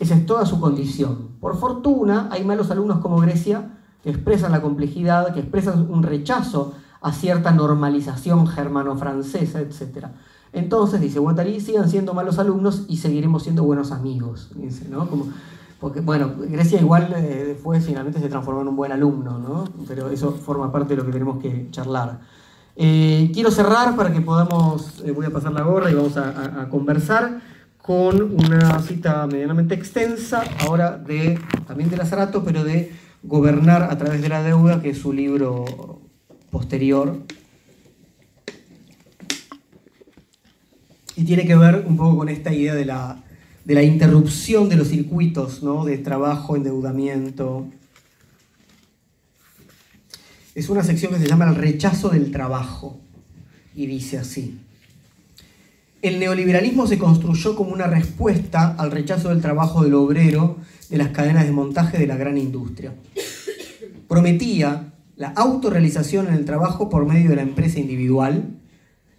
esa 0.00 0.16
es 0.16 0.26
toda 0.26 0.44
su 0.46 0.58
condición. 0.58 1.28
Por 1.40 1.56
fortuna, 1.56 2.28
hay 2.32 2.44
malos 2.44 2.70
alumnos 2.70 2.98
como 2.98 3.18
Grecia 3.18 3.78
que 4.02 4.10
expresan 4.10 4.50
la 4.50 4.60
complejidad, 4.60 5.32
que 5.32 5.40
expresan 5.40 5.88
un 5.88 6.02
rechazo 6.02 6.74
a 7.00 7.12
cierta 7.12 7.52
normalización 7.52 8.48
germano-francesa, 8.48 9.60
etc. 9.60 10.08
Entonces, 10.52 11.00
dice 11.00 11.20
Guattari, 11.20 11.60
sigan 11.60 11.88
siendo 11.88 12.12
malos 12.12 12.40
alumnos 12.40 12.84
y 12.88 12.96
seguiremos 12.96 13.44
siendo 13.44 13.62
buenos 13.62 13.92
amigos. 13.92 14.50
Dice, 14.56 14.88
¿no? 14.88 15.08
Como, 15.08 15.26
porque, 15.78 16.00
bueno, 16.00 16.32
Grecia 16.36 16.80
igual 16.80 17.12
eh, 17.16 17.44
después 17.46 17.84
finalmente 17.84 18.18
se 18.18 18.28
transformó 18.28 18.62
en 18.62 18.68
un 18.68 18.76
buen 18.76 18.90
alumno, 18.90 19.38
¿no? 19.38 19.64
Pero 19.86 20.10
eso 20.10 20.32
forma 20.32 20.72
parte 20.72 20.94
de 20.94 20.96
lo 20.96 21.06
que 21.06 21.12
tenemos 21.12 21.40
que 21.40 21.68
charlar. 21.70 22.20
Eh, 22.76 23.30
quiero 23.34 23.50
cerrar 23.50 23.96
para 23.96 24.12
que 24.12 24.20
podamos, 24.20 25.02
eh, 25.04 25.10
voy 25.10 25.26
a 25.26 25.30
pasar 25.30 25.52
la 25.52 25.62
gorra 25.62 25.90
y 25.90 25.94
vamos 25.94 26.16
a, 26.16 26.68
conversar 26.70 27.40
con 27.78 28.22
una 28.22 28.80
cita 28.80 29.26
medianamente 29.26 29.74
extensa, 29.74 30.44
ahora 30.60 30.96
de, 30.96 31.38
también 31.66 31.90
de 31.90 31.96
Lazarato, 31.96 32.44
pero 32.44 32.64
de 32.64 32.92
Gobernar 33.24 33.84
a 33.84 33.96
través 33.98 34.20
de 34.20 34.28
la 34.28 34.42
deuda, 34.42 34.82
que 34.82 34.90
es 34.90 34.98
su 34.98 35.12
libro 35.12 36.00
posterior. 36.50 37.18
Y 41.14 41.24
tiene 41.24 41.46
que 41.46 41.54
ver 41.54 41.84
un 41.86 41.96
poco 41.96 42.18
con 42.18 42.28
esta 42.28 42.52
idea 42.52 42.74
de 42.74 42.84
la 42.84 43.22
de 43.64 43.74
la 43.74 43.82
interrupción 43.82 44.68
de 44.68 44.76
los 44.76 44.88
circuitos 44.88 45.62
¿no? 45.62 45.84
de 45.84 45.98
trabajo, 45.98 46.56
endeudamiento. 46.56 47.66
Es 50.54 50.68
una 50.68 50.84
sección 50.84 51.12
que 51.12 51.18
se 51.18 51.26
llama 51.26 51.48
el 51.48 51.54
rechazo 51.54 52.10
del 52.10 52.30
trabajo 52.30 52.98
y 53.74 53.86
dice 53.86 54.18
así. 54.18 54.58
El 56.02 56.18
neoliberalismo 56.18 56.86
se 56.86 56.98
construyó 56.98 57.54
como 57.56 57.72
una 57.72 57.86
respuesta 57.86 58.74
al 58.76 58.90
rechazo 58.90 59.30
del 59.30 59.40
trabajo 59.40 59.82
del 59.84 59.94
obrero 59.94 60.58
de 60.90 60.98
las 60.98 61.08
cadenas 61.08 61.46
de 61.46 61.52
montaje 61.52 61.96
de 61.96 62.06
la 62.06 62.16
gran 62.16 62.36
industria. 62.36 62.92
Prometía 64.08 64.92
la 65.16 65.28
autorrealización 65.28 66.26
en 66.26 66.34
el 66.34 66.44
trabajo 66.44 66.90
por 66.90 67.06
medio 67.06 67.30
de 67.30 67.36
la 67.36 67.42
empresa 67.42 67.78
individual, 67.78 68.50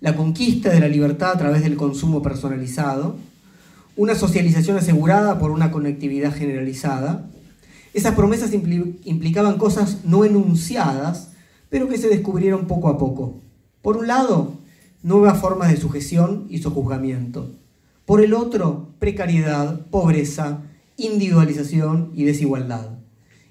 la 0.01 0.15
conquista 0.15 0.69
de 0.69 0.81
la 0.81 0.87
libertad 0.87 1.31
a 1.31 1.37
través 1.37 1.63
del 1.63 1.77
consumo 1.77 2.21
personalizado, 2.21 3.15
una 3.95 4.13
socialización 4.13 4.77
asegurada 4.77 5.39
por 5.39 5.51
una 5.51 5.71
conectividad 5.71 6.35
generalizada. 6.35 7.29
Esas 7.93 8.15
promesas 8.15 8.51
implicaban 8.53 9.57
cosas 9.57 9.99
no 10.03 10.25
enunciadas, 10.25 11.31
pero 11.69 11.87
que 11.87 11.97
se 11.97 12.09
descubrieron 12.09 12.65
poco 12.65 12.89
a 12.89 12.97
poco. 12.97 13.41
Por 13.83 13.97
un 13.97 14.07
lado, 14.07 14.53
nuevas 15.03 15.39
formas 15.39 15.69
de 15.69 15.77
sujeción 15.77 16.47
y 16.49 16.57
sojuzgamiento. 16.57 17.51
Por 18.05 18.21
el 18.21 18.33
otro, 18.33 18.89
precariedad, 18.99 19.85
pobreza, 19.87 20.61
individualización 20.97 22.11
y 22.15 22.23
desigualdad. 22.23 22.97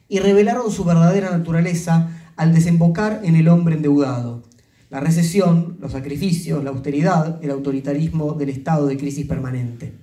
Y 0.09 0.19
revelaron 0.19 0.70
su 0.70 0.85
verdadera 0.85 1.31
naturaleza 1.31 2.10
al 2.36 2.52
desembocar 2.52 3.20
en 3.24 3.36
el 3.36 3.48
hombre 3.48 3.77
endeudado. 3.77 4.43
La 4.90 5.01
recesión, 5.01 5.78
los 5.81 5.93
sacrificios, 5.93 6.62
la 6.64 6.70
austeridad, 6.70 7.43
el 7.43 7.51
autoritarismo 7.51 8.35
del 8.35 8.51
estado 8.51 8.86
de 8.86 8.97
crisis 8.97 9.27
permanente. 9.27 10.02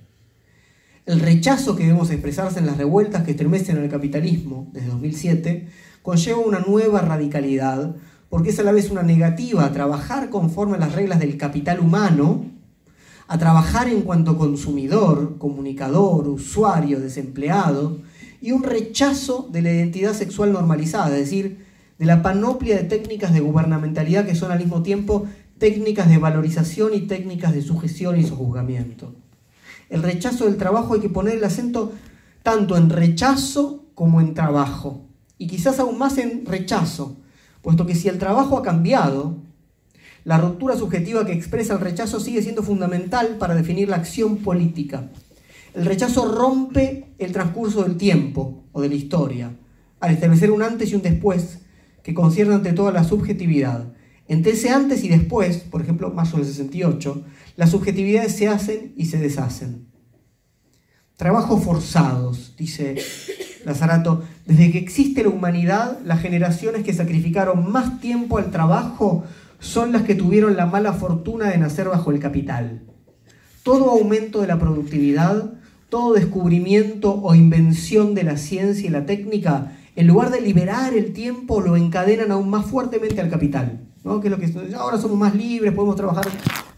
El 1.06 1.20
rechazo 1.20 1.76
que 1.76 1.84
debemos 1.84 2.10
expresarse 2.10 2.58
en 2.58 2.66
las 2.66 2.76
revueltas 2.76 3.24
que 3.24 3.30
estremecen 3.30 3.78
al 3.78 3.88
capitalismo 3.88 4.68
desde 4.72 4.88
2007 4.88 5.68
conlleva 6.02 6.38
una 6.38 6.60
nueva 6.60 7.00
radicalidad 7.00 7.96
porque 8.28 8.50
es 8.50 8.58
a 8.60 8.62
la 8.62 8.72
vez 8.72 8.90
una 8.90 9.02
negativa 9.02 9.64
a 9.64 9.72
trabajar 9.72 10.30
conforme 10.30 10.76
a 10.76 10.80
las 10.80 10.94
reglas 10.94 11.18
del 11.18 11.36
capital 11.36 11.80
humano, 11.80 12.44
a 13.26 13.38
trabajar 13.38 13.88
en 13.88 14.02
cuanto 14.02 14.38
consumidor, 14.38 15.38
comunicador, 15.38 16.28
usuario, 16.28 17.00
desempleado, 17.00 17.98
y 18.40 18.52
un 18.52 18.62
rechazo 18.62 19.48
de 19.50 19.62
la 19.62 19.72
identidad 19.72 20.14
sexual 20.14 20.52
normalizada, 20.52 21.16
es 21.16 21.24
decir, 21.24 21.66
de 21.98 22.06
la 22.06 22.22
panoplia 22.22 22.76
de 22.76 22.84
técnicas 22.84 23.32
de 23.32 23.40
gubernamentalidad 23.40 24.26
que 24.26 24.34
son 24.34 24.52
al 24.52 24.58
mismo 24.58 24.82
tiempo 24.82 25.26
técnicas 25.58 26.08
de 26.08 26.18
valorización 26.18 26.94
y 26.94 27.02
técnicas 27.02 27.52
de 27.52 27.62
sujeción 27.62 28.18
y 28.18 28.24
sojuzgamiento. 28.24 29.12
El 29.90 30.02
rechazo 30.02 30.46
del 30.46 30.56
trabajo 30.56 30.94
hay 30.94 31.00
que 31.00 31.08
poner 31.08 31.36
el 31.36 31.44
acento 31.44 31.92
tanto 32.42 32.76
en 32.76 32.88
rechazo 32.88 33.84
como 33.94 34.20
en 34.20 34.32
trabajo, 34.32 35.04
y 35.36 35.46
quizás 35.46 35.78
aún 35.78 35.98
más 35.98 36.16
en 36.16 36.46
rechazo, 36.46 37.18
puesto 37.60 37.84
que 37.84 37.94
si 37.94 38.08
el 38.08 38.18
trabajo 38.18 38.56
ha 38.56 38.62
cambiado, 38.62 39.36
la 40.24 40.38
ruptura 40.38 40.76
subjetiva 40.76 41.26
que 41.26 41.32
expresa 41.32 41.74
el 41.74 41.80
rechazo 41.80 42.20
sigue 42.20 42.40
siendo 42.40 42.62
fundamental 42.62 43.36
para 43.38 43.54
definir 43.54 43.88
la 43.88 43.96
acción 43.96 44.38
política. 44.38 45.10
El 45.74 45.86
rechazo 45.86 46.26
rompe 46.26 47.08
el 47.18 47.32
transcurso 47.32 47.82
del 47.82 47.96
tiempo 47.96 48.64
o 48.72 48.80
de 48.80 48.88
la 48.88 48.94
historia, 48.94 49.56
al 49.98 50.12
establecer 50.12 50.50
un 50.50 50.62
antes 50.62 50.92
y 50.92 50.94
un 50.94 51.02
después 51.02 51.58
que 52.02 52.14
concierne 52.14 52.54
ante 52.54 52.72
toda 52.72 52.92
la 52.92 53.04
subjetividad. 53.04 53.92
Entre 54.30 54.52
ese 54.52 54.70
antes 54.70 55.02
y 55.02 55.08
después, 55.08 55.56
por 55.56 55.82
ejemplo, 55.82 56.12
más 56.12 56.30
del 56.30 56.44
68, 56.44 57.24
las 57.56 57.70
subjetividades 57.70 58.36
se 58.36 58.46
hacen 58.46 58.92
y 58.96 59.06
se 59.06 59.18
deshacen. 59.18 59.88
Trabajos 61.16 61.64
forzados, 61.64 62.54
dice 62.56 62.94
Lazarato. 63.64 64.22
Desde 64.46 64.70
que 64.70 64.78
existe 64.78 65.24
la 65.24 65.30
humanidad, 65.30 65.98
las 66.04 66.20
generaciones 66.20 66.84
que 66.84 66.92
sacrificaron 66.92 67.72
más 67.72 68.00
tiempo 68.00 68.38
al 68.38 68.52
trabajo 68.52 69.24
son 69.58 69.90
las 69.90 70.02
que 70.02 70.14
tuvieron 70.14 70.56
la 70.56 70.66
mala 70.66 70.92
fortuna 70.92 71.48
de 71.48 71.58
nacer 71.58 71.88
bajo 71.88 72.12
el 72.12 72.20
capital. 72.20 72.82
Todo 73.64 73.90
aumento 73.90 74.42
de 74.42 74.46
la 74.46 74.60
productividad, 74.60 75.54
todo 75.88 76.12
descubrimiento 76.12 77.20
o 77.20 77.34
invención 77.34 78.14
de 78.14 78.22
la 78.22 78.36
ciencia 78.36 78.86
y 78.86 78.92
la 78.92 79.06
técnica, 79.06 79.76
en 79.96 80.06
lugar 80.06 80.30
de 80.30 80.40
liberar 80.40 80.94
el 80.94 81.14
tiempo, 81.14 81.60
lo 81.60 81.76
encadenan 81.76 82.30
aún 82.30 82.48
más 82.48 82.66
fuertemente 82.66 83.20
al 83.20 83.28
capital. 83.28 83.89
¿No? 84.04 84.20
Que 84.20 84.30
lo 84.30 84.38
que 84.38 84.52
ahora 84.76 84.98
somos 84.98 85.18
más 85.18 85.34
libres, 85.34 85.72
podemos 85.72 85.96
trabajar 85.96 86.26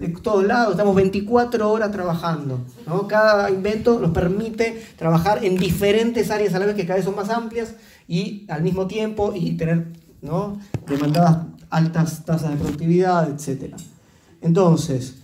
de 0.03 0.09
todos 0.09 0.45
lados, 0.45 0.73
estamos 0.73 0.95
24 0.97 1.71
horas 1.71 1.93
trabajando. 1.93 2.59
¿no? 2.87 3.07
Cada 3.07 3.51
invento 3.51 4.01
nos 4.01 4.11
permite 4.11 4.83
trabajar 4.97 5.45
en 5.45 5.57
diferentes 5.57 6.31
áreas 6.31 6.55
a 6.55 6.59
la 6.59 6.67
vez 6.67 6.75
que 6.75 6.87
cada 6.87 6.97
vez 6.97 7.05
son 7.05 7.15
más 7.15 7.31
amplias 7.31 7.75
y 8.09 8.45
al 8.49 8.63
mismo 8.63 8.87
tiempo 8.87 9.33
y 9.35 9.57
tener 9.57 9.93
¿no? 10.21 10.59
demandadas 10.89 11.47
altas 11.71 12.25
tasas 12.25 12.51
de 12.51 12.57
productividad, 12.57 13.31
etc. 13.31 13.75
Entonces, 14.41 15.19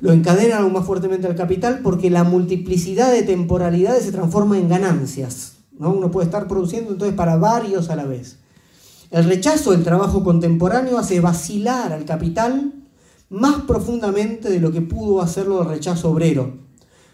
lo 0.00 0.12
encadenan 0.12 0.62
aún 0.62 0.74
más 0.74 0.84
fuertemente 0.84 1.26
al 1.26 1.34
capital 1.34 1.80
porque 1.82 2.10
la 2.10 2.24
multiplicidad 2.24 3.10
de 3.10 3.22
temporalidades 3.22 4.04
se 4.04 4.12
transforma 4.12 4.58
en 4.58 4.68
ganancias. 4.68 5.54
¿no? 5.78 5.90
Uno 5.90 6.10
puede 6.10 6.26
estar 6.26 6.46
produciendo 6.48 6.92
entonces 6.92 7.16
para 7.16 7.36
varios 7.36 7.88
a 7.88 7.96
la 7.96 8.04
vez. 8.04 8.38
El 9.12 9.24
rechazo 9.24 9.72
del 9.72 9.84
trabajo 9.84 10.24
contemporáneo 10.24 10.96
hace 10.96 11.20
vacilar 11.20 11.92
al 11.92 12.06
capital 12.06 12.72
más 13.28 13.64
profundamente 13.64 14.48
de 14.48 14.58
lo 14.58 14.72
que 14.72 14.80
pudo 14.80 15.20
hacerlo 15.20 15.60
el 15.60 15.68
rechazo 15.68 16.10
obrero, 16.10 16.60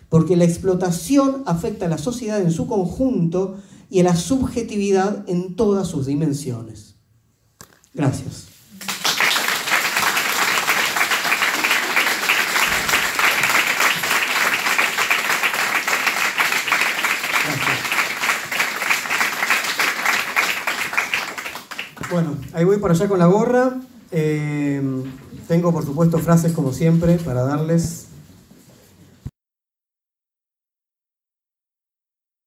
porque 0.08 0.36
la 0.36 0.44
explotación 0.44 1.42
afecta 1.44 1.86
a 1.86 1.88
la 1.88 1.98
sociedad 1.98 2.40
en 2.40 2.52
su 2.52 2.68
conjunto 2.68 3.56
y 3.90 3.98
a 3.98 4.04
la 4.04 4.14
subjetividad 4.14 5.28
en 5.28 5.56
todas 5.56 5.88
sus 5.88 6.06
dimensiones. 6.06 6.94
Gracias. 7.92 8.57
Bueno, 22.10 22.36
ahí 22.54 22.64
voy 22.64 22.78
para 22.78 22.94
allá 22.94 23.06
con 23.06 23.18
la 23.18 23.26
gorra. 23.26 23.80
Eh, 24.10 24.82
tengo, 25.46 25.72
por 25.72 25.84
supuesto, 25.84 26.18
frases 26.18 26.52
como 26.52 26.72
siempre 26.72 27.18
para 27.18 27.42
darles. 27.42 28.07